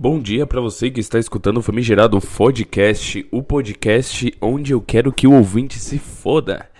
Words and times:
Bom 0.00 0.20
dia 0.20 0.46
para 0.46 0.60
você 0.60 0.92
que 0.92 1.00
está 1.00 1.18
escutando 1.18 1.56
o 1.56 1.62
Famigerado 1.62 2.20
Podcast, 2.20 3.26
o 3.32 3.42
podcast 3.42 4.32
onde 4.40 4.72
eu 4.72 4.80
quero 4.80 5.12
que 5.12 5.26
o 5.26 5.32
ouvinte 5.32 5.76
se 5.80 5.98
foda. 5.98 6.70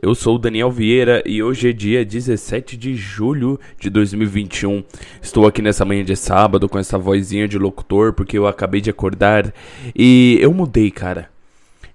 Eu 0.00 0.14
sou 0.14 0.36
o 0.36 0.38
Daniel 0.38 0.70
Vieira 0.70 1.22
e 1.24 1.42
hoje 1.42 1.70
é 1.70 1.72
dia 1.72 2.04
17 2.04 2.76
de 2.76 2.94
julho 2.94 3.58
de 3.80 3.88
2021. 3.88 4.84
Estou 5.22 5.46
aqui 5.46 5.62
nessa 5.62 5.86
manhã 5.86 6.04
de 6.04 6.14
sábado 6.14 6.68
com 6.68 6.78
essa 6.78 6.98
vozinha 6.98 7.48
de 7.48 7.56
locutor 7.56 8.12
porque 8.12 8.36
eu 8.36 8.46
acabei 8.46 8.82
de 8.82 8.90
acordar 8.90 9.54
e 9.94 10.36
eu 10.42 10.52
mudei, 10.52 10.90
cara. 10.90 11.30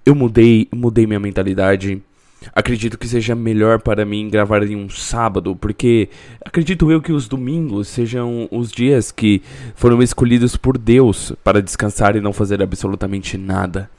Eu 0.04 0.16
mudei, 0.16 0.68
mudei 0.73 1.05
minha 1.05 1.20
mentalidade. 1.20 2.02
Acredito 2.54 2.98
que 2.98 3.08
seja 3.08 3.36
melhor 3.36 3.80
para 3.80 4.04
mim 4.04 4.28
gravar 4.28 4.64
em 4.64 4.76
um 4.76 4.90
sábado, 4.90 5.55
porque 5.55 6.10
acredito 6.44 6.91
eu 6.91 7.00
que 7.00 7.12
os 7.12 7.28
domingos 7.28 7.88
sejam 7.88 8.48
os 8.50 8.71
dias 8.71 9.12
que 9.12 9.44
foram 9.76 10.02
escolhidos 10.02 10.58
por 10.58 10.76
Deus 10.76 11.34
para 11.44 11.62
descansar 11.62 12.16
e 12.16 12.22
não 12.22 12.34
fazer 12.34 12.62
absolutamente 12.62 13.38
nada. 13.38 13.90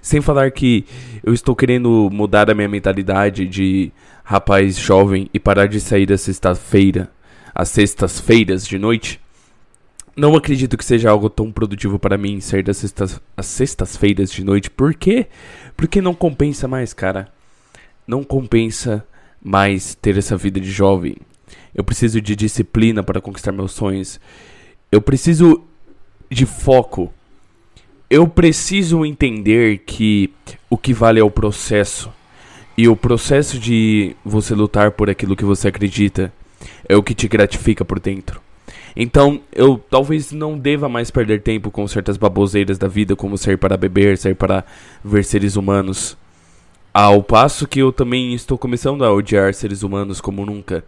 Sem 0.00 0.22
falar 0.22 0.50
que 0.50 0.86
eu 1.22 1.34
estou 1.34 1.54
querendo 1.54 2.08
mudar 2.10 2.50
a 2.50 2.54
minha 2.54 2.68
mentalidade 2.68 3.46
de 3.46 3.92
rapaz 4.24 4.78
jovem 4.78 5.28
e 5.34 5.38
parar 5.38 5.66
de 5.66 5.78
sair 5.78 6.06
da 6.06 6.16
sexta-feira, 6.16 7.10
às 7.54 7.68
sextas-feiras 7.68 8.66
de 8.66 8.78
noite. 8.78 9.20
Não 10.16 10.34
acredito 10.34 10.78
que 10.78 10.84
seja 10.86 11.10
algo 11.10 11.28
tão 11.28 11.52
produtivo 11.52 11.98
para 11.98 12.16
mim 12.16 12.40
sair 12.40 12.62
das 12.62 12.78
sextas, 12.78 13.20
às 13.36 13.44
sextas-feiras 13.44 14.32
de 14.32 14.42
noite. 14.42 14.70
Por 14.70 14.94
quê? 14.94 15.26
Porque 15.76 16.00
não 16.00 16.14
compensa 16.14 16.66
mais, 16.66 16.94
cara 16.94 17.28
não 18.10 18.24
compensa 18.24 19.06
mais 19.40 19.94
ter 19.94 20.18
essa 20.18 20.36
vida 20.36 20.60
de 20.60 20.70
jovem. 20.70 21.16
Eu 21.72 21.84
preciso 21.84 22.20
de 22.20 22.34
disciplina 22.34 23.04
para 23.04 23.20
conquistar 23.20 23.52
meus 23.52 23.70
sonhos. 23.70 24.20
Eu 24.90 25.00
preciso 25.00 25.62
de 26.28 26.44
foco. 26.44 27.14
Eu 28.10 28.26
preciso 28.26 29.06
entender 29.06 29.78
que 29.86 30.32
o 30.68 30.76
que 30.76 30.92
vale 30.92 31.20
é 31.20 31.22
o 31.22 31.30
processo. 31.30 32.10
E 32.76 32.88
o 32.88 32.96
processo 32.96 33.58
de 33.58 34.16
você 34.24 34.54
lutar 34.54 34.90
por 34.90 35.08
aquilo 35.08 35.36
que 35.36 35.44
você 35.44 35.68
acredita 35.68 36.32
é 36.88 36.96
o 36.96 37.02
que 37.04 37.14
te 37.14 37.28
gratifica 37.28 37.84
por 37.84 38.00
dentro. 38.00 38.40
Então, 38.96 39.40
eu 39.52 39.78
talvez 39.78 40.32
não 40.32 40.58
deva 40.58 40.88
mais 40.88 41.12
perder 41.12 41.42
tempo 41.42 41.70
com 41.70 41.86
certas 41.86 42.16
baboseiras 42.16 42.76
da 42.76 42.88
vida, 42.88 43.14
como 43.14 43.38
sair 43.38 43.56
para 43.56 43.76
beber, 43.76 44.18
sair 44.18 44.34
para 44.34 44.64
ver 45.04 45.24
seres 45.24 45.54
humanos. 45.54 46.18
Ao 46.92 47.22
passo 47.22 47.68
que 47.68 47.78
eu 47.78 47.92
também 47.92 48.34
estou 48.34 48.58
começando 48.58 49.04
a 49.04 49.12
odiar 49.12 49.54
seres 49.54 49.84
humanos 49.84 50.20
como 50.20 50.44
nunca. 50.44 50.82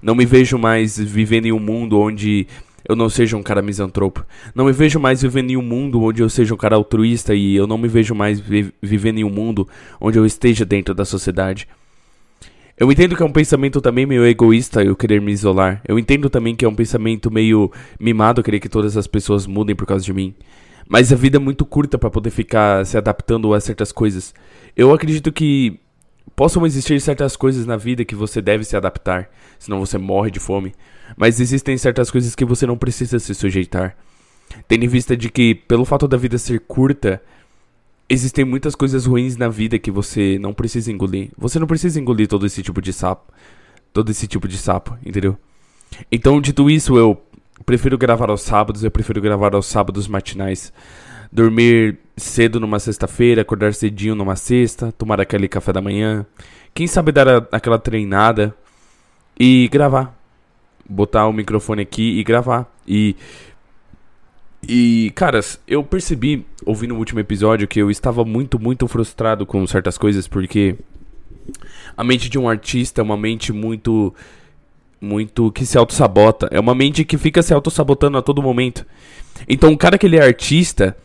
Não 0.00 0.14
me 0.14 0.24
vejo 0.24 0.56
mais 0.56 0.98
vivendo 0.98 1.44
em 1.44 1.52
um 1.52 1.58
mundo 1.58 2.00
onde 2.00 2.46
eu 2.88 2.96
não 2.96 3.10
seja 3.10 3.36
um 3.36 3.42
cara 3.42 3.60
misantropo. 3.60 4.24
Não 4.54 4.64
me 4.64 4.72
vejo 4.72 4.98
mais 4.98 5.20
vivendo 5.20 5.50
em 5.50 5.56
um 5.58 5.62
mundo 5.62 6.02
onde 6.02 6.22
eu 6.22 6.30
seja 6.30 6.54
um 6.54 6.56
cara 6.56 6.74
altruísta 6.74 7.34
e 7.34 7.54
eu 7.54 7.66
não 7.66 7.76
me 7.76 7.86
vejo 7.86 8.14
mais 8.14 8.40
vi 8.40 8.72
vivendo 8.80 9.18
em 9.18 9.24
um 9.24 9.30
mundo 9.30 9.68
onde 10.00 10.18
eu 10.18 10.24
esteja 10.24 10.64
dentro 10.64 10.94
da 10.94 11.04
sociedade. 11.04 11.68
Eu 12.74 12.90
entendo 12.90 13.14
que 13.14 13.22
é 13.22 13.26
um 13.26 13.30
pensamento 13.30 13.78
também 13.82 14.06
meio 14.06 14.24
egoísta 14.24 14.82
eu 14.82 14.96
querer 14.96 15.20
me 15.20 15.32
isolar. 15.32 15.82
Eu 15.86 15.98
entendo 15.98 16.30
também 16.30 16.56
que 16.56 16.64
é 16.64 16.68
um 16.68 16.74
pensamento 16.74 17.30
meio 17.30 17.70
mimado 18.00 18.42
querer 18.42 18.58
que 18.58 18.70
todas 18.70 18.96
as 18.96 19.06
pessoas 19.06 19.46
mudem 19.46 19.76
por 19.76 19.86
causa 19.86 20.02
de 20.02 20.14
mim. 20.14 20.34
Mas 20.88 21.12
a 21.12 21.16
vida 21.16 21.36
é 21.36 21.40
muito 21.40 21.64
curta 21.64 21.98
para 21.98 22.10
poder 22.10 22.30
ficar 22.30 22.84
se 22.86 22.96
adaptando 22.96 23.52
a 23.52 23.60
certas 23.60 23.92
coisas. 23.92 24.34
Eu 24.76 24.92
acredito 24.92 25.30
que 25.30 25.78
possam 26.34 26.64
existir 26.64 27.00
certas 27.00 27.36
coisas 27.36 27.66
na 27.66 27.76
vida 27.76 28.04
que 28.04 28.14
você 28.14 28.40
deve 28.40 28.64
se 28.64 28.76
adaptar, 28.76 29.30
senão 29.58 29.80
você 29.80 29.98
morre 29.98 30.30
de 30.30 30.40
fome. 30.40 30.74
Mas 31.16 31.40
existem 31.40 31.76
certas 31.76 32.10
coisas 32.10 32.34
que 32.34 32.44
você 32.44 32.66
não 32.66 32.76
precisa 32.76 33.18
se 33.18 33.34
sujeitar. 33.34 33.96
Tendo 34.66 34.84
em 34.84 34.88
vista 34.88 35.16
de 35.16 35.30
que, 35.30 35.54
pelo 35.54 35.84
fato 35.84 36.08
da 36.08 36.16
vida 36.16 36.38
ser 36.38 36.60
curta, 36.60 37.22
existem 38.08 38.44
muitas 38.44 38.74
coisas 38.74 39.06
ruins 39.06 39.36
na 39.36 39.48
vida 39.48 39.78
que 39.78 39.90
você 39.90 40.38
não 40.38 40.52
precisa 40.54 40.90
engolir. 40.90 41.30
Você 41.36 41.58
não 41.58 41.66
precisa 41.66 42.00
engolir 42.00 42.28
todo 42.28 42.46
esse 42.46 42.62
tipo 42.62 42.80
de 42.80 42.92
sapo. 42.92 43.32
Todo 43.92 44.10
esse 44.10 44.26
tipo 44.26 44.48
de 44.48 44.56
sapo, 44.56 44.96
entendeu? 45.04 45.36
Então, 46.10 46.40
dito 46.40 46.70
isso, 46.70 46.96
eu 46.96 47.20
prefiro 47.66 47.98
gravar 47.98 48.30
aos 48.30 48.40
sábados, 48.40 48.82
eu 48.82 48.90
prefiro 48.90 49.20
gravar 49.20 49.54
aos 49.54 49.66
sábados 49.66 50.08
matinais 50.08 50.72
dormir 51.32 51.98
cedo 52.22 52.58
numa 52.60 52.78
sexta-feira, 52.78 53.42
acordar 53.42 53.74
cedinho 53.74 54.14
numa 54.14 54.36
sexta, 54.36 54.92
tomar 54.92 55.20
aquele 55.20 55.48
café 55.48 55.72
da 55.72 55.80
manhã, 55.80 56.24
quem 56.74 56.86
sabe 56.86 57.12
dar 57.12 57.28
a, 57.28 57.46
aquela 57.52 57.78
treinada 57.78 58.54
e 59.38 59.68
gravar. 59.70 60.18
Botar 60.88 61.26
o 61.26 61.32
microfone 61.32 61.82
aqui 61.82 62.18
e 62.18 62.24
gravar. 62.24 62.70
E 62.86 63.16
e, 64.66 65.10
caras, 65.16 65.60
eu 65.66 65.82
percebi, 65.82 66.46
ouvindo 66.64 66.94
o 66.94 66.98
último 66.98 67.18
episódio, 67.18 67.66
que 67.66 67.80
eu 67.80 67.90
estava 67.90 68.24
muito, 68.24 68.60
muito 68.60 68.86
frustrado 68.86 69.44
com 69.44 69.66
certas 69.66 69.98
coisas, 69.98 70.28
porque 70.28 70.76
a 71.96 72.04
mente 72.04 72.28
de 72.28 72.38
um 72.38 72.48
artista 72.48 73.00
é 73.00 73.04
uma 73.04 73.16
mente 73.16 73.52
muito. 73.52 74.14
Muito 75.00 75.50
que 75.50 75.66
se 75.66 75.76
auto-sabota. 75.76 76.48
É 76.52 76.60
uma 76.60 76.76
mente 76.76 77.04
que 77.04 77.18
fica 77.18 77.42
se 77.42 77.52
auto-sabotando 77.52 78.16
a 78.16 78.22
todo 78.22 78.40
momento. 78.40 78.86
Então, 79.48 79.72
o 79.72 79.76
cara 79.76 79.98
que 79.98 80.06
ele 80.06 80.16
é 80.16 80.22
artista, 80.22 80.96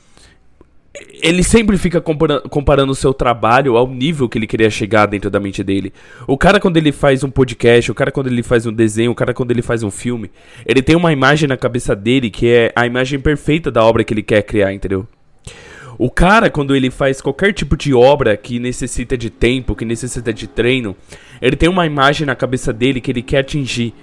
ele 1.21 1.43
sempre 1.43 1.77
fica 1.77 2.01
comparando 2.01 2.91
o 2.91 2.95
seu 2.95 3.13
trabalho 3.13 3.75
ao 3.77 3.87
nível 3.87 4.29
que 4.29 4.37
ele 4.37 4.47
queria 4.47 4.69
chegar 4.69 5.05
dentro 5.05 5.29
da 5.29 5.39
mente 5.39 5.63
dele. 5.63 5.93
O 6.27 6.37
cara, 6.37 6.59
quando 6.59 6.77
ele 6.77 6.91
faz 6.91 7.23
um 7.23 7.29
podcast, 7.29 7.91
o 7.91 7.95
cara, 7.95 8.11
quando 8.11 8.27
ele 8.27 8.43
faz 8.43 8.65
um 8.65 8.73
desenho, 8.73 9.11
o 9.11 9.15
cara, 9.15 9.33
quando 9.33 9.51
ele 9.51 9.61
faz 9.61 9.83
um 9.83 9.91
filme, 9.91 10.31
ele 10.65 10.81
tem 10.81 10.95
uma 10.95 11.11
imagem 11.11 11.47
na 11.47 11.57
cabeça 11.57 11.95
dele 11.95 12.29
que 12.29 12.47
é 12.47 12.71
a 12.75 12.85
imagem 12.85 13.19
perfeita 13.19 13.71
da 13.71 13.83
obra 13.83 14.03
que 14.03 14.13
ele 14.13 14.23
quer 14.23 14.41
criar, 14.43 14.73
entendeu? 14.73 15.07
O 15.97 16.11
cara, 16.11 16.49
quando 16.49 16.75
ele 16.75 16.91
faz 16.91 17.21
qualquer 17.21 17.53
tipo 17.53 17.75
de 17.75 17.93
obra 17.93 18.37
que 18.37 18.59
necessita 18.59 19.17
de 19.17 19.31
tempo, 19.31 19.75
que 19.75 19.83
necessita 19.83 20.31
de 20.31 20.45
treino, 20.45 20.95
ele 21.41 21.55
tem 21.55 21.67
uma 21.67 21.87
imagem 21.87 22.27
na 22.27 22.35
cabeça 22.35 22.71
dele 22.71 23.01
que 23.01 23.09
ele 23.09 23.23
quer 23.23 23.39
atingir. 23.39 23.93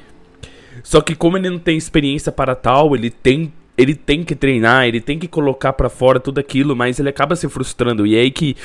Só 0.83 1.01
que 1.01 1.15
como 1.15 1.37
ele 1.39 1.49
não 1.49 1.59
tem 1.59 1.77
experiência 1.77 2.33
para 2.33 2.57
tal, 2.57 2.97
ele 2.97 3.11
tem 3.11 3.53
ele 3.77 3.95
tem 3.95 4.25
que 4.25 4.35
treinar, 4.35 4.87
ele 4.87 5.01
tem 5.01 5.19
que 5.19 5.29
colocar 5.29 5.73
para 5.73 5.89
fora 5.89 6.21
tudo 6.21 6.39
aquilo, 6.39 6.77
mas 6.77 6.99
ele 6.99 7.09
acaba 7.09 7.35
se 7.37 7.49
frustrando. 7.49 8.07
E 8.07 8.17
é 8.17 8.21
aí 8.21 8.31
que 8.31 8.57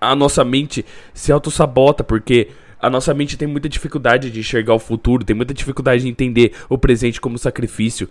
a 0.00 0.14
nossa 0.14 0.44
mente 0.44 0.84
se 1.12 1.32
auto-sabota, 1.32 2.04
porque 2.04 2.48
a 2.80 2.90
nossa 2.90 3.14
mente 3.14 3.36
tem 3.36 3.46
muita 3.46 3.68
dificuldade 3.68 4.30
de 4.30 4.40
enxergar 4.40 4.74
o 4.74 4.78
futuro, 4.78 5.24
tem 5.24 5.36
muita 5.36 5.54
dificuldade 5.54 6.02
de 6.02 6.08
entender 6.08 6.52
o 6.68 6.76
presente 6.76 7.20
como 7.20 7.38
sacrifício. 7.38 8.08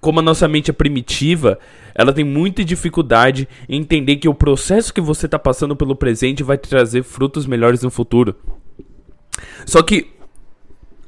Como 0.00 0.20
a 0.20 0.22
nossa 0.22 0.46
mente 0.46 0.70
é 0.70 0.72
primitiva, 0.72 1.58
ela 1.94 2.12
tem 2.12 2.24
muita 2.24 2.64
dificuldade 2.64 3.48
em 3.68 3.80
entender 3.80 4.16
que 4.16 4.28
o 4.28 4.34
processo 4.34 4.94
que 4.94 5.00
você 5.00 5.26
está 5.26 5.38
passando 5.38 5.74
pelo 5.74 5.96
presente 5.96 6.42
vai 6.42 6.56
te 6.56 6.68
trazer 6.68 7.02
frutos 7.02 7.46
melhores 7.46 7.82
no 7.82 7.90
futuro. 7.90 8.36
Só 9.66 9.82
que 9.82 10.06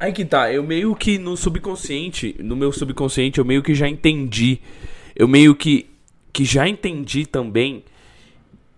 Aí 0.01 0.15
que 0.15 0.25
tá, 0.25 0.51
eu 0.51 0.63
meio 0.63 0.97
que 0.97 1.19
no 1.19 1.37
subconsciente, 1.37 2.35
no 2.39 2.57
meu 2.57 2.73
subconsciente, 2.73 3.39
eu 3.39 3.45
meio 3.45 3.63
que 3.63 3.75
já 3.75 3.87
entendi. 3.87 4.59
Eu 5.15 5.29
meio 5.29 5.55
que, 5.55 5.91
que 6.33 6.43
já 6.43 6.67
entendi 6.67 7.27
também 7.27 7.85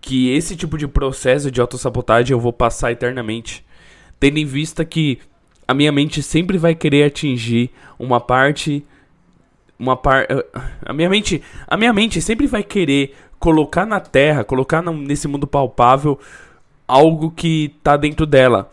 que 0.01 0.31
esse 0.31 0.57
tipo 0.57 0.77
de 0.77 0.89
processo 0.89 1.49
de 1.49 1.61
autossabotagem 1.61 2.33
eu 2.33 2.41
vou 2.41 2.53
passar 2.53 2.91
eternamente. 2.91 3.65
Tendo 4.19 4.39
em 4.39 4.45
vista 4.45 4.85
que 4.85 5.21
a 5.67 5.73
minha 5.73 5.93
mente 5.93 6.21
sempre 6.25 6.59
vai 6.59 6.75
querer 6.75 7.05
atingir 7.05 7.71
uma 8.01 8.21
parte. 8.21 8.85
Uma 9.79 9.97
par, 9.97 10.27
a 10.85 10.93
minha 10.93 11.09
mente, 11.09 11.41
a 11.69 11.77
minha 11.77 11.93
mente 11.93 12.21
sempre 12.21 12.49
vai 12.49 12.65
querer 12.65 13.15
colocar 13.39 13.87
na 13.87 14.01
terra, 14.01 14.43
colocar 14.43 14.83
nesse 14.83 15.29
mundo 15.29 15.47
palpável 15.47 16.19
algo 16.87 17.31
que 17.31 17.77
tá 17.81 17.97
dentro 17.97 18.27
dela 18.27 18.73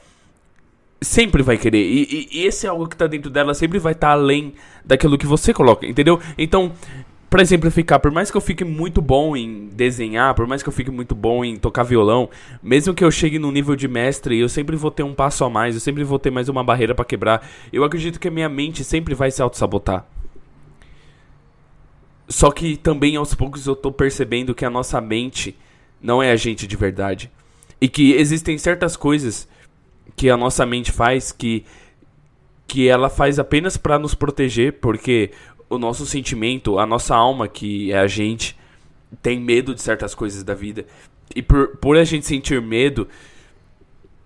sempre 1.01 1.41
vai 1.41 1.57
querer. 1.57 1.83
E, 1.83 2.03
e, 2.03 2.39
e, 2.39 2.45
esse 2.45 2.65
é 2.65 2.69
algo 2.69 2.87
que 2.87 2.95
tá 2.95 3.07
dentro 3.07 3.29
dela, 3.29 3.53
sempre 3.53 3.79
vai 3.79 3.93
estar 3.93 4.07
tá 4.07 4.13
além 4.13 4.53
daquilo 4.83 5.17
que 5.17 5.25
você 5.25 5.53
coloca, 5.53 5.85
entendeu? 5.85 6.19
Então, 6.37 6.73
para 7.29 7.41
exemplificar, 7.41 7.99
por 7.99 8.11
mais 8.11 8.31
que 8.31 8.37
eu 8.37 8.41
fique 8.41 8.65
muito 8.65 9.01
bom 9.01 9.37
em 9.37 9.67
desenhar, 9.67 10.33
por 10.33 10.47
mais 10.47 10.63
que 10.63 10.69
eu 10.69 10.73
fique 10.73 10.89
muito 10.89 11.13
bom 11.13 11.45
em 11.45 11.57
tocar 11.57 11.83
violão, 11.83 12.29
mesmo 12.61 12.93
que 12.93 13.03
eu 13.03 13.11
chegue 13.11 13.37
no 13.37 13.51
nível 13.51 13.75
de 13.75 13.87
mestre, 13.87 14.39
eu 14.39 14.49
sempre 14.49 14.75
vou 14.75 14.89
ter 14.89 15.03
um 15.03 15.13
passo 15.13 15.45
a 15.45 15.49
mais, 15.49 15.75
eu 15.75 15.81
sempre 15.81 16.03
vou 16.03 16.17
ter 16.17 16.31
mais 16.31 16.49
uma 16.49 16.63
barreira 16.63 16.95
para 16.95 17.05
quebrar. 17.05 17.47
Eu 17.71 17.83
acredito 17.83 18.19
que 18.19 18.27
a 18.27 18.31
minha 18.31 18.49
mente 18.49 18.83
sempre 18.83 19.13
vai 19.13 19.29
se 19.29 19.41
auto-sabotar. 19.41 20.05
Só 22.27 22.51
que 22.51 22.77
também 22.77 23.15
aos 23.15 23.33
poucos 23.33 23.65
eu 23.67 23.75
tô 23.75 23.91
percebendo 23.91 24.55
que 24.55 24.65
a 24.65 24.69
nossa 24.69 24.99
mente 24.99 25.55
não 26.01 26.21
é 26.21 26.31
a 26.31 26.35
gente 26.35 26.65
de 26.65 26.75
verdade. 26.75 27.31
E 27.79 27.87
que 27.87 28.13
existem 28.13 28.57
certas 28.57 28.97
coisas 28.97 29.47
que 30.15 30.29
a 30.29 30.37
nossa 30.37 30.65
mente 30.65 30.91
faz 30.91 31.31
que 31.31 31.65
que 32.67 32.87
ela 32.87 33.09
faz 33.09 33.39
apenas 33.39 33.77
para 33.77 33.97
nos 33.97 34.13
proteger, 34.13 34.73
porque 34.73 35.31
o 35.67 35.79
nosso 35.79 36.05
sentimento, 36.05 36.77
a 36.77 36.85
nossa 36.85 37.15
alma, 37.15 37.47
que 37.47 37.91
é 37.91 37.97
a 37.97 38.05
gente, 38.05 38.55
tem 39.23 39.39
medo 39.39 39.73
de 39.73 39.81
certas 39.81 40.13
coisas 40.13 40.43
da 40.43 40.53
vida. 40.53 40.85
E 41.35 41.41
por, 41.41 41.77
por 41.77 41.97
a 41.97 42.03
gente 42.03 42.27
sentir 42.27 42.61
medo 42.61 43.07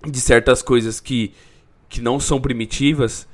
de 0.05 0.19
certas 0.19 0.61
coisas 0.61 0.99
que, 0.99 1.33
que 1.87 2.01
não 2.01 2.19
são 2.19 2.41
primitivas, 2.41 3.25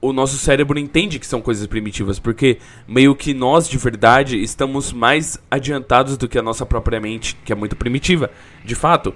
o 0.00 0.12
nosso 0.12 0.38
cérebro 0.38 0.78
entende 0.78 1.18
que 1.18 1.26
são 1.26 1.42
coisas 1.42 1.66
primitivas, 1.66 2.18
porque 2.18 2.58
meio 2.86 3.14
que 3.14 3.34
nós 3.34 3.68
de 3.68 3.76
verdade 3.76 4.40
estamos 4.40 4.92
mais 4.92 5.38
adiantados 5.50 6.16
do 6.16 6.28
que 6.28 6.38
a 6.38 6.42
nossa 6.42 6.64
própria 6.64 7.00
mente, 7.00 7.36
que 7.44 7.52
é 7.52 7.56
muito 7.56 7.76
primitiva. 7.76 8.30
De 8.64 8.74
fato, 8.74 9.14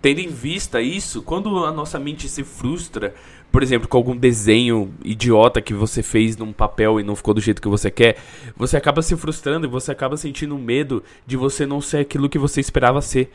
tendo 0.00 0.20
em 0.20 0.28
vista 0.28 0.80
isso, 0.80 1.22
quando 1.22 1.64
a 1.64 1.72
nossa 1.72 1.98
mente 1.98 2.28
se 2.28 2.42
frustra, 2.42 3.14
por 3.52 3.62
exemplo, 3.62 3.88
com 3.88 3.96
algum 3.96 4.16
desenho 4.16 4.92
idiota 5.04 5.60
que 5.60 5.74
você 5.74 6.02
fez 6.02 6.36
num 6.36 6.52
papel 6.52 7.00
e 7.00 7.02
não 7.02 7.16
ficou 7.16 7.34
do 7.34 7.40
jeito 7.40 7.60
que 7.60 7.68
você 7.68 7.90
quer, 7.90 8.16
você 8.56 8.76
acaba 8.76 9.02
se 9.02 9.16
frustrando 9.16 9.66
e 9.66 9.70
você 9.70 9.92
acaba 9.92 10.16
sentindo 10.16 10.56
medo 10.56 11.02
de 11.26 11.36
você 11.36 11.66
não 11.66 11.80
ser 11.80 11.98
aquilo 11.98 12.28
que 12.28 12.38
você 12.38 12.60
esperava 12.60 13.02
ser. 13.02 13.30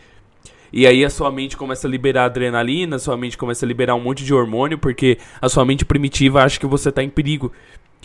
E 0.73 0.87
aí 0.87 1.05
a 1.05 1.09
sua 1.09 1.31
mente 1.31 1.55
começa 1.55 1.87
a 1.87 1.89
liberar 1.89 2.25
adrenalina, 2.25 2.95
a 2.95 2.99
sua 2.99 3.15
mente 3.15 3.37
começa 3.37 3.65
a 3.65 3.67
liberar 3.67 3.95
um 3.95 4.01
monte 4.01 4.25
de 4.25 4.33
hormônio, 4.33 4.77
porque 4.77 5.17
a 5.41 5.47
sua 5.47 5.63
mente 5.65 5.85
primitiva 5.85 6.43
acha 6.43 6.59
que 6.59 6.65
você 6.65 6.89
está 6.89 7.03
em 7.03 7.09
perigo. 7.09 7.51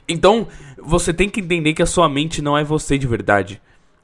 Então, 0.07 0.47
você 0.77 1.15
tem 1.15 1.29
que 1.29 1.41
entender 1.41 1.73
que 1.73 1.83
a 1.83 1.87
sua 1.87 2.09
mente 2.09 2.43
não 2.43 2.59
é 2.59 2.65
você 2.65 2.99
de 2.99 3.07
verdade. 3.07 3.61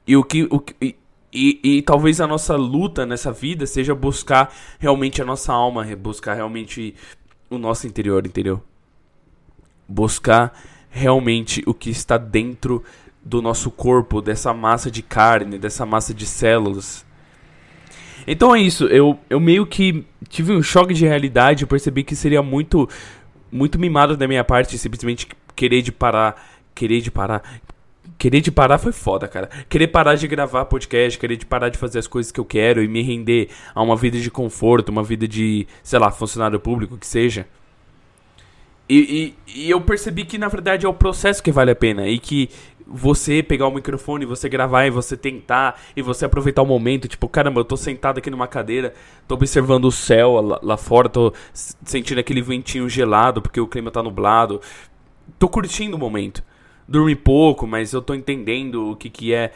E 0.07 0.15
o 0.15 0.23
que. 0.23 0.43
O, 0.43 0.63
e, 0.81 0.95
e, 1.31 1.59
e, 1.61 1.81
talvez 1.81 2.21
a 2.21 2.27
nossa 2.27 2.55
luta 2.55 3.05
nessa 3.05 3.31
vida 3.31 3.65
seja 3.65 3.93
buscar 3.93 4.53
realmente 4.79 5.21
a 5.21 5.25
nossa 5.25 5.51
alma, 5.51 5.85
buscar 5.95 6.33
realmente 6.33 6.95
o 7.49 7.57
nosso 7.57 7.85
interior, 7.85 8.25
entendeu? 8.25 8.61
Buscar 9.87 10.53
realmente 10.89 11.61
o 11.65 11.73
que 11.73 11.89
está 11.89 12.17
dentro 12.17 12.83
do 13.23 13.41
nosso 13.41 13.69
corpo, 13.69 14.21
dessa 14.21 14.53
massa 14.53 14.89
de 14.89 15.01
carne, 15.01 15.57
dessa 15.57 15.85
massa 15.85 16.13
de 16.13 16.25
células. 16.25 17.05
Então 18.25 18.55
é 18.55 18.61
isso, 18.61 18.85
eu, 18.85 19.19
eu 19.29 19.39
meio 19.39 19.65
que 19.65 20.05
tive 20.29 20.53
um 20.53 20.61
choque 20.61 20.93
de 20.93 21.05
realidade, 21.05 21.65
percebi 21.65 22.03
que 22.03 22.15
seria 22.15 22.41
muito 22.41 22.89
muito 23.49 23.79
mimado 23.79 24.17
da 24.17 24.27
minha 24.27 24.43
parte 24.43 24.77
simplesmente 24.77 25.27
querer 25.55 25.81
de 25.81 25.91
parar, 25.91 26.35
querer 26.75 27.01
de 27.01 27.09
parar. 27.09 27.41
Querer 28.17 28.41
de 28.41 28.51
parar 28.51 28.77
foi 28.79 28.91
foda, 28.91 29.27
cara. 29.27 29.49
Querer 29.69 29.87
parar 29.87 30.15
de 30.15 30.27
gravar 30.27 30.65
podcast, 30.65 31.19
querer 31.19 31.37
de 31.37 31.45
parar 31.45 31.69
de 31.69 31.77
fazer 31.77 31.99
as 31.99 32.07
coisas 32.07 32.31
que 32.31 32.39
eu 32.39 32.45
quero 32.45 32.83
e 32.83 32.87
me 32.87 33.01
render 33.01 33.49
a 33.75 33.81
uma 33.81 33.95
vida 33.95 34.19
de 34.19 34.31
conforto, 34.31 34.89
uma 34.89 35.03
vida 35.03 35.27
de, 35.27 35.67
sei 35.83 35.99
lá, 35.99 36.09
funcionário 36.09 36.59
público 36.59 36.97
que 36.97 37.05
seja. 37.05 37.45
E, 38.89 39.35
e, 39.47 39.61
e, 39.61 39.69
eu 39.69 39.81
percebi 39.81 40.23
que 40.23 40.37
na 40.37 40.47
verdade 40.47 40.85
é 40.85 40.89
o 40.89 40.93
processo 40.93 41.43
que 41.43 41.51
vale 41.51 41.71
a 41.71 41.75
pena 41.75 42.07
e 42.07 42.17
que 42.17 42.49
você 42.87 43.43
pegar 43.43 43.67
o 43.67 43.71
microfone, 43.71 44.25
você 44.25 44.47
gravar 44.47 44.85
e 44.85 44.89
você 44.89 45.17
tentar 45.17 45.79
e 45.93 46.01
você 46.01 46.23
aproveitar 46.23 46.61
o 46.61 46.65
momento, 46.65 47.05
tipo, 47.05 47.27
caramba, 47.27 47.59
eu 47.59 47.65
tô 47.65 47.75
sentado 47.75 48.19
aqui 48.19 48.29
numa 48.29 48.47
cadeira, 48.47 48.93
tô 49.27 49.35
observando 49.35 49.85
o 49.85 49.91
céu 49.91 50.39
lá, 50.39 50.59
lá 50.63 50.77
fora, 50.77 51.09
tô 51.09 51.33
sentindo 51.53 52.19
aquele 52.19 52.41
ventinho 52.41 52.87
gelado 52.87 53.41
porque 53.41 53.59
o 53.59 53.67
clima 53.67 53.91
tá 53.91 54.01
nublado. 54.01 54.61
Tô 55.37 55.49
curtindo 55.49 55.97
o 55.97 55.99
momento. 55.99 56.41
Dormi 56.87 57.15
pouco, 57.15 57.67
mas 57.67 57.91
eu 57.93 58.01
tô 58.01 58.13
entendendo 58.13 58.91
o 58.91 58.95
que 58.95 59.09
que 59.09 59.33
é 59.33 59.51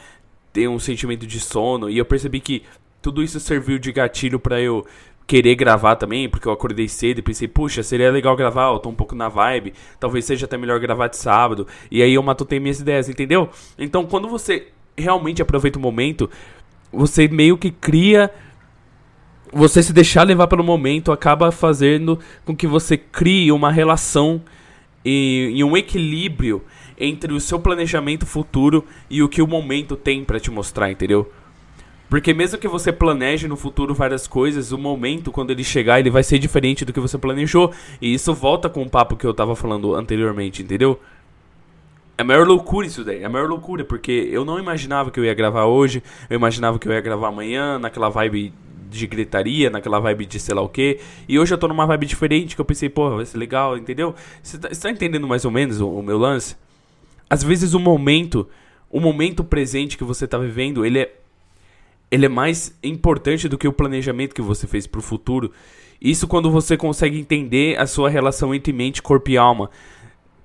ter 0.51 0.67
um 0.67 0.79
sentimento 0.79 1.25
de 1.25 1.39
sono 1.39 1.89
e 1.89 1.97
eu 1.97 2.05
percebi 2.05 2.39
que 2.39 2.63
tudo 3.01 3.23
isso 3.23 3.39
serviu 3.39 3.79
de 3.79 3.91
gatilho 3.91 4.39
para 4.39 4.59
eu 4.59 4.85
querer 5.25 5.55
gravar 5.55 5.95
também, 5.95 6.27
porque 6.27 6.47
eu 6.47 6.51
acordei 6.51 6.89
cedo 6.89 7.19
e 7.19 7.21
pensei, 7.21 7.47
puxa, 7.47 7.81
seria 7.81 8.11
legal 8.11 8.35
gravar, 8.35 8.73
eu 8.73 8.79
tô 8.79 8.89
um 8.89 8.93
pouco 8.93 9.15
na 9.15 9.29
vibe, 9.29 9.73
talvez 9.97 10.25
seja 10.25 10.45
até 10.45 10.57
melhor 10.57 10.77
gravar 10.79 11.07
de 11.07 11.15
sábado. 11.15 11.65
E 11.89 12.03
aí 12.03 12.13
eu 12.13 12.21
matutei 12.21 12.59
minhas 12.59 12.81
ideias, 12.81 13.07
entendeu? 13.07 13.49
Então 13.77 14.05
quando 14.05 14.27
você 14.27 14.67
realmente 14.97 15.41
aproveita 15.41 15.79
o 15.79 15.81
momento, 15.81 16.29
você 16.91 17.27
meio 17.27 17.57
que 17.57 17.71
cria. 17.71 18.29
Você 19.53 19.83
se 19.83 19.91
deixar 19.91 20.23
levar 20.23 20.47
pelo 20.47 20.63
momento 20.63 21.11
acaba 21.11 21.51
fazendo 21.51 22.19
com 22.45 22.55
que 22.55 22.65
você 22.65 22.97
crie 22.97 23.51
uma 23.51 23.69
relação 23.69 24.41
e, 25.03 25.51
e 25.53 25.63
um 25.63 25.75
equilíbrio 25.75 26.61
entre 27.01 27.33
o 27.33 27.39
seu 27.39 27.59
planejamento 27.59 28.25
futuro 28.25 28.85
e 29.09 29.23
o 29.23 29.27
que 29.27 29.41
o 29.41 29.47
momento 29.47 29.95
tem 29.95 30.23
para 30.23 30.39
te 30.39 30.51
mostrar, 30.51 30.91
entendeu? 30.91 31.29
Porque 32.07 32.33
mesmo 32.33 32.59
que 32.59 32.67
você 32.67 32.91
planeje 32.91 33.47
no 33.47 33.55
futuro 33.55 33.95
várias 33.95 34.27
coisas, 34.27 34.71
o 34.71 34.77
momento, 34.77 35.31
quando 35.31 35.49
ele 35.51 35.63
chegar, 35.63 35.99
ele 35.99 36.09
vai 36.09 36.23
ser 36.23 36.37
diferente 36.37 36.85
do 36.85 36.91
que 36.91 36.99
você 36.99 37.17
planejou. 37.17 37.73
E 38.01 38.13
isso 38.13 38.33
volta 38.33 38.69
com 38.69 38.83
o 38.83 38.89
papo 38.89 39.15
que 39.15 39.25
eu 39.25 39.33
tava 39.33 39.55
falando 39.55 39.95
anteriormente, 39.95 40.61
entendeu? 40.61 40.99
É 42.17 42.21
a 42.21 42.25
maior 42.25 42.45
loucura 42.45 42.85
isso 42.85 43.03
daí, 43.03 43.23
é 43.23 43.25
a 43.25 43.29
maior 43.29 43.47
loucura, 43.47 43.83
porque 43.83 44.29
eu 44.29 44.45
não 44.45 44.59
imaginava 44.59 45.09
que 45.09 45.19
eu 45.19 45.25
ia 45.25 45.33
gravar 45.33 45.65
hoje, 45.65 46.03
eu 46.29 46.35
imaginava 46.35 46.77
que 46.77 46.87
eu 46.87 46.91
ia 46.91 47.01
gravar 47.01 47.29
amanhã, 47.29 47.79
naquela 47.79 48.09
vibe 48.09 48.53
de 48.89 49.07
gritaria, 49.07 49.69
naquela 49.69 49.99
vibe 49.99 50.25
de 50.25 50.39
sei 50.39 50.53
lá 50.53 50.61
o 50.61 50.69
que. 50.69 50.99
E 51.27 51.39
hoje 51.39 51.53
eu 51.53 51.57
tô 51.57 51.67
numa 51.67 51.85
vibe 51.85 52.05
diferente, 52.05 52.55
que 52.55 52.61
eu 52.61 52.65
pensei, 52.65 52.89
porra, 52.89 53.15
vai 53.15 53.25
ser 53.25 53.37
legal, 53.37 53.77
entendeu? 53.77 54.13
Você 54.43 54.59
tá, 54.59 54.69
tá, 54.69 54.91
entendendo 54.91 55.27
mais 55.27 55.45
ou 55.45 55.51
menos 55.51 55.79
o, 55.79 55.89
o 55.89 56.03
meu 56.03 56.17
lance? 56.17 56.55
Às 57.31 57.43
vezes 57.43 57.73
o 57.73 57.79
momento, 57.79 58.45
o 58.89 58.99
momento 58.99 59.41
presente 59.41 59.97
que 59.97 60.03
você 60.03 60.27
tá 60.27 60.37
vivendo, 60.37 60.85
ele 60.85 60.99
é 60.99 61.15
ele 62.11 62.25
é 62.25 62.29
mais 62.29 62.77
importante 62.83 63.47
do 63.47 63.57
que 63.57 63.65
o 63.65 63.71
planejamento 63.71 64.35
que 64.35 64.41
você 64.41 64.67
fez 64.67 64.85
para 64.85 64.99
o 64.99 65.01
futuro. 65.01 65.49
Isso 66.01 66.27
quando 66.27 66.51
você 66.51 66.75
consegue 66.75 67.17
entender 67.17 67.79
a 67.79 67.87
sua 67.87 68.09
relação 68.09 68.53
entre 68.53 68.73
mente, 68.73 69.01
corpo 69.01 69.29
e 69.29 69.37
alma. 69.37 69.71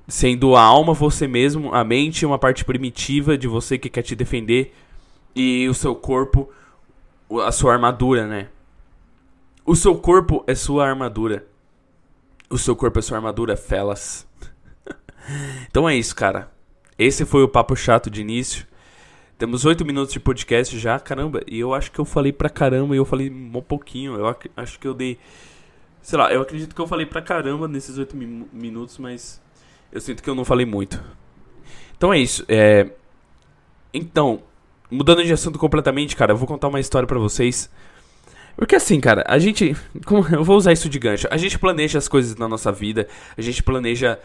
Sendo 0.06 0.54
a 0.54 0.62
alma 0.62 0.94
você 0.94 1.26
mesmo, 1.26 1.74
a 1.74 1.82
mente 1.82 2.24
uma 2.24 2.38
parte 2.38 2.64
primitiva 2.64 3.36
de 3.36 3.48
você 3.48 3.76
que 3.76 3.90
quer 3.90 4.02
te 4.02 4.14
defender 4.14 4.72
e 5.34 5.68
o 5.68 5.74
seu 5.74 5.92
corpo 5.92 6.48
a 7.44 7.50
sua 7.50 7.72
armadura, 7.72 8.28
né? 8.28 8.46
O 9.64 9.74
seu 9.74 9.96
corpo 9.96 10.44
é 10.46 10.54
sua 10.54 10.86
armadura. 10.86 11.48
O 12.48 12.56
seu 12.56 12.76
corpo 12.76 13.00
é 13.00 13.02
sua 13.02 13.16
armadura, 13.16 13.56
felas. 13.58 14.24
então 15.68 15.88
é 15.88 15.96
isso, 15.96 16.14
cara. 16.14 16.54
Esse 16.98 17.24
foi 17.26 17.42
o 17.42 17.48
papo 17.48 17.76
chato 17.76 18.10
de 18.10 18.20
início. 18.20 18.66
Temos 19.38 19.66
oito 19.66 19.84
minutos 19.84 20.14
de 20.14 20.20
podcast 20.20 20.78
já, 20.78 20.98
caramba. 20.98 21.42
E 21.46 21.58
eu 21.58 21.74
acho 21.74 21.92
que 21.92 21.98
eu 21.98 22.06
falei 22.06 22.32
pra 22.32 22.48
caramba 22.48 22.94
e 22.94 22.98
eu 22.98 23.04
falei 23.04 23.30
um 23.30 23.60
pouquinho. 23.60 24.14
Eu 24.14 24.26
ac 24.26 24.50
acho 24.56 24.78
que 24.78 24.88
eu 24.88 24.94
dei. 24.94 25.18
Sei 26.00 26.18
lá, 26.18 26.32
eu 26.32 26.40
acredito 26.40 26.74
que 26.74 26.80
eu 26.80 26.86
falei 26.86 27.04
pra 27.04 27.20
caramba 27.20 27.68
nesses 27.68 27.98
oito 27.98 28.16
mi 28.16 28.46
minutos, 28.50 28.96
mas 28.96 29.42
eu 29.92 30.00
sinto 30.00 30.22
que 30.22 30.30
eu 30.30 30.34
não 30.34 30.44
falei 30.44 30.64
muito. 30.64 31.02
Então 31.96 32.14
é 32.14 32.18
isso. 32.18 32.44
É... 32.48 32.90
Então, 33.92 34.42
mudando 34.90 35.22
de 35.22 35.32
assunto 35.32 35.58
completamente, 35.58 36.16
cara, 36.16 36.32
eu 36.32 36.36
vou 36.36 36.48
contar 36.48 36.68
uma 36.68 36.80
história 36.80 37.06
pra 37.06 37.18
vocês. 37.18 37.70
Porque 38.56 38.74
assim, 38.74 38.98
cara, 39.00 39.22
a 39.28 39.38
gente. 39.38 39.76
Eu 40.32 40.42
vou 40.42 40.56
usar 40.56 40.72
isso 40.72 40.88
de 40.88 40.98
gancho. 40.98 41.28
A 41.30 41.36
gente 41.36 41.58
planeja 41.58 41.98
as 41.98 42.08
coisas 42.08 42.36
na 42.36 42.48
nossa 42.48 42.72
vida, 42.72 43.06
a 43.36 43.42
gente 43.42 43.62
planeja 43.62 44.18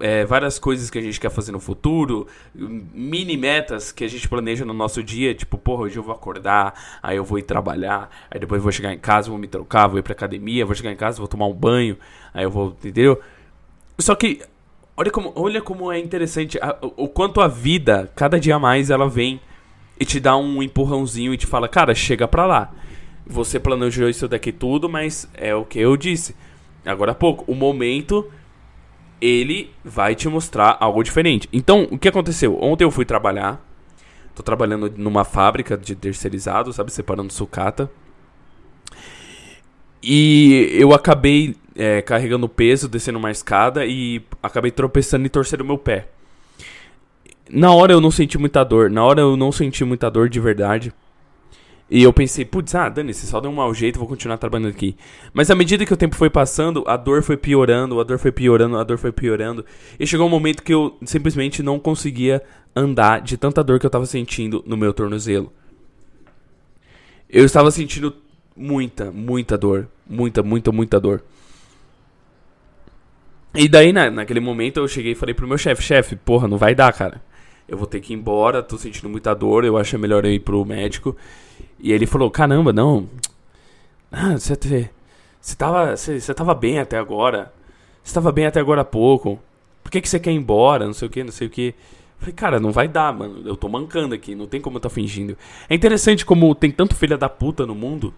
é, 0.00 0.24
várias 0.24 0.58
coisas 0.58 0.90
que 0.90 0.98
a 0.98 1.02
gente 1.02 1.18
quer 1.20 1.30
fazer 1.30 1.52
no 1.52 1.60
futuro, 1.60 2.26
mini 2.54 3.36
metas 3.36 3.92
que 3.92 4.04
a 4.04 4.08
gente 4.08 4.28
planeja 4.28 4.64
no 4.64 4.72
nosso 4.72 5.02
dia, 5.02 5.34
tipo, 5.34 5.56
porra, 5.56 5.82
hoje 5.82 5.96
eu 5.96 6.02
vou 6.02 6.14
acordar, 6.14 6.98
aí 7.02 7.16
eu 7.16 7.24
vou 7.24 7.38
ir 7.38 7.42
trabalhar, 7.42 8.10
aí 8.30 8.38
depois 8.38 8.58
eu 8.58 8.62
vou 8.62 8.72
chegar 8.72 8.92
em 8.92 8.98
casa, 8.98 9.30
vou 9.30 9.38
me 9.38 9.46
trocar, 9.46 9.86
vou 9.86 9.98
ir 9.98 10.02
pra 10.02 10.12
academia, 10.12 10.66
vou 10.66 10.74
chegar 10.74 10.92
em 10.92 10.96
casa, 10.96 11.18
vou 11.18 11.28
tomar 11.28 11.46
um 11.46 11.54
banho, 11.54 11.96
aí 12.32 12.44
eu 12.44 12.50
vou, 12.50 12.68
entendeu? 12.68 13.20
Só 13.98 14.14
que, 14.14 14.40
olha 14.96 15.10
como, 15.10 15.32
olha 15.34 15.60
como 15.60 15.92
é 15.92 15.98
interessante, 15.98 16.58
a, 16.60 16.76
o, 16.80 17.08
quanto 17.08 17.40
a 17.40 17.48
vida, 17.48 18.10
cada 18.14 18.38
dia 18.40 18.58
mais, 18.58 18.90
ela 18.90 19.08
vem 19.08 19.40
e 19.98 20.04
te 20.04 20.18
dá 20.18 20.36
um 20.36 20.62
empurrãozinho 20.62 21.32
e 21.32 21.36
te 21.36 21.46
fala, 21.46 21.68
cara, 21.68 21.94
chega 21.94 22.26
pra 22.26 22.46
lá. 22.46 22.72
Você 23.26 23.60
planejou 23.60 24.08
isso 24.08 24.26
daqui 24.26 24.50
tudo, 24.50 24.88
mas 24.88 25.28
é 25.34 25.54
o 25.54 25.64
que 25.64 25.78
eu 25.78 25.96
disse. 25.96 26.34
Agora 26.84 27.12
há 27.12 27.14
pouco, 27.14 27.50
o 27.50 27.54
momento 27.54 28.28
ele 29.22 29.70
vai 29.84 30.16
te 30.16 30.28
mostrar 30.28 30.76
algo 30.80 31.00
diferente. 31.04 31.48
Então, 31.52 31.86
o 31.92 31.96
que 31.96 32.08
aconteceu? 32.08 32.58
Ontem 32.60 32.82
eu 32.82 32.90
fui 32.90 33.04
trabalhar. 33.04 33.64
Tô 34.34 34.42
trabalhando 34.42 34.92
numa 34.96 35.24
fábrica 35.24 35.78
de 35.78 35.94
terceirizado, 35.94 36.72
sabe? 36.72 36.92
Separando 36.92 37.32
sucata. 37.32 37.88
E 40.02 40.68
eu 40.72 40.92
acabei 40.92 41.54
é, 41.76 42.02
carregando 42.02 42.48
peso, 42.48 42.88
descendo 42.88 43.18
uma 43.18 43.30
escada 43.30 43.86
e 43.86 44.20
acabei 44.42 44.72
tropeçando 44.72 45.24
e 45.24 45.28
torcendo 45.28 45.64
meu 45.64 45.78
pé. 45.78 46.08
Na 47.48 47.72
hora 47.72 47.92
eu 47.92 48.00
não 48.00 48.10
senti 48.10 48.36
muita 48.38 48.64
dor. 48.64 48.90
Na 48.90 49.04
hora 49.04 49.20
eu 49.20 49.36
não 49.36 49.52
senti 49.52 49.84
muita 49.84 50.10
dor 50.10 50.28
de 50.28 50.40
verdade. 50.40 50.92
E 51.94 52.02
eu 52.02 52.10
pensei, 52.10 52.42
putz, 52.42 52.74
ah, 52.74 52.88
Dani, 52.88 53.12
você 53.12 53.26
só 53.26 53.38
deu 53.38 53.50
um 53.50 53.54
mau 53.54 53.74
jeito, 53.74 53.98
vou 53.98 54.08
continuar 54.08 54.38
trabalhando 54.38 54.70
aqui. 54.70 54.96
Mas 55.34 55.50
à 55.50 55.54
medida 55.54 55.84
que 55.84 55.92
o 55.92 55.96
tempo 55.96 56.16
foi 56.16 56.30
passando, 56.30 56.82
a 56.86 56.96
dor 56.96 57.22
foi 57.22 57.36
piorando, 57.36 58.00
a 58.00 58.02
dor 58.02 58.18
foi 58.18 58.32
piorando, 58.32 58.78
a 58.78 58.82
dor 58.82 58.96
foi 58.96 59.12
piorando. 59.12 59.62
E 60.00 60.06
chegou 60.06 60.26
um 60.26 60.30
momento 60.30 60.62
que 60.62 60.72
eu 60.72 60.96
simplesmente 61.04 61.62
não 61.62 61.78
conseguia 61.78 62.42
andar 62.74 63.20
de 63.20 63.36
tanta 63.36 63.62
dor 63.62 63.78
que 63.78 63.84
eu 63.84 63.88
estava 63.88 64.06
sentindo 64.06 64.64
no 64.66 64.74
meu 64.74 64.94
tornozelo. 64.94 65.52
Eu 67.28 67.44
estava 67.44 67.70
sentindo 67.70 68.16
muita, 68.56 69.12
muita 69.12 69.58
dor. 69.58 69.86
Muita, 70.08 70.42
muita, 70.42 70.72
muita 70.72 70.98
dor. 70.98 71.22
E 73.54 73.68
daí, 73.68 73.92
na, 73.92 74.10
naquele 74.10 74.40
momento, 74.40 74.78
eu 74.78 74.88
cheguei 74.88 75.12
e 75.12 75.14
falei 75.14 75.34
pro 75.34 75.46
meu 75.46 75.58
chefe, 75.58 75.82
chefe, 75.82 76.16
porra, 76.16 76.48
não 76.48 76.56
vai 76.56 76.74
dar, 76.74 76.90
cara. 76.94 77.20
Eu 77.68 77.78
vou 77.78 77.86
ter 77.86 78.00
que 78.00 78.12
ir 78.12 78.16
embora, 78.16 78.62
tô 78.62 78.76
sentindo 78.76 79.08
muita 79.08 79.34
dor, 79.34 79.64
eu 79.64 79.76
acho 79.76 79.98
melhor 79.98 80.24
eu 80.24 80.32
ir 80.32 80.40
pro 80.40 80.64
médico. 80.64 81.16
E 81.78 81.92
ele 81.92 82.06
falou: 82.06 82.30
caramba, 82.30 82.72
não. 82.72 83.08
Ah, 84.10 84.38
você, 84.38 84.54
você, 85.40 85.56
tava, 85.56 85.96
você, 85.96 86.20
você 86.20 86.34
tava 86.34 86.54
bem 86.54 86.78
até 86.78 86.98
agora. 86.98 87.52
Você 88.02 88.14
tava 88.14 88.32
bem 88.32 88.46
até 88.46 88.60
agora 88.60 88.82
há 88.82 88.84
pouco. 88.84 89.38
Por 89.82 89.90
que, 89.90 90.00
que 90.00 90.08
você 90.08 90.20
quer 90.20 90.32
ir 90.32 90.36
embora? 90.36 90.86
Não 90.86 90.92
sei 90.92 91.08
o 91.08 91.10
que, 91.10 91.24
não 91.24 91.32
sei 91.32 91.46
o 91.46 91.50
que. 91.50 91.74
Falei, 92.18 92.34
cara, 92.34 92.60
não 92.60 92.70
vai 92.70 92.86
dar, 92.86 93.12
mano. 93.12 93.42
Eu 93.44 93.56
tô 93.56 93.68
mancando 93.68 94.14
aqui, 94.14 94.34
não 94.34 94.46
tem 94.46 94.60
como 94.60 94.76
eu 94.76 94.80
tá 94.80 94.88
fingindo. 94.88 95.36
É 95.68 95.74
interessante 95.74 96.24
como 96.24 96.54
tem 96.54 96.70
tanto 96.70 96.94
filha 96.94 97.16
da 97.18 97.28
puta 97.28 97.66
no 97.66 97.74
mundo 97.74 98.14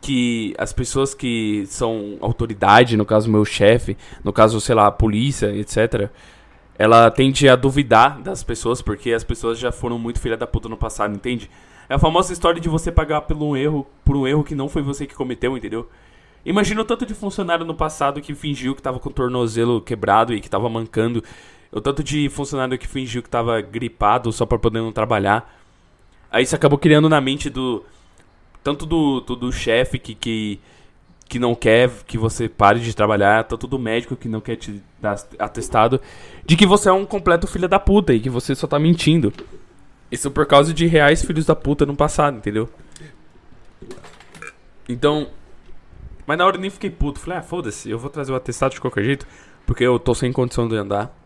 que 0.00 0.54
as 0.58 0.72
pessoas 0.72 1.14
que 1.14 1.64
são 1.66 2.16
autoridade, 2.20 2.96
no 2.96 3.04
caso 3.04 3.30
meu 3.30 3.44
chefe, 3.44 3.96
no 4.24 4.32
caso, 4.32 4.60
sei 4.60 4.74
lá, 4.74 4.86
a 4.86 4.90
polícia, 4.90 5.54
etc., 5.54 6.10
ela 6.80 7.10
tende 7.10 7.46
a 7.46 7.56
duvidar 7.56 8.22
das 8.22 8.42
pessoas 8.42 8.80
porque 8.80 9.12
as 9.12 9.22
pessoas 9.22 9.58
já 9.58 9.70
foram 9.70 9.98
muito 9.98 10.18
filha 10.18 10.34
da 10.34 10.46
puta 10.46 10.66
no 10.66 10.78
passado, 10.78 11.14
entende? 11.14 11.50
É 11.86 11.94
a 11.94 11.98
famosa 11.98 12.32
história 12.32 12.58
de 12.58 12.70
você 12.70 12.90
pagar 12.90 13.20
por 13.20 13.36
um 13.36 13.54
erro, 13.54 13.86
por 14.02 14.16
um 14.16 14.26
erro 14.26 14.42
que 14.42 14.54
não 14.54 14.66
foi 14.66 14.80
você 14.80 15.06
que 15.06 15.14
cometeu, 15.14 15.54
entendeu? 15.58 15.90
Imagina 16.42 16.80
o 16.80 16.84
tanto 16.86 17.04
de 17.04 17.12
funcionário 17.12 17.66
no 17.66 17.74
passado 17.74 18.22
que 18.22 18.34
fingiu 18.34 18.74
que 18.74 18.80
tava 18.80 18.98
com 18.98 19.10
o 19.10 19.12
tornozelo 19.12 19.82
quebrado 19.82 20.32
e 20.32 20.40
que 20.40 20.48
tava 20.48 20.70
mancando. 20.70 21.22
O 21.70 21.82
tanto 21.82 22.02
de 22.02 22.30
funcionário 22.30 22.78
que 22.78 22.88
fingiu 22.88 23.22
que 23.22 23.28
tava 23.28 23.60
gripado 23.60 24.32
só 24.32 24.46
para 24.46 24.58
poder 24.58 24.80
não 24.80 24.90
trabalhar. 24.90 25.54
Aí 26.32 26.44
isso 26.44 26.56
acabou 26.56 26.78
criando 26.78 27.10
na 27.10 27.20
mente 27.20 27.50
do 27.50 27.84
tanto 28.64 28.86
do, 28.86 29.20
do, 29.20 29.36
do 29.36 29.52
chefe 29.52 29.98
que, 29.98 30.14
que, 30.14 30.58
que 31.30 31.38
não 31.38 31.54
quer 31.54 31.88
que 32.08 32.18
você 32.18 32.48
pare 32.48 32.80
de 32.80 32.92
trabalhar, 32.92 33.44
tanto 33.44 33.68
do 33.68 33.78
médico 33.78 34.16
que 34.16 34.28
não 34.28 34.40
quer 34.40 34.56
te 34.56 34.82
dar 35.00 35.14
atestado, 35.38 36.00
de 36.44 36.56
que 36.56 36.66
você 36.66 36.88
é 36.88 36.92
um 36.92 37.06
completo 37.06 37.46
filho 37.46 37.68
da 37.68 37.78
puta 37.78 38.12
e 38.12 38.18
que 38.18 38.28
você 38.28 38.52
só 38.52 38.66
tá 38.66 38.80
mentindo. 38.80 39.32
Isso 40.10 40.28
por 40.28 40.44
causa 40.44 40.74
de 40.74 40.88
reais 40.88 41.24
filhos 41.24 41.46
da 41.46 41.54
puta 41.54 41.86
no 41.86 41.94
passado, 41.94 42.36
entendeu? 42.36 42.68
Então. 44.88 45.28
Mas 46.26 46.36
na 46.36 46.44
hora 46.44 46.56
eu 46.56 46.60
nem 46.60 46.68
fiquei 46.68 46.90
puto. 46.90 47.20
Falei, 47.20 47.38
ah, 47.38 47.42
foda-se, 47.42 47.88
eu 47.88 47.96
vou 47.96 48.10
trazer 48.10 48.32
o 48.32 48.34
atestado 48.34 48.74
de 48.74 48.80
qualquer 48.80 49.04
jeito, 49.04 49.24
porque 49.64 49.84
eu 49.84 50.00
tô 50.00 50.16
sem 50.16 50.32
condição 50.32 50.66
de 50.66 50.74
andar. 50.74 51.16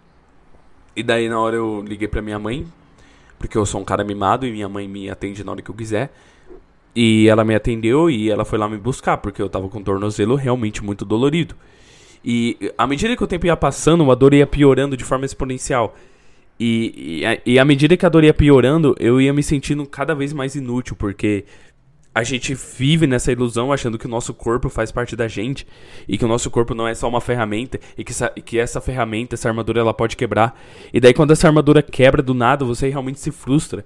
E 0.95 1.03
daí 1.03 1.31
na 1.31 1.41
hora 1.41 1.57
eu 1.57 1.83
liguei 1.83 2.09
pra 2.09 2.21
minha 2.21 2.39
mãe, 2.39 2.67
porque 3.39 3.57
eu 3.57 3.65
sou 3.65 3.81
um 3.81 3.85
cara 3.85 4.05
mimado 4.05 4.47
e 4.47 4.53
minha 4.53 4.69
mãe 4.69 4.87
me 4.87 5.09
atende 5.09 5.43
na 5.43 5.53
hora 5.53 5.63
que 5.63 5.71
eu 5.71 5.75
quiser. 5.75 6.13
E 6.95 7.29
ela 7.29 7.45
me 7.45 7.55
atendeu 7.55 8.09
e 8.09 8.31
ela 8.31 8.45
foi 8.45 8.59
lá 8.59 8.69
me 8.69 8.79
buscar, 8.79 9.17
porque 9.17 9.43
eu 9.43 9.49
tava 9.49 9.69
com 9.69 9.79
o 9.79 9.83
tornozelo 9.83 10.37
realmente 10.37 10.83
muito 10.83 11.05
dolorido. 11.05 11.57
E 12.25 12.73
à 12.79 12.87
medida 12.87 13.17
que 13.17 13.25
o 13.25 13.27
tempo 13.27 13.47
ia 13.47 13.57
passando, 13.57 14.11
a 14.11 14.15
dor 14.15 14.33
ia 14.33 14.47
piorando 14.47 14.97
de 14.97 15.05
forma 15.05 15.27
exponencial. 15.27 15.95
E, 16.59 17.23
e, 17.47 17.53
e 17.55 17.59
à 17.59 17.65
medida 17.65 17.97
que 17.97 18.07
a 18.07 18.09
dor 18.09 18.25
ia 18.25 18.33
piorando, 18.33 18.95
eu 18.99 19.21
ia 19.21 19.33
me 19.33 19.43
sentindo 19.43 19.85
cada 19.87 20.15
vez 20.15 20.33
mais 20.33 20.55
inútil, 20.55 20.95
porque 20.97 21.45
a 22.15 22.23
gente 22.23 22.55
vive 22.55 23.09
nessa 23.09 23.33
ilusão 23.33 23.73
achando 23.73 23.99
que 23.99 24.07
o 24.07 24.09
nosso 24.09 24.33
corpo 24.33 24.69
faz 24.69 24.93
parte 24.93 25.17
da 25.17 25.27
gente 25.27 25.67
e 26.07 26.17
que 26.17 26.25
o 26.25 26.29
nosso 26.29 26.49
corpo 26.49 26.73
não 26.73 26.87
é 26.87 26.95
só 26.95 27.09
uma 27.09 27.21
ferramenta 27.21 27.81
e 27.99 28.05
que 28.05 28.13
essa, 28.13 28.29
que 28.31 28.59
essa 28.59 28.81
ferramenta, 28.81 29.35
essa 29.35 29.49
armadura, 29.49 29.81
ela 29.81 29.93
pode 29.93 30.17
quebrar. 30.17 30.59
E 30.93 31.01
daí 31.01 31.13
quando 31.13 31.33
essa 31.33 31.49
armadura 31.49 31.83
quebra 31.83 32.23
do 32.23 32.33
nada, 32.33 32.65
você 32.65 32.89
realmente 32.89 33.19
se 33.19 33.33
frustra. 33.33 33.85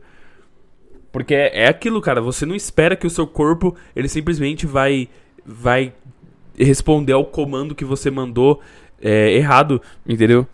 Porque 1.12 1.34
é, 1.34 1.64
é 1.64 1.68
aquilo, 1.68 2.00
cara, 2.00 2.20
você 2.20 2.44
não 2.44 2.54
espera 2.54 2.96
que 2.96 3.06
o 3.06 3.10
seu 3.10 3.26
corpo, 3.26 3.74
ele 3.94 4.08
simplesmente 4.08 4.66
vai 4.66 5.08
vai 5.44 5.94
responder 6.58 7.12
ao 7.12 7.24
comando 7.24 7.74
que 7.74 7.84
você 7.84 8.10
mandou 8.10 8.60
é, 9.00 9.32
errado, 9.32 9.80
entendeu? 10.06 10.46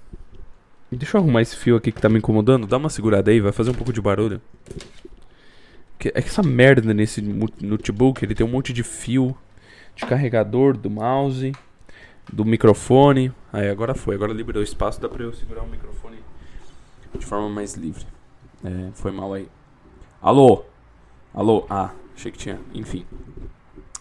Deixa 0.93 1.17
eu 1.17 1.21
arrumar 1.21 1.43
esse 1.43 1.57
fio 1.57 1.77
aqui 1.77 1.91
que 1.91 2.01
tá 2.01 2.09
me 2.09 2.19
incomodando. 2.19 2.67
Dá 2.67 2.77
uma 2.77 2.89
segurada 2.89 3.31
aí, 3.31 3.41
vai 3.41 3.51
fazer 3.51 3.71
um 3.71 3.75
pouco 3.75 3.93
de 3.93 4.01
barulho. 4.01 4.41
É 6.05 6.21
que 6.21 6.29
essa 6.29 6.43
merda 6.43 6.93
nesse 6.93 7.21
notebook, 7.23 8.25
ele 8.25 8.35
tem 8.35 8.47
um 8.47 8.51
monte 8.51 8.73
de 8.73 8.83
fio 8.83 9.37
de 9.97 10.05
carregador 10.07 10.77
do 10.77 10.91
mouse, 10.91 11.53
do 12.33 12.45
microfone. 12.45 13.33
Aí 13.53 13.69
agora 13.69 13.95
foi, 13.95 14.15
agora 14.15 14.33
liberou 14.33 14.63
espaço, 14.63 15.01
dá 15.01 15.09
pra 15.09 15.25
eu 15.25 15.33
segurar 15.33 15.63
o 15.63 15.69
microfone 15.69 16.19
de 17.19 17.25
forma 17.25 17.49
mais 17.49 17.75
livre. 17.75 18.05
É, 18.65 18.91
foi 18.95 19.11
mal 19.11 19.33
aí. 19.33 19.49
Alô? 20.25 20.65
Alô? 21.35 21.67
Ah, 21.69 21.91
achei 22.17 22.33
que 22.33 22.39
tinha. 22.39 22.59
Enfim. 22.73 23.05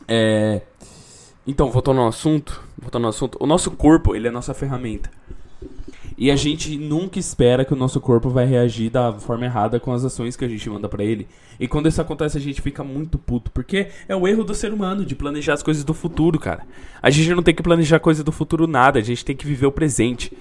É. 0.08 0.62
Então, 1.46 1.70
voltando 1.70 2.00
ao 2.00 2.08
assunto, 2.08 2.64
voltando 2.78 3.04
ao 3.04 3.10
assunto, 3.10 3.38
o 3.42 3.46
nosso 3.46 3.70
corpo, 3.72 4.16
ele 4.16 4.28
é 4.28 4.30
a 4.30 4.34
nossa 4.34 4.54
ferramenta. 4.54 5.12
E 6.18 6.32
a 6.32 6.38
gente 6.38 6.78
nunca 6.78 7.20
espera 7.20 7.66
que 7.66 7.74
o 7.74 7.76
nosso 7.76 8.00
corpo 8.00 8.30
vai 8.30 8.46
reagir 8.46 8.90
da 8.90 9.12
forma 9.12 9.44
errada 9.44 9.82
com 9.82 9.92
as 9.92 10.06
ações 10.06 10.38
que 10.38 10.46
a 10.46 10.48
gente 10.48 10.70
manda 10.70 10.88
para 10.88 11.04
ele. 11.04 11.28
E 11.60 11.68
quando 11.68 11.90
isso 11.90 12.02
acontece, 12.02 12.38
a 12.38 12.42
gente 12.42 12.62
fica 12.62 12.86
muito 12.86 13.18
puto, 13.18 13.52
porque 13.52 13.90
é 14.08 14.16
o 14.16 14.26
erro 14.26 14.46
do 14.46 14.56
ser 14.56 14.72
humano 14.72 15.04
de 15.04 15.16
planejar 15.16 15.56
as 15.56 15.64
coisas 15.64 15.84
do 15.84 15.94
futuro, 15.94 16.40
cara. 16.40 16.66
A 17.02 17.10
gente 17.10 17.36
não 17.36 17.44
tem 17.44 17.54
que 17.54 17.62
planejar 17.62 18.00
coisas 18.00 18.24
do 18.24 18.32
futuro 18.32 18.66
nada, 18.66 18.98
a 18.98 19.04
gente 19.04 19.26
tem 19.26 19.36
que 19.36 19.46
viver 19.46 19.66
o 19.66 19.74
presente 19.74 20.32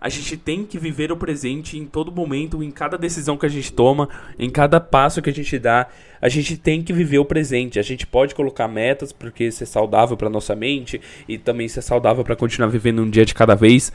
a 0.00 0.08
gente 0.08 0.36
tem 0.36 0.64
que 0.64 0.78
viver 0.78 1.12
o 1.12 1.16
presente 1.16 1.76
em 1.76 1.84
todo 1.84 2.10
momento, 2.10 2.62
em 2.62 2.70
cada 2.70 2.96
decisão 2.96 3.36
que 3.36 3.44
a 3.44 3.50
gente 3.50 3.70
toma, 3.70 4.08
em 4.38 4.48
cada 4.48 4.80
passo 4.80 5.20
que 5.20 5.28
a 5.28 5.32
gente 5.32 5.58
dá. 5.58 5.88
A 6.22 6.28
gente 6.28 6.56
tem 6.56 6.82
que 6.82 6.92
viver 6.92 7.18
o 7.18 7.24
presente. 7.24 7.78
A 7.78 7.82
gente 7.82 8.06
pode 8.06 8.34
colocar 8.34 8.66
metas 8.66 9.12
porque 9.12 9.44
isso 9.44 9.62
é 9.62 9.66
saudável 9.66 10.16
para 10.16 10.30
nossa 10.30 10.56
mente 10.56 11.00
e 11.28 11.36
também 11.36 11.66
isso 11.66 11.78
é 11.78 11.82
saudável 11.82 12.24
para 12.24 12.34
continuar 12.34 12.68
vivendo 12.68 13.02
um 13.02 13.10
dia 13.10 13.26
de 13.26 13.34
cada 13.34 13.54
vez. 13.54 13.92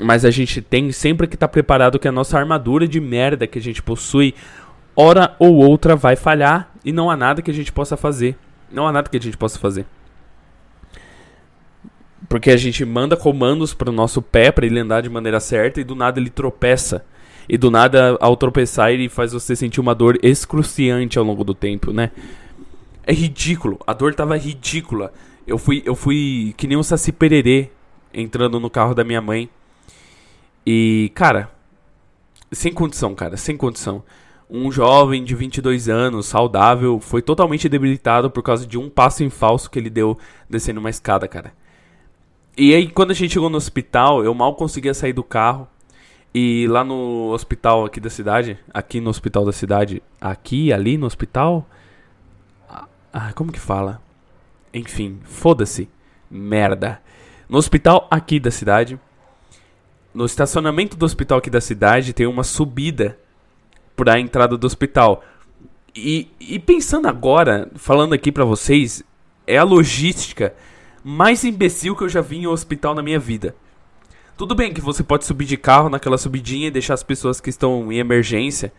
Mas 0.00 0.24
a 0.24 0.30
gente 0.30 0.62
tem 0.62 0.90
sempre 0.90 1.26
que 1.26 1.36
estar 1.36 1.48
tá 1.48 1.52
preparado 1.52 1.98
que 1.98 2.08
a 2.08 2.12
nossa 2.12 2.38
armadura 2.38 2.88
de 2.88 2.98
merda 2.98 3.46
que 3.46 3.58
a 3.58 3.62
gente 3.62 3.82
possui, 3.82 4.34
hora 4.96 5.36
ou 5.38 5.56
outra 5.56 5.94
vai 5.94 6.16
falhar 6.16 6.72
e 6.82 6.92
não 6.92 7.10
há 7.10 7.16
nada 7.16 7.42
que 7.42 7.50
a 7.50 7.54
gente 7.54 7.70
possa 7.70 7.94
fazer. 7.94 8.38
Não 8.72 8.88
há 8.88 8.92
nada 8.92 9.10
que 9.10 9.18
a 9.18 9.20
gente 9.20 9.36
possa 9.36 9.58
fazer. 9.58 9.84
Porque 12.32 12.50
a 12.50 12.56
gente 12.56 12.82
manda 12.82 13.14
comandos 13.14 13.74
para 13.74 13.90
o 13.90 13.92
nosso 13.92 14.22
pé 14.22 14.50
para 14.50 14.64
ele 14.64 14.80
andar 14.80 15.02
de 15.02 15.10
maneira 15.10 15.38
certa 15.38 15.82
e 15.82 15.84
do 15.84 15.94
nada 15.94 16.18
ele 16.18 16.30
tropeça. 16.30 17.04
E 17.46 17.58
do 17.58 17.70
nada, 17.70 18.16
ao 18.22 18.34
tropeçar, 18.38 18.90
ele 18.90 19.06
faz 19.10 19.34
você 19.34 19.54
sentir 19.54 19.82
uma 19.82 19.94
dor 19.94 20.18
excruciante 20.22 21.18
ao 21.18 21.26
longo 21.26 21.44
do 21.44 21.52
tempo, 21.52 21.92
né? 21.92 22.10
É 23.06 23.12
ridículo. 23.12 23.78
A 23.86 23.92
dor 23.92 24.14
tava 24.14 24.34
ridícula. 24.38 25.12
Eu 25.46 25.58
fui, 25.58 25.82
eu 25.84 25.94
fui 25.94 26.54
que 26.56 26.66
nem 26.66 26.78
um 26.78 26.82
saci 26.82 27.12
pererê 27.12 27.68
entrando 28.14 28.58
no 28.58 28.70
carro 28.70 28.94
da 28.94 29.04
minha 29.04 29.20
mãe. 29.20 29.50
E, 30.64 31.12
cara, 31.14 31.50
sem 32.50 32.72
condição, 32.72 33.14
cara, 33.14 33.36
sem 33.36 33.58
condição. 33.58 34.02
Um 34.48 34.72
jovem 34.72 35.22
de 35.22 35.34
22 35.34 35.86
anos, 35.86 36.24
saudável, 36.28 36.98
foi 36.98 37.20
totalmente 37.20 37.68
debilitado 37.68 38.30
por 38.30 38.42
causa 38.42 38.66
de 38.66 38.78
um 38.78 38.88
passo 38.88 39.22
em 39.22 39.28
falso 39.28 39.70
que 39.70 39.78
ele 39.78 39.90
deu 39.90 40.16
descendo 40.48 40.80
uma 40.80 40.88
escada, 40.88 41.28
cara. 41.28 41.60
E 42.56 42.74
aí, 42.74 42.88
quando 42.88 43.12
a 43.12 43.14
gente 43.14 43.32
chegou 43.32 43.48
no 43.48 43.56
hospital, 43.56 44.22
eu 44.22 44.34
mal 44.34 44.54
conseguia 44.54 44.92
sair 44.92 45.14
do 45.14 45.24
carro. 45.24 45.66
E 46.34 46.66
lá 46.68 46.84
no 46.84 47.30
hospital 47.30 47.84
aqui 47.84 47.98
da 47.98 48.10
cidade, 48.10 48.58
aqui 48.72 49.00
no 49.00 49.10
hospital 49.10 49.44
da 49.44 49.52
cidade, 49.52 50.02
aqui, 50.20 50.72
ali 50.72 50.98
no 50.98 51.06
hospital. 51.06 51.66
Ah, 53.12 53.32
como 53.34 53.52
que 53.52 53.60
fala? 53.60 54.02
Enfim, 54.72 55.18
foda-se. 55.24 55.88
Merda. 56.30 57.00
No 57.48 57.58
hospital 57.58 58.06
aqui 58.10 58.38
da 58.38 58.50
cidade, 58.50 58.98
no 60.14 60.24
estacionamento 60.26 60.96
do 60.96 61.04
hospital 61.04 61.38
aqui 61.38 61.50
da 61.50 61.60
cidade, 61.60 62.12
tem 62.12 62.26
uma 62.26 62.44
subida 62.44 63.18
para 63.96 64.14
a 64.14 64.20
entrada 64.20 64.58
do 64.58 64.66
hospital. 64.66 65.24
E, 65.94 66.30
e 66.40 66.58
pensando 66.58 67.08
agora, 67.08 67.70
falando 67.76 68.14
aqui 68.14 68.30
para 68.32 68.44
vocês, 68.44 69.02
é 69.46 69.58
a 69.58 69.64
logística 69.64 70.54
mais 71.02 71.44
imbecil 71.44 71.96
que 71.96 72.04
eu 72.04 72.08
já 72.08 72.20
vi 72.20 72.38
em 72.38 72.46
um 72.46 72.50
hospital 72.50 72.94
na 72.94 73.02
minha 73.02 73.18
vida. 73.18 73.54
Tudo 74.36 74.54
bem 74.54 74.72
que 74.72 74.80
você 74.80 75.02
pode 75.02 75.24
subir 75.24 75.44
de 75.44 75.56
carro 75.56 75.88
naquela 75.88 76.18
subidinha 76.18 76.68
e 76.68 76.70
deixar 76.70 76.94
as 76.94 77.02
pessoas 77.02 77.40
que 77.40 77.50
estão 77.50 77.92
em 77.92 77.98
emergência. 77.98 78.72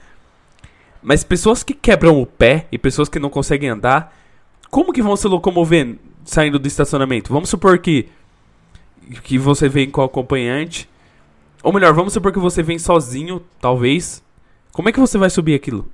Mas 1.01 1.23
pessoas 1.23 1.63
que 1.63 1.73
quebram 1.73 2.21
o 2.21 2.25
pé 2.25 2.67
e 2.71 2.77
pessoas 2.77 3.09
que 3.09 3.19
não 3.19 3.29
conseguem 3.29 3.69
andar, 3.69 4.15
como 4.69 4.93
que 4.93 5.01
vão 5.01 5.15
se 5.15 5.27
locomover 5.27 5.97
saindo 6.23 6.57
do 6.57 6.67
estacionamento? 6.67 7.31
Vamos 7.31 7.49
supor 7.49 7.77
que 7.79 8.09
que 9.23 9.37
você 9.37 9.67
vem 9.67 9.89
com 9.89 10.01
acompanhante. 10.01 10.89
Ou 11.61 11.73
melhor, 11.73 11.93
vamos 11.93 12.13
supor 12.13 12.31
que 12.31 12.39
você 12.39 12.63
vem 12.63 12.79
sozinho, 12.79 13.41
talvez. 13.59 14.23
Como 14.71 14.89
é 14.89 14.91
que 14.91 14.99
você 14.99 15.17
vai 15.17 15.29
subir 15.29 15.55
aquilo? 15.55 15.89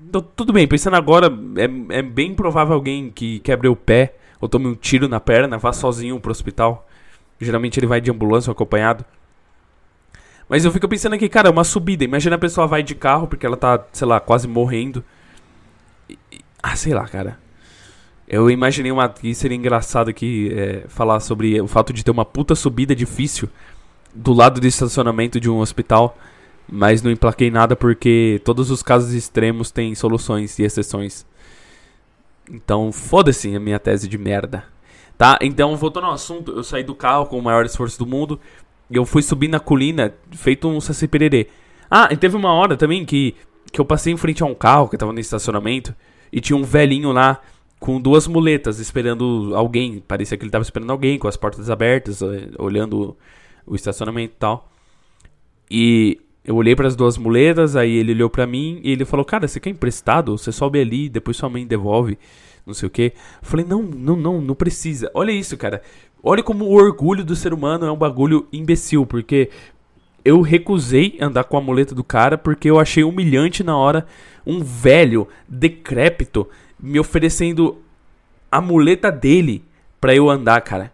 Então, 0.00 0.20
tudo 0.36 0.52
bem, 0.52 0.66
pensando 0.66 0.96
agora, 0.96 1.32
é, 1.56 1.98
é 1.98 2.02
bem 2.02 2.34
provável 2.34 2.74
alguém 2.74 3.10
que 3.10 3.38
quebre 3.40 3.68
o 3.68 3.76
pé 3.76 4.14
ou 4.42 4.48
tome 4.48 4.66
um 4.66 4.74
tiro 4.74 5.08
na 5.08 5.20
perna, 5.20 5.56
vá 5.56 5.72
sozinho 5.72 6.18
pro 6.18 6.32
hospital. 6.32 6.88
Geralmente 7.40 7.78
ele 7.78 7.86
vai 7.86 8.00
de 8.00 8.10
ambulância 8.10 8.50
acompanhado. 8.50 9.04
Mas 10.48 10.64
eu 10.64 10.72
fico 10.72 10.88
pensando 10.88 11.12
aqui, 11.14 11.28
cara, 11.28 11.48
é 11.48 11.50
uma 11.52 11.62
subida. 11.62 12.02
Imagina 12.02 12.34
a 12.34 12.38
pessoa 12.40 12.66
vai 12.66 12.82
de 12.82 12.96
carro 12.96 13.28
porque 13.28 13.46
ela 13.46 13.56
tá, 13.56 13.86
sei 13.92 14.04
lá, 14.04 14.18
quase 14.18 14.48
morrendo. 14.48 15.04
E, 16.10 16.18
ah, 16.60 16.74
sei 16.74 16.92
lá, 16.92 17.06
cara. 17.06 17.38
Eu 18.26 18.50
imaginei 18.50 18.90
uma. 18.90 19.08
Que 19.08 19.32
seria 19.32 19.56
engraçado 19.56 20.08
aqui 20.08 20.52
é, 20.52 20.84
falar 20.88 21.20
sobre 21.20 21.60
o 21.60 21.68
fato 21.68 21.92
de 21.92 22.04
ter 22.04 22.10
uma 22.10 22.24
puta 22.24 22.56
subida 22.56 22.96
difícil 22.96 23.48
do 24.12 24.32
lado 24.32 24.60
do 24.60 24.66
estacionamento 24.66 25.38
de 25.38 25.48
um 25.48 25.58
hospital. 25.58 26.18
Mas 26.68 27.00
não 27.00 27.12
emplaquei 27.12 27.48
nada 27.48 27.76
porque 27.76 28.40
todos 28.44 28.72
os 28.72 28.82
casos 28.82 29.14
extremos 29.14 29.70
têm 29.70 29.94
soluções 29.94 30.58
e 30.58 30.64
exceções. 30.64 31.24
Então, 32.50 32.90
foda-se 32.92 33.54
a 33.54 33.60
minha 33.60 33.78
tese 33.78 34.08
de 34.08 34.18
merda. 34.18 34.64
Tá? 35.16 35.38
Então, 35.40 35.76
voltando 35.76 36.06
ao 36.06 36.12
assunto, 36.12 36.52
eu 36.52 36.64
saí 36.64 36.82
do 36.82 36.94
carro 36.94 37.26
com 37.26 37.38
o 37.38 37.42
maior 37.42 37.64
esforço 37.64 37.98
do 37.98 38.06
mundo. 38.06 38.40
E 38.90 38.96
eu 38.96 39.06
fui 39.06 39.22
subir 39.22 39.48
na 39.48 39.60
colina, 39.60 40.14
feito 40.32 40.68
um 40.68 40.80
saci 40.80 41.06
pererê. 41.06 41.48
Ah, 41.90 42.08
e 42.10 42.16
teve 42.16 42.36
uma 42.36 42.52
hora 42.52 42.76
também 42.76 43.04
que, 43.04 43.34
que 43.70 43.80
eu 43.80 43.84
passei 43.84 44.12
em 44.12 44.16
frente 44.16 44.42
a 44.42 44.46
um 44.46 44.54
carro 44.54 44.88
que 44.88 44.96
tava 44.96 45.12
no 45.12 45.20
estacionamento. 45.20 45.94
E 46.32 46.40
tinha 46.40 46.56
um 46.56 46.64
velhinho 46.64 47.12
lá 47.12 47.40
com 47.78 48.00
duas 48.00 48.26
muletas 48.26 48.78
esperando 48.78 49.52
alguém. 49.54 50.00
Parecia 50.00 50.36
que 50.38 50.44
ele 50.44 50.50
tava 50.50 50.62
esperando 50.62 50.90
alguém, 50.90 51.18
com 51.18 51.28
as 51.28 51.36
portas 51.36 51.68
abertas, 51.68 52.22
eh, 52.22 52.48
olhando 52.58 53.16
o 53.66 53.74
estacionamento 53.74 54.34
e 54.34 54.38
tal. 54.38 54.70
E 55.70 56.20
eu 56.44 56.56
olhei 56.56 56.74
para 56.74 56.88
as 56.88 56.96
duas 56.96 57.16
muletas, 57.16 57.76
aí 57.76 57.92
ele 57.92 58.12
olhou 58.12 58.28
para 58.30 58.46
mim 58.46 58.80
e 58.82 58.90
ele 58.92 59.04
falou: 59.04 59.24
Cara, 59.24 59.46
você 59.46 59.60
quer 59.60 59.70
emprestado? 59.70 60.36
Você 60.36 60.50
sobe 60.50 60.80
ali, 60.80 61.08
depois 61.08 61.36
sua 61.36 61.48
mãe 61.48 61.66
devolve, 61.66 62.18
não 62.66 62.74
sei 62.74 62.86
o 62.86 62.90
que. 62.90 63.12
Falei: 63.40 63.64
Não, 63.64 63.82
não, 63.82 64.16
não, 64.16 64.40
não 64.40 64.54
precisa. 64.54 65.10
Olha 65.14 65.30
isso, 65.30 65.56
cara. 65.56 65.82
Olha 66.22 66.42
como 66.42 66.64
o 66.64 66.72
orgulho 66.72 67.24
do 67.24 67.34
ser 67.34 67.52
humano 67.52 67.86
é 67.86 67.90
um 67.90 67.96
bagulho 67.96 68.46
imbecil, 68.52 69.04
porque 69.04 69.50
eu 70.24 70.40
recusei 70.40 71.16
andar 71.20 71.44
com 71.44 71.56
a 71.56 71.60
muleta 71.60 71.94
do 71.94 72.04
cara 72.04 72.38
porque 72.38 72.70
eu 72.70 72.78
achei 72.78 73.02
humilhante 73.02 73.64
na 73.64 73.76
hora 73.76 74.06
um 74.46 74.62
velho 74.62 75.26
decrépito 75.48 76.48
me 76.80 76.98
oferecendo 76.98 77.78
a 78.50 78.60
muleta 78.60 79.10
dele 79.10 79.64
pra 80.00 80.14
eu 80.14 80.28
andar, 80.28 80.60
cara. 80.60 80.92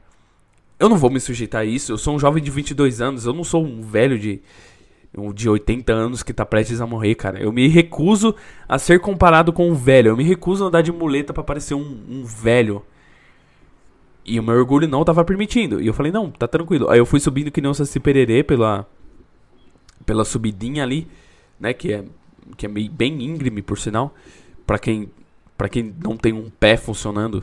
Eu 0.79 0.89
não 0.89 0.97
vou 0.97 1.11
me 1.11 1.19
sujeitar 1.19 1.63
a 1.63 1.65
isso. 1.65 1.93
Eu 1.93 1.99
sou 1.99 2.15
um 2.15 2.19
jovem 2.19 2.43
de 2.43 2.51
22 2.51 3.01
anos. 3.01 3.27
Eu 3.27 3.33
não 3.33 3.43
sou 3.43 3.65
um 3.65 3.83
velho 3.83 4.19
de, 4.19 4.41
de 5.35 5.49
80 5.49 5.93
anos 5.93 6.23
que 6.23 6.33
tá 6.33 6.45
prestes 6.45 6.81
a 6.81 6.87
morrer, 6.87 7.15
cara. 7.15 7.41
Eu 7.41 7.53
me 7.53 7.67
recuso 7.69 8.35
a 8.69 8.79
ser 8.79 9.01
comparado 9.01 9.53
com 9.53 9.71
um 9.71 9.75
velho. 9.75 10.11
Eu 10.11 10.17
me 10.17 10.25
recuso 10.25 10.65
a 10.65 10.69
andar 10.69 10.83
de 10.83 10.93
muleta 10.93 11.33
para 11.33 11.43
parecer 11.43 11.75
um, 11.75 12.01
um 12.09 12.25
velho. 12.25 12.83
E 14.25 14.39
o 14.39 14.43
meu 14.43 14.57
orgulho 14.57 14.87
não 14.87 15.05
tava 15.05 15.25
permitindo. 15.25 15.81
E 15.81 15.87
eu 15.87 15.95
falei, 15.95 16.13
não, 16.13 16.31
tá 16.31 16.47
tranquilo. 16.47 16.91
Aí 16.91 16.99
eu 16.99 17.07
fui 17.07 17.19
subindo 17.19 17.51
que 17.51 17.61
nem 17.61 17.71
um 17.71 17.75
Saci 17.75 17.99
Pererê 17.99 18.43
pela, 18.43 18.87
pela 20.05 20.25
subidinha 20.25 20.83
ali, 20.83 21.09
né? 21.59 21.73
Que 21.73 21.95
é, 21.95 22.05
que 22.57 22.67
é 22.67 22.69
bem 22.69 23.23
íngreme, 23.23 23.63
por 23.63 23.79
sinal. 23.79 24.15
para 24.67 24.79
quem 24.79 25.11
para 25.57 25.69
quem 25.69 25.93
não 26.05 26.17
tem 26.17 26.33
um 26.33 26.49
pé 26.49 26.77
funcionando. 26.77 27.43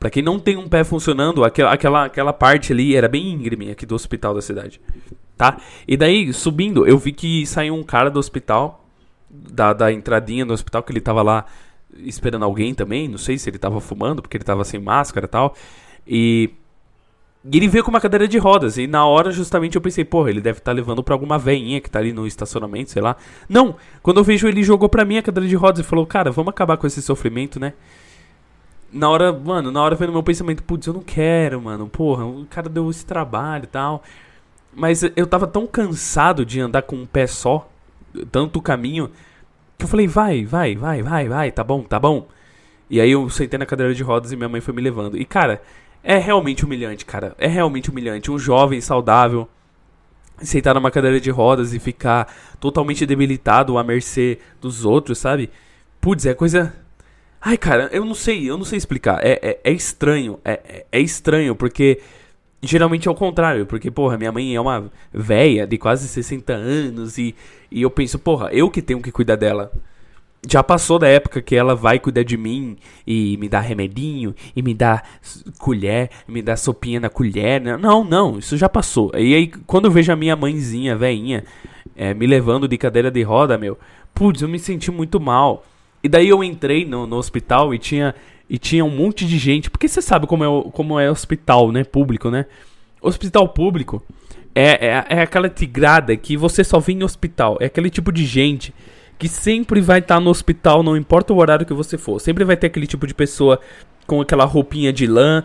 Para 0.00 0.08
quem 0.08 0.22
não 0.22 0.38
tem 0.38 0.56
um 0.56 0.66
pé 0.66 0.82
funcionando, 0.82 1.44
aquela, 1.44 1.72
aquela, 1.72 2.04
aquela 2.06 2.32
parte 2.32 2.72
ali 2.72 2.96
era 2.96 3.06
bem 3.06 3.32
íngreme 3.32 3.70
aqui 3.70 3.84
do 3.84 3.94
hospital 3.94 4.34
da 4.34 4.40
cidade. 4.40 4.80
Tá? 5.36 5.58
E 5.86 5.96
daí, 5.96 6.32
subindo, 6.32 6.86
eu 6.86 6.96
vi 6.96 7.12
que 7.12 7.44
saiu 7.46 7.74
um 7.74 7.82
cara 7.82 8.10
do 8.10 8.18
hospital, 8.18 8.84
da, 9.28 9.72
da 9.72 9.92
entradinha 9.92 10.46
do 10.46 10.52
hospital, 10.52 10.82
que 10.82 10.92
ele 10.92 11.00
tava 11.00 11.22
lá 11.22 11.44
esperando 11.98 12.44
alguém 12.44 12.74
também. 12.74 13.08
Não 13.08 13.18
sei 13.18 13.36
se 13.38 13.50
ele 13.50 13.58
tava 13.58 13.80
fumando, 13.80 14.22
porque 14.22 14.36
ele 14.36 14.44
tava 14.44 14.64
sem 14.64 14.80
máscara 14.80 15.26
e 15.26 15.28
tal. 15.28 15.54
E 16.06 16.50
ele 17.52 17.68
veio 17.68 17.84
com 17.84 17.90
uma 17.90 18.00
cadeira 18.00 18.26
de 18.26 18.38
rodas. 18.38 18.78
E 18.78 18.86
na 18.86 19.04
hora, 19.04 19.30
justamente, 19.30 19.76
eu 19.76 19.82
pensei, 19.82 20.04
porra, 20.04 20.30
ele 20.30 20.40
deve 20.40 20.58
estar 20.58 20.70
tá 20.70 20.74
levando 20.74 21.02
pra 21.02 21.14
alguma 21.14 21.38
veinha 21.38 21.80
que 21.80 21.90
tá 21.90 21.98
ali 21.98 22.12
no 22.12 22.26
estacionamento, 22.26 22.90
sei 22.90 23.02
lá. 23.02 23.16
Não! 23.48 23.76
Quando 24.02 24.18
eu 24.18 24.24
vejo 24.24 24.48
ele 24.48 24.62
jogou 24.62 24.88
pra 24.88 25.04
mim 25.04 25.18
a 25.18 25.22
cadeira 25.22 25.48
de 25.48 25.56
rodas 25.56 25.80
e 25.80 25.88
falou, 25.88 26.06
cara, 26.06 26.30
vamos 26.30 26.50
acabar 26.50 26.76
com 26.76 26.86
esse 26.86 27.02
sofrimento, 27.02 27.60
né? 27.60 27.74
Na 28.92 29.10
hora, 29.10 29.32
mano, 29.32 29.72
na 29.72 29.82
hora 29.82 29.96
veio 29.96 30.06
no 30.08 30.12
meu 30.12 30.22
pensamento, 30.22 30.62
putz, 30.62 30.86
eu 30.86 30.94
não 30.94 31.02
quero, 31.02 31.60
mano. 31.60 31.88
Porra, 31.88 32.24
o 32.24 32.46
cara 32.46 32.68
deu 32.68 32.88
esse 32.88 33.04
trabalho 33.04 33.64
e 33.64 33.66
tal. 33.66 34.02
Mas 34.74 35.02
eu 35.16 35.26
tava 35.26 35.46
tão 35.46 35.66
cansado 35.66 36.44
de 36.44 36.60
andar 36.60 36.82
com 36.82 36.96
um 36.96 37.06
pé 37.06 37.26
só, 37.26 37.68
tanto 38.30 38.60
caminho, 38.60 39.10
que 39.78 39.84
eu 39.84 39.88
falei, 39.88 40.06
vai, 40.06 40.44
vai, 40.44 40.74
vai, 40.74 41.02
vai, 41.02 41.28
vai, 41.28 41.52
tá 41.52 41.62
bom, 41.62 41.82
tá 41.82 41.98
bom. 41.98 42.26
E 42.90 43.00
aí 43.00 43.10
eu 43.10 43.28
sentei 43.30 43.58
na 43.58 43.66
cadeira 43.66 43.94
de 43.94 44.02
rodas 44.02 44.32
e 44.32 44.36
minha 44.36 44.48
mãe 44.48 44.60
foi 44.60 44.74
me 44.74 44.82
levando. 44.82 45.16
E 45.16 45.24
cara, 45.24 45.62
é 46.02 46.18
realmente 46.18 46.64
humilhante, 46.64 47.04
cara. 47.04 47.34
É 47.38 47.46
realmente 47.46 47.90
humilhante. 47.90 48.30
Um 48.30 48.38
jovem 48.38 48.80
saudável 48.80 49.48
sentar 50.42 50.74
numa 50.74 50.90
cadeira 50.90 51.20
de 51.20 51.30
rodas 51.30 51.72
e 51.72 51.78
ficar 51.78 52.32
totalmente 52.60 53.06
debilitado 53.06 53.78
à 53.78 53.84
mercê 53.84 54.38
dos 54.60 54.84
outros, 54.84 55.18
sabe? 55.18 55.50
Putz, 56.00 56.26
é 56.26 56.34
coisa. 56.34 56.74
Ai, 57.40 57.56
cara, 57.56 57.88
eu 57.92 58.04
não 58.04 58.14
sei, 58.14 58.48
eu 58.48 58.56
não 58.56 58.64
sei 58.64 58.78
explicar. 58.78 59.24
É, 59.24 59.38
é, 59.42 59.60
é 59.64 59.72
estranho, 59.72 60.38
é, 60.44 60.52
é, 60.52 60.86
é 60.92 61.00
estranho, 61.00 61.54
porque 61.54 62.00
geralmente 62.66 63.08
é 63.08 63.10
o 63.10 63.14
contrário, 63.14 63.66
porque, 63.66 63.90
porra, 63.90 64.16
minha 64.16 64.32
mãe 64.32 64.54
é 64.54 64.60
uma 64.60 64.90
velha 65.12 65.66
de 65.66 65.78
quase 65.78 66.08
60 66.08 66.52
anos 66.52 67.18
e, 67.18 67.34
e 67.70 67.82
eu 67.82 67.90
penso, 67.90 68.18
porra, 68.18 68.50
eu 68.52 68.70
que 68.70 68.82
tenho 68.82 69.00
que 69.00 69.12
cuidar 69.12 69.36
dela 69.36 69.70
já 70.48 70.62
passou 70.62 70.98
da 70.98 71.08
época 71.08 71.40
que 71.40 71.56
ela 71.56 71.74
vai 71.74 71.98
cuidar 71.98 72.22
de 72.22 72.36
mim 72.36 72.76
e 73.06 73.36
me 73.38 73.48
dá 73.48 73.60
remedinho 73.60 74.34
e 74.54 74.62
me 74.62 74.74
dá 74.74 75.02
colher, 75.58 76.10
me 76.28 76.42
dá 76.42 76.56
sopinha 76.56 77.00
na 77.00 77.08
colher. 77.08 77.60
Né? 77.60 77.76
Não, 77.76 78.04
não, 78.04 78.38
isso 78.38 78.56
já 78.56 78.68
passou. 78.68 79.10
E 79.14 79.34
aí, 79.34 79.46
quando 79.66 79.86
eu 79.86 79.90
vejo 79.90 80.12
a 80.12 80.16
minha 80.16 80.36
mãezinha, 80.36 80.96
velhinha, 80.96 81.44
é, 81.96 82.12
me 82.14 82.26
levando 82.26 82.68
de 82.68 82.76
cadeira 82.76 83.10
de 83.10 83.22
roda, 83.22 83.56
meu, 83.56 83.78
putz, 84.14 84.42
eu 84.42 84.48
me 84.48 84.58
senti 84.58 84.90
muito 84.90 85.20
mal. 85.20 85.64
E 86.02 86.08
daí 86.08 86.28
eu 86.28 86.44
entrei 86.44 86.84
no, 86.84 87.06
no 87.06 87.16
hospital 87.16 87.74
e 87.74 87.78
tinha, 87.78 88.14
e 88.48 88.58
tinha 88.58 88.84
um 88.84 88.90
monte 88.90 89.26
de 89.26 89.38
gente. 89.38 89.70
Porque 89.70 89.88
você 89.88 90.02
sabe 90.02 90.26
como 90.26 90.44
é, 90.44 90.70
como 90.72 90.98
é 90.98 91.10
hospital, 91.10 91.72
né? 91.72 91.84
Público, 91.84 92.30
né? 92.30 92.46
Hospital 93.00 93.48
público 93.48 94.02
é, 94.54 94.86
é, 94.86 95.04
é 95.08 95.22
aquela 95.22 95.48
tigrada 95.48 96.16
que 96.16 96.36
você 96.36 96.62
só 96.62 96.78
vê 96.78 96.92
em 96.92 97.02
hospital. 97.02 97.58
É 97.60 97.66
aquele 97.66 97.90
tipo 97.90 98.12
de 98.12 98.24
gente 98.24 98.72
que 99.18 99.28
sempre 99.28 99.80
vai 99.80 99.98
estar 99.98 100.16
tá 100.16 100.20
no 100.20 100.30
hospital, 100.30 100.82
não 100.82 100.96
importa 100.96 101.32
o 101.32 101.38
horário 101.38 101.66
que 101.66 101.74
você 101.74 101.98
for. 101.98 102.20
Sempre 102.20 102.44
vai 102.44 102.56
ter 102.56 102.68
aquele 102.68 102.86
tipo 102.86 103.06
de 103.06 103.14
pessoa 103.14 103.60
com 104.06 104.20
aquela 104.20 104.44
roupinha 104.44 104.92
de 104.92 105.06
lã. 105.06 105.44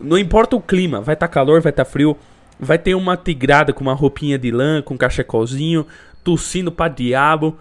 Não 0.00 0.18
importa 0.18 0.56
o 0.56 0.60
clima, 0.60 1.00
vai 1.00 1.14
estar 1.14 1.28
tá 1.28 1.32
calor, 1.32 1.60
vai 1.60 1.70
estar 1.70 1.84
tá 1.84 1.90
frio. 1.90 2.16
Vai 2.58 2.78
ter 2.78 2.94
uma 2.94 3.16
tigrada 3.16 3.72
com 3.72 3.82
uma 3.82 3.94
roupinha 3.94 4.38
de 4.38 4.50
lã, 4.50 4.80
com 4.80 4.94
um 4.94 4.96
cachecolzinho, 4.96 5.86
tossindo 6.22 6.70
pra 6.70 6.88
diabo. 6.88 7.56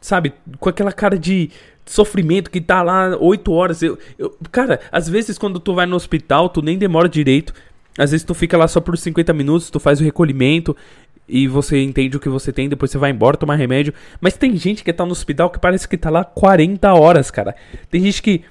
Sabe? 0.00 0.32
Com 0.60 0.68
aquela 0.68 0.92
cara 0.92 1.18
de 1.18 1.50
sofrimento 1.86 2.50
que 2.50 2.60
tá 2.60 2.82
lá 2.82 3.16
8 3.18 3.52
horas. 3.52 3.82
Eu, 3.82 3.98
eu, 4.18 4.36
cara, 4.50 4.80
às 4.90 5.08
vezes 5.08 5.38
quando 5.38 5.60
tu 5.60 5.74
vai 5.74 5.86
no 5.86 5.96
hospital, 5.96 6.48
tu 6.48 6.60
nem 6.60 6.76
demora 6.76 7.08
direito. 7.08 7.54
Às 7.96 8.10
vezes 8.10 8.24
tu 8.24 8.34
fica 8.34 8.58
lá 8.58 8.68
só 8.68 8.80
por 8.80 8.98
50 8.98 9.32
minutos, 9.32 9.70
tu 9.70 9.80
faz 9.80 10.00
o 10.00 10.04
recolhimento 10.04 10.76
e 11.28 11.48
você 11.48 11.82
entende 11.82 12.16
o 12.16 12.20
que 12.20 12.28
você 12.28 12.52
tem, 12.52 12.68
depois 12.68 12.90
você 12.90 12.98
vai 12.98 13.10
embora 13.10 13.36
tomar 13.36 13.54
remédio. 13.54 13.94
Mas 14.20 14.36
tem 14.36 14.54
gente 14.56 14.84
que 14.84 14.92
tá 14.92 15.04
no 15.04 15.12
hospital 15.12 15.48
que 15.50 15.58
parece 15.58 15.88
que 15.88 15.96
tá 15.96 16.10
lá 16.10 16.24
40 16.24 16.92
horas, 16.92 17.30
cara. 17.30 17.54
Tem 17.90 18.02
gente 18.02 18.22
que. 18.22 18.42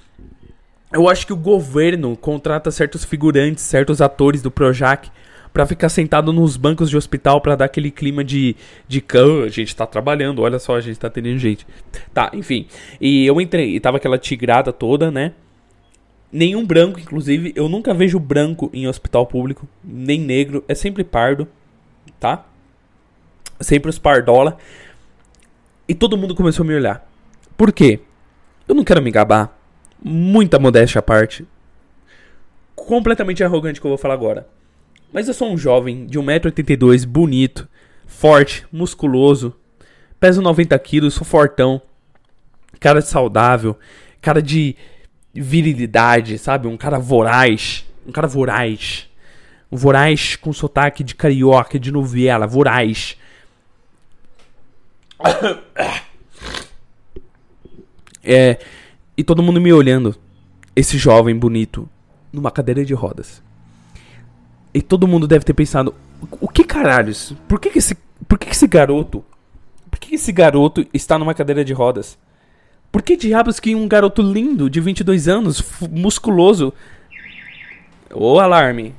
Eu 0.92 1.10
acho 1.10 1.28
que 1.28 1.34
o 1.34 1.38
governo 1.38 2.16
contrata 2.16 2.72
certos 2.72 3.04
figurantes, 3.04 3.64
certos 3.64 4.02
atores 4.02 4.42
do 4.42 4.50
Projac 4.50 5.10
para 5.56 5.66
ficar 5.66 5.88
sentado 5.88 6.34
nos 6.34 6.58
bancos 6.58 6.90
de 6.90 6.98
hospital 6.98 7.40
para 7.40 7.56
dar 7.56 7.64
aquele 7.64 7.90
clima 7.90 8.26
de 8.26 8.58
de 8.90 9.02
oh, 9.16 9.44
a 9.44 9.48
gente 9.48 9.74
tá 9.74 9.88
trabalhando, 9.88 10.42
olha 10.42 10.60
só, 10.60 10.76
a 10.76 10.82
gente 10.82 11.00
tá 11.00 11.10
tendo 11.10 11.38
gente. 11.38 11.66
Tá, 12.14 12.30
enfim. 12.34 12.68
E 13.00 13.26
eu 13.26 13.40
entrei 13.40 13.74
e 13.74 13.80
tava 13.80 13.96
aquela 13.96 14.18
tigrada 14.18 14.74
toda, 14.74 15.10
né? 15.10 15.32
Nenhum 16.30 16.66
branco, 16.66 17.00
inclusive, 17.00 17.54
eu 17.56 17.70
nunca 17.70 17.94
vejo 17.94 18.20
branco 18.20 18.70
em 18.74 18.86
hospital 18.86 19.26
público, 19.26 19.66
nem 19.82 20.20
negro, 20.20 20.62
é 20.68 20.76
sempre 20.76 21.06
pardo, 21.06 21.48
tá? 22.20 22.46
sempre 23.62 23.90
os 23.90 23.98
pardola. 23.98 24.58
E 25.88 25.96
todo 25.96 26.18
mundo 26.18 26.36
começou 26.36 26.66
a 26.66 26.68
me 26.68 26.76
olhar. 26.76 27.08
Por 27.56 27.72
quê? 27.72 28.02
Eu 28.68 28.76
não 28.76 28.84
quero 28.84 29.02
me 29.02 29.10
gabar. 29.10 29.58
Muita 30.04 30.60
modéstia 30.60 31.00
à 31.00 31.02
parte. 31.02 31.48
Completamente 32.76 33.42
arrogante 33.42 33.80
que 33.80 33.88
eu 33.88 33.92
vou 33.92 33.98
falar 33.98 34.16
agora. 34.16 34.46
Mas 35.16 35.30
eu 35.30 35.34
sou 35.34 35.50
um 35.50 35.58
jovem 35.58 36.06
de 36.06 36.20
1,82m, 36.20 37.06
bonito, 37.08 37.70
forte, 38.06 38.68
musculoso. 38.70 39.56
Peso 40.20 40.42
90kg, 40.42 41.10
sou 41.10 41.24
fortão. 41.24 41.82
Cara 42.82 43.00
saudável. 43.00 43.80
Cara 44.22 44.42
de 44.42 44.76
virilidade, 45.34 46.38
sabe? 46.38 46.68
Um 46.68 46.76
cara 46.76 47.00
voraz. 47.00 47.86
Um 48.06 48.12
cara 48.12 48.28
voraz. 48.28 49.10
Um 49.72 49.78
voraz 49.78 50.36
com 50.36 50.52
sotaque 50.52 51.02
de 51.02 51.16
carioca, 51.16 51.80
de 51.80 51.94
novela, 51.94 52.46
voraz. 52.46 53.18
É, 58.28 58.58
e 59.16 59.24
todo 59.24 59.44
mundo 59.44 59.62
me 59.62 59.72
olhando. 59.72 60.14
Esse 60.76 60.98
jovem 60.98 61.38
bonito 61.38 61.88
numa 62.34 62.50
cadeira 62.50 62.84
de 62.84 62.92
rodas. 62.94 63.45
E 64.76 64.82
todo 64.82 65.08
mundo 65.08 65.26
deve 65.26 65.46
ter 65.46 65.54
pensado: 65.54 65.96
o 66.42 66.50
que 66.50 66.66
caralhos? 66.66 67.34
Por 67.48 67.62
que, 67.62 67.70
que 67.70 67.80
esse, 67.80 67.96
por 68.28 68.38
que, 68.38 68.48
que 68.48 68.52
esse 68.52 68.68
garoto? 68.68 69.24
Por 69.90 69.98
que, 69.98 70.10
que 70.10 70.16
esse 70.16 70.34
garoto 70.34 70.86
está 70.94 71.18
numa 71.18 71.34
cadeira 71.34 71.64
de 71.64 71.72
rodas? 71.72 72.20
Por 72.92 73.02
que 73.02 73.16
diabos 73.16 73.58
que 73.58 73.74
um 73.74 73.88
garoto 73.88 74.22
lindo 74.22 74.70
de 74.70 74.82
22 74.82 75.30
anos, 75.30 75.64
musculoso. 75.90 76.74
Ô 78.14 78.38
alarme. 78.38 78.94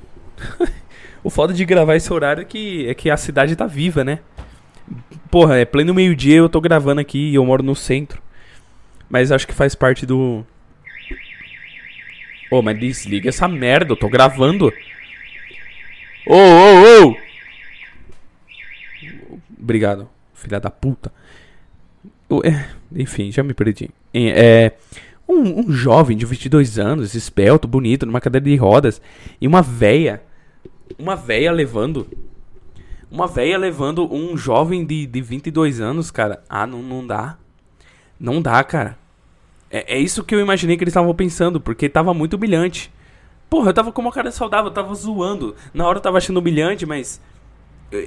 o 1.23 1.29
foda 1.29 1.53
de 1.53 1.65
gravar 1.67 1.97
esse 1.97 2.11
horário 2.11 2.41
é 2.41 2.45
que, 2.47 2.89
é 2.89 2.95
que 2.95 3.11
a 3.11 3.17
cidade 3.19 3.55
tá 3.55 3.67
viva, 3.67 4.03
né? 4.03 4.21
Porra, 5.31 5.59
é 5.59 5.67
pleno 5.67 5.93
meio-dia, 5.93 6.37
eu 6.37 6.49
tô 6.49 6.59
gravando 6.59 7.03
aqui 7.03 7.31
e 7.31 7.35
eu 7.35 7.45
moro 7.45 7.63
no 7.63 7.77
centro. 7.77 8.23
Mas 9.11 9.31
acho 9.31 9.47
que 9.47 9.53
faz 9.53 9.75
parte 9.75 10.07
do. 10.07 10.43
Ô, 12.51 12.63
mas 12.63 12.81
desliga 12.81 13.29
essa 13.29 13.47
merda, 13.47 13.93
eu 13.93 13.97
tô 13.97 14.09
gravando. 14.09 14.73
Ô, 16.27 16.35
ô, 16.35 17.09
ô! 17.09 17.17
Obrigado, 19.59 20.09
filha 20.35 20.59
da 20.59 20.71
puta. 20.71 21.13
É, 22.45 22.65
enfim, 22.95 23.31
já 23.31 23.43
me 23.43 23.55
perdi. 23.55 23.91
É, 24.13 24.73
um, 25.29 25.61
um, 25.61 25.73
jovem 25.73 26.17
de 26.17 26.27
22 26.27 26.79
anos, 26.79 27.15
esbelto, 27.15 27.69
bonito, 27.69 28.05
numa 28.05 28.21
cadeira 28.21 28.45
de 28.45 28.57
rodas, 28.57 29.01
e 29.41 29.47
uma 29.47 29.63
véia. 29.63 30.23
Uma 30.99 31.15
véia 31.15 31.53
levando. 31.53 32.09
Uma 33.11 33.27
véia 33.27 33.57
levando 33.57 34.13
um 34.13 34.37
jovem 34.37 34.85
de, 34.85 35.07
de 35.07 35.21
22 35.21 35.81
anos, 35.81 36.11
cara. 36.11 36.43
Ah, 36.49 36.67
não, 36.67 36.83
não 36.83 37.07
dá. 37.07 37.39
Não 38.19 38.43
dá, 38.43 38.63
cara. 38.65 38.99
É, 39.71 39.97
é 39.97 39.99
isso 39.99 40.25
que 40.25 40.35
eu 40.35 40.41
imaginei 40.41 40.77
que 40.77 40.83
eles 40.83 40.93
estavam 40.93 41.15
pensando, 41.15 41.61
porque 41.61 41.89
tava 41.89 42.13
muito 42.13 42.35
humilhante. 42.35 42.91
Porra, 43.49 43.71
eu 43.71 43.75
tava 43.75 43.93
com 43.93 44.03
uma 44.03 44.13
cara 44.13 44.31
saudável, 44.31 44.67
eu 44.67 44.75
tava 44.75 44.95
zoando. 44.95 45.55
Na 45.73 45.87
hora 45.87 45.99
eu 45.99 46.03
tava 46.03 46.19
achando 46.19 46.39
humilhante, 46.39 46.85
mas. 46.85 47.21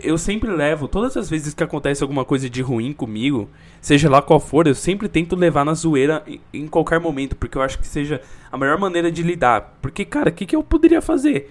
Eu 0.03 0.17
sempre 0.17 0.51
levo, 0.51 0.89
todas 0.89 1.15
as 1.15 1.29
vezes 1.29 1.53
que 1.53 1.63
acontece 1.63 2.03
alguma 2.03 2.25
coisa 2.25 2.49
de 2.49 2.61
ruim 2.61 2.91
comigo, 2.91 3.49
seja 3.79 4.09
lá 4.09 4.21
qual 4.21 4.37
for, 4.37 4.67
eu 4.67 4.75
sempre 4.75 5.07
tento 5.07 5.37
levar 5.37 5.63
na 5.63 5.73
zoeira 5.73 6.21
em, 6.53 6.67
qualquer 6.67 6.99
momento, 6.99 7.33
porque 7.33 7.57
eu 7.57 7.61
acho 7.61 7.79
que 7.79 7.87
seja 7.87 8.21
a 8.51 8.57
melhor 8.57 8.77
maneira 8.77 9.09
de 9.09 9.23
lidar. 9.23 9.77
Porque, 9.81 10.03
cara, 10.03 10.29
o 10.29 10.33
que, 10.33 10.45
que 10.45 10.53
eu 10.53 10.61
poderia 10.61 11.01
fazer? 11.01 11.49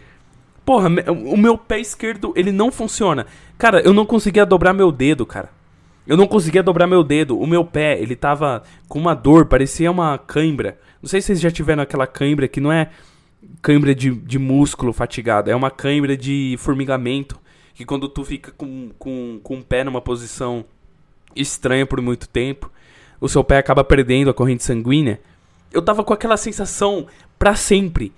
Porra, 0.62 0.90
o 1.10 1.38
meu 1.38 1.56
pé 1.56 1.80
esquerdo, 1.80 2.34
ele 2.36 2.52
não 2.52 2.70
funciona. 2.70 3.26
Cara, 3.56 3.80
eu 3.80 3.94
não 3.94 4.04
conseguia 4.04 4.44
dobrar 4.44 4.74
meu 4.74 4.92
dedo, 4.92 5.24
cara. 5.24 5.48
Eu 6.06 6.14
não 6.14 6.26
conseguia 6.26 6.62
dobrar 6.62 6.86
meu 6.86 7.02
dedo. 7.02 7.38
O 7.38 7.46
meu 7.46 7.64
pé, 7.64 7.98
ele 7.98 8.14
tava 8.14 8.62
com 8.86 8.98
uma 8.98 9.14
dor, 9.14 9.46
parecia 9.46 9.90
uma 9.90 10.18
cãibra. 10.18 10.78
Não 11.02 11.08
sei 11.08 11.22
se 11.22 11.28
vocês 11.28 11.40
já 11.40 11.50
tiveram 11.50 11.82
aquela 11.82 12.06
cãibra 12.06 12.46
que 12.46 12.60
não 12.60 12.70
é 12.70 12.90
cãibra 13.62 13.94
de, 13.94 14.10
de 14.10 14.38
músculo 14.38 14.92
fatigado, 14.92 15.50
é 15.50 15.56
uma 15.56 15.70
cãibra 15.70 16.16
de 16.16 16.56
formigamento. 16.58 17.38
Que 17.74 17.84
quando 17.84 18.08
tu 18.08 18.24
fica 18.24 18.50
com, 18.52 18.90
com, 18.98 19.38
com 19.42 19.58
o 19.58 19.62
pé 19.62 19.84
numa 19.84 20.00
posição 20.00 20.64
estranha 21.36 21.86
por 21.86 22.00
muito 22.00 22.28
tempo, 22.28 22.70
o 23.20 23.28
seu 23.28 23.44
pé 23.44 23.58
acaba 23.58 23.84
perdendo 23.84 24.30
a 24.30 24.34
corrente 24.34 24.64
sanguínea. 24.64 25.20
Eu 25.72 25.80
tava 25.80 26.02
com 26.02 26.12
aquela 26.12 26.36
sensação 26.36 27.06
para 27.38 27.54
sempre. 27.54 28.12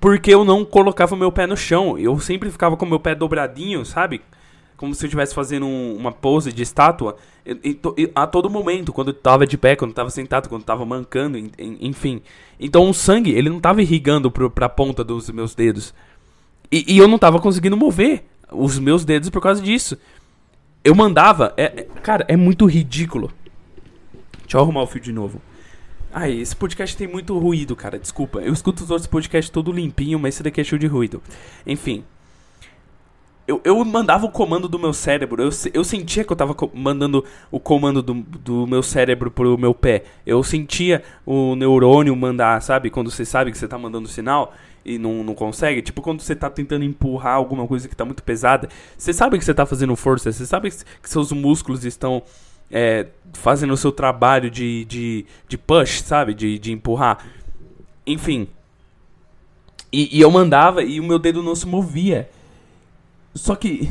Porque 0.00 0.32
eu 0.32 0.44
não 0.44 0.64
colocava 0.64 1.14
meu 1.14 1.30
pé 1.30 1.46
no 1.46 1.56
chão. 1.56 1.96
Eu 1.98 2.18
sempre 2.18 2.50
ficava 2.50 2.76
com 2.76 2.86
meu 2.86 2.98
pé 2.98 3.14
dobradinho, 3.14 3.84
sabe? 3.84 4.22
Como 4.76 4.94
se 4.94 5.04
eu 5.04 5.06
estivesse 5.06 5.34
fazendo 5.34 5.66
um, 5.66 5.96
uma 5.96 6.12
pose 6.12 6.52
de 6.52 6.62
estátua 6.62 7.16
e, 7.46 7.78
e, 7.98 8.10
a 8.14 8.26
todo 8.26 8.48
momento, 8.48 8.92
quando 8.92 9.08
eu 9.08 9.14
tava 9.14 9.46
de 9.46 9.58
pé, 9.58 9.76
quando 9.76 9.90
eu 9.90 9.94
tava 9.94 10.08
sentado, 10.08 10.48
quando 10.48 10.62
eu 10.62 10.66
tava 10.66 10.84
mancando, 10.86 11.38
enfim. 11.58 12.22
Então 12.58 12.88
o 12.88 12.94
sangue, 12.94 13.32
ele 13.32 13.50
não 13.50 13.60
tava 13.60 13.82
irrigando 13.82 14.30
pro, 14.30 14.50
pra 14.50 14.68
ponta 14.68 15.04
dos 15.04 15.28
meus 15.28 15.54
dedos. 15.54 15.92
E, 16.72 16.94
e, 16.94 16.98
eu 16.98 17.06
não 17.06 17.18
tava 17.18 17.38
conseguindo 17.38 17.76
mover 17.76 18.24
os 18.50 18.78
meus 18.78 19.04
dedos 19.04 19.28
por 19.28 19.42
causa 19.42 19.60
disso. 19.60 19.98
Eu 20.82 20.94
mandava. 20.94 21.52
É, 21.56 21.64
é, 21.64 21.82
cara, 22.02 22.24
é 22.28 22.36
muito 22.36 22.64
ridículo. 22.64 23.30
Deixa 24.40 24.56
eu 24.56 24.62
arrumar 24.62 24.82
o 24.82 24.86
fio 24.86 25.00
de 25.00 25.12
novo. 25.12 25.40
Ai, 26.12 26.32
esse 26.32 26.56
podcast 26.56 26.96
tem 26.96 27.06
muito 27.06 27.38
ruído, 27.38 27.76
cara. 27.76 27.98
Desculpa. 27.98 28.38
Eu 28.40 28.54
escuto 28.54 28.84
os 28.84 28.90
outros 28.90 29.06
podcasts 29.06 29.50
todo 29.50 29.70
limpinho, 29.70 30.18
mas 30.18 30.34
esse 30.34 30.42
daqui 30.42 30.62
é 30.62 30.64
cheio 30.64 30.78
de 30.78 30.86
ruído. 30.86 31.22
Enfim 31.66 32.04
eu, 33.46 33.60
eu 33.62 33.84
mandava 33.84 34.24
o 34.24 34.30
comando 34.30 34.68
do 34.68 34.78
meu 34.78 34.92
cérebro. 34.92 35.42
Eu, 35.42 35.50
eu 35.74 35.84
sentia 35.84 36.24
que 36.24 36.32
eu 36.32 36.36
tava 36.36 36.56
mandando 36.72 37.24
o 37.50 37.60
comando 37.60 38.02
do, 38.02 38.14
do 38.14 38.66
meu 38.66 38.82
cérebro 38.82 39.30
pro 39.30 39.58
meu 39.58 39.74
pé. 39.74 40.04
Eu 40.26 40.42
sentia 40.42 41.02
o 41.26 41.54
neurônio 41.54 42.16
mandar, 42.16 42.62
sabe? 42.62 42.88
Quando 42.88 43.10
você 43.10 43.24
sabe 43.24 43.50
que 43.50 43.58
você 43.58 43.68
tá 43.68 43.76
mandando 43.76 44.08
sinal 44.08 44.54
e 44.82 44.98
não, 44.98 45.22
não 45.22 45.34
consegue. 45.34 45.82
Tipo 45.82 46.00
quando 46.00 46.22
você 46.22 46.34
tá 46.34 46.48
tentando 46.48 46.84
empurrar 46.84 47.34
alguma 47.34 47.66
coisa 47.66 47.86
que 47.86 47.94
tá 47.94 48.04
muito 48.04 48.22
pesada. 48.22 48.68
Você 48.96 49.12
sabe 49.12 49.38
que 49.38 49.44
você 49.44 49.52
tá 49.52 49.66
fazendo 49.66 49.94
força. 49.94 50.32
Você 50.32 50.46
sabe 50.46 50.70
que 50.70 51.10
seus 51.10 51.30
músculos 51.30 51.84
estão 51.84 52.22
é, 52.70 53.06
fazendo 53.34 53.74
o 53.74 53.76
seu 53.76 53.92
trabalho 53.92 54.50
de, 54.50 54.86
de, 54.86 55.26
de 55.46 55.58
push, 55.58 56.00
sabe? 56.00 56.32
De, 56.32 56.58
de 56.58 56.72
empurrar. 56.72 57.18
Enfim. 58.06 58.48
E, 59.92 60.16
e 60.16 60.22
eu 60.22 60.30
mandava 60.30 60.82
e 60.82 60.98
o 60.98 61.04
meu 61.04 61.18
dedo 61.18 61.42
não 61.42 61.54
se 61.54 61.66
movia. 61.66 62.26
Só 63.34 63.56
que. 63.56 63.90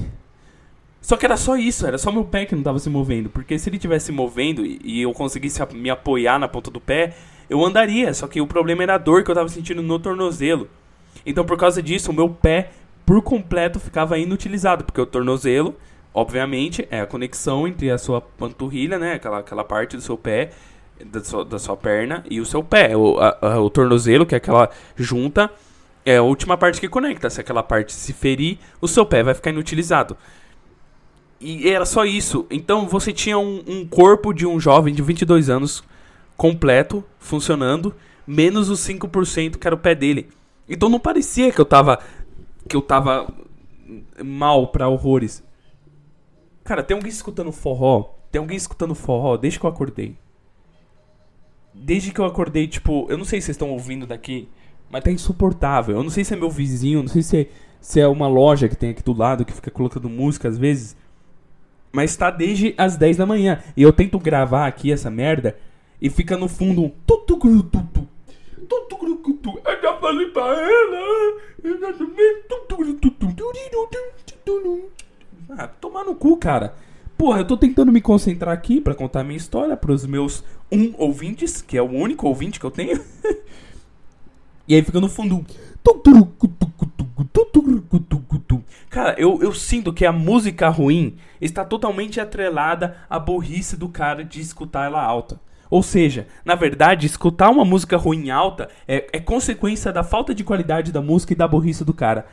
Só 1.02 1.18
que 1.18 1.26
era 1.26 1.36
só 1.36 1.58
isso, 1.58 1.86
era 1.86 1.98
só 1.98 2.10
meu 2.12 2.24
pé 2.24 2.46
que 2.46 2.56
não 2.56 2.64
tava 2.64 2.80
se 2.80 2.90
movendo. 2.90 3.30
Porque 3.30 3.60
se 3.60 3.70
ele 3.70 3.78
tivesse 3.78 4.06
se 4.06 4.12
movendo 4.14 4.66
e, 4.66 5.02
eu 5.02 5.12
conseguisse 5.12 5.62
me 5.74 5.90
apoiar 5.90 6.40
na 6.40 6.48
ponta 6.48 6.72
do 6.72 6.80
pé, 6.80 7.14
eu 7.50 7.64
andaria. 7.64 8.14
Só 8.14 8.26
que 8.26 8.40
o 8.40 8.48
problema 8.48 8.84
era 8.84 8.96
a 8.96 8.98
dor 8.98 9.24
que 9.24 9.30
eu 9.30 9.36
tava 9.36 9.50
sentindo 9.50 9.84
no 9.84 10.00
tornozelo. 10.00 10.70
Então, 11.26 11.44
por 11.46 11.58
causa 11.58 11.84
disso, 11.84 12.10
o 12.10 12.14
meu 12.14 12.30
pé 12.30 12.70
por 13.06 13.22
completo 13.22 13.82
ficava 13.82 14.18
inutilizado. 14.18 14.86
Porque 14.86 15.02
o 15.02 15.06
tornozelo, 15.06 15.76
obviamente, 16.14 16.88
é 16.90 17.02
a 17.02 17.06
conexão 17.06 17.68
entre 17.68 17.92
a 17.92 17.98
sua 17.98 18.22
panturrilha, 18.22 18.98
né? 18.98 19.16
Aquela, 19.16 19.40
aquela 19.40 19.64
parte 19.66 19.98
do 19.98 20.02
seu 20.02 20.18
pé, 20.18 20.52
da 21.06 21.22
sua, 21.22 21.44
da 21.44 21.60
sua 21.60 21.76
perna, 21.76 22.24
e 22.30 22.40
o 22.40 22.46
seu 22.46 22.64
pé. 22.64 22.96
O, 22.96 23.20
a, 23.20 23.38
a, 23.42 23.60
o 23.60 23.70
tornozelo, 23.70 24.26
que 24.26 24.36
é 24.36 24.38
aquela 24.38 24.70
junta 24.96 25.52
é 26.06 26.18
a 26.18 26.24
última 26.24 26.58
parte 26.58 26.80
que 26.80 26.90
conecta. 26.90 27.30
Se 27.30 27.42
aquela 27.42 27.64
parte 27.64 27.94
se 27.94 28.14
ferir, 28.14 28.58
o 28.82 28.88
seu 28.88 29.06
pé 29.06 29.24
vai 29.24 29.34
ficar 29.34 29.52
inutilizado. 29.52 30.18
E 31.40 31.70
era 31.70 31.86
só 31.86 32.06
isso. 32.06 32.46
Então 32.50 32.88
você 32.88 33.12
tinha 33.12 33.38
um, 33.38 33.64
um 33.68 33.88
corpo 33.88 34.34
de 34.34 34.46
um 34.46 34.60
jovem 34.60 34.94
de 34.94 35.02
22 35.02 35.50
anos 35.50 35.84
completo, 36.38 37.04
funcionando, 37.20 37.94
menos 38.26 38.70
os 38.70 38.80
5% 38.80 39.58
que 39.58 39.68
era 39.68 39.76
o 39.76 39.80
pé 39.80 39.94
dele. 39.94 40.30
Então 40.68 40.90
não 40.90 41.00
parecia 41.00 41.52
que 41.52 41.60
eu 41.60 41.66
tava 41.66 42.00
que 42.68 42.76
eu 42.76 42.82
tava 42.82 43.28
mal 44.24 44.68
para 44.68 44.88
horrores. 44.88 45.44
Cara, 46.64 46.82
tem 46.82 46.96
alguém 46.96 47.12
escutando 47.12 47.52
forró? 47.52 48.16
Tem 48.32 48.40
alguém 48.40 48.56
escutando 48.56 48.96
forró 48.96 49.36
desde 49.36 49.60
que 49.60 49.66
eu 49.66 49.70
acordei. 49.70 50.18
Desde 51.74 52.12
que 52.12 52.20
eu 52.20 52.26
acordei, 52.26 52.68
tipo, 52.68 53.06
eu 53.10 53.18
não 53.18 53.26
sei 53.26 53.42
se 53.42 53.48
vocês 53.48 53.56
estão 53.56 53.72
ouvindo 53.72 54.08
daqui, 54.08 54.48
mas 54.94 55.04
tá 55.04 55.10
insuportável. 55.10 55.96
Eu 55.96 56.04
não 56.04 56.12
sei 56.12 56.24
se 56.24 56.36
é 56.36 56.38
meu 56.38 56.52
vizinho, 56.52 57.02
não 57.02 57.10
sei 57.10 57.24
se 57.24 57.38
é, 57.40 57.48
se 57.82 58.00
é 58.00 58.08
uma 58.08 58.28
loja 58.28 58.70
que 58.70 58.76
tem 58.76 58.92
aqui 58.92 59.02
do 59.02 59.12
lado 59.12 59.44
que 59.44 59.52
fica 59.52 59.72
colocando 59.72 60.08
música 60.08 60.48
às 60.48 60.56
vezes. 60.56 60.96
Mas 61.92 62.16
tá 62.16 62.30
desde 62.30 62.76
as 62.78 62.96
10 62.96 63.18
da 63.18 63.26
manhã. 63.26 63.60
E 63.76 63.82
eu 63.82 63.92
tento 63.92 64.20
gravar 64.20 64.68
aqui 64.68 64.92
essa 64.92 65.10
merda 65.10 65.58
e 66.00 66.12
fica 66.12 66.38
no 66.38 66.48
fundo 66.48 66.84
um. 66.84 66.92
Eu 69.66 69.82
já 69.82 69.98
falei 69.98 70.28
pra 70.28 70.44
ela. 70.44 71.42
Ah, 75.58 75.68
tomar 75.68 76.04
no 76.04 76.14
cu, 76.14 76.38
cara. 76.38 76.76
Porra, 77.18 77.40
eu 77.40 77.48
tô 77.48 77.58
tentando 77.58 77.92
me 77.92 78.00
concentrar 78.00 78.54
aqui 78.54 78.80
para 78.80 78.94
contar 78.94 79.24
minha 79.24 79.38
história 79.38 79.76
pros 79.76 80.06
meus 80.06 80.44
um 80.72 80.94
ouvintes, 81.00 81.64
que 81.64 81.78
é 81.78 81.82
o 81.82 81.90
único 81.90 82.28
ouvinte 82.28 82.60
que 82.60 82.66
eu 82.66 82.72
tenho. 82.72 83.02
E 84.68 84.76
aí 84.76 84.82
fica 84.82 85.00
no 85.00 85.10
fundo. 85.10 85.46
Cara, 88.90 89.16
eu, 89.18 89.42
eu 89.42 89.52
sinto 89.54 89.92
que 89.92 90.06
a 90.06 90.12
música 90.12 90.70
ruim 90.70 91.18
está 91.42 91.66
totalmente 91.66 92.22
atrelada 92.22 92.96
à 93.10 93.20
burrice 93.20 93.76
do 93.76 93.90
cara 93.90 94.24
de 94.24 94.40
escutar 94.40 94.86
ela 94.86 95.04
alta. 95.04 95.40
Ou 95.70 95.82
seja, 95.82 96.28
na 96.46 96.54
verdade, 96.54 97.08
escutar 97.08 97.50
uma 97.50 97.66
música 97.66 97.98
ruim 97.98 98.30
alta 98.30 98.70
é, 98.88 99.08
é 99.12 99.20
consequência 99.20 99.92
da 99.92 100.04
falta 100.04 100.34
de 100.34 100.44
qualidade 100.44 100.92
da 100.92 101.02
música 101.02 101.34
e 101.34 101.36
da 101.36 101.48
burrice 101.48 101.84
do 101.84 101.94
cara. 101.94 102.28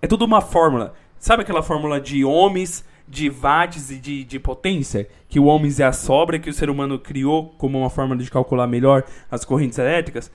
É 0.00 0.06
tudo 0.06 0.24
uma 0.24 0.40
fórmula. 0.40 0.94
Sabe 1.18 1.42
aquela 1.42 1.62
fórmula 1.62 2.00
de 2.00 2.24
ohms, 2.24 2.84
de 3.06 3.28
watts 3.28 3.90
e 3.90 3.98
de, 3.98 4.24
de 4.24 4.40
potência? 4.40 5.06
Que 5.28 5.38
o 5.38 5.44
ohms 5.44 5.78
é 5.78 5.84
a 5.84 5.92
sobra 5.92 6.38
que 6.38 6.48
o 6.48 6.54
ser 6.54 6.70
humano 6.70 6.98
criou 6.98 7.54
como 7.58 7.78
uma 7.78 7.90
forma 7.90 8.16
de 8.16 8.30
calcular 8.30 8.66
melhor 8.66 9.04
as 9.30 9.44
correntes 9.44 9.78
elétricas? 9.78 10.32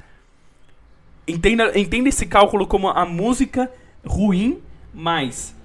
Entenda, 1.27 1.77
entenda 1.77 2.09
esse 2.09 2.25
cálculo 2.25 2.65
como 2.65 2.87
a 2.87 3.05
música 3.05 3.71
ruim 4.05 4.61
mais 4.93 5.57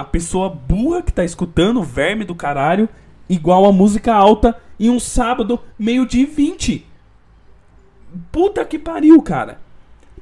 a 0.00 0.04
pessoa 0.04 0.48
burra 0.48 1.02
que 1.02 1.12
tá 1.12 1.22
escutando, 1.22 1.82
verme 1.82 2.24
do 2.24 2.34
caralho, 2.34 2.88
igual 3.28 3.66
a 3.66 3.72
música 3.72 4.14
alta 4.14 4.56
em 4.78 4.88
um 4.88 4.98
sábado, 4.98 5.60
meio 5.78 6.06
de 6.06 6.24
20. 6.24 6.86
Puta 8.32 8.64
que 8.64 8.78
pariu, 8.78 9.20
cara. 9.20 9.60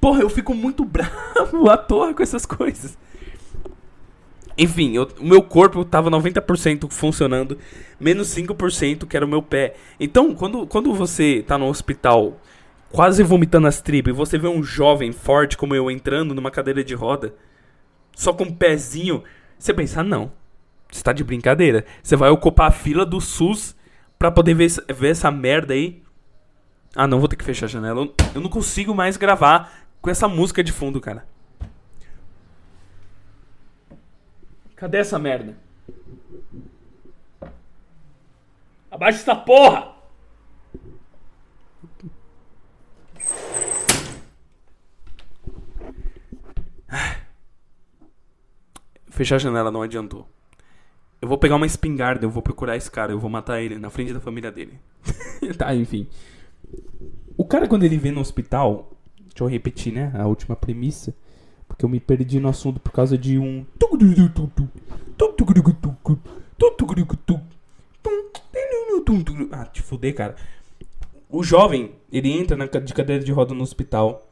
Porra, 0.01 0.23
eu 0.23 0.29
fico 0.29 0.53
muito 0.53 0.83
bravo 0.85 1.71
à 1.71 1.77
toa 1.77 2.12
com 2.12 2.21
essas 2.21 2.44
coisas. 2.44 2.99
Enfim, 4.57 4.99
o 4.99 5.07
meu 5.21 5.40
corpo 5.40 5.85
tava 5.85 6.11
90% 6.11 6.90
funcionando, 6.90 7.57
menos 8.01 8.35
5% 8.35 9.07
que 9.07 9.16
era 9.16 9.25
o 9.25 9.29
meu 9.29 9.40
pé. 9.40 9.77
Então, 10.01 10.35
quando, 10.35 10.66
quando 10.66 10.92
você 10.92 11.44
tá 11.47 11.57
no 11.57 11.68
hospital 11.68 12.40
quase 12.90 13.22
vomitando 13.22 13.66
as 13.66 13.81
tripas, 13.81 14.12
e 14.12 14.16
você 14.16 14.38
vê 14.38 14.48
um 14.48 14.62
jovem 14.62 15.12
forte 15.12 15.57
como 15.57 15.74
eu 15.74 15.90
entrando 15.90 16.35
numa 16.35 16.51
cadeira 16.51 16.83
de 16.83 16.94
roda, 16.94 17.35
só 18.14 18.33
com 18.33 18.44
um 18.44 18.53
pezinho, 18.53 19.22
você 19.59 19.72
pensa, 19.74 20.03
não, 20.03 20.33
você 20.90 21.03
tá 21.03 21.12
de 21.12 21.22
brincadeira. 21.22 21.85
Você 22.03 22.16
vai 22.16 22.31
ocupar 22.31 22.68
a 22.68 22.72
fila 22.72 23.05
do 23.05 23.20
SUS 23.20 23.77
pra 24.18 24.31
poder 24.31 24.55
ver, 24.55 24.70
ver 24.94 25.11
essa 25.11 25.31
merda 25.31 25.74
aí. 25.74 26.03
Ah, 26.94 27.07
não, 27.07 27.18
vou 27.18 27.29
ter 27.29 27.37
que 27.37 27.44
fechar 27.44 27.66
a 27.66 27.68
janela. 27.68 28.09
Eu 28.35 28.40
não 28.40 28.48
consigo 28.48 28.94
mais 28.94 29.16
gravar 29.16 29.87
com 30.01 30.11
essa 30.11 30.27
música 30.27 30.64
de 30.64 30.72
fundo, 30.72 31.01
cara. 31.01 31.27
Cadê 34.74 34.98
essa 34.98 35.18
merda? 35.18 35.57
Abaixa 38.90 39.18
essa 39.18 39.37
porra! 39.37 39.97
Fechar 49.11 49.37
a 49.37 49.38
janela 49.38 49.71
não 49.71 49.83
adiantou. 49.83 50.29
Eu 51.21 51.27
vou 51.27 51.37
pegar 51.37 51.57
uma 51.57 51.67
espingarda, 51.67 52.25
eu 52.25 52.31
vou 52.31 52.43
procurar 52.43 52.77
esse 52.77 52.88
cara, 52.88 53.11
eu 53.11 53.19
vou 53.19 53.29
matar 53.29 53.61
ele 53.61 53.77
na 53.77 53.91
frente 53.91 54.12
da 54.12 54.21
família 54.21 54.53
dele. 54.53 54.79
tá, 55.59 55.75
enfim. 55.75 56.07
O 57.37 57.45
cara, 57.45 57.67
quando 57.67 57.83
ele 57.83 57.99
vem 57.99 58.12
no 58.12 58.21
hospital. 58.21 58.93
Deixa 59.19 59.43
eu 59.43 59.49
repetir, 59.49 59.93
né? 59.93 60.12
A 60.14 60.27
última 60.27 60.57
premissa. 60.57 61.14
Porque 61.67 61.85
eu 61.85 61.88
me 61.88 62.01
perdi 62.01 62.41
no 62.41 62.49
assunto 62.49 62.81
por 62.81 62.93
causa 62.93 63.19
de 63.19 63.38
um. 63.38 63.64
Ah, 69.53 69.64
te 69.67 69.83
fuder, 69.83 70.14
cara. 70.14 70.37
O 71.31 71.43
jovem, 71.43 71.93
ele 72.12 72.31
entra 72.33 72.57
na, 72.57 72.67
de 72.67 72.95
cadeira 72.95 73.23
de 73.23 73.33
roda 73.33 73.55
no 73.55 73.62
hospital. 73.62 74.27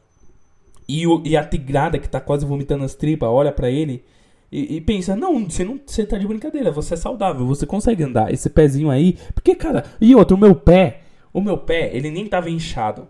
E, 0.87 1.05
o, 1.05 1.21
e 1.25 1.35
a 1.35 1.43
tigrada 1.43 1.99
que 1.99 2.09
tá 2.09 2.19
quase 2.19 2.45
vomitando 2.45 2.83
as 2.83 2.95
tripas 2.95 3.29
olha 3.29 3.51
para 3.51 3.69
ele 3.69 4.03
e, 4.51 4.77
e, 4.77 4.81
pensa: 4.81 5.15
não, 5.15 5.49
você 5.49 5.63
não 5.63 5.79
você 5.85 6.05
tá 6.05 6.17
de 6.17 6.27
brincadeira, 6.27 6.71
você 6.71 6.93
é 6.93 6.97
saudável, 6.97 7.45
você 7.45 7.65
consegue 7.65 8.03
andar. 8.03 8.33
Esse 8.33 8.49
pezinho 8.49 8.89
aí. 8.89 9.17
Porque, 9.33 9.53
cara, 9.55 9.85
e 9.99 10.15
outro, 10.15 10.37
o 10.37 10.39
meu 10.39 10.55
pé. 10.55 11.01
O 11.33 11.41
meu 11.41 11.57
pé, 11.57 11.95
ele 11.95 12.09
nem 12.09 12.25
tava 12.25 12.49
inchado. 12.49 13.07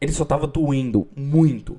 Ele 0.00 0.12
só 0.12 0.24
tava 0.24 0.46
doendo 0.46 1.08
muito. 1.16 1.78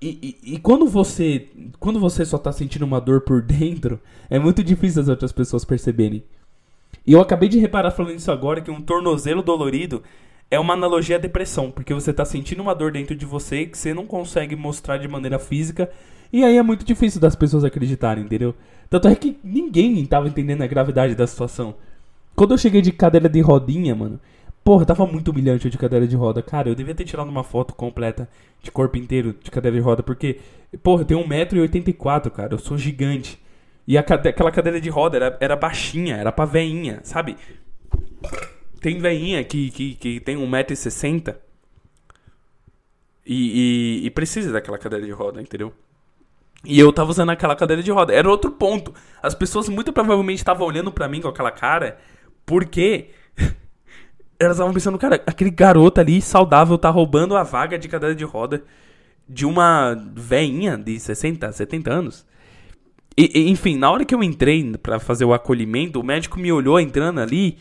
E, 0.00 0.36
e, 0.42 0.54
e, 0.54 0.58
quando 0.58 0.86
você 0.86 1.48
quando 1.78 1.98
você 1.98 2.24
só 2.24 2.38
tá 2.38 2.52
sentindo 2.52 2.84
uma 2.84 3.00
dor 3.00 3.22
por 3.22 3.42
dentro, 3.42 4.00
é 4.28 4.38
muito 4.38 4.62
difícil 4.62 5.02
as 5.02 5.08
outras 5.08 5.32
pessoas 5.32 5.64
perceberem. 5.64 6.24
E 7.06 7.12
eu 7.12 7.20
acabei 7.20 7.48
de 7.48 7.58
reparar 7.58 7.90
falando 7.90 8.16
isso 8.16 8.30
agora 8.30 8.60
que 8.60 8.70
um 8.70 8.82
tornozelo 8.82 9.42
dolorido 9.42 10.02
é 10.50 10.58
uma 10.58 10.74
analogia 10.74 11.16
à 11.16 11.18
depressão, 11.18 11.70
porque 11.70 11.92
você 11.92 12.12
tá 12.12 12.24
sentindo 12.24 12.62
uma 12.62 12.74
dor 12.74 12.92
dentro 12.92 13.14
de 13.14 13.26
você 13.26 13.66
que 13.66 13.76
você 13.76 13.92
não 13.92 14.06
consegue 14.06 14.56
mostrar 14.56 14.98
de 14.98 15.08
maneira 15.08 15.38
física, 15.38 15.90
e 16.32 16.44
aí 16.44 16.56
é 16.56 16.62
muito 16.62 16.84
difícil 16.84 17.20
das 17.20 17.34
pessoas 17.34 17.64
acreditarem, 17.64 18.24
entendeu? 18.24 18.54
Tanto 18.90 19.08
é 19.08 19.14
que 19.14 19.38
ninguém 19.42 20.04
tava 20.06 20.28
entendendo 20.28 20.62
a 20.62 20.66
gravidade 20.66 21.14
da 21.14 21.26
situação. 21.26 21.74
Quando 22.34 22.54
eu 22.54 22.58
cheguei 22.58 22.80
de 22.80 22.92
cadeira 22.92 23.28
de 23.28 23.40
rodinha, 23.40 23.94
mano, 23.94 24.20
Porra, 24.68 24.84
tava 24.84 25.06
muito 25.06 25.30
humilhante 25.30 25.70
de 25.70 25.78
cadeira 25.78 26.06
de 26.06 26.14
roda. 26.14 26.42
Cara, 26.42 26.68
eu 26.68 26.74
devia 26.74 26.94
ter 26.94 27.04
tirado 27.04 27.30
uma 27.30 27.42
foto 27.42 27.74
completa 27.74 28.28
de 28.62 28.70
corpo 28.70 28.98
inteiro 28.98 29.34
de 29.42 29.50
cadeira 29.50 29.74
de 29.74 29.82
roda, 29.82 30.02
porque, 30.02 30.40
porra, 30.82 31.00
eu 31.00 31.06
tenho 31.06 31.26
1,84m, 31.26 32.30
cara. 32.30 32.52
Eu 32.52 32.58
sou 32.58 32.76
gigante. 32.76 33.40
E 33.86 34.00
cade 34.02 34.28
aquela 34.28 34.50
cadeira 34.50 34.78
de 34.78 34.90
roda 34.90 35.16
era, 35.16 35.38
era 35.40 35.56
baixinha, 35.56 36.16
era 36.16 36.30
pra 36.30 36.44
veinha, 36.44 37.00
sabe? 37.02 37.38
Tem 38.80 38.98
veinha 38.98 39.42
que, 39.44 39.70
que, 39.70 39.94
que 39.94 40.20
tem 40.20 40.36
1,60m 40.36 41.34
e, 43.26 44.00
e, 44.02 44.06
e 44.06 44.10
precisa 44.10 44.52
daquela 44.52 44.78
cadeira 44.78 45.04
de 45.04 45.12
roda, 45.12 45.40
entendeu? 45.40 45.72
E 46.64 46.78
eu 46.78 46.92
tava 46.92 47.10
usando 47.10 47.30
aquela 47.30 47.54
cadeira 47.54 47.82
de 47.82 47.90
roda. 47.90 48.12
Era 48.12 48.28
outro 48.28 48.50
ponto. 48.50 48.94
As 49.22 49.34
pessoas 49.34 49.68
muito 49.68 49.92
provavelmente 49.92 50.38
estavam 50.38 50.66
olhando 50.66 50.90
para 50.90 51.08
mim 51.08 51.20
com 51.20 51.28
aquela 51.28 51.50
cara, 51.50 51.98
porque 52.46 53.10
elas 54.40 54.56
estavam 54.56 54.72
pensando, 54.72 54.98
cara, 54.98 55.22
aquele 55.26 55.50
garoto 55.50 56.00
ali 56.00 56.20
saudável 56.22 56.78
tá 56.78 56.88
roubando 56.88 57.36
a 57.36 57.42
vaga 57.42 57.78
de 57.78 57.88
cadeira 57.88 58.14
de 58.14 58.24
roda 58.24 58.64
de 59.28 59.44
uma 59.44 59.94
veinha 60.14 60.76
de 60.76 60.98
60, 60.98 61.52
70 61.52 61.92
anos. 61.92 62.26
E, 63.16 63.30
e, 63.40 63.50
enfim, 63.50 63.76
na 63.76 63.90
hora 63.90 64.04
que 64.04 64.14
eu 64.14 64.22
entrei 64.22 64.76
para 64.78 64.98
fazer 64.98 65.24
o 65.24 65.34
acolhimento, 65.34 66.00
o 66.00 66.04
médico 66.04 66.38
me 66.38 66.50
olhou 66.50 66.80
entrando 66.80 67.20
ali 67.20 67.58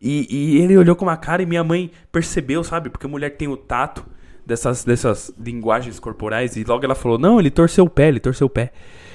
e, 0.00 0.26
e, 0.30 0.62
ele 0.62 0.76
olhou 0.76 0.96
com 0.96 1.04
uma 1.04 1.16
cara 1.16 1.42
e 1.42 1.46
minha 1.46 1.62
mãe 1.62 1.90
percebeu, 2.10 2.64
sabe? 2.64 2.88
Porque 2.88 3.06
mulher 3.06 3.36
tem 3.36 3.48
o 3.48 3.56
tato 3.56 4.04
dessas, 4.46 4.82
dessas 4.82 5.32
linguagens 5.38 5.98
corporais 5.98 6.56
e 6.56 6.64
logo 6.64 6.84
ela 6.84 6.94
falou: 6.94 7.18
Não, 7.18 7.38
ele 7.38 7.50
torceu 7.50 7.84
o 7.84 7.90
pé, 7.90 8.08
ele 8.08 8.20
torceu 8.20 8.46
o 8.46 8.50
pé. 8.50 8.72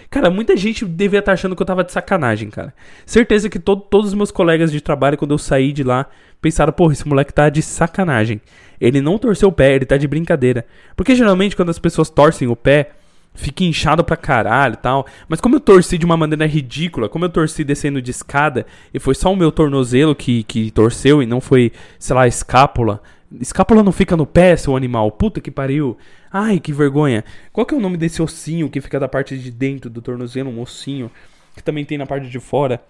Cara, 0.09 0.29
muita 0.29 0.55
gente 0.55 0.85
devia 0.85 1.19
estar 1.19 1.31
tá 1.31 1.33
achando 1.33 1.55
que 1.55 1.61
eu 1.61 1.65
tava 1.65 1.83
de 1.83 1.91
sacanagem, 1.91 2.49
cara. 2.49 2.73
Certeza 3.05 3.49
que 3.49 3.59
todo, 3.59 3.81
todos 3.81 4.09
os 4.09 4.13
meus 4.13 4.31
colegas 4.31 4.71
de 4.71 4.79
trabalho, 4.79 5.17
quando 5.17 5.31
eu 5.31 5.37
saí 5.37 5.73
de 5.73 5.83
lá, 5.83 6.05
pensaram, 6.39 6.71
porra, 6.71 6.93
esse 6.93 7.07
moleque 7.07 7.33
tá 7.33 7.49
de 7.49 7.61
sacanagem. 7.61 8.39
Ele 8.79 9.01
não 9.01 9.17
torceu 9.17 9.49
o 9.49 9.51
pé, 9.51 9.73
ele 9.73 9.85
tá 9.85 9.97
de 9.97 10.07
brincadeira. 10.07 10.65
Porque 10.95 11.15
geralmente 11.15 11.55
quando 11.55 11.69
as 11.69 11.79
pessoas 11.79 12.09
torcem 12.09 12.47
o 12.47 12.55
pé, 12.55 12.91
fica 13.35 13.63
inchado 13.63 14.03
pra 14.03 14.17
caralho 14.17 14.73
e 14.73 14.77
tal. 14.77 15.05
Mas 15.27 15.39
como 15.39 15.57
eu 15.57 15.59
torci 15.59 15.97
de 15.97 16.05
uma 16.05 16.17
maneira 16.17 16.45
ridícula, 16.45 17.09
como 17.09 17.25
eu 17.25 17.29
torci 17.29 17.63
descendo 17.63 18.01
de 18.01 18.11
escada, 18.11 18.65
e 18.93 18.99
foi 18.99 19.13
só 19.13 19.31
o 19.31 19.35
meu 19.35 19.51
tornozelo 19.51 20.15
que, 20.15 20.43
que 20.43 20.71
torceu 20.71 21.21
e 21.21 21.25
não 21.25 21.39
foi, 21.39 21.71
sei 21.99 22.15
lá, 22.15 22.27
escápula. 22.27 23.01
Escápula 23.39 23.83
não 23.83 23.91
fica 23.91 24.15
no 24.15 24.25
pé, 24.25 24.55
seu 24.55 24.75
animal. 24.75 25.11
Puta 25.11 25.41
que 25.41 25.51
pariu. 25.51 25.97
Ai, 26.31 26.59
que 26.59 26.71
vergonha. 26.71 27.23
Qual 27.51 27.65
que 27.65 27.73
é 27.73 27.77
o 27.77 27.81
nome 27.81 27.97
desse 27.97 28.21
ossinho 28.21 28.69
que 28.69 28.81
fica 28.81 28.99
da 28.99 29.07
parte 29.07 29.37
de 29.37 29.51
dentro 29.51 29.89
do 29.89 30.01
tornozelo? 30.01 30.49
Um 30.49 30.61
ossinho. 30.61 31.11
Que 31.55 31.63
também 31.63 31.85
tem 31.85 31.97
na 31.97 32.05
parte 32.05 32.29
de 32.29 32.39
fora. 32.39 32.81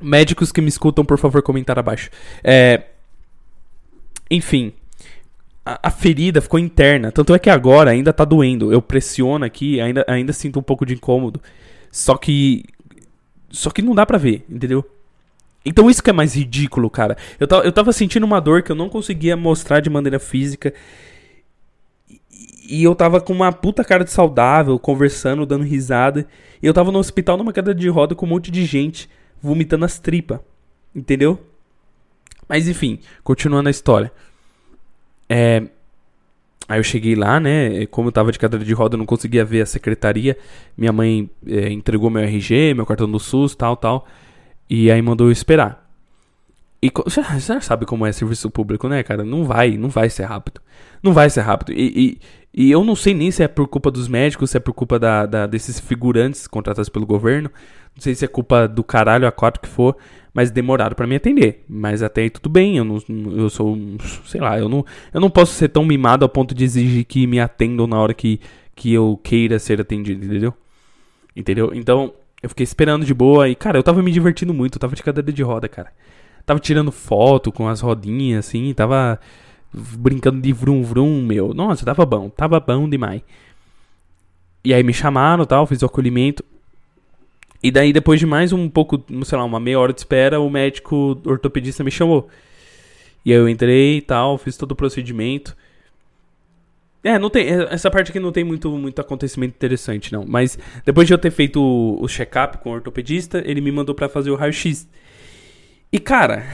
Médicos 0.00 0.52
que 0.52 0.60
me 0.60 0.68
escutam, 0.68 1.04
por 1.04 1.18
favor, 1.18 1.42
comentar 1.42 1.78
abaixo. 1.78 2.10
É... 2.42 2.84
Enfim. 4.30 4.72
A, 5.82 5.90
ferida 5.90 6.40
ficou 6.40 6.58
interna. 6.58 7.12
Tanto 7.12 7.34
é 7.34 7.38
que 7.38 7.50
agora 7.50 7.90
ainda 7.90 8.12
tá 8.12 8.24
doendo. 8.24 8.72
Eu 8.72 8.80
pressiono 8.80 9.44
aqui, 9.44 9.80
ainda, 9.80 10.04
ainda 10.08 10.32
sinto 10.32 10.58
um 10.58 10.62
pouco 10.62 10.86
de 10.86 10.94
incômodo. 10.94 11.40
Só 11.90 12.16
que. 12.16 12.64
Só 13.50 13.70
que 13.70 13.82
não 13.82 13.94
dá 13.94 14.06
pra 14.06 14.18
ver, 14.18 14.44
entendeu? 14.48 14.84
Então 15.64 15.90
isso 15.90 16.02
que 16.02 16.10
é 16.10 16.12
mais 16.12 16.34
ridículo, 16.34 16.88
cara. 16.88 17.16
Eu, 17.38 17.46
eu 17.62 17.72
tava 17.72 17.92
sentindo 17.92 18.24
uma 18.24 18.40
dor 18.40 18.62
que 18.62 18.72
eu 18.72 18.76
não 18.76 18.88
conseguia 18.88 19.36
mostrar 19.36 19.80
de 19.80 19.90
maneira 19.90 20.18
física. 20.18 20.72
E 22.68 22.84
eu 22.84 22.94
tava 22.94 23.20
com 23.20 23.32
uma 23.32 23.52
puta 23.52 23.84
cara 23.84 24.04
de 24.04 24.10
saudável, 24.10 24.78
conversando, 24.78 25.44
dando 25.44 25.64
risada. 25.64 26.26
E 26.62 26.66
eu 26.66 26.74
tava 26.74 26.92
no 26.92 26.98
hospital 26.98 27.36
numa 27.36 27.52
cadeira 27.52 27.78
de 27.78 27.88
roda 27.88 28.14
com 28.14 28.26
um 28.26 28.28
monte 28.30 28.50
de 28.50 28.64
gente 28.64 29.08
vomitando 29.42 29.84
as 29.84 29.98
tripas. 29.98 30.40
Entendeu? 30.94 31.38
Mas 32.48 32.68
enfim, 32.68 33.00
continuando 33.22 33.68
a 33.68 33.70
história. 33.70 34.10
É. 35.28 35.62
Aí 36.68 36.78
eu 36.78 36.84
cheguei 36.84 37.14
lá, 37.14 37.40
né? 37.40 37.86
Como 37.86 38.08
eu 38.08 38.12
tava 38.12 38.30
de 38.30 38.38
cadeira 38.38 38.64
de 38.64 38.74
roda, 38.74 38.94
eu 38.94 38.98
não 38.98 39.06
conseguia 39.06 39.44
ver 39.44 39.62
a 39.62 39.66
secretaria. 39.66 40.36
Minha 40.76 40.92
mãe 40.92 41.30
é, 41.46 41.70
entregou 41.70 42.10
meu 42.10 42.22
RG, 42.22 42.74
meu 42.74 42.84
cartão 42.84 43.10
do 43.10 43.18
SUS, 43.18 43.54
tal, 43.54 43.76
tal. 43.76 44.06
E 44.68 44.90
aí 44.90 45.00
mandou 45.00 45.28
eu 45.28 45.32
esperar. 45.32 45.88
E 46.80 46.92
você 46.94 47.22
já 47.40 47.60
sabe 47.60 47.86
como 47.86 48.06
é 48.06 48.12
serviço 48.12 48.50
público, 48.50 48.86
né, 48.86 49.02
cara? 49.02 49.24
Não 49.24 49.44
vai, 49.44 49.76
não 49.76 49.88
vai 49.88 50.08
ser 50.10 50.24
rápido. 50.24 50.60
Não 51.02 51.12
vai 51.12 51.28
ser 51.28 51.40
rápido. 51.40 51.72
E, 51.72 52.18
e, 52.54 52.66
e 52.66 52.70
eu 52.70 52.84
não 52.84 52.94
sei 52.94 53.14
nem 53.14 53.30
se 53.30 53.42
é 53.42 53.48
por 53.48 53.66
culpa 53.66 53.90
dos 53.90 54.06
médicos, 54.06 54.50
se 54.50 54.56
é 54.56 54.60
por 54.60 54.72
culpa 54.72 54.98
da, 54.98 55.26
da, 55.26 55.46
desses 55.46 55.80
figurantes 55.80 56.46
contratados 56.46 56.88
pelo 56.88 57.06
governo. 57.06 57.50
Não 57.96 58.02
sei 58.02 58.14
se 58.14 58.24
é 58.24 58.28
culpa 58.28 58.68
do 58.68 58.84
caralho 58.84 59.26
a 59.26 59.32
quatro 59.32 59.60
que 59.60 59.68
for, 59.68 59.96
mas 60.38 60.52
demoraram 60.52 60.94
para 60.94 61.04
me 61.04 61.16
atender. 61.16 61.64
Mas 61.68 62.00
até 62.00 62.22
aí 62.22 62.30
tudo 62.30 62.48
bem, 62.48 62.76
eu 62.76 62.84
não 62.84 63.02
eu 63.36 63.50
sou, 63.50 63.76
sei 64.24 64.40
lá, 64.40 64.56
eu 64.56 64.68
não, 64.68 64.86
eu 65.12 65.20
não 65.20 65.28
posso 65.28 65.52
ser 65.52 65.68
tão 65.68 65.84
mimado 65.84 66.24
a 66.24 66.28
ponto 66.28 66.54
de 66.54 66.62
exigir 66.62 67.04
que 67.04 67.26
me 67.26 67.40
atendam 67.40 67.88
na 67.88 67.98
hora 67.98 68.14
que, 68.14 68.40
que 68.72 68.92
eu 68.92 69.18
queira 69.20 69.58
ser 69.58 69.80
atendido, 69.80 70.24
entendeu? 70.24 70.54
Entendeu? 71.34 71.72
Então, 71.74 72.14
eu 72.40 72.48
fiquei 72.48 72.62
esperando 72.62 73.04
de 73.04 73.12
boa 73.12 73.48
e, 73.48 73.56
cara, 73.56 73.78
eu 73.78 73.82
tava 73.82 74.00
me 74.00 74.12
divertindo 74.12 74.54
muito, 74.54 74.76
eu 74.76 74.80
tava 74.80 74.94
de 74.94 75.02
cadeira 75.02 75.32
de 75.32 75.42
roda, 75.42 75.68
cara. 75.68 75.90
Tava 76.46 76.60
tirando 76.60 76.92
foto 76.92 77.50
com 77.50 77.66
as 77.66 77.80
rodinhas, 77.80 78.46
assim, 78.46 78.72
tava 78.74 79.18
brincando 79.72 80.40
de 80.40 80.52
vrum 80.52 80.84
vrum, 80.84 81.20
meu. 81.20 81.52
Nossa, 81.52 81.84
tava 81.84 82.06
bom, 82.06 82.28
tava 82.28 82.60
bom 82.60 82.88
demais. 82.88 83.22
E 84.64 84.72
aí 84.72 84.84
me 84.84 84.94
chamaram 84.94 85.44
tal, 85.44 85.66
fiz 85.66 85.82
o 85.82 85.86
acolhimento. 85.86 86.44
E 87.62 87.70
daí, 87.70 87.92
depois 87.92 88.20
de 88.20 88.26
mais 88.26 88.52
um 88.52 88.68
pouco, 88.68 89.04
sei 89.24 89.36
lá, 89.36 89.44
uma 89.44 89.58
meia 89.58 89.78
hora 89.80 89.92
de 89.92 90.00
espera, 90.00 90.40
o 90.40 90.48
médico 90.48 91.20
ortopedista 91.24 91.82
me 91.82 91.90
chamou. 91.90 92.28
E 93.24 93.32
aí 93.32 93.38
eu 93.38 93.48
entrei 93.48 93.98
e 93.98 94.00
tal, 94.00 94.38
fiz 94.38 94.56
todo 94.56 94.72
o 94.72 94.76
procedimento. 94.76 95.56
É, 97.02 97.18
não 97.18 97.30
tem. 97.30 97.48
Essa 97.70 97.90
parte 97.90 98.10
aqui 98.10 98.20
não 98.20 98.32
tem 98.32 98.44
muito, 98.44 98.70
muito 98.70 99.00
acontecimento 99.00 99.54
interessante, 99.54 100.12
não. 100.12 100.24
Mas 100.26 100.58
depois 100.84 101.06
de 101.06 101.14
eu 101.14 101.18
ter 101.18 101.30
feito 101.30 101.60
o, 101.60 102.02
o 102.02 102.08
check-up 102.08 102.58
com 102.58 102.70
o 102.70 102.74
ortopedista, 102.74 103.42
ele 103.44 103.60
me 103.60 103.72
mandou 103.72 103.94
para 103.94 104.08
fazer 104.08 104.30
o 104.30 104.36
raio-x. 104.36 104.88
E 105.92 105.98
cara, 105.98 106.44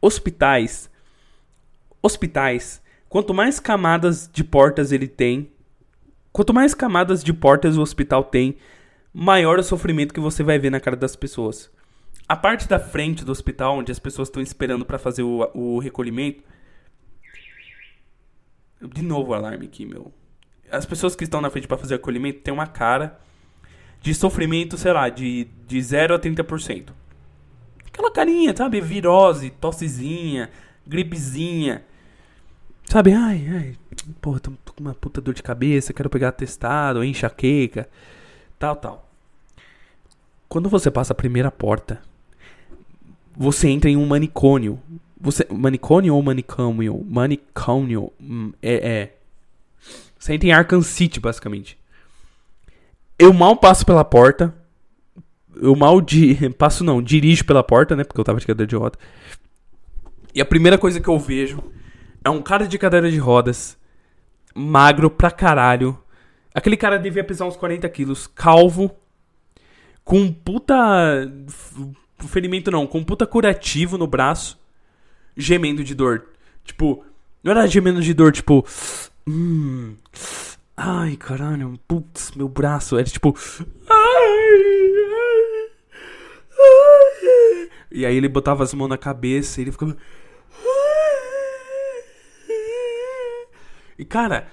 hospitais, 0.00 0.90
hospitais, 2.02 2.82
quanto 3.08 3.32
mais 3.32 3.58
camadas 3.58 4.28
de 4.32 4.44
portas 4.44 4.92
ele 4.92 5.08
tem, 5.08 5.48
quanto 6.32 6.52
mais 6.52 6.74
camadas 6.74 7.24
de 7.24 7.32
portas 7.32 7.76
o 7.76 7.80
hospital 7.80 8.24
tem, 8.24 8.56
maior 9.12 9.58
o 9.58 9.62
sofrimento 9.62 10.14
que 10.14 10.20
você 10.20 10.42
vai 10.42 10.58
ver 10.58 10.70
na 10.70 10.80
cara 10.80 10.96
das 10.96 11.16
pessoas. 11.16 11.70
A 12.28 12.36
parte 12.36 12.68
da 12.68 12.78
frente 12.78 13.24
do 13.24 13.32
hospital, 13.32 13.78
onde 13.78 13.90
as 13.90 13.98
pessoas 13.98 14.28
estão 14.28 14.42
esperando 14.42 14.84
para 14.84 14.98
fazer 14.98 15.22
o, 15.22 15.50
o 15.54 15.78
recolhimento, 15.78 16.42
De 18.80 19.02
novo 19.02 19.32
o 19.32 19.34
alarme 19.34 19.66
aqui, 19.66 19.84
meu. 19.84 20.12
As 20.70 20.86
pessoas 20.86 21.16
que 21.16 21.24
estão 21.24 21.40
na 21.40 21.50
frente 21.50 21.66
para 21.66 21.78
fazer 21.78 21.96
acolhimento 21.96 22.40
têm 22.40 22.54
uma 22.54 22.66
cara 22.66 23.18
de 24.00 24.14
sofrimento, 24.14 24.76
sei 24.76 24.92
lá, 24.92 25.08
de, 25.08 25.48
de 25.66 25.82
0 25.82 26.14
a 26.14 26.18
30%. 26.18 26.90
Aquela 27.86 28.12
carinha, 28.12 28.54
sabe? 28.56 28.80
Virose, 28.80 29.50
tossezinha, 29.50 30.50
gripezinha. 30.86 31.84
Sabe? 32.84 33.12
Ai, 33.12 33.48
ai. 33.50 33.76
Porra, 34.20 34.38
tô, 34.38 34.52
tô 34.64 34.72
com 34.72 34.80
uma 34.80 34.94
puta 34.94 35.20
dor 35.20 35.34
de 35.34 35.42
cabeça, 35.42 35.92
quero 35.92 36.08
pegar 36.08 36.28
atestado, 36.28 37.02
enxaqueca, 37.02 37.88
tal, 38.58 38.76
tal. 38.76 39.08
Quando 40.48 40.68
você 40.68 40.90
passa 40.90 41.12
a 41.12 41.16
primeira 41.16 41.50
porta, 41.50 42.00
você 43.36 43.68
entra 43.68 43.88
em 43.88 43.96
um 43.96 44.06
manicônio. 44.06 44.80
Você, 45.20 45.46
manicônio 45.50 46.14
ou 46.14 46.22
manicômio? 46.22 47.04
Manicônio. 47.08 48.12
Hum, 48.20 48.52
é, 48.62 48.74
é. 48.74 49.14
Você 50.18 50.34
entra 50.34 50.48
em 50.48 50.52
Arkham 50.52 50.82
City, 50.82 51.20
basicamente. 51.20 51.78
Eu 53.18 53.32
mal 53.32 53.56
passo 53.56 53.84
pela 53.84 54.04
porta. 54.04 54.54
Eu 55.54 55.76
mal 55.76 56.00
di 56.00 56.36
passo, 56.56 56.82
não, 56.82 57.02
dirijo 57.02 57.44
pela 57.44 57.62
porta, 57.62 57.94
né? 57.94 58.04
Porque 58.04 58.20
eu 58.20 58.24
tava 58.24 58.40
de 58.40 58.46
cadeira 58.46 58.68
de 58.68 58.76
roda. 58.76 58.98
E 60.34 60.40
a 60.40 60.44
primeira 60.44 60.78
coisa 60.78 61.00
que 61.00 61.08
eu 61.08 61.18
vejo 61.18 61.62
é 62.24 62.30
um 62.30 62.42
cara 62.42 62.66
de 62.66 62.78
cadeira 62.78 63.10
de 63.10 63.18
rodas, 63.18 63.76
magro 64.54 65.10
pra 65.10 65.30
caralho. 65.30 65.98
Aquele 66.58 66.76
cara 66.76 66.98
devia 66.98 67.22
pesar 67.22 67.44
uns 67.44 67.56
40 67.56 67.88
quilos, 67.88 68.26
calvo, 68.26 68.90
com 70.02 70.32
puta 70.32 70.66
ferimento 72.26 72.68
não, 72.68 72.84
com 72.84 73.04
puta 73.04 73.24
curativo 73.24 73.96
no 73.96 74.08
braço, 74.08 74.58
gemendo 75.36 75.84
de 75.84 75.94
dor. 75.94 76.30
Tipo, 76.64 77.04
não 77.44 77.52
era 77.52 77.64
gemendo 77.68 78.02
de 78.02 78.12
dor, 78.12 78.32
tipo. 78.32 78.66
Hum, 79.24 79.94
ai, 80.76 81.14
caralho, 81.14 81.78
putz, 81.86 82.32
meu 82.32 82.48
braço. 82.48 82.98
Era 82.98 83.06
tipo. 83.06 83.36
Ai, 83.88 84.58
ai, 85.14 85.68
ai. 86.58 87.68
E 87.92 88.04
aí 88.04 88.16
ele 88.16 88.28
botava 88.28 88.64
as 88.64 88.74
mãos 88.74 88.88
na 88.88 88.98
cabeça 88.98 89.60
e 89.60 89.62
ele 89.62 89.70
ficava. 89.70 89.96
E 93.96 94.04
cara, 94.04 94.48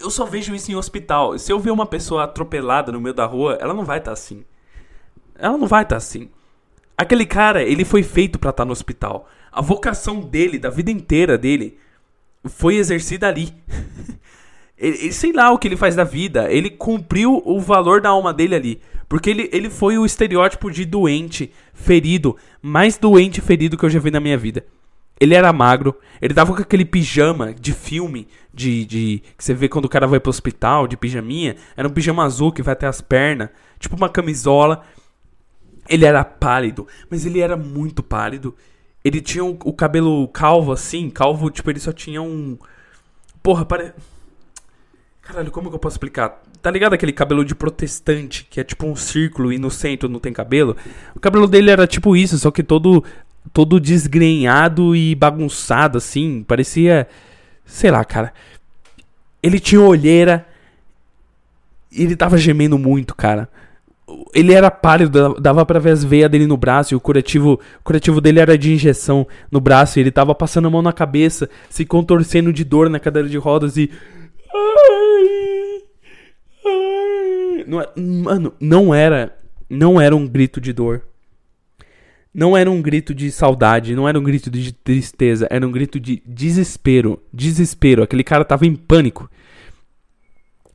eu 0.00 0.10
só 0.10 0.24
vejo 0.24 0.54
isso 0.54 0.70
em 0.70 0.76
hospital. 0.76 1.38
Se 1.38 1.52
eu 1.52 1.58
ver 1.58 1.70
uma 1.70 1.86
pessoa 1.86 2.24
atropelada 2.24 2.92
no 2.92 3.00
meio 3.00 3.14
da 3.14 3.26
rua, 3.26 3.58
ela 3.60 3.74
não 3.74 3.84
vai 3.84 3.98
estar 3.98 4.10
tá 4.10 4.12
assim. 4.12 4.44
Ela 5.34 5.58
não 5.58 5.66
vai 5.66 5.82
estar 5.82 5.94
tá 5.94 5.98
assim. 5.98 6.28
Aquele 6.96 7.26
cara, 7.26 7.62
ele 7.62 7.84
foi 7.84 8.02
feito 8.02 8.38
para 8.38 8.50
estar 8.50 8.62
tá 8.62 8.66
no 8.66 8.72
hospital. 8.72 9.28
A 9.50 9.60
vocação 9.60 10.20
dele, 10.20 10.58
da 10.58 10.70
vida 10.70 10.90
inteira 10.90 11.36
dele, 11.38 11.78
foi 12.44 12.76
exercida 12.76 13.28
ali. 13.28 13.52
ele, 14.76 15.12
sei 15.12 15.32
lá 15.32 15.50
o 15.50 15.58
que 15.58 15.68
ele 15.68 15.76
faz 15.76 15.94
da 15.94 16.04
vida. 16.04 16.50
Ele 16.50 16.70
cumpriu 16.70 17.42
o 17.44 17.60
valor 17.60 18.00
da 18.00 18.10
alma 18.10 18.32
dele 18.32 18.54
ali. 18.54 18.82
Porque 19.08 19.30
ele, 19.30 19.48
ele 19.52 19.70
foi 19.70 19.96
o 19.96 20.04
estereótipo 20.04 20.70
de 20.70 20.84
doente, 20.84 21.50
ferido, 21.72 22.36
mais 22.60 22.98
doente 22.98 23.38
e 23.38 23.42
ferido 23.42 23.76
que 23.76 23.84
eu 23.84 23.90
já 23.90 23.98
vi 23.98 24.10
na 24.10 24.20
minha 24.20 24.36
vida. 24.36 24.66
Ele 25.20 25.34
era 25.34 25.52
magro, 25.52 25.96
ele 26.22 26.32
tava 26.32 26.54
com 26.54 26.62
aquele 26.62 26.84
pijama 26.84 27.52
de 27.52 27.72
filme, 27.72 28.28
de, 28.54 28.84
de. 28.84 29.22
que 29.36 29.44
você 29.44 29.52
vê 29.52 29.68
quando 29.68 29.86
o 29.86 29.88
cara 29.88 30.06
vai 30.06 30.20
pro 30.20 30.30
hospital, 30.30 30.86
de 30.86 30.96
pijaminha. 30.96 31.56
Era 31.76 31.88
um 31.88 31.92
pijama 31.92 32.24
azul 32.24 32.52
que 32.52 32.62
vai 32.62 32.72
até 32.72 32.86
as 32.86 33.00
pernas, 33.00 33.50
tipo 33.78 33.96
uma 33.96 34.08
camisola. 34.08 34.84
Ele 35.88 36.04
era 36.04 36.24
pálido, 36.24 36.86
mas 37.10 37.24
ele 37.26 37.40
era 37.40 37.56
muito 37.56 38.02
pálido. 38.02 38.54
Ele 39.04 39.20
tinha 39.20 39.44
o, 39.44 39.58
o 39.64 39.72
cabelo 39.72 40.28
calvo 40.28 40.70
assim, 40.70 41.08
calvo, 41.08 41.50
tipo, 41.50 41.70
ele 41.70 41.80
só 41.80 41.92
tinha 41.92 42.22
um. 42.22 42.58
Porra, 43.42 43.64
pare. 43.64 43.92
Caralho, 45.22 45.50
como 45.50 45.68
que 45.68 45.74
eu 45.74 45.78
posso 45.78 45.94
explicar? 45.94 46.42
Tá 46.62 46.70
ligado 46.70 46.94
aquele 46.94 47.12
cabelo 47.12 47.44
de 47.44 47.54
protestante, 47.54 48.46
que 48.48 48.60
é 48.60 48.64
tipo 48.64 48.86
um 48.86 48.96
círculo 48.96 49.52
e 49.52 49.58
no 49.58 49.70
centro 49.70 50.08
não 50.08 50.18
tem 50.18 50.32
cabelo? 50.32 50.76
O 51.14 51.20
cabelo 51.20 51.46
dele 51.46 51.70
era 51.70 51.86
tipo 51.86 52.16
isso, 52.16 52.38
só 52.38 52.50
que 52.50 52.62
todo 52.62 53.04
todo 53.52 53.80
desgrenhado 53.80 54.94
e 54.94 55.14
bagunçado 55.14 55.98
assim, 55.98 56.44
parecia, 56.46 57.08
sei 57.64 57.90
lá, 57.90 58.04
cara. 58.04 58.32
Ele 59.42 59.60
tinha 59.60 59.80
olheira, 59.80 60.46
ele 61.92 62.16
tava 62.16 62.36
gemendo 62.38 62.78
muito, 62.78 63.14
cara 63.14 63.48
ele 64.34 64.52
era 64.52 64.70
pálido, 64.70 65.34
dava 65.34 65.64
para 65.66 65.78
ver 65.78 65.90
as 65.90 66.02
veias 66.02 66.30
dele 66.30 66.46
no 66.46 66.56
braço 66.56 66.94
e 66.94 66.96
o 66.96 67.00
curativo, 67.00 67.60
o 67.80 67.84
curativo 67.84 68.20
dele 68.20 68.40
era 68.40 68.56
de 68.56 68.72
injeção 68.72 69.26
no 69.50 69.60
braço 69.60 69.98
e 69.98 70.02
ele 70.02 70.10
tava 70.10 70.34
passando 70.34 70.68
a 70.68 70.70
mão 70.70 70.82
na 70.82 70.92
cabeça, 70.92 71.48
se 71.68 71.84
contorcendo 71.84 72.52
de 72.52 72.64
dor 72.64 72.88
na 72.88 72.98
cadeira 72.98 73.28
de 73.28 73.36
rodas 73.36 73.76
e. 73.76 73.90
Não, 77.66 77.80
é, 77.82 77.88
mano, 77.96 78.54
não 78.58 78.94
era, 78.94 79.36
não 79.68 80.00
era 80.00 80.16
um 80.16 80.26
grito 80.26 80.60
de 80.60 80.72
dor. 80.72 81.02
Não 82.38 82.56
era 82.56 82.70
um 82.70 82.80
grito 82.80 83.12
de 83.12 83.32
saudade, 83.32 83.96
não 83.96 84.08
era 84.08 84.16
um 84.16 84.22
grito 84.22 84.48
de 84.48 84.70
tristeza, 84.70 85.48
era 85.50 85.66
um 85.66 85.72
grito 85.72 85.98
de 85.98 86.22
desespero, 86.24 87.20
desespero. 87.32 88.04
Aquele 88.04 88.22
cara 88.22 88.44
tava 88.44 88.64
em 88.64 88.76
pânico. 88.76 89.28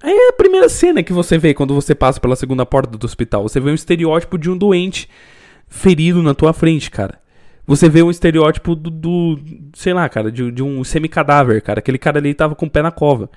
Aí 0.01 0.11
é 0.11 0.27
a 0.27 0.33
primeira 0.33 0.67
cena 0.67 1.01
que 1.01 1.13
você 1.13 1.37
vê 1.37 1.53
quando 1.53 1.73
você 1.73 1.95
passa 1.95 2.19
pela 2.19 2.35
segunda 2.35 2.65
porta 2.65 2.97
do 2.97 3.05
hospital. 3.05 3.43
Você 3.43 3.61
vê 3.61 3.71
um 3.71 3.75
estereótipo 3.75 4.37
de 4.37 4.49
um 4.49 4.57
doente 4.57 5.07
ferido 5.69 6.21
na 6.21 6.33
tua 6.33 6.51
frente, 6.51 6.91
cara. 6.91 7.17
Você 7.65 7.87
vê 7.87 8.03
um 8.03 8.11
estereótipo 8.11 8.75
do, 8.75 8.89
do 8.89 9.39
sei 9.73 9.93
lá, 9.93 10.09
cara, 10.09 10.29
de, 10.29 10.51
de 10.51 10.61
um 10.61 10.83
semi-cadáver, 10.83 11.61
cara. 11.61 11.79
Aquele 11.79 11.97
cara 11.97 12.19
ali 12.19 12.33
tava 12.33 12.55
com 12.55 12.65
o 12.65 12.69
pé 12.69 12.81
na 12.81 12.91
cova. 12.91 13.29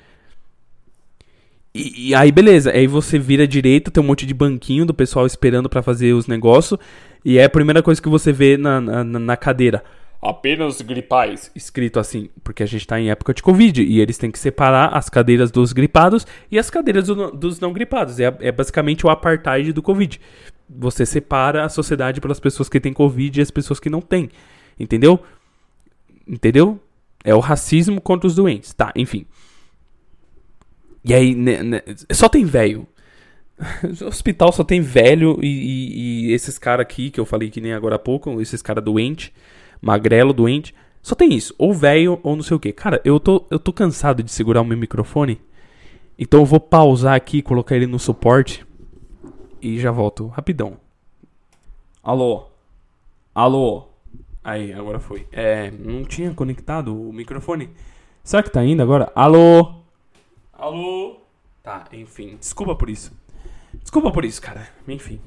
E, 1.76 2.08
e, 2.10 2.14
aí, 2.14 2.32
beleza. 2.32 2.70
Aí 2.70 2.86
você 2.86 3.18
vira 3.18 3.44
à 3.44 3.46
direita, 3.46 3.90
tem 3.90 4.02
um 4.02 4.06
monte 4.06 4.24
de 4.24 4.32
banquinho 4.32 4.86
do 4.86 4.94
pessoal 4.94 5.26
esperando 5.26 5.68
para 5.68 5.82
fazer 5.82 6.12
os 6.12 6.26
negócios. 6.26 6.78
E 7.24 7.38
é 7.38 7.44
a 7.44 7.50
primeira 7.50 7.82
coisa 7.82 8.00
que 8.00 8.08
você 8.08 8.32
vê 8.32 8.56
na, 8.56 8.80
na, 8.80 9.04
na 9.04 9.36
cadeira 9.36 9.82
apenas 10.28 10.80
gripais, 10.80 11.50
escrito 11.54 12.00
assim, 12.00 12.28
porque 12.42 12.62
a 12.62 12.66
gente 12.66 12.80
está 12.80 12.98
em 12.98 13.10
época 13.10 13.32
de 13.32 13.42
Covid 13.42 13.82
e 13.82 14.00
eles 14.00 14.18
têm 14.18 14.30
que 14.30 14.38
separar 14.38 14.88
as 14.88 15.08
cadeiras 15.08 15.50
dos 15.50 15.72
gripados 15.72 16.26
e 16.50 16.58
as 16.58 16.68
cadeiras 16.70 17.06
do, 17.06 17.30
dos 17.30 17.60
não 17.60 17.72
gripados. 17.72 18.18
É, 18.18 18.34
é, 18.40 18.52
basicamente 18.52 19.06
o 19.06 19.10
apartheid 19.10 19.72
do 19.72 19.82
Covid. 19.82 20.20
Você 20.68 21.06
separa 21.06 21.64
a 21.64 21.68
sociedade 21.68 22.20
pelas 22.20 22.40
pessoas 22.40 22.68
que 22.68 22.80
têm 22.80 22.92
Covid 22.92 23.38
e 23.38 23.42
as 23.42 23.50
pessoas 23.50 23.78
que 23.78 23.90
não 23.90 24.00
têm. 24.00 24.30
Entendeu? 24.78 25.20
Entendeu? 26.26 26.80
É 27.22 27.34
o 27.34 27.40
racismo 27.40 28.00
contra 28.00 28.26
os 28.26 28.34
doentes. 28.34 28.74
Tá, 28.74 28.92
enfim. 28.96 29.26
E 31.06 31.14
aí, 31.14 31.34
né, 31.34 31.62
né, 31.62 31.82
só 32.10 32.28
tem 32.28 32.44
velho. 32.44 32.86
O 34.00 34.04
hospital 34.08 34.52
só 34.52 34.64
tem 34.64 34.80
velho 34.80 35.38
e, 35.42 35.46
e, 35.46 36.26
e 36.26 36.32
esses 36.32 36.58
caras 36.58 36.82
aqui 36.82 37.10
que 37.10 37.20
eu 37.20 37.24
falei 37.24 37.48
que 37.50 37.60
nem 37.60 37.72
agora 37.72 37.96
há 37.96 37.98
pouco, 37.98 38.40
esses 38.40 38.60
caras 38.60 38.84
doentes 38.84 39.32
magrelo, 39.80 40.32
doente. 40.32 40.74
Só 41.02 41.14
tem 41.14 41.32
isso, 41.32 41.54
ou 41.56 41.72
velho 41.72 42.18
ou 42.22 42.34
não 42.34 42.42
sei 42.42 42.56
o 42.56 42.60
que. 42.60 42.72
Cara, 42.72 43.00
eu 43.04 43.20
tô, 43.20 43.46
eu 43.50 43.58
tô 43.58 43.72
cansado 43.72 44.22
de 44.22 44.30
segurar 44.30 44.60
o 44.60 44.64
meu 44.64 44.76
microfone. 44.76 45.40
Então 46.18 46.40
eu 46.40 46.46
vou 46.46 46.58
pausar 46.58 47.14
aqui, 47.14 47.42
colocar 47.42 47.76
ele 47.76 47.86
no 47.86 47.98
suporte 47.98 48.66
e 49.62 49.78
já 49.78 49.90
volto 49.90 50.26
rapidão. 50.26 50.78
Alô? 52.02 52.46
Alô? 53.34 53.88
Aí, 54.42 54.72
agora 54.72 54.98
foi. 54.98 55.26
É, 55.30 55.70
não 55.70 56.04
tinha 56.04 56.32
conectado 56.32 57.08
o 57.08 57.12
microfone. 57.12 57.70
Será 58.24 58.42
que 58.42 58.50
tá 58.50 58.64
indo 58.64 58.82
agora? 58.82 59.10
Alô? 59.14 59.85
Alô? 60.58 61.20
Tá, 61.62 61.84
enfim. 61.92 62.36
Desculpa 62.36 62.74
por 62.74 62.88
isso. 62.88 63.12
Desculpa 63.74 64.10
por 64.10 64.24
isso, 64.24 64.40
cara. 64.40 64.66
Enfim. 64.88 65.20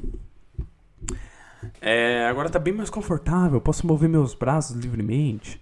É, 1.79 2.25
agora 2.25 2.49
tá 2.49 2.57
bem 2.57 2.73
mais 2.73 2.89
confortável. 2.89 3.61
Posso 3.61 3.85
mover 3.85 4.09
meus 4.09 4.33
braços 4.33 4.75
livremente. 4.75 5.61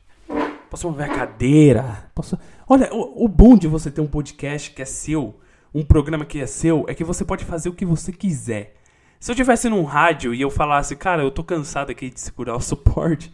Posso 0.70 0.88
mover 0.88 1.10
a 1.10 1.14
cadeira. 1.14 2.10
Posso... 2.16 2.40
Olha, 2.68 2.94
o, 2.94 3.26
o 3.26 3.28
bom 3.28 3.58
de 3.58 3.68
você 3.68 3.92
ter 3.92 4.00
um 4.00 4.08
podcast 4.08 4.72
que 4.72 4.82
é 4.82 4.86
seu, 4.86 5.40
um 5.74 5.84
programa 5.84 6.26
que 6.26 6.40
é 6.40 6.48
seu, 6.48 6.86
é 6.88 6.94
que 6.94 7.04
você 7.04 7.26
pode 7.26 7.44
fazer 7.44 7.68
o 7.68 7.74
que 7.74 7.86
você 7.86 8.12
quiser. 8.12 8.76
Se 9.20 9.32
eu 9.32 9.36
tivesse 9.36 9.68
num 9.68 9.84
rádio 9.84 10.34
e 10.34 10.40
eu 10.40 10.50
falasse, 10.50 10.96
cara, 10.96 11.24
eu 11.24 11.32
tô 11.32 11.44
cansado 11.44 11.90
aqui 11.90 12.10
de 12.10 12.20
segurar 12.20 12.56
o 12.56 12.62
suporte, 12.62 13.34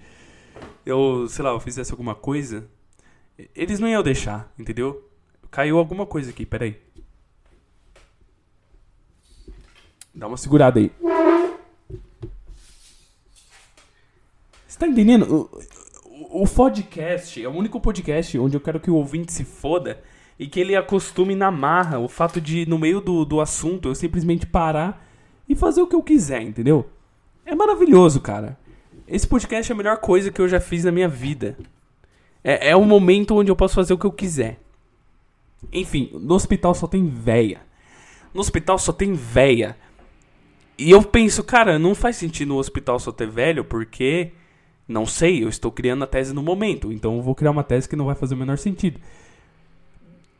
eu, 0.85 1.27
sei 1.27 1.43
lá, 1.43 1.51
eu 1.51 1.59
fizesse 1.59 1.91
alguma 1.91 2.15
coisa, 2.15 2.67
eles 3.53 3.79
não 3.79 3.87
iam 3.87 4.01
deixar, 4.01 4.51
entendeu? 4.57 5.12
Caiu 5.53 5.77
alguma 5.77 6.03
coisa 6.07 6.31
aqui, 6.31 6.47
peraí. 6.47 6.75
Dá 10.11 10.25
uma 10.25 10.35
segurada 10.35 10.79
aí. 10.79 10.91
Você 14.67 14.79
tá 14.79 14.87
entendendo? 14.87 15.31
O, 15.31 16.39
o, 16.39 16.43
o 16.43 16.47
podcast 16.47 17.43
é 17.43 17.47
o 17.47 17.51
único 17.51 17.79
podcast 17.79 18.35
onde 18.39 18.57
eu 18.57 18.61
quero 18.61 18.79
que 18.79 18.89
o 18.89 18.95
ouvinte 18.95 19.31
se 19.31 19.43
foda 19.43 20.01
e 20.39 20.47
que 20.47 20.59
ele 20.59 20.75
acostume 20.75 21.35
na 21.35 21.51
marra 21.51 21.99
o 21.99 22.07
fato 22.07 22.41
de, 22.41 22.65
no 22.65 22.79
meio 22.79 22.99
do, 22.99 23.23
do 23.23 23.39
assunto, 23.39 23.89
eu 23.89 23.93
simplesmente 23.93 24.47
parar 24.47 25.07
e 25.47 25.53
fazer 25.53 25.83
o 25.83 25.87
que 25.87 25.95
eu 25.95 26.01
quiser, 26.01 26.41
entendeu? 26.41 26.89
É 27.45 27.53
maravilhoso, 27.53 28.19
cara. 28.21 28.57
Esse 29.07 29.27
podcast 29.27 29.71
é 29.71 29.75
a 29.75 29.77
melhor 29.77 29.97
coisa 29.97 30.31
que 30.31 30.41
eu 30.41 30.47
já 30.47 30.59
fiz 30.59 30.83
na 30.83 30.91
minha 30.91 31.07
vida. 31.07 31.55
É, 32.43 32.71
é 32.71 32.75
um 32.75 32.85
momento 32.85 33.35
onde 33.35 33.51
eu 33.51 33.55
posso 33.55 33.75
fazer 33.75 33.93
o 33.93 33.99
que 33.99 34.05
eu 34.07 34.11
quiser. 34.11 34.62
Enfim, 35.71 36.09
no 36.13 36.35
hospital 36.35 36.73
só 36.73 36.87
tem 36.87 37.07
véia. 37.07 37.61
No 38.33 38.41
hospital 38.41 38.77
só 38.77 38.91
tem 38.91 39.13
véia. 39.13 39.77
E 40.77 40.89
eu 40.91 41.01
penso, 41.03 41.43
cara, 41.43 41.77
não 41.77 41.93
faz 41.93 42.15
sentido 42.15 42.49
no 42.49 42.57
hospital 42.57 42.99
só 42.99 43.11
ter 43.11 43.27
velho, 43.27 43.63
porque. 43.63 44.31
Não 44.85 45.05
sei, 45.05 45.41
eu 45.41 45.47
estou 45.47 45.71
criando 45.71 46.03
a 46.03 46.07
tese 46.07 46.33
no 46.33 46.43
momento. 46.43 46.91
Então 46.91 47.15
eu 47.15 47.21
vou 47.21 47.33
criar 47.33 47.51
uma 47.51 47.63
tese 47.63 47.87
que 47.87 47.95
não 47.95 48.05
vai 48.05 48.15
fazer 48.15 48.35
o 48.35 48.37
menor 48.37 48.57
sentido. 48.57 48.99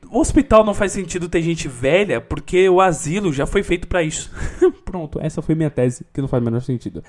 O 0.09 0.19
hospital 0.19 0.65
não 0.65 0.74
faz 0.74 0.91
sentido 0.91 1.30
ter 1.30 1.41
gente 1.41 1.67
velha, 1.67 2.19
porque 2.19 2.67
o 2.67 2.82
asilo 2.82 3.32
já 3.32 3.45
foi 3.45 3.63
feito 3.63 3.88
para 3.88 4.03
isso. 4.03 4.30
Pronto, 4.84 5.19
essa 5.21 5.41
foi 5.41 5.55
minha 5.55 5.69
tese, 5.69 6.05
que 6.13 6.19
não 6.19 6.28
faz 6.28 6.41
o 6.41 6.45
menor 6.45 6.61
sentido. 6.61 7.01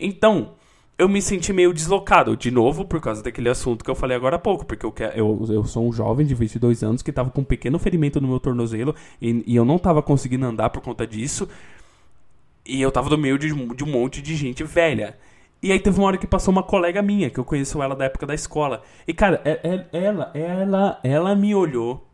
Então, 0.00 0.54
eu 0.98 1.08
me 1.08 1.20
senti 1.20 1.52
meio 1.52 1.72
deslocado, 1.72 2.36
de 2.36 2.50
novo, 2.50 2.84
por 2.84 3.00
causa 3.00 3.22
daquele 3.22 3.48
assunto 3.48 3.84
que 3.84 3.90
eu 3.90 3.94
falei 3.94 4.16
agora 4.16 4.36
há 4.36 4.38
pouco, 4.38 4.64
porque 4.64 4.86
eu, 4.86 4.94
eu, 5.14 5.46
eu 5.48 5.64
sou 5.64 5.88
um 5.88 5.92
jovem 5.92 6.26
de 6.26 6.34
22 6.34 6.82
anos 6.82 7.02
que 7.02 7.10
estava 7.10 7.30
com 7.30 7.40
um 7.40 7.44
pequeno 7.44 7.78
ferimento 7.78 8.20
no 8.20 8.28
meu 8.28 8.38
tornozelo 8.38 8.94
e, 9.20 9.42
e 9.46 9.56
eu 9.56 9.64
não 9.64 9.76
estava 9.76 10.02
conseguindo 10.02 10.46
andar 10.46 10.70
por 10.70 10.82
conta 10.82 11.06
disso. 11.06 11.48
E 12.64 12.80
eu 12.80 12.92
tava 12.92 13.10
no 13.10 13.18
meio 13.18 13.38
de, 13.38 13.48
de 13.74 13.84
um 13.84 13.88
monte 13.88 14.22
de 14.22 14.36
gente 14.36 14.62
velha. 14.62 15.16
E 15.62 15.72
aí 15.72 15.80
teve 15.80 15.98
uma 15.98 16.06
hora 16.06 16.18
que 16.18 16.26
passou 16.26 16.52
uma 16.52 16.62
colega 16.62 17.00
minha, 17.02 17.30
que 17.30 17.38
eu 17.38 17.44
conheço 17.44 17.82
ela 17.82 17.94
da 17.94 18.04
época 18.04 18.26
da 18.26 18.34
escola. 18.34 18.82
E, 19.06 19.14
cara, 19.14 19.40
é, 19.44 19.60
é, 19.62 20.04
ela, 20.04 20.30
ela, 20.34 21.00
ela 21.02 21.34
me 21.36 21.54
olhou. 21.54 22.06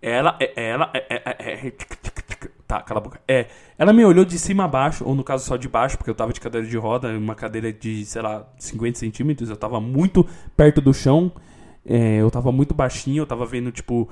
Ela, 0.00 0.36
é, 0.40 0.52
ela, 0.70 0.90
é, 0.94 1.72
tá, 2.66 2.80
cala 2.82 3.00
a 3.00 3.02
boca. 3.02 3.20
É, 3.26 3.46
ela 3.78 3.92
me 3.92 4.04
olhou 4.04 4.24
de 4.24 4.38
cima 4.38 4.64
a 4.64 4.68
baixo, 4.68 5.04
ou 5.04 5.14
no 5.14 5.24
caso 5.24 5.44
só 5.44 5.56
de 5.56 5.68
baixo, 5.68 5.96
porque 5.96 6.10
eu 6.10 6.14
tava 6.14 6.32
de 6.32 6.40
cadeira 6.40 6.66
de 6.66 6.76
roda, 6.76 7.08
uma 7.16 7.34
cadeira 7.34 7.72
de, 7.72 8.04
sei 8.04 8.22
lá, 8.22 8.46
50 8.58 8.98
centímetros, 8.98 9.50
eu 9.50 9.56
tava 9.56 9.80
muito 9.80 10.26
perto 10.56 10.80
do 10.80 10.92
chão, 10.92 11.32
é, 11.84 12.16
eu 12.16 12.30
tava 12.30 12.50
muito 12.52 12.74
baixinho, 12.74 13.22
eu 13.22 13.26
tava 13.26 13.46
vendo, 13.46 13.70
tipo, 13.70 14.08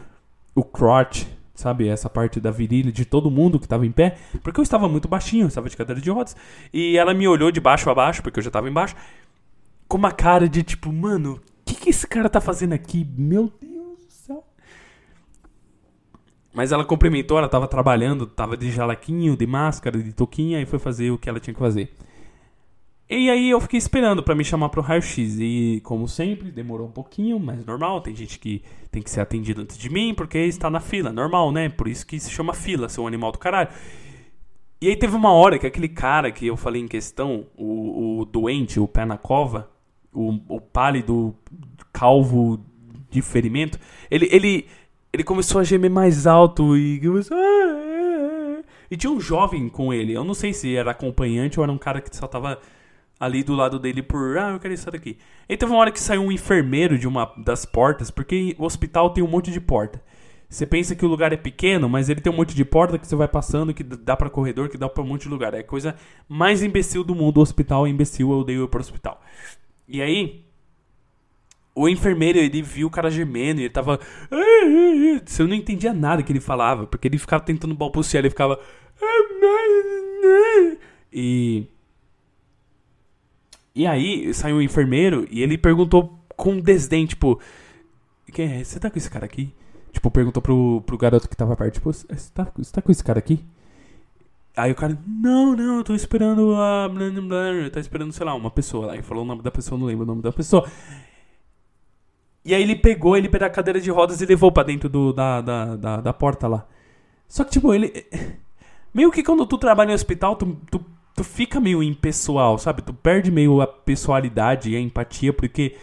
o 0.55 0.65
crotch 0.65 1.27
sabe? 1.55 1.89
Essa 1.89 2.11
parte 2.11 2.41
da 2.41 2.51
virilha 2.51 2.91
de 2.91 3.05
todo 3.05 3.31
mundo 3.31 3.59
que 3.59 3.67
estava 3.67 3.87
em 3.87 3.93
pé, 3.93 4.17
porque 4.43 4.59
eu 4.59 4.63
estava 4.63 4.89
muito 4.89 5.09
baixinho, 5.09 5.45
eu 5.45 5.49
estava 5.49 5.69
de 5.69 5.77
cadeira 5.77 6.01
de 6.01 6.11
rodas. 6.11 6.37
E 6.73 6.99
ela 6.99 7.15
me 7.15 7.29
olhou 7.29 7.51
de 7.51 7.61
baixo 7.61 7.89
a 7.89 7.95
baixo, 7.95 8.23
porque 8.23 8.41
eu 8.41 8.43
já 8.43 8.49
estava 8.49 8.69
embaixo, 8.69 8.97
com 9.87 9.97
uma 9.97 10.11
cara 10.11 10.49
de 10.49 10.63
tipo, 10.63 10.93
mano, 10.93 11.35
o 11.35 11.41
que, 11.65 11.75
que 11.75 11.91
esse 11.91 12.07
cara 12.07 12.29
tá 12.29 12.41
fazendo 12.41 12.73
aqui? 12.73 13.07
Meu 13.17 13.53
Deus. 13.61 13.74
Mas 16.55 16.71
ela 16.71 16.85
cumprimentou, 16.85 17.37
ela 17.37 17.47
estava 17.47 17.67
trabalhando, 17.67 18.25
estava 18.25 18.57
de 18.57 18.71
jalequinho, 18.71 19.37
de 19.37 19.47
máscara, 19.47 20.01
de 20.01 20.13
touquinha, 20.13 20.61
e 20.61 20.67
foi 20.67 20.79
fazer 20.79 21.11
o 21.11 21.19
que 21.19 21.29
ela 21.29 21.41
tinha 21.41 21.53
que 21.53 21.61
fazer. 21.61 21.93
E 23.11 23.29
aí 23.29 23.51
eu 23.51 23.61
fiquei 23.61 23.77
esperando 23.77 24.23
para 24.23 24.35
me 24.35 24.45
chamar 24.45 24.71
pro 24.71 24.81
raio-x. 24.81 25.37
E, 25.39 25.81
como 25.85 26.09
sempre, 26.09 26.51
demorou 26.51 26.87
um 26.87 26.93
pouquinho, 26.93 27.39
mas 27.39 27.65
normal. 27.67 28.01
Tem 28.01 28.15
gente 28.15 28.39
que 28.39 28.63
tem 28.91 29.03
que 29.03 29.11
ser 29.11 29.21
atendido 29.21 29.61
antes 29.61 29.77
de 29.77 29.91
mim 29.91 30.15
porque 30.15 30.39
está 30.39 30.71
na 30.71 30.81
fila. 30.81 31.13
Normal, 31.13 31.53
né? 31.53 31.69
Por 31.69 31.89
isso 31.89 32.07
que 32.07 32.19
se 32.19 32.31
chama 32.31 32.55
fila, 32.55 32.89
seu 32.89 33.07
animal 33.07 33.33
do 33.33 33.39
caralho. 33.39 33.69
E 34.81 34.89
aí 34.89 34.97
teve 34.97 35.15
uma 35.17 35.33
hora 35.33 35.59
que 35.59 35.67
aquele 35.67 35.89
cara 35.89 36.31
que 36.31 36.47
eu 36.47 36.57
falei 36.57 36.81
em 36.81 36.89
questão, 36.89 37.47
o, 37.57 38.21
o 38.21 38.25
doente, 38.25 38.79
o 38.79 38.89
pé 38.89 39.05
na 39.05 39.19
cova, 39.19 39.71
o, 40.13 40.39
o 40.49 40.61
pálido, 40.61 41.35
calvo 41.93 42.61
de 43.11 43.23
ferimento, 43.23 43.79
ele, 44.11 44.29
ele, 44.31 44.67
ele 45.15 45.23
começou 45.23 45.61
a 45.61 45.65
gemer 45.65 45.91
mais 45.91 46.27
alto 46.27 46.77
e 46.77 46.99
começou... 47.01 47.39
E 48.91 48.97
tinha 48.97 49.13
um 49.13 49.21
jovem 49.21 49.69
com 49.69 49.95
ele. 49.95 50.13
Eu 50.13 50.25
não 50.25 50.35
sei 50.35 50.53
se 50.53 50.75
era 50.75 50.91
acompanhante 50.91 51.59
ou 51.59 51.63
era 51.63 51.73
um 51.73 51.79
cara 51.79 52.01
que 52.01 52.15
só 52.15 52.27
tava 52.27 52.59
ali 53.19 53.45
do 53.45 53.55
lado 53.55 53.79
dele 53.79 54.03
por, 54.03 54.37
ah, 54.37 54.51
eu 54.51 54.59
quero 54.59 54.75
isso 54.75 54.91
daqui. 54.91 55.17
E 55.49 55.57
teve 55.57 55.71
uma 55.71 55.79
hora 55.79 55.93
que 55.93 56.01
saiu 56.01 56.21
um 56.21 56.33
enfermeiro 56.33 56.99
de 56.99 57.07
uma 57.07 57.33
das 57.39 57.65
portas, 57.65 58.11
porque 58.11 58.57
o 58.59 58.65
hospital 58.65 59.11
tem 59.11 59.23
um 59.23 59.29
monte 59.29 59.53
de 59.53 59.61
porta. 59.61 60.03
Você 60.49 60.67
pensa 60.67 60.97
que 60.97 61.05
o 61.05 61.09
lugar 61.09 61.33
é 61.33 61.37
pequeno, 61.37 61.89
mas 61.89 62.09
ele 62.09 62.21
tem 62.21 62.33
um 62.33 62.37
monte 62.37 62.55
de 62.55 62.65
porta 62.65 62.99
que 62.99 63.07
você 63.07 63.15
vai 63.15 63.29
passando, 63.29 63.73
que 63.73 63.85
dá 63.85 64.17
para 64.17 64.29
corredor, 64.29 64.69
que 64.69 64.77
dá 64.77 64.89
para 64.89 65.03
um 65.03 65.07
monte 65.07 65.23
de 65.23 65.29
lugar. 65.29 65.55
É 65.55 65.61
a 65.61 65.65
coisa 65.65 65.95
mais 66.29 66.61
imbecil 66.61 67.05
do 67.05 67.15
mundo. 67.15 67.39
O 67.39 67.43
hospital 67.43 67.87
é 67.87 67.91
imbecil, 67.91 68.33
eu 68.33 68.39
odeio 68.41 68.65
ir 68.65 68.69
pro 68.69 68.81
hospital. 68.81 69.21
E 69.87 70.03
aí, 70.03 70.44
o 71.75 71.89
enfermeiro, 71.89 72.39
ele 72.39 72.63
viu 72.63 72.87
o 72.87 72.91
cara 72.91 73.11
gemendo 73.11 73.61
e 73.61 73.65
ele 73.65 73.71
tava. 73.71 73.99
Você 75.25 75.43
não 75.45 75.55
entendia 75.55 75.93
nada 75.93 76.23
que 76.23 76.33
ele 76.33 76.41
falava, 76.41 76.87
porque 76.87 77.09
ele 77.09 77.19
ficava 77.19 77.43
tentando 77.43 77.75
balbuciar, 77.75 78.21
ele 78.21 78.31
ficava. 78.31 78.59
E 81.13 81.67
e 83.75 83.87
aí 83.87 84.33
saiu 84.33 84.57
um 84.57 84.63
enfermeiro 84.63 85.27
e 85.31 85.43
ele 85.43 85.59
perguntou 85.59 86.17
com 86.37 86.61
desdém, 86.61 87.07
tipo, 87.07 87.41
quem 88.33 88.61
é? 88.61 88.65
Você 88.65 88.79
tá 88.79 88.89
com 88.89 88.99
esse 88.99 89.11
cara 89.11 89.25
aqui? 89.25 89.53
Tipo, 89.93 90.11
perguntou 90.11 90.41
pro, 90.41 90.81
pro 90.87 90.97
garoto 90.97 91.29
que 91.29 91.37
tava 91.37 91.57
perto, 91.57 91.75
tipo, 91.75 91.93
você 91.93 92.07
tá, 92.33 92.47
você 92.57 92.73
tá 92.73 92.81
com 92.81 92.93
esse 92.93 93.03
cara 93.03 93.19
aqui? 93.19 93.45
Aí 94.57 94.71
o 94.71 94.75
cara, 94.77 94.97
não, 95.05 95.57
não, 95.57 95.79
eu 95.79 95.85
tô 95.85 95.95
esperando 95.95 96.55
a. 96.55 96.89
Tá 97.73 97.81
esperando, 97.81 98.13
sei 98.13 98.25
lá, 98.25 98.35
uma 98.35 98.51
pessoa. 98.51 98.93
Aí 98.93 99.03
falou 99.03 99.25
o 99.25 99.27
nome 99.27 99.43
da 99.43 99.51
pessoa, 99.51 99.77
não 99.77 99.89
lembro 99.89 100.05
o 100.05 100.07
nome 100.07 100.23
da 100.23 100.33
pessoa. 100.33 100.71
E 102.45 102.55
aí 102.55 102.63
ele 102.63 102.77
pegou 102.77 103.17
ele 103.17 103.29
pela 103.29 103.49
cadeira 103.49 103.81
de 103.81 103.91
rodas 103.91 104.21
e 104.21 104.27
levou 104.27 104.53
para 104.53 104.65
dentro 104.65 104.89
do, 104.89 105.13
da, 105.13 105.41
da, 105.41 105.77
da, 105.77 105.97
da, 106.01 106.13
porta 106.13 106.47
lá. 106.47 106.67
Só 107.29 107.45
que, 107.45 107.53
tipo, 107.53 107.73
ele. 107.73 108.07
Meio 108.93 109.11
que 109.11 109.23
quando 109.23 109.47
tu 109.47 109.59
trabalha 109.59 109.91
em 109.91 109.95
hospital, 109.95 110.37
tu, 110.37 110.57
tu 110.71 110.85
tu 111.15 111.23
fica 111.23 111.61
meio 111.61 111.83
impessoal, 111.83 112.59
sabe? 112.59 112.83
Tu 112.83 112.93
perde 112.93 113.31
meio 113.31 113.61
a 113.61 113.67
pessoalidade 113.67 114.71
e 114.71 114.77
a 114.77 114.81
empatia, 114.81 115.33
porque 115.33 115.77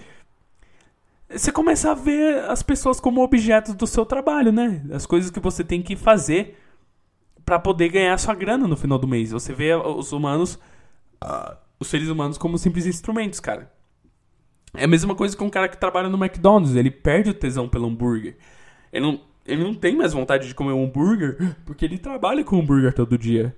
você 1.29 1.51
começa 1.51 1.91
a 1.91 1.93
ver 1.93 2.43
as 2.49 2.61
pessoas 2.61 2.99
como 2.99 3.23
objetos 3.23 3.73
do 3.73 3.87
seu 3.87 4.05
trabalho, 4.05 4.51
né? 4.51 4.83
As 4.91 5.05
coisas 5.05 5.31
que 5.31 5.39
você 5.39 5.63
tem 5.63 5.81
que 5.81 5.95
fazer 5.95 6.57
para 7.45 7.57
poder 7.57 7.89
ganhar 7.89 8.17
sua 8.17 8.35
grana 8.35 8.67
no 8.67 8.75
final 8.75 8.97
do 8.97 9.07
mês. 9.07 9.31
Você 9.31 9.53
vê 9.53 9.73
os 9.73 10.11
humanos, 10.11 10.55
uh, 11.23 11.55
os 11.79 11.87
seres 11.87 12.09
humanos 12.09 12.37
como 12.37 12.57
simples 12.57 12.85
instrumentos, 12.85 13.39
cara. 13.39 13.71
É 14.73 14.85
a 14.85 14.87
mesma 14.87 15.15
coisa 15.15 15.35
com 15.35 15.45
um 15.45 15.49
cara 15.49 15.67
que 15.67 15.77
trabalha 15.77 16.09
no 16.09 16.23
McDonald's, 16.23 16.75
ele 16.75 16.89
perde 16.89 17.29
o 17.29 17.33
tesão 17.33 17.67
pelo 17.67 17.87
hambúrguer. 17.87 18.37
Ele 18.91 19.05
não, 19.05 19.21
ele 19.45 19.63
não 19.63 19.73
tem 19.73 19.95
mais 19.95 20.13
vontade 20.13 20.47
de 20.47 20.55
comer 20.55 20.71
um 20.71 20.85
hambúrguer 20.85 21.55
porque 21.65 21.85
ele 21.85 21.97
trabalha 21.97 22.43
com 22.43 22.59
hambúrguer 22.59 22.93
todo 22.93 23.17
dia. 23.17 23.55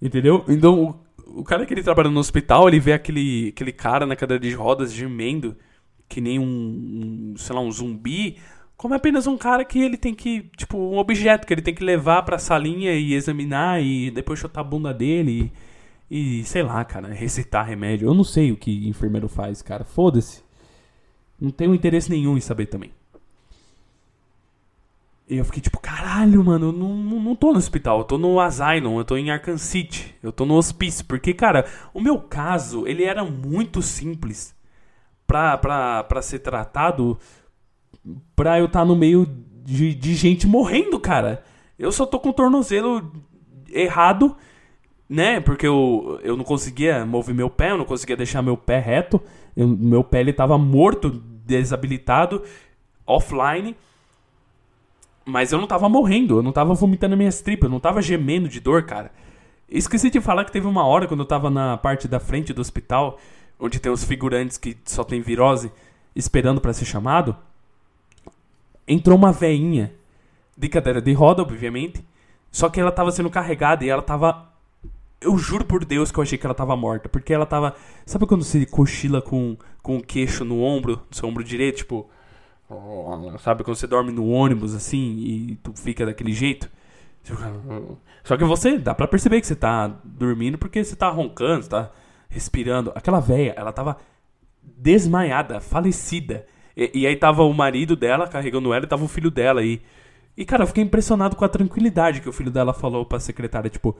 Entendeu? 0.00 0.44
Então, 0.48 1.00
o 1.26 1.44
cara 1.44 1.64
que 1.64 1.72
ele 1.72 1.82
trabalha 1.82 2.10
no 2.10 2.20
hospital, 2.20 2.68
ele 2.68 2.80
vê 2.80 2.92
aquele, 2.92 3.48
aquele 3.48 3.72
cara 3.72 4.04
na 4.06 4.16
cadeira 4.16 4.40
de 4.40 4.52
rodas 4.52 4.92
gemendo, 4.92 5.56
que 6.08 6.20
nem 6.20 6.38
um, 6.38 6.44
um, 6.44 7.34
sei 7.36 7.54
lá, 7.54 7.62
um 7.62 7.70
zumbi, 7.70 8.36
como 8.76 8.94
apenas 8.94 9.28
um 9.28 9.38
cara 9.38 9.64
que 9.64 9.78
ele 9.78 9.96
tem 9.96 10.12
que, 10.12 10.50
tipo, 10.56 10.76
um 10.76 10.98
objeto 10.98 11.46
que 11.46 11.54
ele 11.54 11.62
tem 11.62 11.74
que 11.74 11.84
levar 11.84 12.22
pra 12.22 12.36
salinha 12.36 12.92
e 12.92 13.14
examinar 13.14 13.80
e 13.80 14.10
depois 14.10 14.40
chutar 14.40 14.60
a 14.60 14.64
bunda 14.64 14.92
dele 14.92 15.52
e, 16.10 16.40
e 16.40 16.44
sei 16.44 16.64
lá, 16.64 16.84
cara, 16.84 17.08
recitar 17.08 17.64
remédio. 17.64 18.08
Eu 18.08 18.14
não 18.14 18.24
sei 18.24 18.50
o 18.50 18.56
que 18.56 18.88
enfermeiro 18.88 19.28
faz, 19.28 19.62
cara. 19.62 19.84
Foda-se. 19.84 20.41
Não 21.42 21.50
tenho 21.50 21.74
interesse 21.74 22.08
nenhum 22.08 22.36
em 22.36 22.40
saber 22.40 22.66
também. 22.66 22.92
E 25.28 25.38
eu 25.38 25.44
fiquei 25.44 25.60
tipo, 25.60 25.80
caralho, 25.80 26.44
mano, 26.44 26.66
eu 26.66 26.72
não, 26.72 26.94
não, 26.94 27.34
tô 27.34 27.50
no 27.50 27.58
hospital, 27.58 27.98
eu 27.98 28.04
tô 28.04 28.16
no 28.16 28.38
Asylum, 28.38 28.98
eu 28.98 29.04
tô 29.04 29.16
em 29.16 29.28
Arkham 29.28 29.58
City, 29.58 30.14
eu 30.22 30.30
tô 30.30 30.46
no 30.46 30.54
hospício. 30.54 31.04
Porque, 31.04 31.34
cara, 31.34 31.66
o 31.92 32.00
meu 32.00 32.16
caso, 32.20 32.86
ele 32.86 33.02
era 33.02 33.24
muito 33.24 33.82
simples 33.82 34.54
pra, 35.26 35.58
pra, 35.58 36.04
pra 36.04 36.22
ser 36.22 36.38
tratado 36.38 37.18
pra 38.36 38.60
eu 38.60 38.66
estar 38.66 38.80
tá 38.80 38.84
no 38.84 38.94
meio 38.94 39.26
de, 39.64 39.96
de 39.96 40.14
gente 40.14 40.46
morrendo, 40.46 41.00
cara. 41.00 41.42
Eu 41.76 41.90
só 41.90 42.06
tô 42.06 42.20
com 42.20 42.28
o 42.28 42.34
tornozelo 42.34 43.10
errado, 43.72 44.36
né? 45.08 45.40
Porque 45.40 45.66
eu, 45.66 46.20
eu 46.22 46.36
não 46.36 46.44
conseguia 46.44 47.04
mover 47.04 47.34
meu 47.34 47.50
pé, 47.50 47.72
eu 47.72 47.78
não 47.78 47.84
conseguia 47.84 48.16
deixar 48.16 48.42
meu 48.42 48.56
pé 48.56 48.78
reto. 48.78 49.20
Eu, 49.56 49.66
meu 49.66 50.04
pé 50.04 50.20
ele 50.20 50.32
tava 50.32 50.56
morto, 50.56 51.31
desabilitado, 51.60 52.42
offline. 53.06 53.76
Mas 55.24 55.52
eu 55.52 55.58
não 55.58 55.66
tava 55.66 55.88
morrendo, 55.88 56.38
eu 56.38 56.42
não 56.42 56.52
tava 56.52 56.74
vomitando 56.74 57.16
minhas 57.16 57.40
tripas, 57.40 57.64
eu 57.68 57.70
não 57.70 57.80
tava 57.80 58.02
gemendo 58.02 58.48
de 58.48 58.60
dor, 58.60 58.84
cara. 58.84 59.12
Esqueci 59.68 60.10
de 60.10 60.20
falar 60.20 60.44
que 60.44 60.52
teve 60.52 60.66
uma 60.66 60.84
hora 60.84 61.06
quando 61.06 61.20
eu 61.20 61.26
tava 61.26 61.48
na 61.48 61.76
parte 61.76 62.06
da 62.06 62.20
frente 62.20 62.52
do 62.52 62.60
hospital, 62.60 63.18
onde 63.58 63.80
tem 63.80 63.90
os 63.90 64.04
figurantes 64.04 64.58
que 64.58 64.76
só 64.84 65.04
tem 65.04 65.20
virose, 65.20 65.72
esperando 66.14 66.60
para 66.60 66.72
ser 66.72 66.84
chamado. 66.84 67.36
Entrou 68.86 69.16
uma 69.16 69.32
veinha 69.32 69.92
de 70.56 70.68
cadeira 70.68 71.00
de 71.00 71.12
roda, 71.12 71.42
obviamente. 71.42 72.04
Só 72.50 72.68
que 72.68 72.80
ela 72.80 72.92
tava 72.92 73.10
sendo 73.10 73.30
carregada 73.30 73.84
e 73.84 73.88
ela 73.88 74.02
tava. 74.02 74.51
Eu 75.22 75.38
juro 75.38 75.64
por 75.64 75.84
Deus 75.84 76.10
que 76.10 76.18
eu 76.18 76.22
achei 76.22 76.36
que 76.36 76.46
ela 76.46 76.54
tava 76.54 76.76
morta. 76.76 77.08
Porque 77.08 77.32
ela 77.32 77.46
tava. 77.46 77.74
Sabe 78.04 78.26
quando 78.26 78.44
você 78.44 78.66
cochila 78.66 79.22
com, 79.22 79.56
com 79.82 79.96
o 79.96 80.02
queixo 80.02 80.44
no 80.44 80.60
ombro, 80.60 81.00
no 81.10 81.16
seu 81.16 81.28
ombro 81.28 81.44
direito? 81.44 81.78
Tipo, 81.78 82.08
Sabe 83.38 83.64
quando 83.64 83.76
você 83.76 83.86
dorme 83.86 84.12
no 84.12 84.28
ônibus 84.28 84.74
assim 84.74 85.18
e 85.18 85.58
tu 85.62 85.72
fica 85.74 86.06
daquele 86.06 86.32
jeito? 86.32 86.70
Só 88.24 88.36
que 88.36 88.44
você, 88.44 88.78
dá 88.78 88.94
pra 88.94 89.06
perceber 89.06 89.40
que 89.40 89.46
você 89.46 89.54
tá 89.54 89.88
dormindo 90.04 90.58
porque 90.58 90.82
você 90.82 90.96
tá 90.96 91.08
roncando, 91.08 91.62
você 91.62 91.68
tá 91.68 91.90
respirando. 92.28 92.92
Aquela 92.94 93.20
velha, 93.20 93.54
ela 93.56 93.72
tava 93.72 93.98
desmaiada, 94.62 95.60
falecida. 95.60 96.46
E, 96.76 96.90
e, 97.00 97.06
aí 97.06 97.16
tava 97.16 97.42
o 97.42 97.52
marido 97.52 97.94
dela 97.94 98.26
carregando 98.26 98.72
ela 98.72 98.84
e 98.84 98.88
tava 98.88 99.04
o 99.04 99.08
filho 99.08 99.30
dela 99.30 99.60
aí. 99.60 99.82
E, 100.36 100.44
cara, 100.44 100.62
eu 100.62 100.66
fiquei 100.66 100.82
impressionado 100.82 101.36
com 101.36 101.44
a 101.44 101.48
tranquilidade 101.48 102.22
que 102.22 102.28
o 102.28 102.32
filho 102.32 102.50
dela 102.50 102.72
falou 102.72 103.04
pra 103.04 103.20
secretária, 103.20 103.68
tipo, 103.68 103.94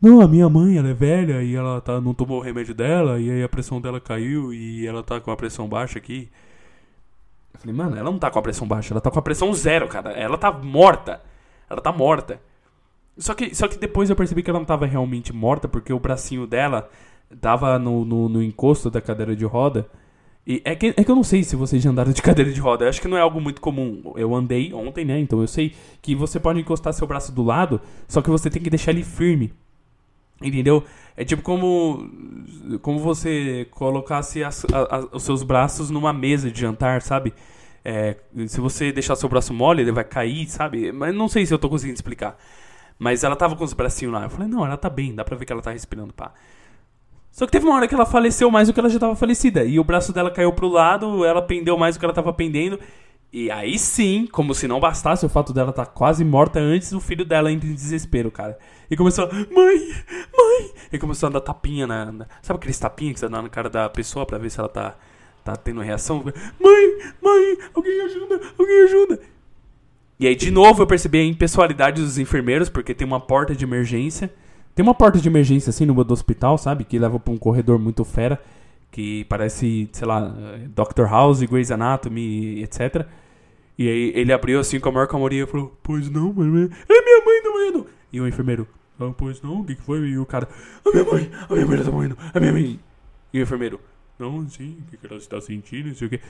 não, 0.00 0.20
a 0.20 0.28
minha 0.28 0.48
mãe, 0.48 0.76
ela 0.76 0.88
é 0.88 0.94
velha 0.94 1.42
e 1.42 1.54
ela 1.54 1.80
tá, 1.80 2.00
não 2.00 2.14
tomou 2.14 2.38
o 2.38 2.42
remédio 2.42 2.74
dela, 2.74 3.18
e 3.18 3.30
aí 3.30 3.42
a 3.42 3.48
pressão 3.48 3.80
dela 3.80 4.00
caiu 4.00 4.52
e 4.52 4.86
ela 4.86 5.02
tá 5.02 5.20
com 5.20 5.30
a 5.30 5.36
pressão 5.36 5.68
baixa 5.68 5.98
aqui. 5.98 6.30
Eu 7.52 7.60
falei, 7.60 7.74
mano, 7.74 7.96
ela 7.96 8.10
não 8.10 8.18
tá 8.18 8.30
com 8.30 8.38
a 8.38 8.42
pressão 8.42 8.66
baixa, 8.66 8.94
ela 8.94 9.00
tá 9.00 9.10
com 9.10 9.18
a 9.18 9.22
pressão 9.22 9.52
zero, 9.52 9.88
cara. 9.88 10.10
Ela 10.12 10.38
tá 10.38 10.52
morta. 10.52 11.20
Ela 11.68 11.80
tá 11.80 11.92
morta. 11.92 12.40
Só 13.16 13.34
que, 13.34 13.52
só 13.54 13.66
que 13.66 13.76
depois 13.76 14.08
eu 14.08 14.14
percebi 14.14 14.42
que 14.42 14.50
ela 14.50 14.60
não 14.60 14.66
tava 14.66 14.86
realmente 14.86 15.32
morta, 15.32 15.66
porque 15.66 15.92
o 15.92 15.98
bracinho 15.98 16.46
dela 16.46 16.88
tava 17.40 17.78
no, 17.78 18.04
no, 18.04 18.28
no 18.28 18.42
encosto 18.42 18.88
da 18.90 19.00
cadeira 19.00 19.34
de 19.34 19.44
roda. 19.44 19.88
E 20.46 20.62
é 20.64 20.76
que, 20.76 20.94
é 20.96 21.04
que 21.04 21.10
eu 21.10 21.16
não 21.16 21.24
sei 21.24 21.42
se 21.42 21.56
vocês 21.56 21.82
já 21.82 21.90
andaram 21.90 22.12
de 22.12 22.22
cadeira 22.22 22.52
de 22.52 22.60
roda. 22.60 22.84
Eu 22.84 22.88
acho 22.88 23.00
que 23.00 23.08
não 23.08 23.16
é 23.16 23.20
algo 23.20 23.40
muito 23.40 23.60
comum. 23.60 24.14
Eu 24.16 24.34
andei 24.34 24.72
ontem, 24.72 25.04
né? 25.04 25.18
Então 25.18 25.40
eu 25.40 25.48
sei 25.48 25.74
que 26.00 26.14
você 26.14 26.38
pode 26.38 26.60
encostar 26.60 26.92
seu 26.92 27.06
braço 27.06 27.32
do 27.32 27.42
lado, 27.42 27.80
só 28.06 28.22
que 28.22 28.30
você 28.30 28.48
tem 28.48 28.62
que 28.62 28.70
deixar 28.70 28.92
ele 28.92 29.02
firme. 29.02 29.52
Entendeu? 30.40 30.84
É 31.16 31.24
tipo 31.24 31.42
como 31.42 32.08
como 32.80 33.00
você 33.00 33.66
colocasse 33.72 34.44
as, 34.44 34.64
os 35.12 35.22
seus 35.24 35.42
braços 35.42 35.90
numa 35.90 36.12
mesa 36.12 36.50
de 36.50 36.60
jantar, 36.60 37.02
sabe? 37.02 37.34
É, 37.84 38.16
se 38.46 38.60
você 38.60 38.92
deixar 38.92 39.16
seu 39.16 39.28
braço 39.28 39.52
mole, 39.52 39.82
ele 39.82 39.92
vai 39.92 40.04
cair, 40.04 40.46
sabe? 40.48 40.92
Mas 40.92 41.14
não 41.14 41.28
sei 41.28 41.46
se 41.46 41.52
eu 41.52 41.58
tô 41.58 41.68
conseguindo 41.68 41.96
explicar. 41.96 42.36
Mas 42.98 43.24
ela 43.24 43.36
tava 43.36 43.56
com 43.56 43.64
os 43.64 43.72
bracinhos 43.72 44.12
lá. 44.12 44.24
Eu 44.24 44.30
falei, 44.30 44.48
não, 44.48 44.64
ela 44.64 44.76
tá 44.76 44.90
bem, 44.90 45.14
dá 45.14 45.24
pra 45.24 45.36
ver 45.36 45.44
que 45.44 45.52
ela 45.52 45.62
tá 45.62 45.70
respirando, 45.70 46.12
pá. 46.12 46.32
Só 47.30 47.46
que 47.46 47.52
teve 47.52 47.66
uma 47.66 47.76
hora 47.76 47.86
que 47.86 47.94
ela 47.94 48.06
faleceu 48.06 48.50
mais 48.50 48.68
do 48.68 48.74
que 48.74 48.80
ela 48.80 48.88
já 48.88 48.98
tava 48.98 49.14
falecida. 49.14 49.64
E 49.64 49.78
o 49.78 49.84
braço 49.84 50.12
dela 50.12 50.30
caiu 50.30 50.52
pro 50.52 50.68
lado, 50.68 51.24
ela 51.24 51.40
pendeu 51.40 51.78
mais 51.78 51.96
do 51.96 52.00
que 52.00 52.04
ela 52.04 52.14
tava 52.14 52.32
pendendo. 52.32 52.78
E 53.32 53.50
aí 53.50 53.78
sim, 53.78 54.26
como 54.30 54.54
se 54.54 54.66
não 54.66 54.80
bastasse 54.80 55.24
o 55.24 55.28
fato 55.28 55.52
dela 55.52 55.70
estar 55.70 55.86
tá 55.86 55.90
quase 55.92 56.24
morta 56.24 56.58
antes, 56.58 56.92
o 56.92 57.00
filho 57.00 57.24
dela 57.24 57.52
entra 57.52 57.68
em 57.68 57.74
desespero, 57.74 58.30
cara. 58.30 58.58
E 58.90 58.96
começou, 58.96 59.26
mãe, 59.26 59.88
mãe! 60.36 60.70
E 60.92 60.98
começou 60.98 61.28
a 61.28 61.32
dar 61.32 61.40
tapinha 61.40 61.86
na. 61.86 62.10
na 62.10 62.26
sabe 62.42 62.58
aqueles 62.58 62.78
tapinhas 62.78 63.14
que 63.14 63.20
você 63.20 63.28
dá 63.28 63.42
na 63.42 63.48
cara 63.48 63.68
da 63.68 63.88
pessoa 63.88 64.24
pra 64.24 64.38
ver 64.38 64.50
se 64.50 64.58
ela 64.58 64.68
tá, 64.68 64.96
tá 65.44 65.56
tendo 65.56 65.80
reação? 65.80 66.24
Mãe, 66.58 66.98
mãe, 67.22 67.58
alguém 67.74 68.00
ajuda, 68.02 68.40
alguém 68.58 68.80
ajuda! 68.84 69.20
E 70.20 70.26
aí, 70.26 70.34
de 70.34 70.50
novo, 70.50 70.82
eu 70.82 70.86
percebi 70.86 71.18
a 71.18 71.24
impessoalidade 71.24 72.02
dos 72.02 72.18
enfermeiros, 72.18 72.68
porque 72.68 72.94
tem 72.94 73.06
uma 73.06 73.20
porta 73.20 73.54
de 73.54 73.64
emergência. 73.64 74.32
Tem 74.74 74.82
uma 74.82 74.94
porta 74.94 75.18
de 75.18 75.28
emergência 75.28 75.70
assim 75.70 75.84
no 75.84 76.04
do 76.04 76.12
hospital, 76.12 76.56
sabe? 76.58 76.84
Que 76.84 76.98
leva 76.98 77.20
pra 77.20 77.32
um 77.32 77.38
corredor 77.38 77.78
muito 77.78 78.04
fera 78.04 78.40
que 78.90 79.24
parece, 79.24 79.88
sei 79.92 80.06
lá, 80.06 80.34
Dr. 80.74 81.04
House, 81.08 81.42
Grey's 81.42 81.70
Anatomy, 81.70 82.62
etc. 82.62 83.06
E 83.78 83.88
aí 83.88 84.12
ele 84.14 84.32
abriu 84.32 84.58
assim 84.58 84.80
com 84.80 84.88
a 84.88 84.92
maior 84.92 85.06
calmoria 85.06 85.44
e 85.44 85.46
falou, 85.46 85.76
pois 85.82 86.10
não, 86.10 86.32
mãe, 86.32 86.46
é 86.46 87.02
minha 87.02 87.24
mãe 87.24 87.42
tá 87.42 87.50
morrendo. 87.50 87.86
E 88.12 88.20
o 88.20 88.26
enfermeiro, 88.26 88.66
ah, 89.00 89.12
pois 89.16 89.40
não, 89.42 89.60
o 89.60 89.64
que, 89.64 89.74
que 89.74 89.82
foi? 89.82 90.00
E 90.00 90.18
o 90.18 90.26
cara, 90.26 90.48
a 90.84 90.90
minha 90.90 91.04
mãe, 91.04 91.30
a 91.48 91.54
minha 91.54 91.66
mãe 91.66 91.82
tá 91.82 91.90
morrendo, 91.90 92.18
a 92.34 92.40
minha 92.40 92.52
mãe. 92.52 92.80
E 93.32 93.38
o 93.38 93.42
enfermeiro, 93.42 93.80
não, 94.18 94.48
sim, 94.48 94.78
o 94.80 94.90
que, 94.90 94.96
que 94.96 95.06
ela 95.06 95.16
está 95.16 95.40
sentindo, 95.40 95.88
não 95.88 95.94
sei 95.94 96.06
o 96.06 96.10
que. 96.10 96.20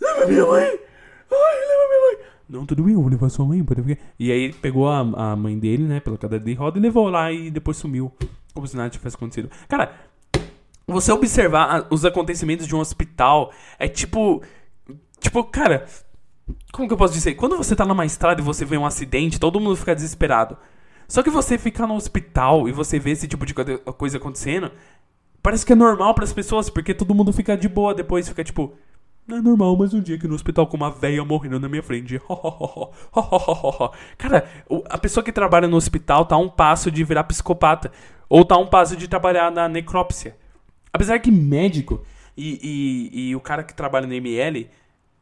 Leva 0.00 0.26
minha 0.26 0.46
mãe! 0.46 0.64
Ai, 0.64 1.58
leva 1.66 1.88
minha 1.88 2.00
mãe! 2.00 2.26
Não, 2.48 2.64
tudo 2.64 2.82
bem, 2.82 2.94
eu 2.94 3.00
vou 3.00 3.10
levar 3.10 3.28
sua 3.28 3.44
mãe, 3.44 3.62
ver. 3.62 3.98
E 4.18 4.32
aí 4.32 4.44
ele 4.44 4.52
pegou 4.54 4.88
a, 4.88 5.00
a 5.00 5.36
mãe 5.36 5.58
dele, 5.58 5.84
né, 5.84 6.00
pela 6.00 6.16
cadeira 6.16 6.44
de 6.44 6.54
roda 6.54 6.78
e 6.78 6.82
levou 6.82 7.08
lá 7.08 7.30
e 7.30 7.50
depois 7.50 7.76
sumiu. 7.76 8.12
Como 8.54 8.66
se 8.66 8.76
nada 8.76 8.90
tivesse 8.90 9.16
acontecido. 9.16 9.50
Cara, 9.68 9.92
você 10.86 11.12
observar 11.12 11.86
os 11.90 12.04
acontecimentos 12.04 12.66
de 12.66 12.74
um 12.74 12.80
hospital 12.80 13.52
é 13.78 13.86
tipo. 13.86 14.42
Tipo, 15.20 15.44
cara. 15.44 15.86
Como 16.72 16.88
que 16.88 16.94
eu 16.94 16.98
posso 16.98 17.12
dizer? 17.12 17.34
Quando 17.34 17.58
você 17.58 17.76
tá 17.76 17.84
numa 17.84 18.06
estrada 18.06 18.40
e 18.40 18.44
você 18.44 18.64
vê 18.64 18.78
um 18.78 18.86
acidente, 18.86 19.38
todo 19.38 19.60
mundo 19.60 19.76
fica 19.76 19.94
desesperado. 19.94 20.56
Só 21.08 21.22
que 21.22 21.30
você 21.30 21.56
ficar 21.56 21.86
no 21.86 21.94
hospital 21.94 22.68
e 22.68 22.72
você 22.72 22.98
vê 22.98 23.12
esse 23.12 23.26
tipo 23.26 23.46
de 23.46 23.54
coisa 23.54 24.18
acontecendo, 24.18 24.70
parece 25.42 25.64
que 25.64 25.72
é 25.72 25.76
normal 25.76 26.14
para 26.14 26.24
as 26.24 26.32
pessoas, 26.32 26.68
porque 26.68 26.92
todo 26.92 27.14
mundo 27.14 27.32
fica 27.32 27.56
de 27.56 27.68
boa 27.68 27.94
depois, 27.94 28.28
fica 28.28 28.44
tipo, 28.44 28.74
não 29.26 29.38
é 29.38 29.40
normal, 29.40 29.76
mas 29.76 29.92
um 29.92 30.00
dia 30.00 30.16
aqui 30.16 30.28
no 30.28 30.34
hospital 30.34 30.66
com 30.66 30.76
uma 30.76 30.90
velha 30.90 31.24
morrendo 31.24 31.58
na 31.60 31.68
minha 31.68 31.82
frente. 31.82 32.20
Cara, 34.16 34.48
a 34.88 34.98
pessoa 34.98 35.22
que 35.22 35.32
trabalha 35.32 35.66
no 35.66 35.76
hospital 35.76 36.26
tá 36.26 36.34
a 36.34 36.38
um 36.38 36.48
passo 36.48 36.90
de 36.90 37.04
virar 37.04 37.24
psicopata. 37.24 37.90
Ou 38.28 38.44
tá 38.44 38.54
a 38.54 38.58
um 38.58 38.66
passo 38.66 38.96
de 38.96 39.08
trabalhar 39.08 39.50
na 39.50 39.68
necrópsia. 39.68 40.36
Apesar 40.92 41.18
que 41.18 41.30
médico 41.30 42.02
e, 42.36 42.58
e, 43.12 43.28
e, 43.30 43.36
o 43.36 43.40
cara 43.40 43.62
que 43.62 43.74
trabalha 43.74 44.06
no 44.06 44.14
ML. 44.14 44.68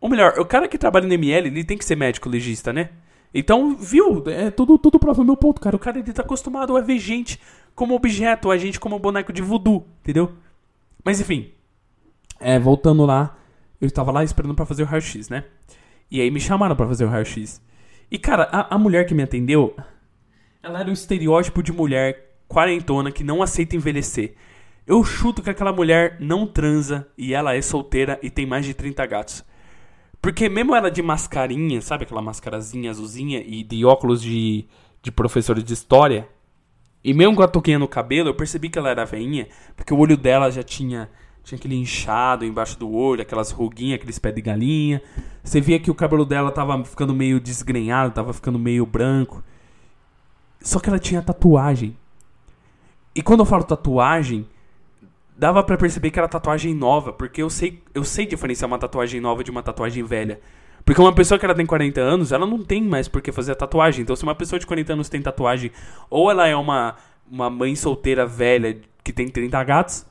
Ou 0.00 0.08
melhor, 0.08 0.38
o 0.38 0.44
cara 0.44 0.68
que 0.68 0.78
trabalha 0.78 1.06
no 1.06 1.14
ML, 1.14 1.48
ele 1.48 1.64
tem 1.64 1.78
que 1.78 1.84
ser 1.84 1.96
médico 1.96 2.28
legista, 2.28 2.72
né? 2.72 2.90
Então, 3.38 3.76
viu? 3.76 4.24
É 4.28 4.50
tudo, 4.50 4.78
tudo 4.78 4.98
prova 4.98 5.22
meu 5.22 5.36
ponto, 5.36 5.60
cara. 5.60 5.76
O 5.76 5.78
cara 5.78 5.98
ele 5.98 6.10
tá 6.10 6.22
acostumado 6.22 6.74
a 6.74 6.80
ver 6.80 6.98
gente 6.98 7.38
como 7.74 7.94
objeto, 7.94 8.50
a 8.50 8.56
gente 8.56 8.80
como 8.80 8.98
boneco 8.98 9.30
de 9.30 9.42
voodoo, 9.42 9.86
entendeu? 10.00 10.32
Mas 11.04 11.20
enfim. 11.20 11.50
É, 12.40 12.58
voltando 12.58 13.04
lá, 13.04 13.36
eu 13.78 13.86
estava 13.86 14.10
lá 14.10 14.24
esperando 14.24 14.54
para 14.54 14.64
fazer 14.64 14.84
o 14.84 14.86
raio-x, 14.86 15.28
né? 15.28 15.44
E 16.10 16.18
aí 16.18 16.30
me 16.30 16.40
chamaram 16.40 16.74
para 16.74 16.88
fazer 16.88 17.04
o 17.04 17.08
raio-x. 17.08 17.60
E 18.10 18.18
cara, 18.18 18.44
a, 18.50 18.74
a 18.74 18.78
mulher 18.78 19.04
que 19.04 19.14
me 19.14 19.22
atendeu, 19.22 19.76
ela 20.62 20.80
era 20.80 20.88
um 20.88 20.94
estereótipo 20.94 21.62
de 21.62 21.72
mulher 21.72 22.38
quarentona 22.48 23.12
que 23.12 23.22
não 23.22 23.42
aceita 23.42 23.76
envelhecer. 23.76 24.34
Eu 24.86 25.04
chuto 25.04 25.42
que 25.42 25.50
aquela 25.50 25.74
mulher 25.74 26.16
não 26.20 26.46
transa 26.46 27.06
e 27.18 27.34
ela 27.34 27.54
é 27.54 27.60
solteira 27.60 28.18
e 28.22 28.30
tem 28.30 28.46
mais 28.46 28.64
de 28.64 28.72
30 28.72 29.04
gatos. 29.04 29.44
Porque 30.20 30.48
mesmo 30.48 30.74
ela 30.74 30.90
de 30.90 31.02
mascarinha, 31.02 31.80
sabe 31.80 32.04
aquela 32.04 32.22
mascarazinha 32.22 32.90
azulzinha 32.90 33.40
e 33.40 33.62
de 33.62 33.84
óculos 33.84 34.20
de, 34.20 34.66
de 35.02 35.12
professor 35.12 35.60
de 35.62 35.72
história, 35.72 36.28
e 37.04 37.14
mesmo 37.14 37.36
com 37.36 37.42
a 37.42 37.48
touquinha 37.48 37.78
no 37.78 37.86
cabelo, 37.86 38.28
eu 38.28 38.34
percebi 38.34 38.68
que 38.68 38.78
ela 38.78 38.90
era 38.90 39.04
veinha, 39.04 39.46
porque 39.76 39.94
o 39.94 39.98
olho 39.98 40.16
dela 40.16 40.50
já 40.50 40.62
tinha 40.62 41.08
tinha 41.46 41.56
aquele 41.56 41.76
inchado 41.76 42.44
embaixo 42.44 42.76
do 42.76 42.92
olho, 42.92 43.22
aquelas 43.22 43.52
ruguinhas, 43.52 43.94
aqueles 43.94 44.18
pés 44.18 44.34
de 44.34 44.42
galinha. 44.42 45.00
Você 45.44 45.60
via 45.60 45.78
que 45.78 45.92
o 45.92 45.94
cabelo 45.94 46.24
dela 46.24 46.50
tava 46.50 46.84
ficando 46.84 47.14
meio 47.14 47.38
desgrenhado, 47.38 48.12
tava 48.12 48.32
ficando 48.32 48.58
meio 48.58 48.84
branco. 48.84 49.44
Só 50.60 50.80
que 50.80 50.88
ela 50.88 50.98
tinha 50.98 51.22
tatuagem. 51.22 51.96
E 53.14 53.22
quando 53.22 53.40
eu 53.40 53.46
falo 53.46 53.62
tatuagem, 53.62 54.44
dava 55.36 55.62
para 55.62 55.76
perceber 55.76 56.10
que 56.10 56.18
era 56.18 56.28
tatuagem 56.28 56.74
nova, 56.74 57.12
porque 57.12 57.42
eu 57.42 57.50
sei, 57.50 57.82
eu 57.94 58.04
sei 58.04 58.26
diferenciar 58.26 58.68
uma 58.68 58.78
tatuagem 58.78 59.20
nova 59.20 59.44
de 59.44 59.50
uma 59.50 59.62
tatuagem 59.62 60.02
velha. 60.02 60.40
Porque 60.84 61.00
uma 61.00 61.12
pessoa 61.12 61.38
que 61.38 61.44
ela 61.44 61.54
tem 61.54 61.66
40 61.66 62.00
anos, 62.00 62.32
ela 62.32 62.46
não 62.46 62.62
tem 62.62 62.80
mais 62.80 63.08
por 63.08 63.20
que 63.20 63.32
fazer 63.32 63.52
a 63.52 63.56
tatuagem. 63.56 64.02
Então, 64.02 64.14
se 64.14 64.22
uma 64.22 64.36
pessoa 64.36 64.58
de 64.58 64.66
40 64.66 64.92
anos 64.92 65.08
tem 65.08 65.20
tatuagem, 65.20 65.72
ou 66.08 66.30
ela 66.30 66.46
é 66.46 66.54
uma, 66.54 66.94
uma 67.28 67.50
mãe 67.50 67.74
solteira 67.74 68.24
velha 68.24 68.80
que 69.02 69.12
tem 69.12 69.28
30 69.28 69.64
gatos, 69.64 70.06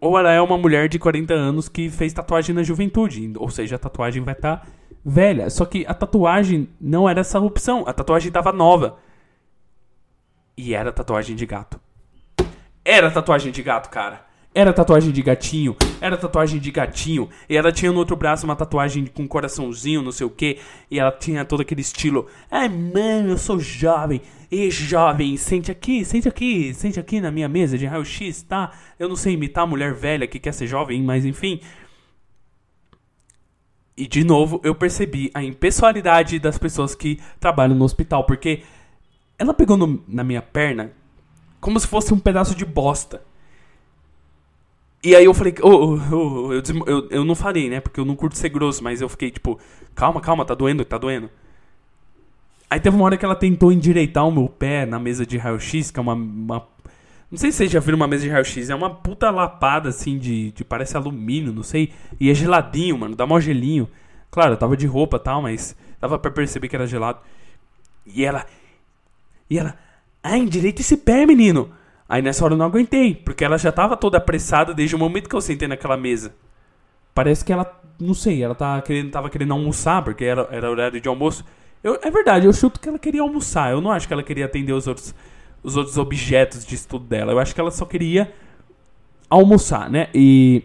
ou 0.00 0.18
ela 0.18 0.32
é 0.32 0.40
uma 0.40 0.58
mulher 0.58 0.88
de 0.88 0.98
40 0.98 1.32
anos 1.32 1.68
que 1.68 1.88
fez 1.88 2.12
tatuagem 2.12 2.54
na 2.54 2.64
juventude. 2.64 3.32
Ou 3.36 3.48
seja, 3.48 3.76
a 3.76 3.78
tatuagem 3.78 4.22
vai 4.22 4.34
estar 4.34 4.56
tá 4.56 4.66
velha. 5.04 5.48
Só 5.48 5.64
que 5.64 5.86
a 5.86 5.94
tatuagem 5.94 6.68
não 6.80 7.08
era 7.08 7.20
essa 7.20 7.38
opção. 7.38 7.84
A 7.86 7.92
tatuagem 7.92 8.28
estava 8.28 8.52
nova. 8.52 8.98
E 10.56 10.74
era 10.74 10.90
tatuagem 10.90 11.36
de 11.36 11.46
gato. 11.46 11.80
Era 12.84 13.10
tatuagem 13.10 13.52
de 13.52 13.62
gato, 13.62 13.88
cara. 13.88 14.25
Era 14.56 14.72
tatuagem 14.72 15.12
de 15.12 15.20
gatinho, 15.20 15.76
era 16.00 16.16
tatuagem 16.16 16.58
de 16.58 16.70
gatinho. 16.70 17.28
E 17.46 17.54
ela 17.54 17.70
tinha 17.70 17.92
no 17.92 17.98
outro 17.98 18.16
braço 18.16 18.46
uma 18.46 18.56
tatuagem 18.56 19.04
com 19.04 19.24
um 19.24 19.28
coraçãozinho, 19.28 20.00
não 20.00 20.10
sei 20.10 20.26
o 20.26 20.30
que. 20.30 20.58
E 20.90 20.98
ela 20.98 21.12
tinha 21.12 21.44
todo 21.44 21.60
aquele 21.60 21.82
estilo. 21.82 22.26
Ai, 22.50 22.66
mano, 22.66 23.32
eu 23.32 23.36
sou 23.36 23.60
jovem. 23.60 24.22
E 24.50 24.70
jovem, 24.70 25.36
sente 25.36 25.70
aqui, 25.70 26.06
sente 26.06 26.26
aqui, 26.26 26.72
sente 26.72 26.98
aqui 26.98 27.20
na 27.20 27.30
minha 27.30 27.50
mesa 27.50 27.76
de 27.76 27.84
raio-x, 27.84 28.44
tá? 28.44 28.72
Eu 28.98 29.10
não 29.10 29.14
sei 29.14 29.34
imitar 29.34 29.64
a 29.64 29.66
mulher 29.66 29.92
velha 29.92 30.26
que 30.26 30.38
quer 30.38 30.54
ser 30.54 30.66
jovem, 30.66 31.02
mas 31.02 31.26
enfim. 31.26 31.60
E 33.94 34.06
de 34.06 34.24
novo, 34.24 34.58
eu 34.64 34.74
percebi 34.74 35.30
a 35.34 35.44
impessoalidade 35.44 36.38
das 36.38 36.56
pessoas 36.56 36.94
que 36.94 37.20
trabalham 37.38 37.76
no 37.76 37.84
hospital, 37.84 38.24
porque 38.24 38.62
ela 39.38 39.52
pegou 39.52 39.76
no, 39.76 40.02
na 40.08 40.24
minha 40.24 40.40
perna 40.40 40.92
como 41.60 41.78
se 41.78 41.86
fosse 41.86 42.14
um 42.14 42.18
pedaço 42.18 42.54
de 42.54 42.64
bosta. 42.64 43.20
E 45.06 45.14
aí 45.14 45.24
eu 45.24 45.32
falei, 45.32 45.54
oh, 45.62 45.68
oh, 45.70 46.48
oh, 46.48 46.52
eu, 46.52 46.62
eu, 46.84 47.08
eu 47.10 47.24
não 47.24 47.36
falei, 47.36 47.70
né? 47.70 47.78
Porque 47.78 48.00
eu 48.00 48.04
não 48.04 48.16
curto 48.16 48.36
ser 48.36 48.48
grosso, 48.48 48.82
mas 48.82 49.00
eu 49.00 49.08
fiquei 49.08 49.30
tipo, 49.30 49.56
calma, 49.94 50.20
calma, 50.20 50.44
tá 50.44 50.52
doendo, 50.52 50.84
tá 50.84 50.98
doendo. 50.98 51.30
Aí 52.68 52.80
teve 52.80 52.96
uma 52.96 53.04
hora 53.04 53.16
que 53.16 53.24
ela 53.24 53.36
tentou 53.36 53.70
endireitar 53.70 54.26
o 54.26 54.32
meu 54.32 54.48
pé 54.48 54.84
na 54.84 54.98
mesa 54.98 55.24
de 55.24 55.38
raio-x, 55.38 55.92
que 55.92 56.00
é 56.00 56.02
uma, 56.02 56.14
uma. 56.14 56.66
Não 57.30 57.38
sei 57.38 57.52
se 57.52 57.58
vocês 57.58 57.70
já 57.70 57.78
viram 57.78 57.94
uma 57.94 58.08
mesa 58.08 58.24
de 58.24 58.30
raio-x, 58.30 58.68
é 58.68 58.74
uma 58.74 58.90
puta 58.90 59.30
lapada 59.30 59.90
assim 59.90 60.18
de, 60.18 60.50
de. 60.50 60.64
Parece 60.64 60.96
alumínio, 60.96 61.52
não 61.52 61.62
sei. 61.62 61.92
E 62.18 62.28
é 62.28 62.34
geladinho, 62.34 62.98
mano, 62.98 63.14
dá 63.14 63.24
mó 63.24 63.38
gelinho. 63.38 63.88
Claro, 64.28 64.54
eu 64.54 64.56
tava 64.56 64.76
de 64.76 64.88
roupa 64.88 65.18
e 65.18 65.20
tal, 65.20 65.40
mas 65.40 65.76
dava 66.00 66.18
pra 66.18 66.32
perceber 66.32 66.66
que 66.66 66.74
era 66.74 66.84
gelado. 66.84 67.20
E 68.04 68.24
ela. 68.24 68.44
E 69.48 69.56
ela. 69.56 69.78
Ah, 70.20 70.36
endireita 70.36 70.80
esse 70.80 70.96
pé, 70.96 71.24
menino. 71.24 71.70
Aí 72.08 72.22
nessa 72.22 72.44
hora 72.44 72.54
eu 72.54 72.58
não 72.58 72.66
aguentei, 72.66 73.14
porque 73.14 73.44
ela 73.44 73.58
já 73.58 73.72
tava 73.72 73.96
toda 73.96 74.18
apressada 74.18 74.72
desde 74.72 74.94
o 74.94 74.98
momento 74.98 75.28
que 75.28 75.34
eu 75.34 75.40
sentei 75.40 75.66
naquela 75.66 75.96
mesa. 75.96 76.34
Parece 77.14 77.44
que 77.44 77.52
ela, 77.52 77.80
não 77.98 78.14
sei, 78.14 78.42
ela 78.42 78.54
tava 78.54 78.82
querendo, 78.82 79.10
tava 79.10 79.30
querendo 79.30 79.52
almoçar, 79.52 80.02
porque 80.04 80.24
era, 80.24 80.46
era 80.50 80.70
horário 80.70 81.00
de 81.00 81.08
almoço. 81.08 81.44
Eu, 81.82 81.98
é 82.02 82.10
verdade, 82.10 82.46
eu 82.46 82.52
chuto 82.52 82.78
que 82.78 82.88
ela 82.88 82.98
queria 82.98 83.22
almoçar. 83.22 83.72
Eu 83.72 83.80
não 83.80 83.90
acho 83.90 84.06
que 84.06 84.12
ela 84.12 84.22
queria 84.22 84.44
atender 84.44 84.72
os 84.72 84.86
outros, 84.86 85.14
os 85.62 85.76
outros 85.76 85.96
objetos 85.98 86.64
de 86.64 86.74
estudo 86.74 87.04
dela. 87.06 87.32
Eu 87.32 87.38
acho 87.38 87.54
que 87.54 87.60
ela 87.60 87.70
só 87.70 87.84
queria 87.84 88.32
almoçar, 89.28 89.90
né? 89.90 90.08
E. 90.14 90.62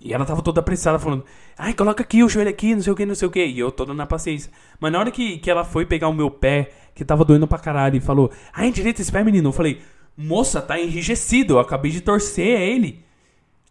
E 0.00 0.12
ela 0.12 0.24
tava 0.24 0.42
toda 0.42 0.60
apressada, 0.60 0.98
falando: 0.98 1.24
Ai, 1.58 1.74
coloca 1.74 2.04
aqui 2.04 2.22
o 2.22 2.28
joelho 2.28 2.50
aqui, 2.50 2.72
não 2.72 2.80
sei 2.80 2.92
o 2.92 2.96
que, 2.96 3.04
não 3.04 3.16
sei 3.16 3.26
o 3.26 3.30
que. 3.32 3.44
E 3.44 3.58
eu 3.58 3.72
toda 3.72 3.92
na 3.92 4.06
paciência. 4.06 4.50
Mas 4.78 4.92
na 4.92 5.00
hora 5.00 5.10
que, 5.10 5.38
que 5.38 5.50
ela 5.50 5.64
foi 5.64 5.84
pegar 5.84 6.06
o 6.08 6.14
meu 6.14 6.30
pé, 6.30 6.70
que 6.94 7.04
tava 7.04 7.24
doendo 7.24 7.48
pra 7.48 7.58
caralho, 7.58 7.96
e 7.96 8.00
falou: 8.00 8.30
Ai, 8.52 8.70
direita 8.70 9.02
esse 9.02 9.10
pé, 9.10 9.24
menino. 9.24 9.48
Eu 9.48 9.52
falei: 9.52 9.80
Moça, 10.16 10.62
tá 10.62 10.78
enrijecido, 10.78 11.54
eu 11.54 11.58
acabei 11.58 11.90
de 11.90 12.00
torcer 12.00 12.60
ele. 12.60 13.04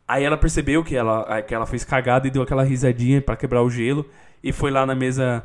Aí 0.06 0.26
ela 0.26 0.38
percebeu 0.38 0.84
que 0.84 0.96
ela, 0.96 1.42
que 1.42 1.56
ela 1.56 1.66
fez 1.66 1.86
cagada 1.86 2.28
e 2.28 2.32
deu 2.32 2.42
aquela 2.42 2.64
risadinha 2.64 3.22
para 3.22 3.38
quebrar 3.38 3.64
o 3.64 3.70
gelo. 3.70 4.06
E 4.44 4.52
foi 4.52 4.70
lá 4.70 4.86
na 4.86 4.94
mesa. 4.94 5.44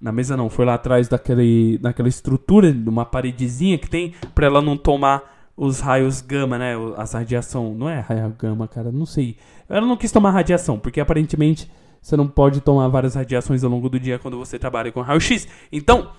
Na 0.00 0.10
mesa 0.10 0.36
não, 0.36 0.50
foi 0.50 0.66
lá 0.66 0.74
atrás 0.74 1.08
daquele, 1.08 1.78
daquela 1.78 2.08
estrutura, 2.08 2.72
de 2.72 2.88
uma 2.88 3.06
paredezinha 3.06 3.78
que 3.78 3.88
tem, 3.88 4.12
pra 4.34 4.46
ela 4.46 4.60
não 4.60 4.76
tomar 4.76 5.50
os 5.56 5.80
raios 5.80 6.20
gama, 6.20 6.58
né? 6.58 6.74
As 6.96 7.12
radiação. 7.12 7.72
Não 7.72 7.88
é 7.88 8.00
raio 8.00 8.34
gama, 8.36 8.66
cara, 8.66 8.90
não 8.90 9.06
sei. 9.06 9.36
Ela 9.68 9.86
não 9.86 9.96
quis 9.96 10.10
tomar 10.10 10.32
radiação, 10.32 10.78
porque 10.78 11.00
aparentemente 11.00 11.70
você 12.04 12.18
não 12.18 12.28
pode 12.28 12.60
tomar 12.60 12.86
várias 12.88 13.14
radiações 13.14 13.64
ao 13.64 13.70
longo 13.70 13.88
do 13.88 13.98
dia 13.98 14.18
quando 14.18 14.36
você 14.36 14.58
trabalha 14.58 14.92
com 14.92 15.00
raio-x. 15.00 15.48
Então, 15.72 16.12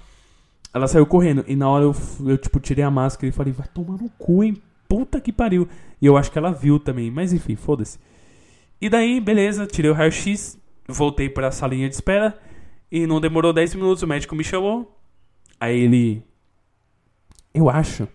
ela 0.74 0.88
saiu 0.88 1.06
correndo. 1.06 1.46
E 1.48 1.56
na 1.56 1.70
hora 1.70 1.84
eu, 1.84 1.96
eu, 2.26 2.40
tipo, 2.40 2.60
tirei 2.60 2.84
a 2.84 2.90
máscara 2.90 3.28
e 3.28 3.32
falei, 3.32 3.54
vai 3.54 3.68
tomar 3.68 4.02
no 4.02 4.10
cu, 4.18 4.44
hein? 4.44 4.60
Puta 4.90 5.22
que 5.22 5.32
pariu. 5.32 5.70
E 6.02 6.08
eu 6.08 6.18
acho 6.18 6.32
que 6.32 6.40
ela 6.40 6.52
viu 6.52 6.80
também. 6.80 7.12
Mas 7.12 7.32
enfim, 7.34 7.56
foda-se. 7.56 8.00
E 8.82 8.90
daí, 8.90 9.22
beleza, 9.22 9.68
tirei 9.68 9.92
o 9.92 9.94
raio-x, 9.94 10.60
voltei 10.88 11.30
pra 11.30 11.52
salinha 11.52 11.88
de 11.88 11.94
espera. 11.94 12.36
E 12.92 13.06
não 13.06 13.22
demorou 13.22 13.54
10 13.54 13.76
minutos, 13.76 14.02
o 14.02 14.08
médico 14.08 14.36
me 14.36 14.44
chamou. 14.44 14.92
Aí 15.60 15.82
ele. 15.82 16.24
Eu 17.54 17.70
acho 17.70 18.08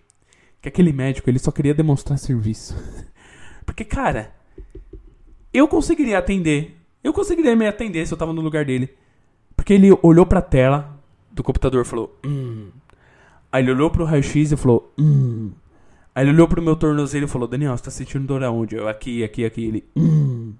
que 0.61 0.67
aquele 0.67 0.91
médico 0.91 1.29
ele 1.29 1.39
só 1.39 1.51
queria 1.51 1.73
demonstrar 1.73 2.19
serviço. 2.19 2.75
Porque, 3.65 3.85
cara, 3.85 4.35
eu 5.53 5.69
conseguiria 5.69 6.17
atender. 6.17 6.80
Eu 7.03 7.13
conseguiria 7.13 7.55
me 7.55 7.67
atender 7.67 8.05
se 8.05 8.13
eu 8.13 8.17
tava 8.17 8.33
no 8.33 8.41
lugar 8.41 8.65
dele. 8.65 8.89
Porque 9.55 9.73
ele 9.73 9.89
olhou 10.01 10.25
pra 10.25 10.41
tela 10.41 10.99
do 11.31 11.43
computador 11.43 11.83
e 11.83 11.87
falou: 11.87 12.17
Hum. 12.25 12.69
Aí 13.51 13.63
ele 13.63 13.71
olhou 13.71 13.89
pro 13.89 14.05
raio-x 14.05 14.51
e 14.51 14.57
falou: 14.57 14.93
Hum. 14.97 15.51
Aí 16.13 16.23
ele 16.23 16.31
olhou 16.31 16.47
pro 16.47 16.61
meu 16.61 16.75
tornozelo 16.75 17.25
e 17.25 17.27
falou: 17.27 17.47
Daniel, 17.47 17.75
você 17.75 17.83
tá 17.83 17.91
sentindo 17.91 18.25
dor 18.25 18.43
aonde? 18.43 18.75
Eu, 18.75 18.87
aqui, 18.87 19.23
aqui, 19.23 19.45
aqui. 19.45 19.65
Ele, 19.65 19.85
hum. 19.95 20.53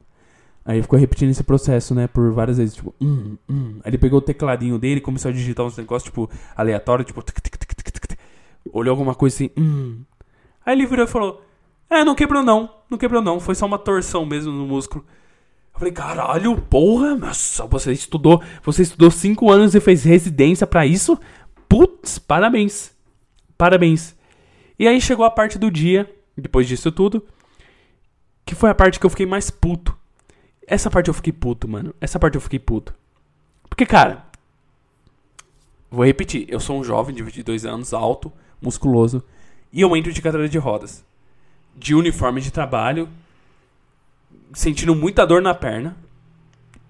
Aí 0.64 0.82
ficou 0.82 0.98
repetindo 0.98 1.32
esse 1.32 1.44
processo, 1.44 1.96
né, 1.96 2.08
por 2.08 2.32
várias 2.32 2.58
vezes, 2.58 2.76
tipo, 2.76 2.94
hum, 3.02 3.36
hum. 3.50 3.80
Aí 3.84 3.90
ele 3.90 3.98
pegou 3.98 4.20
o 4.20 4.22
tecladinho 4.22 4.78
dele 4.78 4.98
e 4.98 5.02
começou 5.02 5.30
a 5.30 5.34
digitar 5.34 5.66
uns 5.66 5.76
negócios, 5.76 6.04
tipo, 6.04 6.30
aleatório, 6.56 7.04
tipo, 7.04 7.20
tic, 7.24 7.42
tic, 7.42 7.58
tic, 7.58 7.74
tic, 7.74 8.00
tic. 8.00 8.20
olhou 8.72 8.92
alguma 8.92 9.16
coisa 9.16 9.36
assim, 9.36 9.50
hum. 9.58 10.02
Aí 10.64 10.76
ele 10.76 10.86
virou 10.86 11.06
e 11.06 11.08
falou: 11.08 11.42
É, 11.90 12.04
não 12.04 12.14
quebrou 12.14 12.44
não, 12.44 12.70
não 12.90 12.98
quebrou 12.98 13.22
não, 13.22 13.40
foi 13.40 13.56
só 13.56 13.66
uma 13.66 13.80
torção 13.80 14.26
mesmo 14.26 14.52
no 14.52 14.68
músculo. 14.68 15.04
Falei, 15.82 15.94
caralho, 15.96 16.62
porra, 16.62 17.16
nossa, 17.16 17.66
você 17.66 17.92
estudou, 17.92 18.40
você 18.62 18.84
estudou 18.84 19.10
cinco 19.10 19.50
anos 19.50 19.74
e 19.74 19.80
fez 19.80 20.04
residência 20.04 20.68
para 20.68 20.86
isso? 20.86 21.20
Putz, 21.68 22.20
parabéns, 22.20 22.96
parabéns. 23.58 24.16
E 24.78 24.88
aí 24.88 25.02
chegou 25.02 25.26
a 25.26 25.32
parte 25.32 25.58
do 25.58 25.72
dia, 25.72 26.08
depois 26.38 26.68
disso 26.68 26.92
tudo, 26.92 27.26
que 28.46 28.54
foi 28.54 28.70
a 28.70 28.76
parte 28.76 29.00
que 29.00 29.06
eu 29.08 29.10
fiquei 29.10 29.26
mais 29.26 29.50
puto. 29.50 29.98
Essa 30.68 30.88
parte 30.92 31.08
eu 31.08 31.16
fiquei 31.16 31.34
puto, 31.34 31.68
mano. 31.68 31.96
Essa 32.00 32.20
parte 32.20 32.36
eu 32.36 32.42
fiquei 32.42 32.60
puto. 32.60 32.94
Porque, 33.68 33.88
cara, 33.88 34.28
vou 35.90 36.06
repetir, 36.06 36.46
eu 36.48 36.60
sou 36.60 36.80
um 36.80 36.84
jovem 36.84 37.16
de 37.16 37.24
22 37.24 37.66
anos, 37.66 37.92
alto, 37.92 38.32
musculoso, 38.62 39.24
e 39.74 39.82
eu 39.82 39.98
entro 39.98 40.14
de 40.14 40.22
cadeira 40.22 40.48
de 40.48 40.60
rodas. 40.60 41.04
De 41.76 41.96
uniforme 41.96 42.40
de 42.40 42.52
trabalho, 42.52 43.10
sentindo 44.54 44.96
muita 44.96 45.26
dor 45.26 45.42
na 45.42 45.54
perna, 45.54 45.96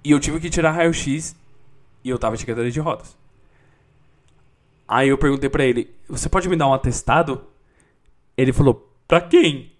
e 0.03 0.12
eu 0.12 0.20
tive 0.20 0.39
que 0.39 0.49
tirar 0.49 0.72
raio-x, 0.72 1.36
e 2.03 2.09
eu 2.09 2.18
tava 2.18 2.38
de 2.38 2.45
cadeira 2.45 2.72
de 2.72 2.80
rodas. 2.80 3.18
Aí 4.88 5.09
eu 5.09 5.18
perguntei 5.18 5.49
para 5.49 5.64
ele: 5.64 5.89
"Você 6.09 6.28
pode 6.28 6.49
me 6.49 6.55
dar 6.55 6.68
um 6.68 6.74
atestado?" 6.74 7.45
Ele 8.38 8.51
falou: 8.51 8.91
Pra 9.07 9.22
quem? 9.22 9.72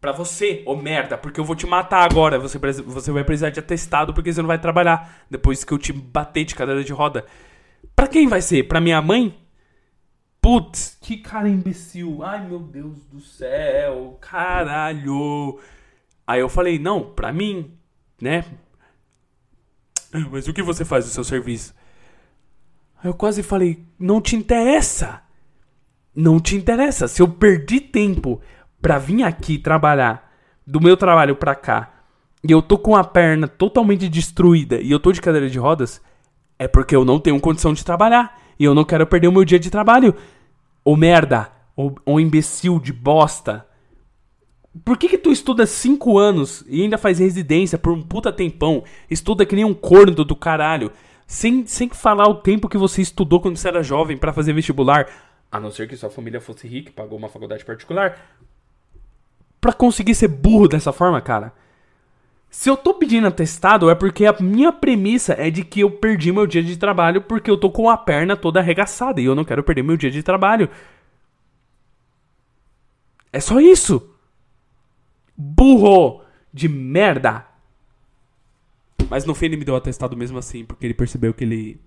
Pra 0.00 0.12
você, 0.12 0.62
ô 0.66 0.76
merda, 0.76 1.18
porque 1.18 1.40
eu 1.40 1.44
vou 1.44 1.56
te 1.56 1.66
matar 1.66 2.04
agora. 2.04 2.38
Você, 2.38 2.58
você 2.58 3.10
vai 3.10 3.24
precisar 3.24 3.50
de 3.50 3.58
atestado 3.58 4.14
porque 4.14 4.32
você 4.32 4.40
não 4.40 4.46
vai 4.46 4.58
trabalhar 4.58 5.24
depois 5.30 5.64
que 5.64 5.72
eu 5.72 5.78
te 5.78 5.92
bater 5.92 6.44
de 6.44 6.54
cadeira 6.54 6.84
de 6.84 6.92
roda. 6.92 7.24
Pra 7.94 8.06
quem 8.06 8.28
vai 8.28 8.40
ser? 8.40 8.64
Pra 8.64 8.80
minha 8.80 9.00
mãe? 9.00 9.36
Putz, 10.40 10.96
que 11.00 11.16
cara 11.16 11.48
imbecil. 11.48 12.22
Ai 12.22 12.46
meu 12.46 12.60
Deus 12.60 13.04
do 13.06 13.20
céu, 13.20 14.18
caralho. 14.20 15.58
Aí 16.26 16.40
eu 16.40 16.48
falei: 16.48 16.78
Não, 16.78 17.02
pra 17.02 17.32
mim, 17.32 17.70
né? 18.20 18.44
Mas 20.30 20.48
o 20.48 20.52
que 20.52 20.62
você 20.62 20.84
faz 20.84 21.04
no 21.04 21.10
seu 21.10 21.24
serviço? 21.24 21.74
Aí 23.02 23.08
eu 23.08 23.14
quase 23.14 23.42
falei: 23.42 23.84
Não 23.98 24.20
te 24.20 24.34
interessa 24.34 25.26
não 26.16 26.40
te 26.40 26.56
interessa. 26.56 27.06
Se 27.06 27.20
eu 27.20 27.28
perdi 27.28 27.78
tempo 27.78 28.40
pra 28.80 28.98
vir 28.98 29.22
aqui 29.22 29.58
trabalhar, 29.58 30.32
do 30.66 30.80
meu 30.80 30.96
trabalho 30.96 31.36
pra 31.36 31.54
cá, 31.54 31.92
e 32.42 32.50
eu 32.50 32.62
tô 32.62 32.78
com 32.78 32.96
a 32.96 33.04
perna 33.04 33.46
totalmente 33.46 34.08
destruída 34.08 34.80
e 34.80 34.90
eu 34.90 34.98
tô 34.98 35.12
de 35.12 35.20
cadeira 35.20 35.48
de 35.50 35.58
rodas, 35.58 36.00
é 36.58 36.66
porque 36.66 36.96
eu 36.96 37.04
não 37.04 37.20
tenho 37.20 37.38
condição 37.38 37.72
de 37.72 37.84
trabalhar. 37.84 38.40
E 38.58 38.64
eu 38.64 38.74
não 38.74 38.84
quero 38.84 39.06
perder 39.06 39.28
o 39.28 39.32
meu 39.32 39.44
dia 39.44 39.58
de 39.58 39.68
trabalho. 39.68 40.14
Ô 40.82 40.96
merda, 40.96 41.52
ô, 41.76 41.92
ô 42.06 42.18
imbecil 42.18 42.80
de 42.80 42.90
bosta. 42.90 43.66
Por 44.84 44.98
que 44.98 45.08
que 45.08 45.18
tu 45.18 45.30
estuda 45.30 45.66
5 45.66 46.18
anos 46.18 46.64
e 46.68 46.82
ainda 46.82 46.98
faz 46.98 47.18
residência 47.18 47.78
por 47.78 47.92
um 47.92 48.02
puta 48.02 48.32
tempão? 48.32 48.84
Estuda 49.10 49.46
que 49.46 49.54
nem 49.54 49.64
um 49.64 49.74
corno 49.74 50.24
do 50.24 50.36
caralho. 50.36 50.92
Sem, 51.26 51.66
sem 51.66 51.88
falar 51.88 52.28
o 52.28 52.36
tempo 52.36 52.68
que 52.68 52.78
você 52.78 53.02
estudou 53.02 53.40
quando 53.40 53.56
você 53.56 53.68
era 53.68 53.82
jovem 53.82 54.16
para 54.16 54.32
fazer 54.32 54.52
vestibular. 54.52 55.08
A 55.50 55.58
não 55.58 55.70
ser 55.70 55.88
que 55.88 55.96
sua 55.96 56.10
família 56.10 56.40
fosse 56.40 56.66
rica 56.68 56.90
e 56.90 56.92
pagou 56.92 57.18
uma 57.18 57.28
faculdade 57.28 57.64
particular. 57.64 58.18
Pra 59.60 59.72
conseguir 59.72 60.14
ser 60.14 60.28
burro 60.28 60.68
dessa 60.68 60.92
forma, 60.92 61.20
cara. 61.20 61.52
Se 62.48 62.70
eu 62.70 62.76
tô 62.76 62.94
pedindo 62.94 63.26
atestado, 63.26 63.90
é 63.90 63.94
porque 63.94 64.24
a 64.24 64.34
minha 64.40 64.72
premissa 64.72 65.34
é 65.34 65.50
de 65.50 65.64
que 65.64 65.80
eu 65.80 65.90
perdi 65.90 66.32
meu 66.32 66.46
dia 66.46 66.62
de 66.62 66.76
trabalho 66.76 67.22
porque 67.22 67.50
eu 67.50 67.56
tô 67.56 67.70
com 67.70 67.90
a 67.90 67.96
perna 67.96 68.36
toda 68.36 68.60
arregaçada 68.60 69.20
e 69.20 69.24
eu 69.24 69.34
não 69.34 69.44
quero 69.44 69.62
perder 69.62 69.82
meu 69.82 69.96
dia 69.96 70.10
de 70.10 70.22
trabalho. 70.22 70.68
É 73.32 73.40
só 73.40 73.60
isso. 73.60 74.15
Burro 75.36 76.22
de 76.52 76.68
merda. 76.68 77.46
Mas 79.10 79.24
no 79.24 79.34
fim 79.34 79.46
ele 79.46 79.56
me 79.56 79.64
deu 79.64 79.76
atestado 79.76 80.16
mesmo 80.16 80.38
assim, 80.38 80.64
porque 80.64 80.86
ele 80.86 80.94
percebeu 80.94 81.32
que 81.32 81.44
ele 81.44 81.80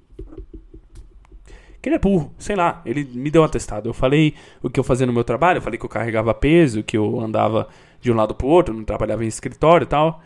que 1.82 1.88
ele 1.88 1.96
é 1.96 2.00
burro, 2.00 2.34
sei 2.38 2.58
lá, 2.58 2.82
ele 2.86 3.06
me 3.06 3.32
deu 3.32 3.44
atestado. 3.44 3.88
Eu 3.88 3.94
falei 3.94 4.36
o 4.62 4.70
que 4.70 4.80
eu 4.80 4.84
fazia 4.84 5.08
no 5.08 5.14
meu 5.14 5.24
trabalho, 5.24 5.58
eu 5.58 5.62
falei 5.62 5.80
que 5.80 5.86
eu 5.86 5.90
carregava 5.90 6.34
peso, 6.34 6.84
que 6.84 6.98
eu 6.98 7.20
andava 7.20 7.70
de 8.02 8.12
um 8.12 8.16
lado 8.16 8.36
pro 8.36 8.48
outro, 8.48 8.74
não 8.74 8.84
trabalhava 8.84 9.24
em 9.24 9.28
escritório 9.28 9.86
e 9.86 9.88
tal. 9.88 10.22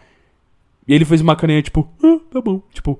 E 0.87 0.93
ele 0.93 1.05
fez 1.05 1.21
uma 1.21 1.35
carinha 1.35 1.61
tipo, 1.61 1.87
ah, 2.03 2.19
tá 2.31 2.41
bom, 2.41 2.61
tipo, 2.71 2.99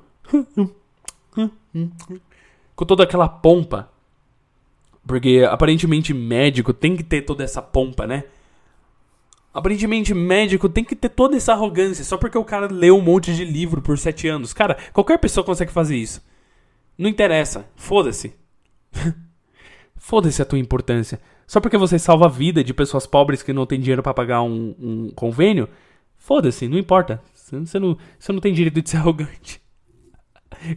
com 2.75 2.85
toda 2.85 3.03
aquela 3.03 3.27
pompa. 3.27 3.89
Porque 5.05 5.45
aparentemente 5.49 6.13
médico 6.13 6.73
tem 6.73 6.95
que 6.95 7.03
ter 7.03 7.23
toda 7.23 7.43
essa 7.43 7.61
pompa, 7.61 8.07
né? 8.07 8.23
Aparentemente 9.53 10.13
médico 10.13 10.67
tem 10.67 10.83
que 10.83 10.95
ter 10.95 11.09
toda 11.09 11.37
essa 11.37 11.53
arrogância 11.53 12.03
só 12.03 12.17
porque 12.17 12.37
o 12.37 12.43
cara 12.43 12.67
leu 12.71 12.97
um 12.97 13.01
monte 13.01 13.33
de 13.35 13.45
livro 13.45 13.81
por 13.81 13.97
sete 13.99 14.27
anos. 14.27 14.51
Cara, 14.51 14.77
qualquer 14.91 15.19
pessoa 15.19 15.45
consegue 15.45 15.71
fazer 15.71 15.95
isso. 15.95 16.23
Não 16.97 17.09
interessa, 17.09 17.67
foda-se. 17.75 18.33
Foda-se 19.95 20.41
a 20.41 20.45
tua 20.45 20.59
importância. 20.59 21.17
Só 21.47 21.61
porque 21.61 21.77
você 21.77 21.97
salva 21.97 22.25
a 22.25 22.29
vida 22.29 22.61
de 22.61 22.73
pessoas 22.73 23.05
pobres 23.05 23.41
que 23.41 23.53
não 23.53 23.65
têm 23.65 23.79
dinheiro 23.79 24.03
para 24.03 24.13
pagar 24.13 24.41
um, 24.41 24.75
um 24.77 25.09
convênio, 25.15 25.69
foda-se, 26.17 26.67
não 26.67 26.77
importa. 26.77 27.21
Você 27.33 27.79
não, 27.79 27.97
você 28.19 28.31
não 28.33 28.39
tem 28.41 28.53
direito 28.53 28.81
de 28.81 28.89
ser 28.89 28.97
arrogante. 28.97 29.61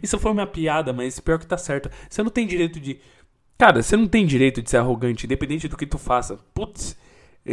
Isso 0.01 0.17
foi 0.17 0.31
uma 0.31 0.47
piada, 0.47 0.93
mas 0.93 1.19
pior 1.19 1.39
que 1.39 1.47
tá 1.47 1.57
certo. 1.57 1.89
Você 2.09 2.23
não 2.23 2.29
tem 2.29 2.47
direito 2.47 2.79
de. 2.79 2.99
Cara, 3.57 3.81
você 3.81 3.97
não 3.97 4.07
tem 4.07 4.25
direito 4.25 4.61
de 4.61 4.69
ser 4.69 4.77
arrogante, 4.77 5.25
independente 5.25 5.67
do 5.67 5.75
que 5.75 5.85
tu 5.85 5.97
faça. 5.97 6.37
Putz, 6.53 6.97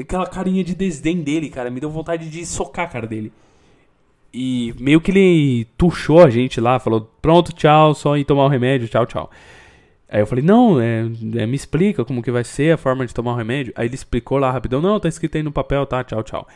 aquela 0.00 0.26
carinha 0.26 0.64
de 0.64 0.74
desdém 0.74 1.22
dele, 1.22 1.50
cara, 1.50 1.70
me 1.70 1.80
deu 1.80 1.90
vontade 1.90 2.28
de 2.28 2.44
socar 2.44 2.86
a 2.86 2.88
cara 2.88 3.06
dele. 3.06 3.32
E 4.32 4.74
meio 4.80 5.00
que 5.00 5.12
ele 5.12 5.66
tuchou 5.78 6.24
a 6.24 6.30
gente 6.30 6.60
lá, 6.60 6.78
falou: 6.80 7.08
pronto, 7.22 7.52
tchau, 7.52 7.94
só 7.94 8.16
ir 8.16 8.24
tomar 8.24 8.44
o 8.44 8.48
remédio, 8.48 8.88
tchau, 8.88 9.06
tchau. 9.06 9.30
Aí 10.08 10.20
eu 10.20 10.26
falei, 10.26 10.44
não, 10.44 10.80
é, 10.80 11.00
é, 11.36 11.46
me 11.46 11.56
explica 11.56 12.04
como 12.04 12.22
que 12.22 12.30
vai 12.30 12.44
ser 12.44 12.74
a 12.74 12.76
forma 12.76 13.06
de 13.06 13.14
tomar 13.14 13.32
o 13.32 13.36
remédio. 13.36 13.72
Aí 13.76 13.86
ele 13.86 13.94
explicou 13.94 14.38
lá 14.38 14.50
rapidão, 14.50 14.80
não, 14.80 15.00
tá 15.00 15.08
escrito 15.08 15.36
aí 15.36 15.42
no 15.42 15.50
papel, 15.50 15.84
tá, 15.86 16.04
tchau, 16.04 16.22
tchau. 16.22 16.48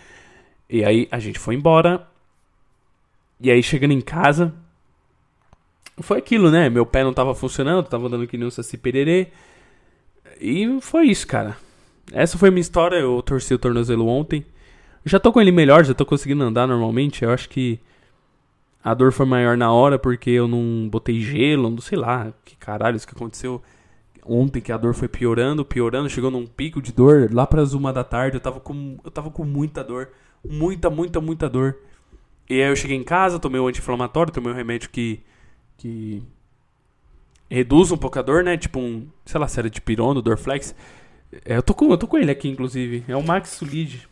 E 0.69 0.85
aí 0.85 1.09
a 1.11 1.19
gente 1.19 1.39
foi 1.39 1.55
embora. 1.55 2.07
E 3.41 3.51
aí 3.51 3.63
chegando 3.63 3.93
em 3.93 4.01
casa, 4.01 4.55
foi 6.01 6.19
aquilo, 6.19 6.51
né? 6.51 6.69
Meu 6.69 6.87
pé 6.87 7.03
não 7.03 7.13
tava 7.13 7.35
funcionando, 7.35 7.89
tava 7.89 8.09
dando 8.09 8.27
que 8.27 8.37
nem 8.37 8.47
um 8.47 8.51
saci 8.51 8.77
pererê. 8.77 9.29
E 10.41 10.81
foi 10.81 11.07
isso, 11.07 11.27
cara. 11.27 11.57
Essa 12.13 12.39
foi 12.39 12.51
minha 12.51 12.61
história. 12.61 12.97
Eu 12.97 13.23
torci 13.23 13.55
o 13.55 13.59
tornozelo 13.59 14.07
ontem. 14.07 14.45
já 15.05 15.19
tô 15.19 15.33
com 15.33 15.41
ele 15.41 15.53
melhor, 15.53 15.85
já 15.85 15.95
tô 15.95 16.07
conseguindo 16.07 16.43
andar 16.45 16.67
normalmente. 16.67 17.25
Eu 17.25 17.31
acho 17.31 17.49
que 17.49 17.81
a 18.83 18.95
dor 18.95 19.13
foi 19.13 19.27
maior 19.27 19.57
na 19.57 19.73
hora 19.73 19.99
porque 19.99 20.31
eu 20.31 20.49
não 20.49 20.89
botei 20.91 21.21
gelo, 21.21 21.71
não 21.71 21.81
sei 21.81 21.99
lá, 21.99 22.33
que 22.45 22.57
caralho 22.57 22.97
isso 22.97 23.07
que 23.07 23.15
aconteceu 23.15 23.63
ontem 24.25 24.61
que 24.61 24.71
a 24.71 24.77
dor 24.77 24.95
foi 24.95 25.09
piorando, 25.09 25.65
piorando, 25.65 26.09
chegou 26.09 26.31
num 26.31 26.47
pico 26.47 26.83
de 26.83 26.93
dor 26.93 27.31
lá 27.33 27.47
para 27.47 27.63
as 27.63 27.73
uma 27.73 27.93
da 27.93 28.05
tarde, 28.05 28.37
eu 28.37 28.41
tava 28.41 28.61
com 28.61 28.99
eu 29.03 29.11
tava 29.11 29.31
com 29.31 29.45
muita 29.45 29.83
dor, 29.83 30.11
muita, 30.49 30.91
muita, 30.91 31.21
muita 31.21 31.49
dor. 31.49 31.79
E 32.49 32.63
aí 32.63 32.69
eu 32.69 32.77
cheguei 32.77 32.97
em 32.97 33.05
casa, 33.05 33.39
tomei 33.39 33.61
o 33.61 33.65
um 33.65 33.69
anti-inflamatório, 33.69 34.33
tomei 34.33 34.53
um 34.53 34.57
remédio 34.57 34.91
que 34.91 35.21
que 35.79 36.23
reduz 37.51 37.91
um 37.91 37.97
pouco 37.97 38.19
a 38.19 38.23
dor, 38.23 38.45
né? 38.45 38.57
Tipo 38.57 38.79
um, 38.79 39.07
sei 39.25 39.41
lá, 39.41 39.49
série 39.49 39.71
de 39.71 39.81
pirono, 39.81 40.21
Dorflex. 40.21 40.75
É, 41.45 41.57
eu 41.57 41.63
tô 41.63 41.75
com, 41.75 41.91
eu 41.91 41.99
tô 41.99 42.07
com 42.07 42.19
ele 42.19 42.31
aqui 42.31 42.49
inclusive, 42.49 43.05
é 43.09 43.17
o 43.17 43.23
Maxulid. 43.23 44.09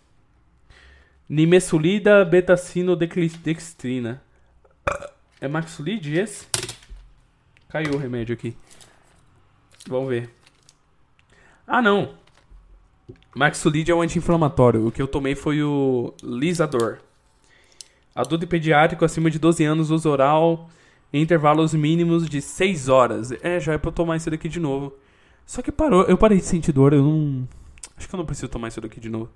Nimesulida 1.28 2.24
betacino-dextrina. 2.24 4.22
É 5.40 5.48
Maxulid 5.48 6.16
esse? 6.16 6.46
Caiu 7.68 7.94
o 7.94 7.98
remédio 7.98 8.34
aqui. 8.34 8.56
Vamos 9.88 10.08
ver. 10.08 10.30
Ah, 11.66 11.82
não. 11.82 12.14
Maxulid 13.34 13.90
é 13.90 13.94
um 13.94 14.02
anti-inflamatório. 14.02 14.86
O 14.86 14.92
que 14.92 15.02
eu 15.02 15.08
tomei 15.08 15.34
foi 15.34 15.62
o 15.62 16.14
Lisador. 16.22 16.98
Adulto 18.14 18.44
e 18.44 18.48
pediátrico 18.48 19.04
acima 19.04 19.30
de 19.30 19.38
12 19.38 19.64
anos 19.64 19.90
usa 19.90 20.08
oral 20.08 20.70
em 21.12 21.20
intervalos 21.22 21.74
mínimos 21.74 22.28
de 22.28 22.40
6 22.40 22.88
horas. 22.88 23.32
É, 23.42 23.60
já 23.60 23.74
é 23.74 23.78
pra 23.78 23.88
eu 23.88 23.94
tomar 23.94 24.16
isso 24.16 24.30
daqui 24.30 24.48
de 24.48 24.60
novo. 24.60 24.94
Só 25.46 25.62
que 25.62 25.70
parou. 25.70 26.02
Eu 26.02 26.18
parei 26.18 26.38
de 26.38 26.44
sentir 26.44 26.72
dor. 26.72 26.92
Eu 26.92 27.02
não. 27.02 27.48
Acho 27.96 28.08
que 28.08 28.14
eu 28.14 28.18
não 28.18 28.26
preciso 28.26 28.48
tomar 28.48 28.68
isso 28.68 28.80
daqui 28.80 29.00
de 29.00 29.08
novo. 29.08 29.30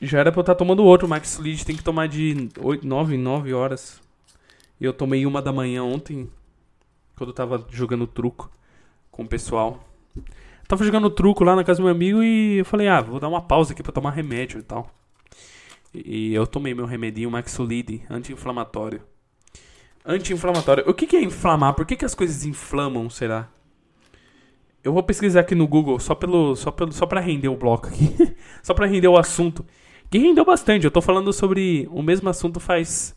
Já 0.00 0.20
era 0.20 0.30
pra 0.30 0.38
eu 0.38 0.42
estar 0.42 0.54
tomando 0.54 0.84
outro. 0.84 1.06
O 1.06 1.10
Maxulid 1.10 1.66
tem 1.66 1.76
que 1.76 1.82
tomar 1.82 2.06
de 2.06 2.48
8, 2.58 2.86
9 2.86 3.16
em 3.16 3.18
9 3.18 3.52
horas. 3.52 4.00
E 4.80 4.84
eu 4.84 4.92
tomei 4.92 5.26
uma 5.26 5.42
da 5.42 5.52
manhã 5.52 5.82
ontem. 5.82 6.30
Quando 7.16 7.30
eu 7.30 7.34
tava 7.34 7.66
jogando 7.70 8.06
truco 8.06 8.48
com 9.10 9.24
o 9.24 9.28
pessoal. 9.28 9.84
tava 10.68 10.84
jogando 10.84 11.10
truco 11.10 11.42
lá 11.42 11.56
na 11.56 11.64
casa 11.64 11.78
do 11.80 11.82
meu 11.82 11.92
amigo 11.92 12.22
e 12.22 12.58
eu 12.58 12.64
falei, 12.64 12.86
ah, 12.86 13.00
vou 13.00 13.18
dar 13.18 13.28
uma 13.28 13.42
pausa 13.42 13.72
aqui 13.72 13.82
pra 13.82 13.90
tomar 13.90 14.12
remédio 14.12 14.60
e 14.60 14.62
tal. 14.62 14.88
E 15.92 16.32
eu 16.32 16.46
tomei 16.46 16.74
meu 16.74 16.86
remedinho 16.86 17.28
Maxolid, 17.28 18.02
anti-inflamatório. 18.08 19.02
Anti-inflamatório. 20.04 20.84
O 20.88 20.94
que, 20.94 21.06
que 21.06 21.16
é 21.16 21.22
inflamar? 21.22 21.74
Por 21.74 21.84
que, 21.84 21.96
que 21.96 22.04
as 22.04 22.14
coisas 22.14 22.44
inflamam, 22.44 23.10
será? 23.10 23.48
Eu 24.82 24.92
vou 24.92 25.02
pesquisar 25.02 25.40
aqui 25.40 25.54
no 25.54 25.66
Google 25.66 25.98
só 25.98 26.14
pelo 26.14 26.54
só 26.54 26.70
pelo 26.70 26.92
só 26.92 27.06
para 27.06 27.20
render 27.20 27.48
o 27.48 27.56
bloco 27.56 27.88
aqui, 27.88 28.14
só 28.62 28.72
para 28.74 28.86
render 28.86 29.08
o 29.08 29.18
assunto. 29.18 29.64
Que 30.10 30.18
rendeu 30.18 30.44
bastante. 30.44 30.84
Eu 30.84 30.90
tô 30.90 31.02
falando 31.02 31.32
sobre 31.32 31.86
o 31.90 32.02
mesmo 32.02 32.28
assunto 32.28 32.58
faz 32.58 33.14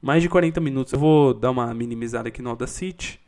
mais 0.00 0.22
de 0.22 0.28
40 0.28 0.60
minutos. 0.60 0.92
Eu 0.92 0.98
vou 0.98 1.34
dar 1.34 1.50
uma 1.50 1.72
minimizada 1.74 2.28
aqui 2.28 2.40
no 2.40 2.50
Audacity. 2.50 3.20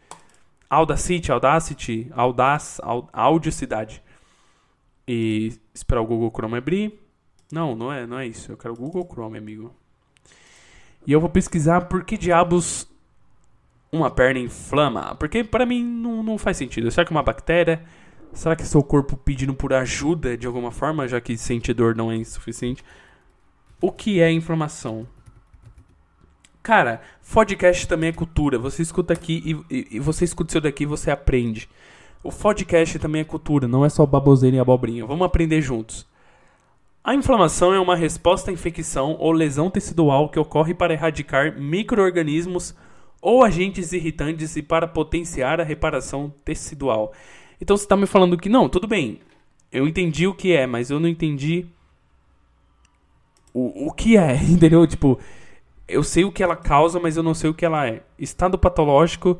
Audacity, 0.71 1.33
Audacity, 1.33 2.11
Audaz, 2.13 2.81
Audicidade. 3.13 4.03
E 5.07 5.53
esperar 5.75 6.01
o 6.01 6.07
Google 6.07 6.31
Chrome 6.31 6.57
abrir. 6.57 6.99
Não, 7.53 7.75
não 7.75 7.93
é, 7.93 8.07
não 8.07 8.19
é 8.19 8.27
isso. 8.27 8.53
Eu 8.53 8.57
quero 8.57 8.75
o 8.75 8.77
Google 8.77 9.07
Chrome, 9.11 9.37
amigo. 9.37 9.75
E 11.07 11.13
eu 11.13 11.21
vou 11.21 11.29
pesquisar 11.29 11.83
por 11.83 12.05
que 12.05 12.17
diabos 12.17 12.89
uma 13.93 14.11
perna 14.11 14.41
inflama. 14.41 15.15
Porque 15.17 15.45
para 15.45 15.67
mim 15.67 15.85
não, 15.85 16.23
não 16.23 16.39
faz 16.39 16.57
sentido. 16.57 16.91
Será 16.91 17.05
que 17.05 17.13
é 17.13 17.17
uma 17.17 17.23
bactéria? 17.23 17.83
Será 18.33 18.57
que 18.57 18.63
é 18.63 18.67
seu 18.67 18.83
corpo 18.83 19.17
pedindo 19.17 19.53
por 19.53 19.75
ajuda 19.75 20.37
de 20.37 20.47
alguma 20.47 20.71
forma, 20.71 21.07
já 21.07 21.21
que 21.21 21.37
sentir 21.37 21.75
dor 21.75 21.95
não 21.95 22.11
é 22.11 22.17
insuficiente? 22.17 22.83
O 23.81 23.93
que 23.93 24.21
é 24.21 24.33
inflamação? 24.33 25.07
Cara, 26.63 27.03
podcast 27.31 27.87
também 27.87 28.09
é 28.09 28.13
cultura. 28.13 28.59
Você 28.59 28.81
escuta 28.81 29.13
aqui 29.13 29.43
e, 29.71 29.77
e, 29.77 29.97
e 29.97 30.01
você 30.01 30.25
escuta 30.25 30.53
isso 30.53 30.61
daqui 30.61 30.85
e 30.85 30.87
você 30.87 31.11
aprende. 31.11 31.69
O 32.23 32.31
podcast 32.31 32.99
também 32.99 33.21
é 33.21 33.25
cultura, 33.25 33.67
não 33.67 33.85
é 33.85 33.89
só 33.89 34.07
baboseira 34.07 34.57
e 34.57 34.61
abobrinha. 34.61 35.05
Vamos 35.05 35.27
aprender 35.27 35.61
juntos. 35.61 36.07
A 37.05 37.15
inflamação 37.15 37.75
é 37.75 37.81
uma 37.81 37.97
resposta 37.97 38.51
à 38.51 38.55
infecção 38.55 39.17
ou 39.19 39.33
lesão 39.33 39.69
tecidual 39.69 40.29
que 40.29 40.39
ocorre 40.39 40.73
para 40.73 40.93
erradicar 40.93 41.59
microorganismos 41.59 42.77
ou 43.23 43.45
agentes 43.45 43.93
irritantes 43.93 44.57
e 44.57 44.63
para 44.63 44.89
potenciar 44.89 45.61
a 45.61 45.65
reparação 45.65 46.35
tecidual. 46.45 47.13
Então 47.61 47.77
você 47.77 47.85
está 47.85 47.97
me 47.97 48.07
falando 48.07 48.37
que 48.37 48.49
não, 48.49 48.69
tudo 48.69 48.89
bem, 48.89 49.21
eu 49.71 49.87
entendi 49.87 50.27
o 50.27 50.35
que 50.35 50.53
é, 50.53 50.67
mas 50.67 50.91
eu 50.91 50.99
não 50.99 51.09
entendi 51.09 51.65
o, 53.55 53.87
o 53.87 53.93
que 53.93 54.17
é, 54.17 54.35
entendeu? 54.43 54.85
Tipo, 54.87 55.19
eu 55.87 56.03
sei 56.03 56.25
o 56.25 56.33
que 56.33 56.43
ela 56.43 56.57
causa, 56.57 56.99
mas 56.99 57.17
eu 57.17 57.23
não 57.23 57.35
sei 57.35 57.49
o 57.49 57.55
que 57.55 57.65
ela 57.65 57.87
é. 57.87 58.03
Estado 58.19 58.59
patológico. 58.59 59.39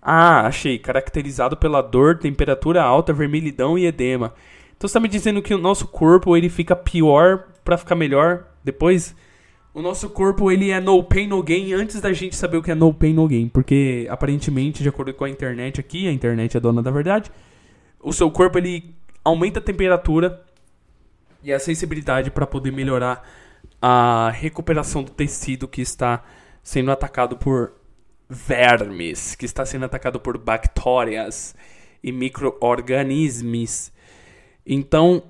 Ah, 0.00 0.46
achei. 0.46 0.78
Caracterizado 0.78 1.56
pela 1.56 1.82
dor, 1.82 2.18
temperatura 2.18 2.82
alta, 2.82 3.12
vermelhidão 3.12 3.76
e 3.76 3.86
edema. 3.86 4.34
Então 4.76 4.86
você 4.86 4.94
tá 4.94 5.00
me 5.00 5.08
dizendo 5.08 5.42
que 5.42 5.54
o 5.54 5.58
nosso 5.58 5.88
corpo 5.88 6.36
ele 6.36 6.48
fica 6.48 6.76
pior 6.76 7.48
para 7.64 7.78
ficar 7.78 7.94
melhor 7.94 8.44
depois? 8.62 9.16
O 9.76 9.82
nosso 9.82 10.08
corpo 10.08 10.50
ele 10.50 10.70
é 10.70 10.80
no 10.80 11.04
pain 11.04 11.26
no 11.26 11.42
gain 11.42 11.74
antes 11.74 12.00
da 12.00 12.10
gente 12.10 12.34
saber 12.34 12.56
o 12.56 12.62
que 12.62 12.70
é 12.70 12.74
no 12.74 12.94
pain 12.94 13.12
no 13.12 13.28
gain, 13.28 13.46
porque 13.46 14.06
aparentemente, 14.08 14.82
de 14.82 14.88
acordo 14.88 15.12
com 15.12 15.22
a 15.22 15.28
internet 15.28 15.78
aqui, 15.78 16.08
a 16.08 16.12
internet 16.12 16.56
é 16.56 16.60
dona 16.60 16.82
da 16.82 16.90
verdade, 16.90 17.30
o 18.00 18.10
seu 18.10 18.30
corpo 18.30 18.56
ele 18.56 18.94
aumenta 19.22 19.58
a 19.58 19.62
temperatura 19.62 20.42
e 21.42 21.52
a 21.52 21.58
sensibilidade 21.58 22.30
para 22.30 22.46
poder 22.46 22.70
melhorar 22.70 23.22
a 23.82 24.30
recuperação 24.30 25.02
do 25.02 25.10
tecido 25.10 25.68
que 25.68 25.82
está 25.82 26.24
sendo 26.62 26.90
atacado 26.90 27.36
por 27.36 27.74
vermes, 28.30 29.34
que 29.34 29.44
está 29.44 29.66
sendo 29.66 29.84
atacado 29.84 30.18
por 30.18 30.38
bactérias 30.38 31.54
e 32.02 32.10
micro-organismos. 32.12 33.92
Então, 34.64 35.22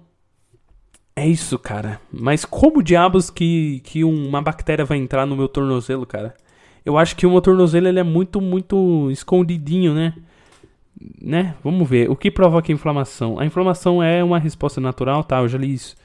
é 1.17 1.27
isso, 1.27 1.59
cara. 1.59 1.99
Mas 2.13 2.45
como 2.45 2.83
diabos 2.83 3.31
que, 3.31 3.81
que 3.81 4.05
uma 4.05 4.43
bactéria 4.43 4.85
vai 4.85 4.99
entrar 4.99 5.25
no 5.25 5.35
meu 5.35 5.49
tornozelo, 5.49 6.05
cara? 6.05 6.35
Eu 6.85 6.99
acho 6.99 7.17
que 7.17 7.27
o 7.27 7.31
meu 7.31 7.41
tornozelo 7.41 7.89
ele 7.89 7.99
é 7.99 8.03
muito, 8.03 8.41
muito 8.41 9.11
escondidinho, 9.11 9.95
né? 9.95 10.15
Né? 11.21 11.57
Vamos 11.65 11.89
ver. 11.89 12.11
O 12.11 12.17
que 12.17 12.31
provoca 12.31 12.71
a 12.71 12.75
inflamação? 12.75 13.39
A 13.39 13.47
inflamação 13.47 14.03
é 14.03 14.23
uma 14.23 14.39
resposta 14.39 14.81
natural, 14.81 15.25
tá? 15.25 15.39
Eu 15.39 15.49
já 15.49 15.59
li 15.59 15.73
isso. 15.73 15.97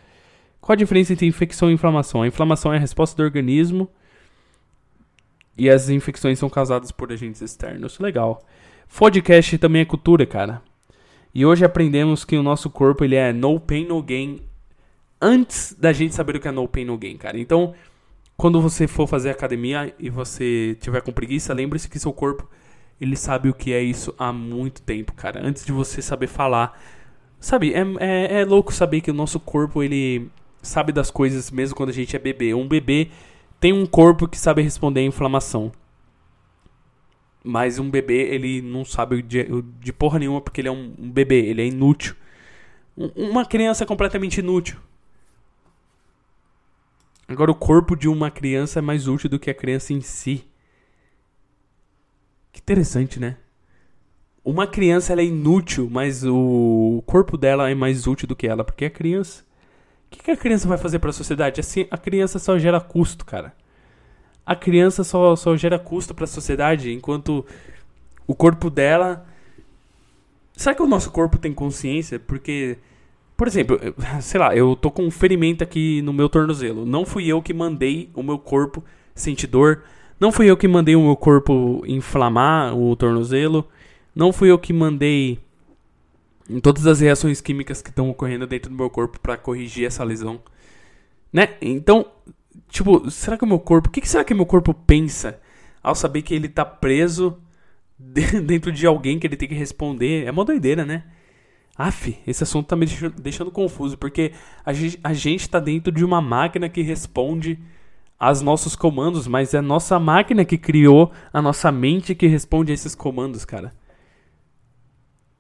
Qual 0.62 0.74
a 0.74 0.78
diferença 0.78 1.12
entre 1.12 1.28
infecção 1.28 1.70
e 1.70 1.74
inflamação? 1.74 2.22
A 2.22 2.28
inflamação 2.28 2.74
é 2.74 2.78
a 2.78 2.80
resposta 2.80 3.16
do 3.18 3.24
organismo 3.24 3.90
e 5.58 5.70
as 5.70 5.90
infecções 5.90 6.40
são 6.40 6.50
causadas 6.50 6.92
por 6.92 7.12
agentes 7.12 7.42
externos. 7.42 8.00
Legal. 8.00 8.46
Podcast 8.98 9.58
também 9.58 9.82
é 9.82 9.86
cultura, 9.86 10.26
cara. 10.26 10.62
E 11.34 11.46
hoje 11.46 11.66
aprendemos 11.66 12.24
que 12.24 12.38
o 12.38 12.44
nosso 12.44 12.70
corpo 12.70 13.04
ele 13.04 13.16
é 13.16 13.34
no 13.34 13.60
pain 13.60 13.86
no 13.86 14.02
gain 14.02 14.42
antes 15.22 15.76
da 15.78 15.94
gente 15.94 16.16
saber 16.16 16.36
o 16.36 16.40
que 16.40 16.48
é 16.48 16.52
no 16.52 16.68
pain 16.68 16.86
no 16.86 16.98
gain, 16.98 17.18
cara. 17.18 17.40
Então, 17.40 17.74
quando 18.36 18.60
você 18.60 18.88
for 18.88 19.08
fazer 19.08 19.30
academia 19.30 19.94
e 20.00 20.10
você 20.10 20.76
tiver 20.82 21.02
com 21.02 21.12
preguiça, 21.12 21.54
lembre-se 21.54 21.88
que 21.88 22.00
seu 22.00 22.12
corpo 22.12 22.50
ele 23.00 23.16
sabe 23.16 23.50
o 23.50 23.54
que 23.54 23.74
é 23.74 23.82
isso 23.82 24.14
há 24.18 24.34
muito 24.34 24.82
tempo, 24.82 25.14
cara. 25.14 25.42
Antes 25.44 25.66
de 25.66 25.72
você 25.72 26.02
saber 26.02 26.28
falar, 26.28 26.80
sabe? 27.40 27.74
É, 27.74 27.82
é, 28.00 28.42
é 28.42 28.46
louco 28.46 28.74
saber 28.74 29.02
que 29.02 29.12
o 29.12 29.14
nosso 29.14 29.40
corpo 29.40 29.82
ele 29.82 30.30
sabe 30.62 30.92
das 30.92 31.10
coisas 31.10 31.50
mesmo 31.50 31.76
quando 31.76 31.90
a 31.90 31.94
gente 31.94 32.16
é 32.16 32.20
bebê. 32.20 32.54
Um 32.54 32.68
bebê 32.68 33.10
tem 33.60 33.74
um 33.74 33.86
corpo 33.86 34.28
que 34.28 34.38
sabe 34.38 34.62
responder 34.62 35.02
à 35.02 35.04
inflamação. 35.04 35.72
Mas 37.44 37.80
um 37.80 37.90
bebê, 37.90 38.34
ele 38.34 38.62
não 38.62 38.86
sabe 38.86 39.22
de, 39.24 39.48
de 39.80 39.92
porra 39.92 40.20
nenhuma 40.20 40.42
porque 40.42 40.62
ele 40.62 40.68
é 40.68 40.72
um, 40.72 40.94
um 40.98 41.10
bebê, 41.10 41.46
ele 41.46 41.62
é 41.62 41.66
inútil. 41.66 42.16
Um, 42.96 43.30
uma 43.30 43.46
criança 43.46 43.84
é 43.84 43.88
completamente 43.88 44.40
inútil. 44.40 44.78
Agora, 47.32 47.52
o 47.52 47.56
corpo 47.56 47.96
de 47.96 48.08
uma 48.08 48.30
criança 48.30 48.80
é 48.80 48.82
mais 48.82 49.08
útil 49.08 49.30
do 49.30 49.40
que 49.40 49.50
a 49.50 49.54
criança 49.54 49.94
em 49.94 50.02
si. 50.02 50.46
Que 52.52 52.60
interessante, 52.60 53.20
né? 53.20 53.38
Uma 54.44 54.68
criança 54.68 55.14
ela 55.14 55.22
é 55.22 55.26
inútil, 55.26 55.88
mas 55.90 56.24
o 56.26 57.04
corpo 57.06 57.38
dela 57.38 57.70
é 57.70 57.76
mais 57.76 58.08
útil 58.08 58.28
do 58.28 58.36
que 58.36 58.48
ela, 58.48 58.64
porque 58.64 58.86
a 58.86 58.90
criança 58.90 59.44
o 60.12 60.14
que, 60.18 60.24
que 60.24 60.32
a 60.32 60.36
criança 60.36 60.68
vai 60.68 60.78
fazer 60.78 61.00
para 61.00 61.10
a 61.10 61.14
sociedade? 61.14 61.62
Assim, 61.62 61.88
a 61.90 61.98
criança 61.98 62.38
só 62.38 62.60
gera 62.60 62.82
custo, 62.82 63.26
cara. 63.26 63.54
A 64.46 64.56
criança 64.56 65.06
só, 65.06 65.38
só 65.38 65.56
gera 65.56 65.80
custo 65.80 66.14
para 66.14 66.26
a 66.26 66.28
sociedade, 66.28 66.92
enquanto 66.92 67.46
o 68.28 68.36
corpo 68.36 68.70
dela. 68.70 69.26
Será 70.52 70.76
que 70.76 70.82
o 70.82 70.88
nosso 70.88 71.12
corpo 71.12 71.38
tem 71.38 71.54
consciência? 71.54 72.20
Porque, 72.20 72.78
por 73.42 73.48
exemplo, 73.48 73.80
sei 74.22 74.40
lá, 74.40 74.56
eu 74.56 74.76
tô 74.76 74.92
com 74.92 75.04
um 75.04 75.10
ferimento 75.10 75.64
aqui 75.64 76.00
no 76.04 76.14
meu 76.14 76.30
tornozelo. 76.30 76.86
Não 76.86 77.04
fui 77.04 77.26
eu 77.26 77.42
que 77.42 77.56
mandei 77.56 78.08
o 78.14 78.22
meu 78.22 78.38
corpo 78.38 78.84
sentir 79.16 79.48
dor. 79.48 79.82
Não 80.20 80.32
fui 80.32 80.46
eu 80.46 80.56
que 80.56 80.68
mandei 80.68 80.96
o 80.96 81.02
meu 81.02 81.16
corpo 81.16 81.82
inflamar 81.88 82.78
o 82.78 82.96
tornozelo. 82.96 83.68
Não 84.16 84.32
fui 84.32 84.52
eu 84.52 84.60
que 84.60 84.72
mandei 84.72 85.40
todas 86.62 86.86
as 86.86 87.00
reações 87.00 87.42
químicas 87.42 87.82
que 87.82 87.90
estão 87.90 88.12
ocorrendo 88.12 88.46
dentro 88.46 88.70
do 88.70 88.78
meu 88.78 88.92
corpo 88.92 89.20
para 89.20 89.36
corrigir 89.38 89.88
essa 89.88 90.04
lesão. 90.04 90.40
Né? 91.34 91.56
Então, 91.60 92.06
tipo, 92.70 93.10
será 93.10 93.40
que 93.40 93.44
o 93.44 93.48
meu 93.48 93.58
corpo, 93.58 93.90
o 93.90 93.92
que, 93.92 94.02
que 94.02 94.08
será 94.08 94.24
que 94.24 94.36
meu 94.36 94.46
corpo 94.46 94.72
pensa 94.72 95.40
ao 95.82 95.96
saber 95.96 96.22
que 96.22 96.36
ele 96.36 96.48
tá 96.48 96.64
preso 96.64 97.40
dentro 97.98 98.72
de 98.72 98.86
alguém 98.86 99.18
que 99.18 99.26
ele 99.26 99.36
tem 99.36 99.50
que 99.50 99.56
responder? 99.56 100.28
É 100.28 100.32
uma 100.32 100.46
doideira, 100.46 100.86
né? 100.86 101.06
Aff, 101.88 102.18
esse 102.28 102.44
assunto 102.44 102.68
tá 102.68 102.76
me 102.76 102.86
deixando 103.20 103.52
confuso, 103.52 103.98
porque 103.98 104.34
a 104.66 104.74
gente, 104.74 105.00
a 105.04 105.14
gente 105.14 105.50
tá 105.50 105.60
dentro 105.60 105.92
de 105.92 106.06
uma 106.06 106.22
máquina 106.22 106.70
que 106.70 106.82
responde 106.82 107.60
aos 108.20 108.42
nossos 108.42 108.76
comandos, 108.76 109.26
mas 109.26 109.54
é 109.54 109.58
a 109.58 109.64
nossa 109.64 110.00
máquina 110.00 110.46
que 110.46 110.58
criou 110.58 111.12
a 111.34 111.42
nossa 111.42 111.72
mente 111.72 112.14
que 112.14 112.28
responde 112.28 112.72
a 112.72 112.76
esses 112.76 112.94
comandos, 112.94 113.46
cara. 113.46 113.74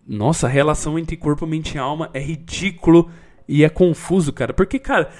Nossa, 0.08 0.48
a 0.48 0.50
relação 0.50 0.98
entre 0.98 1.16
corpo, 1.16 1.46
mente 1.46 1.76
e 1.76 1.78
alma 1.78 2.10
é 2.14 2.20
ridículo 2.20 3.10
e 3.48 3.64
é 3.64 3.70
confuso, 3.70 4.34
cara. 4.34 4.52
Porque, 4.52 4.80
cara, 4.80 5.12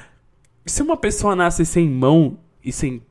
se 0.65 0.82
uma 0.82 0.97
pessoa 0.97 1.36
nasce 1.36 1.65
sem 1.65 1.88
mão 1.88 2.39
e 2.63 2.72
sem, 2.72 3.01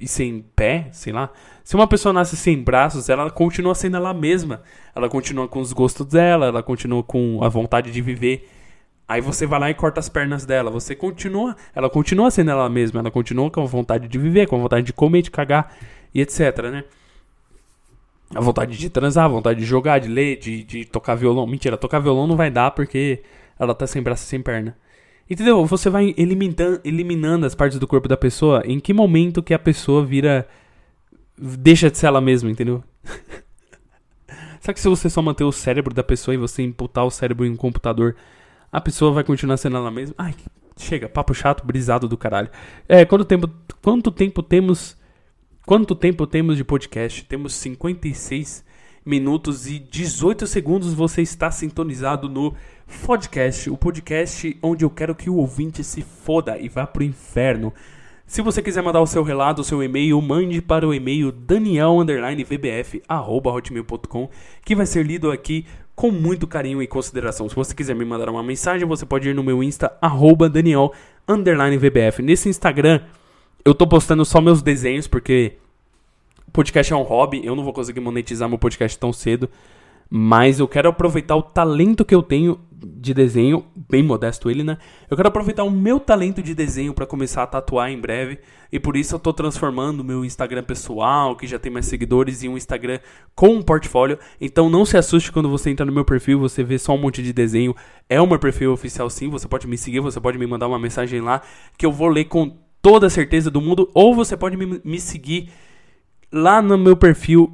e 0.00 0.08
sem 0.08 0.44
pé, 0.56 0.88
sei 0.92 1.12
lá, 1.12 1.30
se 1.62 1.76
uma 1.76 1.86
pessoa 1.86 2.12
nasce 2.12 2.36
sem 2.36 2.60
braços, 2.60 3.08
ela 3.08 3.30
continua 3.30 3.74
sendo 3.74 3.96
ela 3.96 4.12
mesma. 4.12 4.62
Ela 4.94 5.08
continua 5.08 5.46
com 5.46 5.60
os 5.60 5.72
gostos 5.72 6.06
dela, 6.06 6.46
ela 6.46 6.62
continua 6.62 7.02
com 7.02 7.38
a 7.44 7.48
vontade 7.48 7.92
de 7.92 8.00
viver. 8.02 8.48
Aí 9.06 9.20
você 9.20 9.46
vai 9.46 9.60
lá 9.60 9.70
e 9.70 9.74
corta 9.74 10.00
as 10.00 10.08
pernas 10.08 10.44
dela. 10.44 10.70
Você 10.70 10.96
continua, 10.96 11.54
ela 11.74 11.90
continua 11.90 12.30
sendo 12.30 12.50
ela 12.50 12.68
mesma, 12.68 13.00
ela 13.00 13.10
continua 13.10 13.50
com 13.50 13.62
a 13.62 13.66
vontade 13.66 14.08
de 14.08 14.18
viver, 14.18 14.48
com 14.48 14.56
a 14.56 14.58
vontade 14.58 14.86
de 14.86 14.92
comer, 14.92 15.22
de 15.22 15.30
cagar 15.30 15.72
e 16.14 16.20
etc, 16.20 16.58
né? 16.72 16.84
A 18.34 18.40
vontade 18.40 18.76
de 18.76 18.88
transar, 18.88 19.26
a 19.26 19.28
vontade 19.28 19.60
de 19.60 19.66
jogar, 19.66 19.98
de 19.98 20.08
ler, 20.08 20.38
de, 20.38 20.64
de 20.64 20.84
tocar 20.84 21.14
violão. 21.14 21.46
Mentira, 21.46 21.76
tocar 21.76 21.98
violão 21.98 22.26
não 22.26 22.36
vai 22.36 22.50
dar 22.50 22.70
porque 22.70 23.22
ela 23.58 23.74
tá 23.74 23.86
sem 23.86 24.02
braço 24.02 24.24
e 24.24 24.26
sem 24.26 24.40
perna. 24.40 24.76
Entendeu? 25.30 25.64
Você 25.64 25.88
vai 25.88 26.12
eliminando, 26.16 26.80
eliminando 26.84 27.46
as 27.46 27.54
partes 27.54 27.78
do 27.78 27.86
corpo 27.86 28.08
da 28.08 28.16
pessoa. 28.16 28.62
Em 28.64 28.80
que 28.80 28.92
momento 28.92 29.42
que 29.42 29.54
a 29.54 29.58
pessoa 29.58 30.04
vira. 30.04 30.48
Deixa 31.38 31.90
de 31.90 31.96
ser 31.96 32.06
ela 32.06 32.20
mesma, 32.20 32.50
entendeu? 32.50 32.82
Sabe 34.60 34.74
que 34.74 34.80
se 34.80 34.88
você 34.88 35.08
só 35.08 35.22
manter 35.22 35.44
o 35.44 35.52
cérebro 35.52 35.94
da 35.94 36.02
pessoa 36.02 36.34
e 36.34 36.38
você 36.38 36.62
imputar 36.62 37.06
o 37.06 37.10
cérebro 37.10 37.46
em 37.46 37.50
um 37.50 37.56
computador, 37.56 38.14
a 38.70 38.80
pessoa 38.80 39.12
vai 39.12 39.24
continuar 39.24 39.56
sendo 39.56 39.76
ela 39.76 39.90
mesma? 39.90 40.14
Ai, 40.18 40.34
chega, 40.76 41.08
papo 41.08 41.32
chato, 41.32 41.64
brisado 41.64 42.06
do 42.06 42.18
caralho. 42.18 42.50
É, 42.86 43.06
quanto 43.06 43.24
tempo, 43.24 43.48
quanto 43.80 44.10
tempo 44.10 44.42
temos 44.42 45.00
Quanto 45.70 45.94
tempo 45.94 46.26
temos 46.26 46.56
de 46.56 46.64
podcast? 46.64 47.24
Temos 47.26 47.54
56 47.54 48.64
minutos 49.04 49.66
e 49.66 49.78
18 49.78 50.46
segundos. 50.46 50.94
Você 50.94 51.20
está 51.22 51.50
sintonizado 51.50 52.28
no 52.28 52.54
podcast, 53.06 53.70
o 53.70 53.76
podcast 53.76 54.56
onde 54.62 54.84
eu 54.84 54.90
quero 54.90 55.14
que 55.14 55.30
o 55.30 55.36
ouvinte 55.36 55.84
se 55.84 56.02
foda 56.02 56.58
e 56.58 56.68
vá 56.68 56.86
pro 56.86 57.02
inferno. 57.02 57.72
Se 58.26 58.42
você 58.42 58.62
quiser 58.62 58.82
mandar 58.82 59.00
o 59.00 59.06
seu 59.06 59.22
relato, 59.24 59.60
o 59.60 59.64
seu 59.64 59.82
e-mail, 59.82 60.22
mande 60.22 60.62
para 60.62 60.86
o 60.86 60.94
e-mail 60.94 61.32
daniel_vbf@hotmail.com, 61.32 64.28
que 64.64 64.76
vai 64.76 64.86
ser 64.86 65.04
lido 65.04 65.32
aqui 65.32 65.66
com 65.96 66.12
muito 66.12 66.46
carinho 66.46 66.80
e 66.80 66.86
consideração. 66.86 67.48
Se 67.48 67.56
você 67.56 67.74
quiser 67.74 67.96
me 67.96 68.04
mandar 68.04 68.28
uma 68.28 68.42
mensagem, 68.42 68.86
você 68.86 69.04
pode 69.04 69.28
ir 69.28 69.34
no 69.34 69.42
meu 69.42 69.60
Insta 69.62 69.92
@daniel_vbf. 71.26 72.22
Nesse 72.22 72.48
Instagram 72.48 73.00
eu 73.64 73.74
tô 73.74 73.86
postando 73.86 74.24
só 74.24 74.40
meus 74.40 74.62
desenhos, 74.62 75.06
porque 75.06 75.54
podcast 76.52 76.92
é 76.92 76.96
um 76.96 77.02
hobby, 77.02 77.40
eu 77.44 77.54
não 77.54 77.64
vou 77.64 77.72
conseguir 77.72 78.00
monetizar 78.00 78.48
meu 78.48 78.58
podcast 78.58 78.98
tão 78.98 79.12
cedo. 79.12 79.48
Mas 80.12 80.58
eu 80.58 80.66
quero 80.66 80.88
aproveitar 80.88 81.36
o 81.36 81.42
talento 81.42 82.04
que 82.04 82.14
eu 82.14 82.20
tenho 82.20 82.58
de 82.72 83.14
desenho, 83.14 83.64
bem 83.88 84.02
modesto 84.02 84.50
ele, 84.50 84.64
né? 84.64 84.76
Eu 85.08 85.16
quero 85.16 85.28
aproveitar 85.28 85.62
o 85.62 85.70
meu 85.70 86.00
talento 86.00 86.42
de 86.42 86.52
desenho 86.52 86.92
para 86.92 87.06
começar 87.06 87.44
a 87.44 87.46
tatuar 87.46 87.90
em 87.90 88.00
breve. 88.00 88.40
E 88.72 88.80
por 88.80 88.96
isso 88.96 89.14
eu 89.14 89.20
tô 89.20 89.32
transformando 89.32 90.00
o 90.00 90.04
meu 90.04 90.24
Instagram 90.24 90.64
pessoal, 90.64 91.36
que 91.36 91.46
já 91.46 91.60
tem 91.60 91.70
mais 91.70 91.86
seguidores, 91.86 92.42
em 92.42 92.48
um 92.48 92.56
Instagram 92.56 92.98
com 93.36 93.54
um 93.54 93.62
portfólio. 93.62 94.18
Então 94.40 94.68
não 94.68 94.84
se 94.84 94.96
assuste 94.96 95.30
quando 95.30 95.48
você 95.48 95.70
entra 95.70 95.86
no 95.86 95.92
meu 95.92 96.04
perfil, 96.04 96.40
você 96.40 96.64
vê 96.64 96.76
só 96.76 96.92
um 96.94 96.98
monte 96.98 97.22
de 97.22 97.32
desenho. 97.32 97.74
É 98.08 98.20
o 98.20 98.26
meu 98.26 98.38
perfil 98.38 98.72
oficial 98.72 99.08
sim, 99.08 99.28
você 99.28 99.46
pode 99.46 99.68
me 99.68 99.78
seguir, 99.78 100.00
você 100.00 100.20
pode 100.20 100.38
me 100.38 100.46
mandar 100.46 100.66
uma 100.66 100.78
mensagem 100.78 101.20
lá 101.20 101.42
que 101.78 101.86
eu 101.86 101.92
vou 101.92 102.08
ler 102.08 102.24
com 102.24 102.56
toda 102.82 103.06
a 103.06 103.10
certeza 103.10 103.50
do 103.50 103.60
mundo, 103.60 103.90
ou 103.94 104.14
você 104.14 104.36
pode 104.36 104.56
me, 104.56 104.80
me 104.82 104.98
seguir 104.98 105.50
lá 106.32 106.60
no 106.62 106.78
meu 106.78 106.96
perfil 106.96 107.52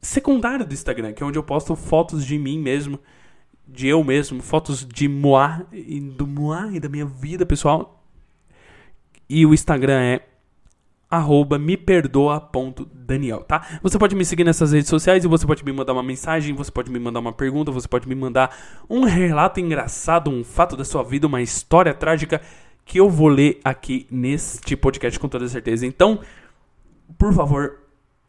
secundário 0.00 0.66
do 0.66 0.74
Instagram, 0.74 1.12
que 1.12 1.22
é 1.22 1.26
onde 1.26 1.38
eu 1.38 1.42
posto 1.42 1.74
fotos 1.76 2.24
de 2.24 2.38
mim 2.38 2.58
mesmo, 2.58 2.98
de 3.66 3.88
eu 3.88 4.02
mesmo, 4.02 4.42
fotos 4.42 4.86
de 4.86 5.08
Moá, 5.08 5.62
e 5.72 6.00
do 6.00 6.26
Moá 6.26 6.68
e 6.72 6.80
da 6.80 6.88
minha 6.88 7.06
vida 7.06 7.46
pessoal. 7.46 8.04
E 9.28 9.46
o 9.46 9.54
Instagram 9.54 10.00
é 10.00 10.20
arroba 11.10 11.58
tá? 13.48 13.66
Você 13.82 13.98
pode 13.98 14.14
me 14.14 14.24
seguir 14.24 14.44
nessas 14.44 14.72
redes 14.72 14.88
sociais 14.88 15.24
e 15.24 15.28
você 15.28 15.44
pode 15.44 15.64
me 15.64 15.72
mandar 15.72 15.92
uma 15.92 16.02
mensagem, 16.02 16.54
você 16.54 16.70
pode 16.70 16.90
me 16.90 17.00
mandar 17.00 17.18
uma 17.18 17.32
pergunta, 17.32 17.72
você 17.72 17.88
pode 17.88 18.08
me 18.08 18.14
mandar 18.14 18.56
um 18.88 19.04
relato 19.04 19.58
engraçado, 19.58 20.30
um 20.30 20.44
fato 20.44 20.76
da 20.76 20.84
sua 20.84 21.02
vida, 21.02 21.26
uma 21.26 21.42
história 21.42 21.92
trágica 21.92 22.40
que 22.84 22.98
eu 22.98 23.10
vou 23.10 23.28
ler 23.28 23.60
aqui 23.64 24.06
neste 24.10 24.76
podcast 24.76 25.18
com 25.18 25.28
toda 25.28 25.48
certeza. 25.48 25.84
Então, 25.84 26.20
por 27.18 27.32
favor, 27.32 27.78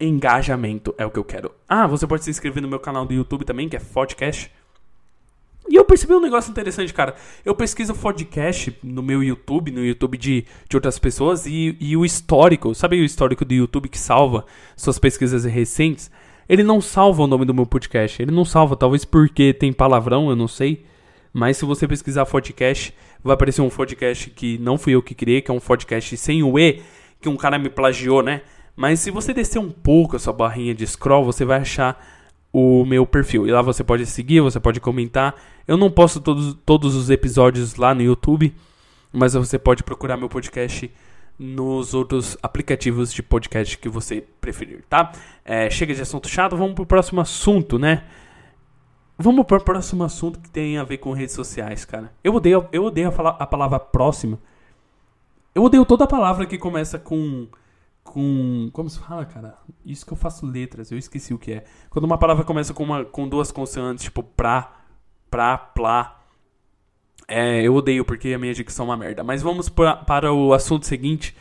engajamento 0.04 0.93
é 0.97 1.06
o 1.06 1.12
que 1.12 1.20
eu 1.20 1.24
quero. 1.24 1.52
Ah, 1.68 1.88
você 1.88 2.08
pode 2.08 2.24
se 2.24 2.30
inscrever 2.30 2.62
no 2.62 2.70
meu 2.70 2.80
canal 2.80 3.06
do 3.06 3.14
YouTube 3.14 3.45
também, 3.45 3.70
que 3.70 3.76
é 3.76 3.80
Podcast. 3.80 4.52
E 5.70 5.76
eu 5.76 5.86
percebi 5.86 6.14
um 6.14 6.20
negócio 6.20 6.52
interessante, 6.52 6.93
cara. 6.93 7.16
Eu 7.45 7.56
pesquiso 7.56 7.93
podcast 7.93 8.76
no 8.84 9.02
meu 9.02 9.24
YouTube, 9.24 9.72
no 9.72 9.86
YouTube 9.86 10.18
de, 10.18 10.45
de 10.68 10.76
outras 10.76 10.99
pessoas, 10.99 11.45
e, 11.45 11.78
e 11.80 11.95
o 11.95 12.04
histórico, 12.04 12.74
sabe 12.76 12.99
o 12.99 13.06
histórico 13.06 13.45
do 13.45 13.54
YouTube 13.54 13.88
que 13.88 13.97
salva 13.97 14.45
suas 14.76 14.99
pesquisas 14.99 15.45
recentes? 15.45 16.12
Ele 16.49 16.64
não 16.64 16.82
salva 16.82 17.24
o 17.24 17.28
nome 17.28 17.45
do 17.45 17.54
meu 17.54 17.66
podcast. 17.66 18.22
Ele 18.22 18.32
não 18.32 18.43
salva, 18.43 18.76
talvez 18.76 19.06
porque 19.06 19.54
tem 19.54 19.72
palavrão, 19.72 20.30
eu 20.30 20.36
não 20.36 20.47
sei. 20.47 20.86
Mas 21.32 21.56
se 21.56 21.64
você 21.64 21.88
pesquisar 21.88 22.26
podcast, 22.26 22.93
vai 23.24 23.36
aparecer 23.36 23.62
um 23.62 23.70
podcast 23.70 24.30
que 24.32 24.58
não 24.58 24.78
fui 24.78 24.93
eu 24.93 25.02
que 25.02 25.16
criei, 25.16 25.41
que 25.41 25.49
é 25.49 25.54
um 25.54 25.60
podcast 25.60 26.18
sem 26.18 26.43
o 26.43 26.60
E, 26.60 26.82
que 27.22 27.30
um 27.30 27.38
cara 27.38 27.58
me 27.58 27.70
plagiou, 27.70 28.22
né? 28.22 28.41
Mas 28.76 29.00
se 29.00 29.12
você 29.12 29.34
descer 29.34 29.60
um 29.60 29.70
pouco 29.70 30.16
a 30.16 30.20
sua 30.20 30.34
barrinha 30.34 30.74
de 30.74 30.86
scroll, 30.88 31.26
você 31.26 31.46
vai 31.46 31.60
achar 31.60 32.04
o 32.52 32.86
meu 32.86 33.06
perfil. 33.06 33.48
E 33.48 33.52
lá 33.52 33.62
você 33.62 33.84
pode 33.84 34.06
seguir, 34.06 34.42
você 34.42 34.60
pode 34.60 34.80
comentar. 34.80 35.36
Eu 35.68 35.78
não 35.78 35.92
posto 35.92 36.20
todos, 36.20 36.58
todos 36.66 36.96
os 36.96 37.10
episódios 37.10 37.76
lá 37.76 37.94
no 37.94 38.02
YouTube, 38.02 38.54
mas 39.12 39.34
você 39.34 39.60
pode 39.60 39.84
procurar 39.84 40.18
meu 40.18 40.30
podcast 40.30 40.92
nos 41.38 41.94
outros 41.94 42.38
aplicativos 42.44 43.12
de 43.12 43.24
podcast 43.24 43.78
que 43.78 43.90
você 43.90 44.24
preferir, 44.40 44.84
tá? 44.88 45.12
É, 45.44 45.70
chega 45.70 45.94
de 45.94 46.02
assunto 46.02 46.30
chato, 46.30 46.56
vamos 46.56 46.76
pro 46.76 46.86
próximo 46.86 47.20
assunto, 47.20 47.80
né? 47.80 48.04
Vamos 49.18 49.46
para 49.46 49.58
o 49.58 49.64
próximo 49.64 50.04
assunto 50.04 50.40
que 50.40 50.50
tem 50.50 50.78
a 50.78 50.84
ver 50.84 50.98
com 50.98 51.14
redes 51.14 51.36
sociais, 51.36 51.86
cara. 51.86 52.12
Eu 52.24 52.36
odeio, 52.36 52.68
eu 52.72 52.84
odeio 52.84 53.10
a, 53.10 53.30
a 53.30 53.48
palavra 53.48 53.80
próximo. 53.80 54.40
Eu 55.54 55.64
odeio 55.64 55.86
toda 55.86 56.06
a 56.06 56.08
palavra 56.08 56.46
que 56.46 56.58
começa 56.58 56.98
com. 56.98 57.48
Com. 58.12 58.70
Como 58.74 58.89
se 58.89 58.99
fala, 58.99 59.26
cara? 59.26 59.57
Isso 59.86 60.05
que 60.05 60.12
eu 60.12 60.18
faço 60.18 60.45
letras, 60.45 60.91
eu 60.91 60.97
esqueci 60.97 61.34
o 61.34 61.39
que 61.39 61.53
é. 61.53 61.64
Quando 61.89 62.03
uma 62.03 62.18
palavra 62.18 62.43
começa 62.43 62.74
com, 62.74 62.84
uma, 62.84 63.05
com 63.05 63.26
duas 63.26 63.53
consoantes, 63.53 64.03
tipo 64.03 64.22
pra, 64.22 64.84
pra, 65.30 65.57
plá. 65.57 66.22
É, 67.26 67.62
eu 67.62 67.74
odeio 67.74 68.03
porque 68.03 68.34
a 68.34 68.38
minha 68.38 68.53
dicção 68.53 68.86
é 68.86 68.89
uma 68.89 68.97
merda. 68.97 69.24
Mas 69.24 69.41
vamos 69.41 69.70
pra, 69.70 69.95
para 69.95 70.34
o 70.34 70.53
assunto 70.53 70.86
seguinte. 70.86 71.34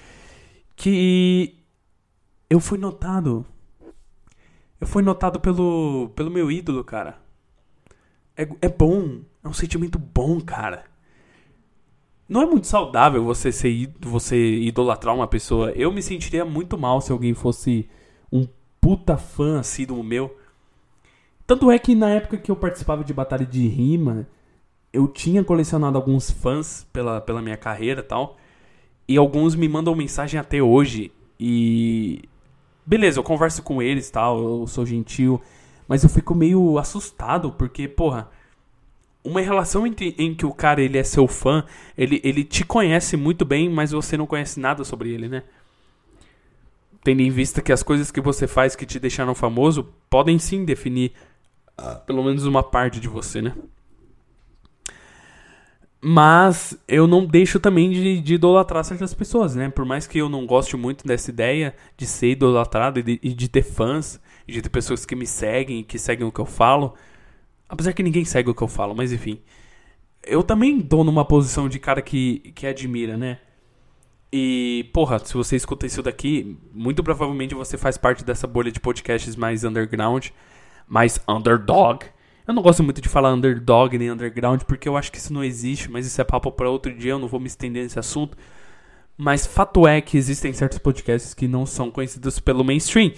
Que. 0.76 1.58
Eu 2.48 2.60
fui 2.60 2.78
notado. 2.78 3.44
Eu 4.80 4.86
fui 4.86 5.02
notado 5.02 5.40
pelo, 5.40 6.12
pelo 6.14 6.30
meu 6.30 6.52
ídolo, 6.52 6.84
cara. 6.84 7.18
É, 8.36 8.48
é 8.62 8.68
bom. 8.68 9.22
É 9.42 9.48
um 9.48 9.52
sentimento 9.52 9.98
bom, 9.98 10.40
cara. 10.40 10.84
Não 12.31 12.43
é 12.43 12.47
muito 12.47 12.68
saudável 12.68 13.24
você 13.24 13.51
ser 13.51 13.93
você 14.01 14.37
idolatrar 14.37 15.12
uma 15.12 15.26
pessoa. 15.26 15.72
Eu 15.72 15.91
me 15.91 16.01
sentiria 16.01 16.45
muito 16.45 16.78
mal 16.78 17.01
se 17.01 17.11
alguém 17.11 17.35
fosse 17.35 17.91
um 18.31 18.47
puta 18.81 19.16
fã 19.16 19.59
assim 19.59 19.85
do 19.85 20.01
meu. 20.01 20.39
Tanto 21.45 21.72
é 21.72 21.76
que 21.76 21.93
na 21.93 22.09
época 22.11 22.37
que 22.37 22.49
eu 22.49 22.55
participava 22.55 23.03
de 23.03 23.12
batalha 23.12 23.45
de 23.45 23.66
rima, 23.66 24.28
eu 24.93 25.09
tinha 25.09 25.43
colecionado 25.43 25.99
alguns 25.99 26.31
fãs 26.31 26.87
pela, 26.93 27.20
pela 27.20 27.43
minha 27.43 27.57
carreira 27.57 28.01
e 28.01 28.05
tal. 28.05 28.37
E 29.09 29.16
alguns 29.16 29.57
me 29.57 29.68
mandam 29.68 29.93
mensagem 29.97 30.39
até 30.39 30.62
hoje. 30.62 31.11
E. 31.39 32.22
Beleza, 32.87 33.18
eu 33.18 33.24
converso 33.24 33.61
com 33.61 33.83
eles 33.83 34.09
tal, 34.09 34.41
eu 34.41 34.66
sou 34.68 34.87
gentil. 34.87 35.41
Mas 35.89 36.05
eu 36.05 36.09
fico 36.09 36.33
meio 36.33 36.78
assustado, 36.78 37.51
porque, 37.51 37.89
porra, 37.89 38.31
uma 39.22 39.40
relação 39.40 39.86
em, 39.86 39.94
em 40.18 40.34
que 40.34 40.46
o 40.46 40.52
cara 40.52 40.82
ele 40.82 40.98
é 40.98 41.04
seu 41.04 41.26
fã, 41.26 41.64
ele, 41.96 42.20
ele 42.24 42.44
te 42.44 42.64
conhece 42.64 43.16
muito 43.16 43.44
bem, 43.44 43.68
mas 43.68 43.92
você 43.92 44.16
não 44.16 44.26
conhece 44.26 44.58
nada 44.58 44.84
sobre 44.84 45.10
ele, 45.10 45.28
né? 45.28 45.42
tendo 47.02 47.20
em 47.20 47.30
vista 47.30 47.62
que 47.62 47.72
as 47.72 47.82
coisas 47.82 48.10
que 48.10 48.20
você 48.20 48.46
faz 48.46 48.76
que 48.76 48.86
te 48.86 48.98
deixaram 48.98 49.34
famoso 49.34 49.88
podem 50.08 50.38
sim 50.38 50.64
definir 50.64 51.12
uh, 51.78 52.04
pelo 52.06 52.22
menos 52.22 52.44
uma 52.44 52.62
parte 52.62 53.00
de 53.00 53.08
você, 53.08 53.40
né? 53.40 53.54
Mas 56.02 56.78
eu 56.88 57.06
não 57.06 57.26
deixo 57.26 57.60
também 57.60 57.90
de, 57.90 58.20
de, 58.20 58.34
idolatrar 58.34 58.82
certas 58.84 59.12
pessoas, 59.12 59.54
né? 59.54 59.68
Por 59.68 59.84
mais 59.84 60.06
que 60.06 60.18
eu 60.18 60.30
não 60.30 60.46
goste 60.46 60.74
muito 60.74 61.06
dessa 61.06 61.30
ideia 61.30 61.74
de 61.96 62.06
ser 62.06 62.30
idolatrado 62.30 63.00
e 63.00 63.02
de, 63.02 63.20
e 63.22 63.34
de 63.34 63.48
ter 63.48 63.62
fãs, 63.62 64.18
e 64.48 64.52
de 64.52 64.62
ter 64.62 64.70
pessoas 64.70 65.04
que 65.04 65.14
me 65.14 65.26
seguem, 65.26 65.84
que 65.84 65.98
seguem 65.98 66.26
o 66.26 66.32
que 66.32 66.40
eu 66.40 66.46
falo. 66.46 66.94
Apesar 67.70 67.92
que 67.92 68.02
ninguém 68.02 68.24
segue 68.24 68.50
o 68.50 68.54
que 68.54 68.62
eu 68.62 68.68
falo, 68.68 68.94
mas 68.94 69.12
enfim. 69.12 69.40
Eu 70.22 70.42
também 70.42 70.80
tô 70.80 71.02
numa 71.04 71.24
posição 71.24 71.68
de 71.68 71.78
cara 71.78 72.02
que, 72.02 72.52
que 72.54 72.66
admira, 72.66 73.16
né? 73.16 73.38
E, 74.32 74.90
porra, 74.92 75.18
se 75.18 75.34
você 75.34 75.56
escuta 75.56 75.86
isso 75.86 76.02
daqui, 76.02 76.58
muito 76.74 77.02
provavelmente 77.02 77.54
você 77.54 77.78
faz 77.78 77.96
parte 77.96 78.24
dessa 78.24 78.46
bolha 78.46 78.70
de 78.70 78.78
podcasts 78.78 79.34
mais 79.36 79.64
underground, 79.64 80.28
mais 80.86 81.20
underdog 81.28 82.04
eu 82.50 82.54
não 82.54 82.64
gosto 82.64 82.82
muito 82.82 83.00
de 83.00 83.08
falar 83.08 83.32
underdog 83.32 83.96
nem 83.96 84.10
underground, 84.10 84.62
porque 84.62 84.88
eu 84.88 84.96
acho 84.96 85.12
que 85.12 85.18
isso 85.18 85.32
não 85.32 85.44
existe, 85.44 85.88
mas 85.88 86.04
isso 86.04 86.20
é 86.20 86.24
papo 86.24 86.50
para 86.50 86.68
outro 86.68 86.92
dia, 86.92 87.12
eu 87.12 87.18
não 87.18 87.28
vou 87.28 87.38
me 87.38 87.46
estender 87.46 87.84
nesse 87.84 87.96
assunto. 87.96 88.36
Mas 89.16 89.46
fato 89.46 89.86
é 89.86 90.00
que 90.00 90.18
existem 90.18 90.52
certos 90.52 90.78
podcasts 90.78 91.32
que 91.32 91.46
não 91.46 91.64
são 91.64 91.92
conhecidos 91.92 92.40
pelo 92.40 92.64
mainstream. 92.64 93.12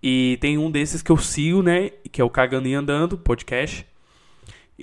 E 0.00 0.38
tem 0.40 0.56
um 0.56 0.70
desses 0.70 1.02
que 1.02 1.10
eu 1.10 1.16
sigo, 1.16 1.64
né? 1.64 1.90
Que 2.12 2.20
é 2.20 2.24
o 2.24 2.30
Cagando 2.30 2.68
e 2.68 2.74
Andando, 2.74 3.18
podcast. 3.18 3.84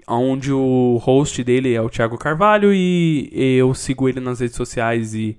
Onde 0.08 0.52
o 0.52 0.98
host 0.98 1.44
dele 1.44 1.74
é 1.74 1.82
o 1.82 1.90
Thiago 1.90 2.18
Carvalho 2.18 2.74
e 2.74 3.30
eu 3.32 3.74
sigo 3.74 4.10
ele 4.10 4.20
nas 4.20 4.40
redes 4.40 4.56
sociais 4.56 5.14
e, 5.14 5.38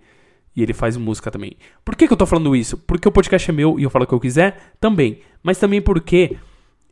e 0.54 0.62
ele 0.62 0.72
faz 0.72 0.96
música 0.96 1.30
também. 1.30 1.56
Por 1.84 1.96
que, 1.96 2.06
que 2.06 2.12
eu 2.12 2.16
tô 2.16 2.24
falando 2.24 2.54
isso? 2.54 2.78
Porque 2.78 3.08
o 3.08 3.12
podcast 3.12 3.50
é 3.50 3.52
meu 3.52 3.78
e 3.78 3.82
eu 3.82 3.90
falo 3.90 4.04
o 4.04 4.08
que 4.08 4.14
eu 4.14 4.20
quiser? 4.20 4.74
Também. 4.80 5.20
Mas 5.42 5.58
também 5.58 5.82
porque 5.82 6.36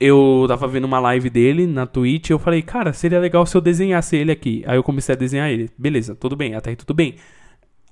eu 0.01 0.45
tava 0.49 0.67
vendo 0.67 0.85
uma 0.85 0.99
live 0.99 1.31
dele 1.31 1.65
na 1.65 1.87
Twitch 1.87 2.31
e 2.31 2.33
eu 2.33 2.39
falei, 2.39 2.61
cara, 2.61 2.93
seria 2.93 3.21
legal 3.21 3.47
se 3.47 3.57
eu 3.57 3.61
desenhasse 3.61 4.17
ele 4.17 4.33
aqui. 4.33 4.65
Aí 4.67 4.77
eu 4.77 4.83
comecei 4.83 5.15
a 5.15 5.19
desenhar 5.19 5.49
ele. 5.49 5.71
Beleza, 5.79 6.17
tudo 6.17 6.35
bem, 6.35 6.57
até 6.57 6.71
aí 6.71 6.77
tudo 6.77 6.93
bem. 6.93 7.15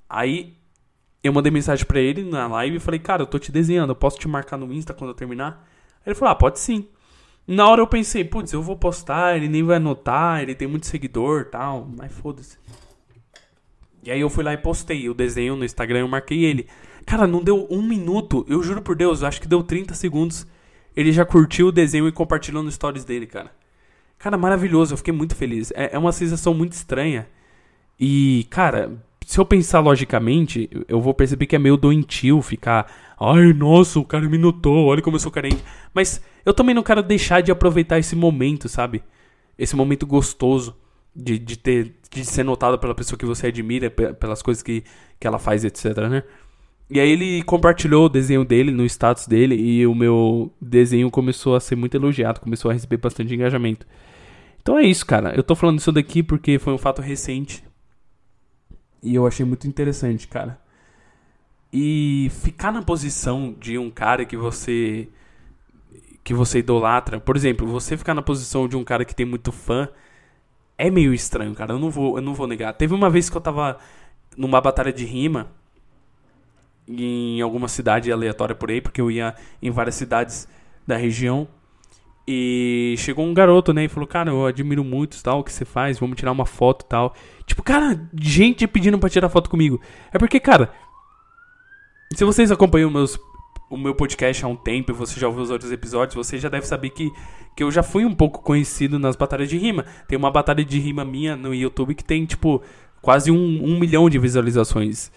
Aí 0.09 0.53
eu 1.23 1.31
mandei 1.31 1.49
mensagem 1.51 1.85
pra 1.85 2.01
ele 2.01 2.23
na 2.23 2.47
live 2.47 2.75
e 2.75 2.79
falei, 2.79 2.99
cara, 2.99 3.21
eu 3.23 3.27
tô 3.27 3.39
te 3.39 3.51
desenhando, 3.51 3.91
eu 3.91 3.95
posso 3.95 4.19
te 4.19 4.27
marcar 4.27 4.57
no 4.57 4.73
Insta 4.73 4.93
quando 4.93 5.11
eu 5.11 5.15
terminar? 5.15 5.65
Ele 6.05 6.13
falou, 6.13 6.33
ah, 6.33 6.35
pode 6.35 6.59
sim. 6.59 6.89
Na 7.47 7.67
hora 7.67 7.81
eu 7.81 7.87
pensei, 7.87 8.23
putz, 8.23 8.53
eu 8.53 8.61
vou 8.61 8.75
postar, 8.75 9.35
ele 9.35 9.47
nem 9.47 9.63
vai 9.63 9.79
notar, 9.79 10.41
ele 10.41 10.55
tem 10.55 10.67
muito 10.67 10.87
seguidor 10.87 11.45
tal, 11.45 11.87
mas 11.97 12.11
foda-se. 12.11 12.57
E 14.03 14.11
aí 14.11 14.21
eu 14.21 14.29
fui 14.29 14.43
lá 14.43 14.53
e 14.53 14.57
postei 14.57 15.09
o 15.09 15.13
desenho 15.13 15.55
no 15.55 15.65
Instagram 15.65 15.99
eu 15.99 16.07
marquei 16.07 16.43
ele. 16.43 16.67
Cara, 17.05 17.27
não 17.27 17.43
deu 17.43 17.67
um 17.69 17.81
minuto, 17.81 18.45
eu 18.47 18.61
juro 18.63 18.81
por 18.81 18.95
Deus, 18.95 19.23
acho 19.23 19.41
que 19.41 19.47
deu 19.47 19.63
30 19.63 19.93
segundos 19.93 20.47
ele 20.95 21.11
já 21.11 21.25
curtiu 21.25 21.67
o 21.67 21.71
desenho 21.71 22.07
e 22.07 22.11
compartilhou 22.11 22.61
nos 22.63 22.75
stories 22.75 23.05
dele, 23.05 23.25
cara. 23.25 23.51
Cara, 24.17 24.37
maravilhoso, 24.37 24.93
eu 24.93 24.97
fiquei 24.97 25.13
muito 25.13 25.35
feliz. 25.35 25.71
É, 25.71 25.95
é 25.95 25.97
uma 25.97 26.11
sensação 26.11 26.53
muito 26.53 26.73
estranha. 26.73 27.27
E, 27.99 28.45
cara, 28.49 28.91
se 29.25 29.39
eu 29.39 29.45
pensar 29.45 29.79
logicamente, 29.79 30.69
eu 30.87 31.01
vou 31.01 31.13
perceber 31.13 31.47
que 31.47 31.55
é 31.55 31.59
meio 31.59 31.77
doentio 31.77 32.41
ficar. 32.41 32.91
Ai, 33.23 33.53
nossa, 33.53 33.99
o 33.99 34.05
cara 34.05 34.27
me 34.27 34.37
notou, 34.37 34.87
olha 34.87 35.01
como 35.01 35.15
eu 35.15 35.19
sou 35.19 35.31
carente. 35.31 35.63
Mas 35.93 36.19
eu 36.43 36.55
também 36.55 36.73
não 36.73 36.81
quero 36.81 37.03
deixar 37.03 37.41
de 37.41 37.51
aproveitar 37.51 37.99
esse 37.99 38.15
momento, 38.15 38.67
sabe? 38.67 39.03
Esse 39.59 39.75
momento 39.75 40.07
gostoso 40.07 40.75
de, 41.15 41.37
de 41.37 41.57
ter 41.57 41.95
de 42.09 42.25
ser 42.25 42.43
notado 42.43 42.77
pela 42.77 42.93
pessoa 42.95 43.17
que 43.17 43.25
você 43.25 43.47
admira, 43.47 43.89
pelas 43.89 44.41
coisas 44.41 44.61
que, 44.61 44.83
que 45.19 45.25
ela 45.25 45.39
faz, 45.39 45.63
etc, 45.63 45.97
né? 46.09 46.23
E 46.89 46.99
aí 46.99 47.09
ele 47.09 47.41
compartilhou 47.43 48.07
o 48.07 48.09
desenho 48.09 48.43
dele 48.43 48.71
no 48.71 48.83
status 48.85 49.27
dele 49.27 49.55
e 49.55 49.87
o 49.87 49.95
meu 49.95 50.51
desenho 50.59 51.09
começou 51.09 51.55
a 51.55 51.59
ser 51.61 51.77
muito 51.77 51.95
elogiado, 51.95 52.41
começou 52.41 52.69
a 52.69 52.73
receber 52.73 52.97
bastante 52.97 53.33
engajamento. 53.33 53.85
Então 54.61 54.77
é 54.77 54.83
isso, 54.83 55.05
cara. 55.05 55.33
Eu 55.35 55.43
tô 55.43 55.55
falando 55.55 55.79
isso 55.79 55.91
daqui 55.91 56.21
porque 56.21 56.59
foi 56.59 56.73
um 56.73 56.77
fato 56.77 57.01
recente. 57.01 57.63
E 59.01 59.15
eu 59.15 59.25
achei 59.25 59.45
muito 59.45 59.67
interessante, 59.67 60.27
cara. 60.27 60.59
E 61.73 62.29
ficar 62.43 62.71
na 62.71 62.81
posição 62.81 63.55
de 63.59 63.77
um 63.77 63.89
cara 63.89 64.25
que 64.25 64.35
você 64.35 65.07
que 66.23 66.33
você 66.33 66.59
idolatra, 66.59 67.19
por 67.19 67.35
exemplo, 67.35 67.65
você 67.65 67.97
ficar 67.97 68.13
na 68.13 68.21
posição 68.21 68.67
de 68.67 68.77
um 68.77 68.83
cara 68.83 69.03
que 69.03 69.15
tem 69.15 69.25
muito 69.25 69.51
fã 69.51 69.89
é 70.77 70.89
meio 70.89 71.13
estranho, 71.13 71.53
cara. 71.55 71.73
Eu 71.73 71.79
não 71.79 71.89
vou, 71.89 72.17
eu 72.17 72.21
não 72.21 72.33
vou 72.33 72.47
negar. 72.47 72.73
Teve 72.73 72.93
uma 72.93 73.09
vez 73.09 73.29
que 73.29 73.37
eu 73.37 73.41
tava 73.41 73.77
numa 74.37 74.59
batalha 74.61 74.91
de 74.93 75.05
rima 75.05 75.51
em 76.87 77.41
alguma 77.41 77.67
cidade 77.67 78.11
aleatória 78.11 78.55
por 78.55 78.69
aí, 78.69 78.81
porque 78.81 78.99
eu 79.01 79.09
ia 79.09 79.35
em 79.61 79.71
várias 79.71 79.95
cidades 79.95 80.47
da 80.85 80.97
região. 80.97 81.47
E 82.27 82.95
chegou 82.97 83.25
um 83.25 83.33
garoto, 83.33 83.73
né, 83.73 83.85
e 83.85 83.87
falou: 83.87 84.07
"Cara, 84.07 84.29
eu 84.29 84.45
admiro 84.45 84.83
muito 84.83 85.21
tal 85.23 85.39
o 85.39 85.43
que 85.43 85.51
você 85.51 85.65
faz, 85.65 85.99
vamos 85.99 86.17
tirar 86.17 86.31
uma 86.31 86.45
foto, 86.45 86.85
tal". 86.85 87.13
Tipo, 87.45 87.63
cara, 87.63 87.99
gente 88.13 88.67
pedindo 88.67 88.97
para 88.99 89.09
tirar 89.09 89.29
foto 89.29 89.49
comigo. 89.49 89.81
É 90.13 90.19
porque, 90.19 90.39
cara, 90.39 90.71
se 92.13 92.25
vocês 92.25 92.51
acompanham 92.51 92.89
meus 92.89 93.19
o 93.69 93.77
meu 93.77 93.95
podcast 93.95 94.43
há 94.43 94.47
um 94.49 94.55
tempo 94.55 94.91
e 94.91 94.93
você 94.93 95.17
já 95.17 95.27
ouviu 95.27 95.43
os 95.43 95.49
outros 95.49 95.71
episódios, 95.71 96.13
você 96.13 96.37
já 96.37 96.49
deve 96.49 96.67
saber 96.67 96.89
que, 96.89 97.09
que 97.55 97.63
eu 97.63 97.71
já 97.71 97.81
fui 97.81 98.03
um 98.03 98.13
pouco 98.13 98.41
conhecido 98.41 98.99
nas 98.99 99.15
batalhas 99.15 99.47
de 99.47 99.57
rima. 99.57 99.85
Tem 100.09 100.17
uma 100.17 100.29
batalha 100.29 100.63
de 100.63 100.77
rima 100.77 101.05
minha 101.05 101.37
no 101.37 101.55
YouTube 101.55 101.95
que 101.95 102.03
tem, 102.03 102.25
tipo, 102.25 102.61
quase 103.01 103.31
um, 103.31 103.63
um 103.63 103.79
milhão 103.79 104.09
de 104.09 104.19
visualizações. 104.19 105.09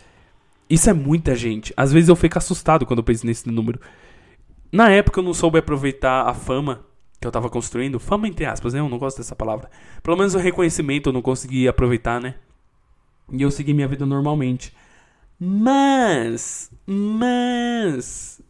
Isso 0.71 0.89
é 0.89 0.93
muita 0.93 1.35
gente. 1.35 1.75
Às 1.77 1.93
vezes 1.93 2.09
eu 2.09 2.15
fico 2.15 2.39
assustado 2.39 2.87
quando 2.87 3.01
eu 3.01 3.05
penso 3.05 3.27
nesse 3.27 3.49
número. 3.51 3.81
Na 4.71 4.89
época 4.89 5.19
eu 5.19 5.25
não 5.25 5.35
soube 5.35 5.59
aproveitar 5.59 6.29
a 6.29 6.33
fama 6.33 6.87
que 7.21 7.27
eu 7.27 7.33
tava 7.33 7.51
construindo. 7.51 7.99
Fama 7.99 8.29
entre 8.29 8.45
aspas, 8.45 8.73
né? 8.73 8.79
Eu 8.79 8.89
não 8.89 8.99
gosto 8.99 9.17
dessa 9.19 9.35
palavra. 9.35 9.69
Pelo 10.01 10.17
menos 10.17 10.35
o 10.35 10.39
reconhecimento 10.39 11.09
eu 11.09 11.13
não 11.13 11.23
consegui 11.23 11.67
aproveitar, 11.67 12.21
né? 12.21 12.37
E 13.33 13.43
eu 13.43 13.51
segui 13.51 13.75
minha 13.75 13.89
vida 13.89 14.07
normalmente. 14.07 14.73
Mas. 15.39 16.71
Mas. 16.87 18.41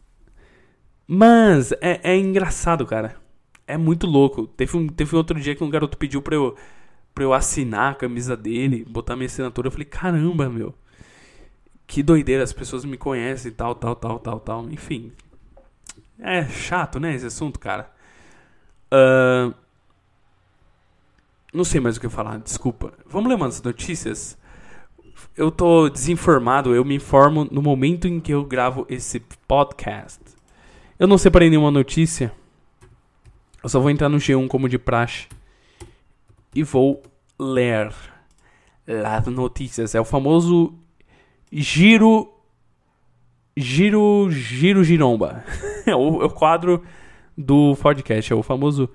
Mas. 1.07 1.71
É, 1.81 2.11
é 2.11 2.17
engraçado, 2.17 2.85
cara. 2.85 3.15
É 3.67 3.77
muito 3.77 4.07
louco. 4.07 4.47
Teve 4.47 4.77
um, 4.77 4.87
teve 4.87 5.15
outro 5.15 5.39
dia 5.39 5.55
que 5.55 5.63
um 5.63 5.69
garoto 5.69 5.97
pediu 5.97 6.21
pra 6.21 6.35
eu, 6.35 6.55
pra 7.13 7.23
eu 7.23 7.33
assinar 7.33 7.93
a 7.93 7.95
camisa 7.95 8.37
dele, 8.37 8.85
botar 8.85 9.15
minha 9.15 9.25
assinatura. 9.25 9.67
Eu 9.67 9.71
falei, 9.71 9.85
caramba, 9.85 10.49
meu 10.49 10.73
que 11.87 12.01
doideira, 12.01 12.43
as 12.43 12.53
pessoas 12.53 12.83
me 12.83 12.97
conhecem, 12.97 13.51
tal, 13.51 13.75
tal, 13.75 13.95
tal, 13.95 14.19
tal, 14.19 14.39
tal. 14.39 14.69
Enfim. 14.69 15.11
É 16.19 16.45
chato, 16.45 16.99
né, 16.99 17.13
esse 17.13 17.25
assunto, 17.25 17.59
cara. 17.59 17.91
Uh, 18.91 19.53
não 21.53 21.63
sei 21.63 21.79
mais 21.79 21.97
o 21.97 22.01
que 22.01 22.09
falar, 22.09 22.39
desculpa. 22.39 22.93
Vamos 23.05 23.29
ler 23.29 23.35
umas 23.35 23.61
notícias? 23.61 24.37
Eu 25.37 25.51
tô 25.51 25.89
desinformado, 25.89 26.73
eu 26.73 26.85
me 26.85 26.95
informo 26.95 27.45
no 27.51 27.61
momento 27.61 28.07
em 28.07 28.21
que 28.21 28.33
eu 28.33 28.45
gravo 28.45 28.85
esse 28.89 29.19
podcast. 29.45 30.21
Eu 30.97 31.07
não 31.07 31.17
separei 31.17 31.49
nenhuma 31.49 31.69
notícia. 31.69 32.31
Eu 33.61 33.67
só 33.67 33.81
vou 33.81 33.89
entrar 33.89 34.07
no 34.07 34.17
G1 34.17 34.47
como 34.47 34.69
de 34.69 34.79
praxe. 34.79 35.27
E 36.55 36.63
vou 36.63 37.03
ler 37.37 37.93
as 39.05 39.25
notícias. 39.27 39.93
É 39.93 39.99
o 39.99 40.05
famoso 40.05 40.73
Giro. 41.51 42.33
Giro. 43.57 44.31
Giro 44.31 44.85
Giromba. 44.85 45.43
é, 45.85 45.93
o, 45.93 46.21
é 46.21 46.25
o 46.27 46.29
quadro 46.29 46.81
do 47.37 47.75
podcast. 47.75 48.31
É 48.31 48.35
o 48.37 48.41
famoso 48.41 48.89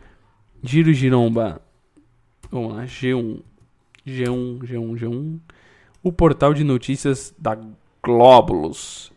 Giro 0.63 0.91
Giromba. 0.95 1.61
Vamos 2.51 2.77
lá, 2.77 2.85
G1. 2.85 3.43
G1, 4.07 4.61
G1, 4.61 4.99
G1. 4.99 5.41
O 6.03 6.13
portal 6.13 6.55
de 6.55 6.65
notícias 6.65 7.35
da 7.39 7.59
Glóbulos. 8.03 9.13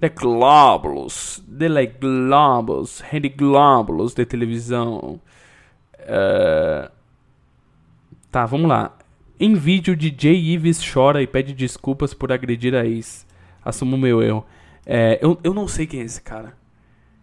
The 0.00 0.08
Glóbulos. 0.08 1.42
The 1.58 1.86
Globus. 1.86 3.00
Rede 3.00 3.28
Glóbulos 3.28 4.14
de 4.14 4.24
televisão. 4.24 5.20
Uh... 6.00 6.90
Tá, 8.30 8.46
vamos 8.46 8.68
lá. 8.68 8.96
Em 9.38 9.54
vídeo, 9.54 9.96
DJ 9.96 10.34
Ives 10.34 10.80
chora 10.92 11.22
e 11.22 11.26
pede 11.26 11.52
desculpas 11.52 12.14
por 12.14 12.32
agredir 12.32 12.74
a 12.74 12.84
ex. 12.84 13.26
Assumo 13.64 13.96
meu 13.96 14.22
erro. 14.22 14.44
É, 14.86 15.18
eu, 15.22 15.38
eu 15.42 15.54
não 15.54 15.66
sei 15.66 15.86
quem 15.86 16.00
é 16.00 16.04
esse 16.04 16.20
cara. 16.20 16.56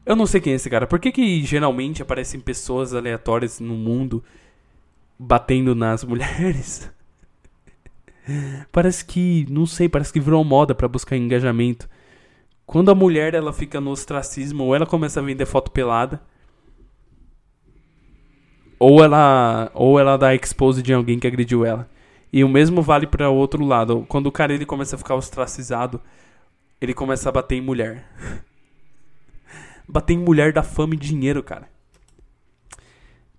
Eu 0.05 0.15
não 0.15 0.25
sei 0.25 0.41
quem 0.41 0.53
é 0.53 0.55
esse 0.55 0.69
cara. 0.69 0.87
Por 0.87 0.99
que, 0.99 1.11
que 1.11 1.43
geralmente 1.43 2.01
aparecem 2.01 2.39
pessoas 2.39 2.93
aleatórias 2.93 3.59
no 3.59 3.75
mundo 3.75 4.23
batendo 5.17 5.75
nas 5.75 6.03
mulheres? 6.05 6.91
Parece 8.71 9.05
que, 9.05 9.45
não 9.49 9.65
sei, 9.65 9.89
parece 9.89 10.13
que 10.13 10.19
virou 10.19 10.43
moda 10.43 10.75
para 10.75 10.87
buscar 10.87 11.17
engajamento. 11.17 11.89
Quando 12.65 12.91
a 12.91 12.95
mulher 12.95 13.33
ela 13.33 13.51
fica 13.51 13.81
no 13.81 13.91
ostracismo 13.91 14.63
ou 14.63 14.75
ela 14.75 14.85
começa 14.85 15.19
a 15.19 15.23
vender 15.23 15.45
foto 15.45 15.71
pelada, 15.71 16.21
ou 18.79 19.03
ela 19.03 19.69
ou 19.75 19.99
ela 19.99 20.17
dá 20.17 20.33
expose 20.33 20.81
de 20.81 20.93
alguém 20.93 21.19
que 21.19 21.27
agrediu 21.27 21.65
ela. 21.65 21.89
E 22.33 22.43
o 22.43 22.49
mesmo 22.49 22.81
vale 22.81 23.05
para 23.05 23.29
o 23.29 23.35
outro 23.35 23.63
lado. 23.65 24.05
Quando 24.07 24.27
o 24.27 24.31
cara 24.31 24.53
ele 24.53 24.65
começa 24.65 24.95
a 24.95 24.99
ficar 24.99 25.15
ostracizado, 25.15 26.01
ele 26.79 26.93
começa 26.93 27.29
a 27.29 27.31
bater 27.31 27.55
em 27.55 27.61
mulher. 27.61 28.07
bater 29.87 30.13
em 30.13 30.17
mulher 30.17 30.53
da 30.53 30.63
fama 30.63 30.95
e 30.95 30.97
dinheiro, 30.97 31.43
cara. 31.43 31.69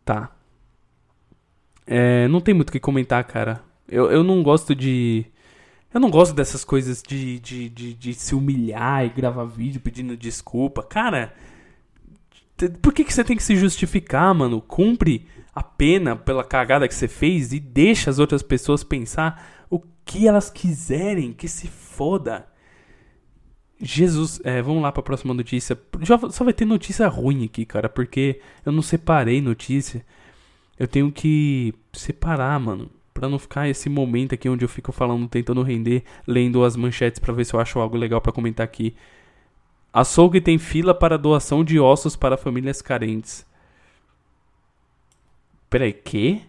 Tá. 0.05 0.31
É, 1.87 2.29
não 2.29 2.41
tem 2.41 2.55
muito 2.55 2.69
o 2.69 2.73
que 2.73 2.79
comentar, 2.81 3.25
cara. 3.25 3.63
Eu, 3.93 4.11
eu 4.11 4.25
não 4.25 4.43
gosto 4.43 4.75
de. 4.75 5.27
Eu 5.93 6.01
não 6.01 6.11
gosto 6.11 6.35
dessas 6.35 6.65
coisas 6.65 7.03
de, 7.03 7.39
de, 7.39 7.69
de, 7.69 7.93
de 7.93 8.15
se 8.15 8.35
humilhar 8.35 9.05
e 9.05 9.11
gravar 9.11 9.45
vídeo 9.45 9.83
pedindo 9.83 10.17
desculpa. 10.17 10.83
Cara, 10.83 11.35
por 12.81 12.95
que, 12.95 13.05
que 13.05 13.13
você 13.13 13.23
tem 13.23 13.37
que 13.37 13.43
se 13.43 13.55
justificar, 13.55 14.35
mano? 14.35 14.63
Cumpre 14.63 15.27
a 15.55 15.63
pena 15.63 16.17
pela 16.17 16.43
cagada 16.43 16.89
que 16.89 16.95
você 16.95 17.07
fez 17.07 17.53
e 17.53 17.61
deixa 17.61 18.09
as 18.09 18.19
outras 18.19 18.43
pessoas 18.43 18.83
pensar 18.83 19.67
o 19.69 19.79
que 20.07 20.27
elas 20.27 20.49
quiserem, 20.49 21.35
que 21.35 21.47
se 21.47 21.69
foda. 21.69 22.47
Jesus, 23.79 24.41
é, 24.43 24.63
vamos 24.63 24.83
lá 24.83 24.91
para 24.91 25.01
a 25.01 25.05
próxima 25.05 25.35
notícia. 25.35 25.79
Já, 26.01 26.19
só 26.31 26.45
vai 26.45 26.55
ter 26.55 26.65
notícia 26.65 27.07
ruim 27.09 27.45
aqui, 27.45 27.67
cara, 27.67 27.91
porque 27.91 28.41
eu 28.65 28.73
não 28.73 28.81
separei 28.81 29.43
notícia. 29.43 30.03
Eu 30.79 30.89
tenho 30.89 31.13
que 31.13 31.75
separar, 31.93 32.59
mano, 32.59 32.91
para 33.13 33.29
não 33.29 33.39
ficar 33.39 33.69
esse 33.69 33.89
momento 33.89 34.35
aqui 34.35 34.49
onde 34.49 34.65
eu 34.65 34.69
fico 34.69 34.93
falando, 34.93 35.29
tentando 35.29 35.63
render, 35.63 36.03
lendo 36.27 36.65
as 36.65 36.77
manchetes 36.77 37.19
para 37.19 37.33
ver 37.33 37.45
se 37.45 37.55
eu 37.55 37.61
acho 37.61 37.79
algo 37.79 37.97
legal 37.97 38.21
para 38.21 38.33
comentar 38.33 38.65
aqui. 38.65 38.95
Açougue 39.93 40.41
tem 40.41 40.59
fila 40.59 40.95
para 40.95 41.19
doação 41.19 41.63
de 41.63 41.79
ossos 41.79 42.17
para 42.17 42.39
famílias 42.39 42.81
carentes. 42.81 43.47
Peraí, 45.69 45.93
que? 45.93 46.43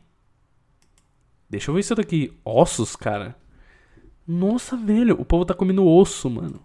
Deixa 1.50 1.70
eu 1.70 1.76
ver 1.76 1.82
isso 1.82 1.96
daqui. 1.96 2.34
Ossos, 2.44 2.96
cara. 2.96 3.36
Nossa, 4.26 4.78
velho, 4.78 5.20
o 5.20 5.26
povo 5.26 5.46
tá 5.46 5.54
comendo 5.54 5.86
osso, 5.86 6.30
mano. 6.30 6.62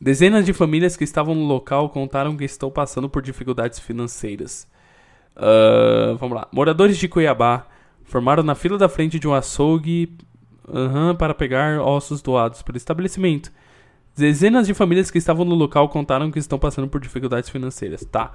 Dezenas 0.00 0.44
de 0.44 0.52
famílias 0.52 0.96
que 0.96 1.04
estavam 1.04 1.34
no 1.34 1.44
local 1.44 1.88
contaram 1.88 2.36
que 2.36 2.44
estão 2.44 2.70
passando 2.70 3.08
por 3.08 3.22
dificuldades 3.22 3.78
financeiras. 3.78 4.66
Uh, 5.36 6.16
vamos 6.16 6.36
lá. 6.36 6.48
Moradores 6.52 6.98
de 6.98 7.08
Cuiabá 7.08 7.66
formaram 8.04 8.42
na 8.42 8.54
fila 8.54 8.78
da 8.78 8.88
frente 8.88 9.18
de 9.18 9.26
um 9.28 9.34
açougue 9.34 10.16
uh, 10.68 11.14
para 11.16 11.34
pegar 11.34 11.80
ossos 11.80 12.22
doados 12.22 12.62
pelo 12.62 12.76
estabelecimento. 12.76 13.50
Dezenas 14.14 14.66
de 14.66 14.74
famílias 14.74 15.10
que 15.10 15.16
estavam 15.16 15.44
no 15.44 15.54
local 15.54 15.88
contaram 15.88 16.30
que 16.30 16.38
estão 16.38 16.58
passando 16.58 16.86
por 16.86 17.00
dificuldades 17.00 17.48
financeiras. 17.48 18.04
Tá. 18.04 18.34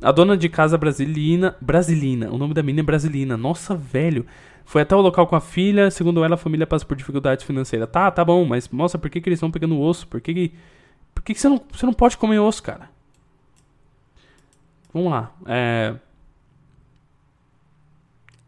A 0.00 0.12
dona 0.12 0.36
de 0.36 0.48
casa 0.48 0.78
brasilina. 0.78 1.56
Brasilina. 1.60 2.30
O 2.30 2.38
nome 2.38 2.54
da 2.54 2.62
menina 2.62 2.80
é 2.80 2.84
Brasilina. 2.84 3.36
Nossa, 3.36 3.74
velho. 3.74 4.24
Foi 4.64 4.82
até 4.82 4.94
o 4.94 5.00
local 5.00 5.26
com 5.26 5.34
a 5.34 5.40
filha. 5.40 5.90
Segundo 5.90 6.24
ela, 6.24 6.34
a 6.34 6.38
família 6.38 6.66
passa 6.66 6.84
por 6.84 6.96
dificuldades 6.96 7.44
financeiras. 7.44 7.88
Tá, 7.90 8.08
tá 8.10 8.24
bom, 8.24 8.44
mas 8.44 8.68
mostra 8.68 9.00
por 9.00 9.10
que, 9.10 9.20
que 9.20 9.28
eles 9.28 9.38
estão 9.38 9.50
pegando 9.50 9.80
osso? 9.80 10.06
Por 10.06 10.20
que, 10.20 10.32
que 10.32 10.52
por 11.16 11.22
que, 11.22 11.32
que 11.32 11.40
você, 11.40 11.48
não, 11.48 11.60
você 11.72 11.86
não 11.86 11.94
pode 11.94 12.16
comer 12.18 12.38
osso, 12.38 12.62
cara? 12.62 12.90
Vamos 14.92 15.10
lá. 15.10 15.32
É... 15.46 15.94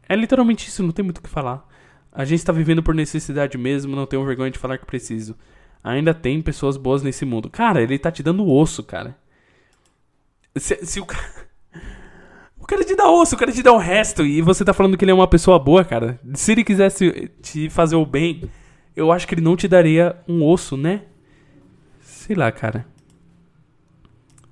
é 0.08 0.16
literalmente 0.16 0.68
isso, 0.68 0.82
não 0.82 0.90
tem 0.90 1.04
muito 1.04 1.18
o 1.18 1.22
que 1.22 1.28
falar. 1.28 1.66
A 2.12 2.24
gente 2.24 2.38
está 2.38 2.52
vivendo 2.52 2.82
por 2.82 2.94
necessidade 2.94 3.58
mesmo, 3.58 3.94
não 3.94 4.06
tenho 4.06 4.24
vergonha 4.24 4.50
de 4.50 4.58
falar 4.58 4.78
que 4.78 4.86
preciso. 4.86 5.36
Ainda 5.84 6.12
tem 6.12 6.42
pessoas 6.42 6.76
boas 6.76 7.02
nesse 7.02 7.24
mundo. 7.24 7.48
Cara, 7.50 7.82
ele 7.82 7.98
tá 7.98 8.10
te 8.10 8.22
dando 8.22 8.48
osso, 8.48 8.82
cara. 8.82 9.16
Se, 10.56 10.84
se 10.84 11.00
o 11.00 11.06
cara. 11.06 11.48
O 12.60 12.66
cara 12.68 12.84
te 12.84 12.94
dá 12.94 13.10
osso, 13.10 13.34
o 13.34 13.38
cara 13.38 13.50
te 13.50 13.62
dá 13.62 13.72
o 13.72 13.78
resto. 13.78 14.26
E 14.26 14.42
você 14.42 14.62
tá 14.62 14.74
falando 14.74 14.94
que 14.94 15.02
ele 15.02 15.10
é 15.10 15.14
uma 15.14 15.26
pessoa 15.26 15.58
boa, 15.58 15.82
cara. 15.82 16.20
Se 16.34 16.52
ele 16.52 16.62
quisesse 16.62 17.30
te 17.40 17.70
fazer 17.70 17.96
o 17.96 18.04
bem, 18.04 18.42
eu 18.94 19.10
acho 19.10 19.26
que 19.26 19.32
ele 19.34 19.40
não 19.40 19.56
te 19.56 19.66
daria 19.66 20.18
um 20.28 20.44
osso, 20.44 20.76
né? 20.76 21.04
Sei 21.98 22.36
lá, 22.36 22.52
cara. 22.52 22.84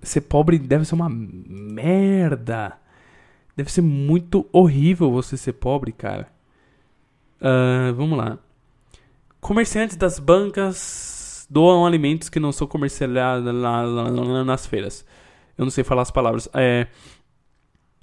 Ser 0.00 0.22
pobre 0.22 0.59
deve 0.59 0.86
ser 0.86 0.94
uma 0.94 1.11
merda. 1.11 2.78
Deve 3.57 3.72
ser 3.72 3.80
muito 3.80 4.46
horrível 4.52 5.11
você 5.11 5.36
ser 5.36 5.54
pobre, 5.54 5.90
cara. 5.90 6.30
Uh, 7.40 7.94
vamos 7.94 8.18
lá. 8.18 8.38
Comerciantes 9.40 9.96
das 9.96 10.18
bancas 10.18 11.46
doam 11.48 11.86
alimentos 11.86 12.28
que 12.28 12.38
não 12.38 12.52
são 12.52 12.66
comercializados 12.66 13.44
nas 14.44 14.66
feiras. 14.66 15.07
Eu 15.57 15.64
não 15.64 15.70
sei 15.70 15.82
falar 15.82 16.02
as 16.02 16.11
palavras. 16.11 16.48
É. 16.52 16.86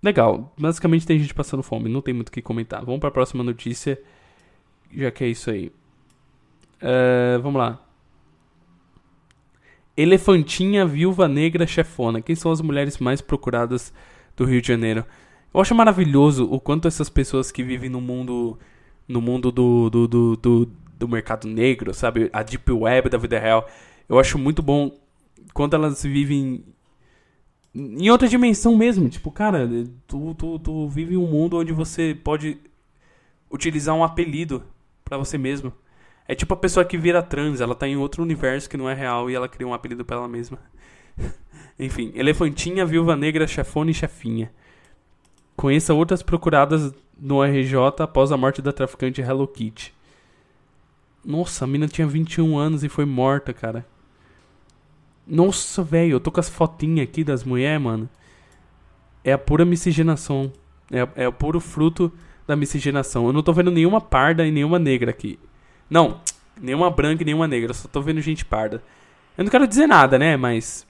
Legal. 0.02 0.54
Basicamente 0.58 1.06
tem 1.06 1.20
gente 1.20 1.34
passando 1.34 1.62
fome. 1.62 1.88
Não 1.88 2.02
tem 2.02 2.14
muito 2.14 2.30
o 2.30 2.32
que 2.32 2.42
comentar. 2.42 2.84
Vamos 2.84 3.00
para 3.00 3.10
a 3.10 3.12
próxima 3.12 3.44
notícia. 3.44 4.02
Já 4.92 5.12
que 5.12 5.24
é 5.24 5.28
isso 5.28 5.52
aí. 5.52 5.72
Uh, 6.82 7.40
vamos 7.42 7.60
lá. 7.60 7.80
Elefantinha, 9.96 10.86
Viúva 10.86 11.28
Negra, 11.28 11.68
Chefona. 11.68 12.22
Quem 12.22 12.36
são 12.36 12.52
as 12.52 12.62
mulheres 12.62 12.98
mais 12.98 13.22
procuradas 13.22 13.94
do 14.36 14.46
Rio 14.46 14.60
de 14.60 14.68
Janeiro? 14.68 15.06
Eu 15.54 15.62
acho 15.62 15.76
maravilhoso 15.76 16.50
o 16.50 16.60
quanto 16.60 16.88
essas 16.88 17.10
pessoas 17.10 17.52
que 17.52 17.64
vivem 17.64 17.90
no 17.90 18.02
mundo 18.02 18.58
no 19.08 19.22
mundo 19.22 19.52
do, 19.52 19.90
do, 19.90 20.08
do, 20.08 20.36
do, 20.38 20.70
do 20.98 21.08
mercado 21.08 21.48
negro, 21.48 21.94
sabe? 21.94 22.30
A 22.32 22.42
deep 22.42 22.72
web 22.72 23.10
da 23.10 23.18
vida 23.18 23.38
real. 23.38 23.68
Eu 24.08 24.18
acho 24.20 24.38
muito 24.38 24.62
bom 24.64 24.92
quando 25.54 25.76
elas 25.76 26.04
vivem 26.04 26.64
em 27.76 28.10
outra 28.10 28.28
dimensão 28.28 28.76
mesmo. 28.78 29.10
Tipo, 29.10 29.32
cara, 29.32 29.70
tu, 30.08 30.34
tu, 30.36 30.60
tu 30.60 30.88
vive 30.88 31.18
um 31.18 31.28
mundo 31.28 31.58
onde 31.58 31.74
você 31.74 32.18
pode 32.24 32.58
utilizar 33.52 33.96
um 33.96 34.04
apelido 34.04 34.64
para 35.04 35.18
você 35.18 35.38
mesmo. 35.38 35.74
É 36.28 36.34
tipo 36.34 36.54
a 36.54 36.58
pessoa 36.58 36.86
que 36.86 36.98
vira 36.98 37.22
trans, 37.22 37.60
ela 37.60 37.76
tá 37.76 37.88
em 37.88 37.98
outro 37.98 38.24
universo 38.24 38.70
que 38.70 38.78
não 38.78 38.90
é 38.90 38.94
real 38.94 39.30
e 39.30 39.36
ela 39.36 39.50
cria 39.50 39.68
um 39.68 39.74
apelido 39.74 40.06
pra 40.06 40.18
ela 40.18 40.28
mesma. 40.28 40.58
Enfim, 41.78 42.12
Elefantinha, 42.16 42.86
Viúva 42.86 43.16
Negra, 43.16 43.46
Chefona 43.46 43.92
e 43.92 43.94
Chefinha. 43.94 44.52
Conheça 45.56 45.94
outras 45.94 46.22
procuradas 46.22 46.94
no 47.18 47.44
RJ 47.44 47.76
após 48.00 48.32
a 48.32 48.38
morte 48.38 48.62
da 48.62 48.72
traficante 48.72 49.22
Hello 49.22 49.48
Kitty. 49.48 49.94
Nossa, 51.24 51.64
a 51.64 51.68
mina 51.68 51.88
tinha 51.88 52.06
21 52.06 52.58
anos 52.58 52.84
e 52.84 52.90
foi 52.90 53.06
morta, 53.06 53.54
cara. 53.54 53.86
Nossa, 55.26 55.82
velho, 55.82 56.14
eu 56.14 56.20
tô 56.20 56.32
com 56.32 56.40
as 56.40 56.50
fotinhas 56.50 57.08
aqui 57.08 57.24
das 57.24 57.44
mulheres, 57.44 57.82
mano. 57.82 58.10
É 59.24 59.32
a 59.32 59.38
pura 59.38 59.64
miscigenação. 59.64 60.52
É, 60.92 61.24
é 61.24 61.28
o 61.28 61.34
puro 61.34 61.60
fruto 61.60 62.12
da 62.46 62.56
miscigenação. 62.56 63.28
Eu 63.28 63.34
não 63.34 63.42
tô 63.42 63.54
vendo 63.54 63.72
nenhuma 63.72 64.02
parda 64.02 64.46
e 64.46 64.52
nenhuma 64.52 64.78
negra 64.78 65.12
aqui. 65.12 65.40
Não, 65.90 66.20
nenhuma 66.60 66.90
branca 66.90 67.24
e 67.24 67.26
nenhuma 67.26 67.48
negra, 67.48 67.74
só 67.74 67.88
tô 67.88 68.02
vendo 68.02 68.20
gente 68.20 68.44
parda. 68.44 68.84
Eu 69.38 69.46
não 69.46 69.52
quero 69.52 69.68
dizer 69.68 69.88
nada, 69.88 70.20
né, 70.20 70.36
mas. 70.36 70.86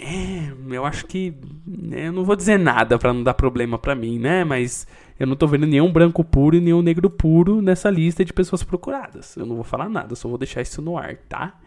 É, 0.00 0.52
eu 0.74 0.84
acho 0.86 1.06
que. 1.06 1.34
Né, 1.66 2.08
eu 2.08 2.12
não 2.12 2.24
vou 2.24 2.34
dizer 2.34 2.58
nada 2.58 2.98
para 2.98 3.12
não 3.12 3.22
dar 3.22 3.34
problema 3.34 3.78
para 3.78 3.94
mim, 3.94 4.18
né? 4.18 4.44
Mas 4.44 4.86
eu 5.18 5.26
não 5.26 5.36
tô 5.36 5.46
vendo 5.46 5.66
nenhum 5.66 5.92
branco 5.92 6.24
puro 6.24 6.56
e 6.56 6.60
nenhum 6.60 6.80
negro 6.80 7.10
puro 7.10 7.60
nessa 7.60 7.90
lista 7.90 8.24
de 8.24 8.32
pessoas 8.32 8.62
procuradas. 8.62 9.36
Eu 9.36 9.44
não 9.44 9.56
vou 9.56 9.64
falar 9.64 9.88
nada, 9.88 10.14
só 10.14 10.28
vou 10.28 10.38
deixar 10.38 10.62
isso 10.62 10.80
no 10.80 10.96
ar, 10.96 11.16
tá? 11.28 11.60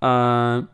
Ah, 0.00 0.64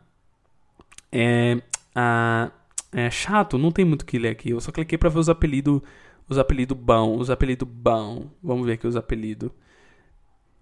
é, 1.11 1.61
ah, 1.93 2.51
é 2.93 3.09
chato, 3.11 3.57
não 3.57 3.71
tem 3.71 3.83
muito 3.85 4.03
o 4.03 4.05
que 4.05 4.17
ler 4.17 4.29
aqui. 4.29 4.51
Eu 4.51 4.61
só 4.61 4.71
cliquei 4.71 4.97
para 4.97 5.09
ver 5.09 5.19
os 5.19 5.29
apelidos 5.29 5.81
os 6.29 6.37
apelidos 6.37 6.77
bom, 6.77 7.17
os 7.17 7.29
apelidos 7.29 7.67
bom. 7.67 8.29
Vamos 8.41 8.65
ver 8.65 8.73
aqui 8.73 8.87
os 8.87 8.95
apelidos. 8.95 9.49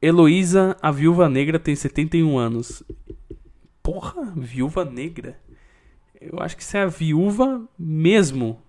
Heloísa, 0.02 0.78
a 0.82 0.92
viúva 0.92 1.28
negra, 1.28 1.60
tem 1.60 1.76
71 1.76 2.38
anos. 2.38 2.84
Porra, 3.88 4.34
viúva 4.36 4.84
negra? 4.84 5.40
Eu 6.20 6.42
acho 6.42 6.58
que 6.58 6.62
isso 6.62 6.76
é 6.76 6.86
viúva 6.88 7.66
mesmo. 7.80 8.62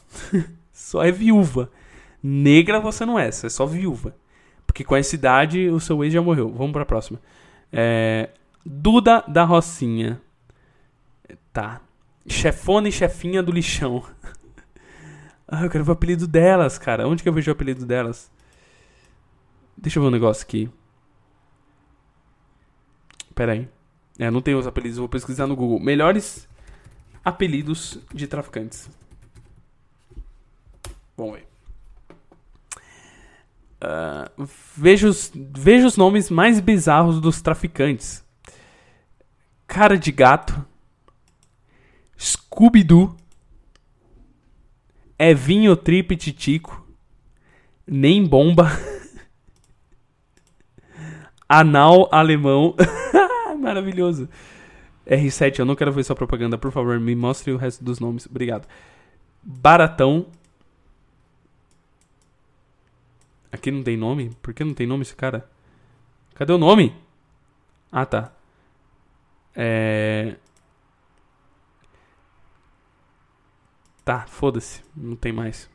só 0.72 1.04
é 1.04 1.12
viúva. 1.12 1.70
Negra 2.22 2.80
você 2.80 3.04
não 3.04 3.18
é, 3.18 3.30
você 3.30 3.48
é 3.48 3.50
só 3.50 3.66
viúva. 3.66 4.16
Porque 4.66 4.82
com 4.82 4.96
essa 4.96 5.14
idade 5.14 5.68
o 5.68 5.78
seu 5.78 6.02
ex 6.02 6.14
já 6.14 6.22
morreu. 6.22 6.50
Vamos 6.50 6.72
pra 6.72 6.86
próxima. 6.86 7.20
É, 7.70 8.30
Duda 8.64 9.22
da 9.28 9.44
Rocinha. 9.44 10.22
Tá. 11.52 11.82
Chefona 12.26 12.88
e 12.88 12.92
chefinha 12.92 13.42
do 13.42 13.52
lixão. 13.52 14.02
Ah, 15.54 15.64
eu 15.64 15.68
quero 15.68 15.84
ver 15.84 15.90
o 15.90 15.92
apelido 15.92 16.26
delas, 16.26 16.78
cara. 16.78 17.06
Onde 17.06 17.22
que 17.22 17.28
eu 17.28 17.32
vejo 17.34 17.50
o 17.50 17.52
apelido 17.52 17.84
delas? 17.84 18.32
Deixa 19.76 19.98
eu 19.98 20.02
ver 20.02 20.08
um 20.08 20.12
negócio 20.12 20.42
aqui. 20.42 20.70
Pera 23.34 23.52
aí. 23.52 23.68
É, 24.22 24.30
não 24.30 24.40
tem 24.40 24.54
os 24.54 24.68
apelidos, 24.68 24.98
vou 24.98 25.08
pesquisar 25.08 25.48
no 25.48 25.56
Google. 25.56 25.80
Melhores 25.80 26.48
apelidos 27.24 27.98
de 28.14 28.28
traficantes. 28.28 28.88
Vamos 31.16 31.34
ver. 31.34 31.48
Uh, 33.82 34.48
veja, 34.76 35.08
os, 35.08 35.32
veja 35.34 35.88
os 35.88 35.96
nomes 35.96 36.30
mais 36.30 36.60
bizarros 36.60 37.20
dos 37.20 37.42
traficantes: 37.42 38.24
Cara 39.66 39.98
de 39.98 40.12
Gato, 40.12 40.64
Scooby-Doo, 42.16 43.16
é 45.18 45.34
vinho 45.34 45.74
trip 45.74 46.16
titico, 46.16 46.86
nem 47.84 48.24
bomba, 48.24 48.70
anal 51.48 52.08
alemão. 52.12 52.76
Maravilhoso. 53.62 54.28
R7, 55.06 55.60
eu 55.60 55.64
não 55.64 55.76
quero 55.76 55.92
ver 55.92 56.02
sua 56.04 56.16
propaganda, 56.16 56.58
por 56.58 56.72
favor, 56.72 56.98
me 56.98 57.14
mostre 57.14 57.52
o 57.52 57.56
resto 57.56 57.84
dos 57.84 58.00
nomes. 58.00 58.26
Obrigado. 58.26 58.66
Baratão. 59.40 60.26
Aqui 63.52 63.70
não 63.70 63.84
tem 63.84 63.96
nome? 63.96 64.30
Por 64.42 64.52
que 64.52 64.64
não 64.64 64.74
tem 64.74 64.86
nome 64.86 65.02
esse 65.02 65.14
cara? 65.14 65.48
Cadê 66.34 66.52
o 66.52 66.58
nome? 66.58 66.92
Ah, 67.90 68.04
tá. 68.04 68.32
É. 69.54 70.36
Tá, 74.04 74.26
foda-se. 74.26 74.82
Não 74.96 75.14
tem 75.14 75.32
mais. 75.32 75.70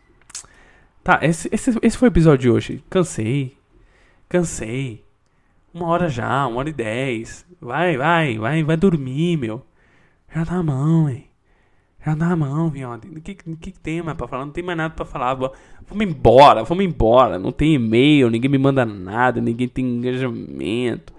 Tá, 1.04 1.20
esse, 1.22 1.48
esse, 1.54 1.72
esse 1.82 1.98
foi 1.98 2.10
o 2.10 2.12
episódio 2.12 2.42
de 2.42 2.50
hoje. 2.50 2.84
Cansei. 2.90 3.58
Cansei. 4.28 5.07
Uma 5.78 5.90
hora 5.90 6.10
já, 6.10 6.48
uma 6.48 6.58
hora 6.58 6.70
e 6.70 6.74
dez. 6.74 7.46
Vai, 7.62 7.98
vai, 7.98 8.36
vai, 8.40 8.64
vai 8.64 8.76
dormir, 8.76 9.38
meu. 9.38 9.64
Já 10.34 10.44
dá 10.44 10.54
a 10.54 10.64
mão, 10.64 11.08
hein. 11.08 11.26
Já 12.04 12.16
dá 12.16 12.32
a 12.32 12.36
mão, 12.36 12.68
vinhote. 12.68 13.08
O 13.08 13.22
que, 13.22 13.36
que, 13.36 13.72
tem 13.72 14.02
mais 14.02 14.18
pra 14.18 14.28
falar? 14.28 14.44
Não 14.44 14.52
tem 14.52 14.64
mais 14.64 14.76
nada 14.76 14.96
pra 14.96 15.06
falar. 15.06 15.36
Vamos 15.36 16.04
embora, 16.04 16.64
vamos 16.64 16.84
embora. 16.84 17.38
Não 17.38 17.52
tem 17.52 17.76
e-mail, 17.76 18.32
ninguém 18.32 18.50
me 18.50 18.58
manda 18.58 18.86
nada, 18.86 19.40
ninguém 19.40 19.68
tem 19.68 19.86
engajamento. 19.86 21.14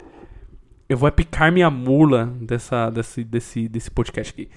Eu 0.88 0.96
vou 0.96 1.12
picar 1.12 1.52
minha 1.52 1.70
mula 1.70 2.26
dessa, 2.40 2.90
desse, 2.90 3.22
desse, 3.22 3.68
desse 3.68 3.90
podcast 3.92 4.32
aqui. 4.32 4.48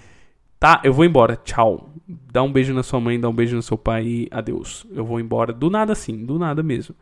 Tá, 0.61 0.79
eu 0.83 0.93
vou 0.93 1.03
embora. 1.03 1.35
Tchau. 1.38 1.91
Dá 2.31 2.43
um 2.43 2.51
beijo 2.51 2.71
na 2.71 2.83
sua 2.83 2.99
mãe, 2.99 3.19
dá 3.19 3.27
um 3.27 3.33
beijo 3.33 3.55
no 3.55 3.63
seu 3.63 3.79
pai 3.79 4.05
e 4.05 4.27
adeus. 4.29 4.85
Eu 4.91 5.03
vou 5.03 5.19
embora. 5.19 5.51
Do 5.51 5.71
nada 5.71 5.93
assim, 5.93 6.23
do 6.23 6.38
nada 6.38 6.61
mesmo. 6.61 6.93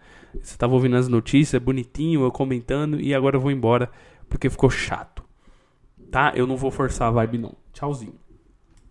Você 0.42 0.58
tava 0.58 0.76
ouvindo 0.76 0.96
as 0.96 1.10
notícias, 1.10 1.62
bonitinho, 1.62 2.24
eu 2.24 2.32
comentando, 2.32 3.02
e 3.02 3.14
agora 3.14 3.36
eu 3.36 3.42
vou 3.42 3.52
embora 3.52 3.92
porque 4.30 4.50
ficou 4.50 4.70
chato. 4.70 5.26
Tá? 6.10 6.32
Eu 6.38 6.48
não 6.48 6.56
vou 6.56 6.72
forçar 6.72 7.10
a 7.10 7.12
vibe, 7.12 7.38
não. 7.38 7.54
Tchauzinho. 7.74 8.14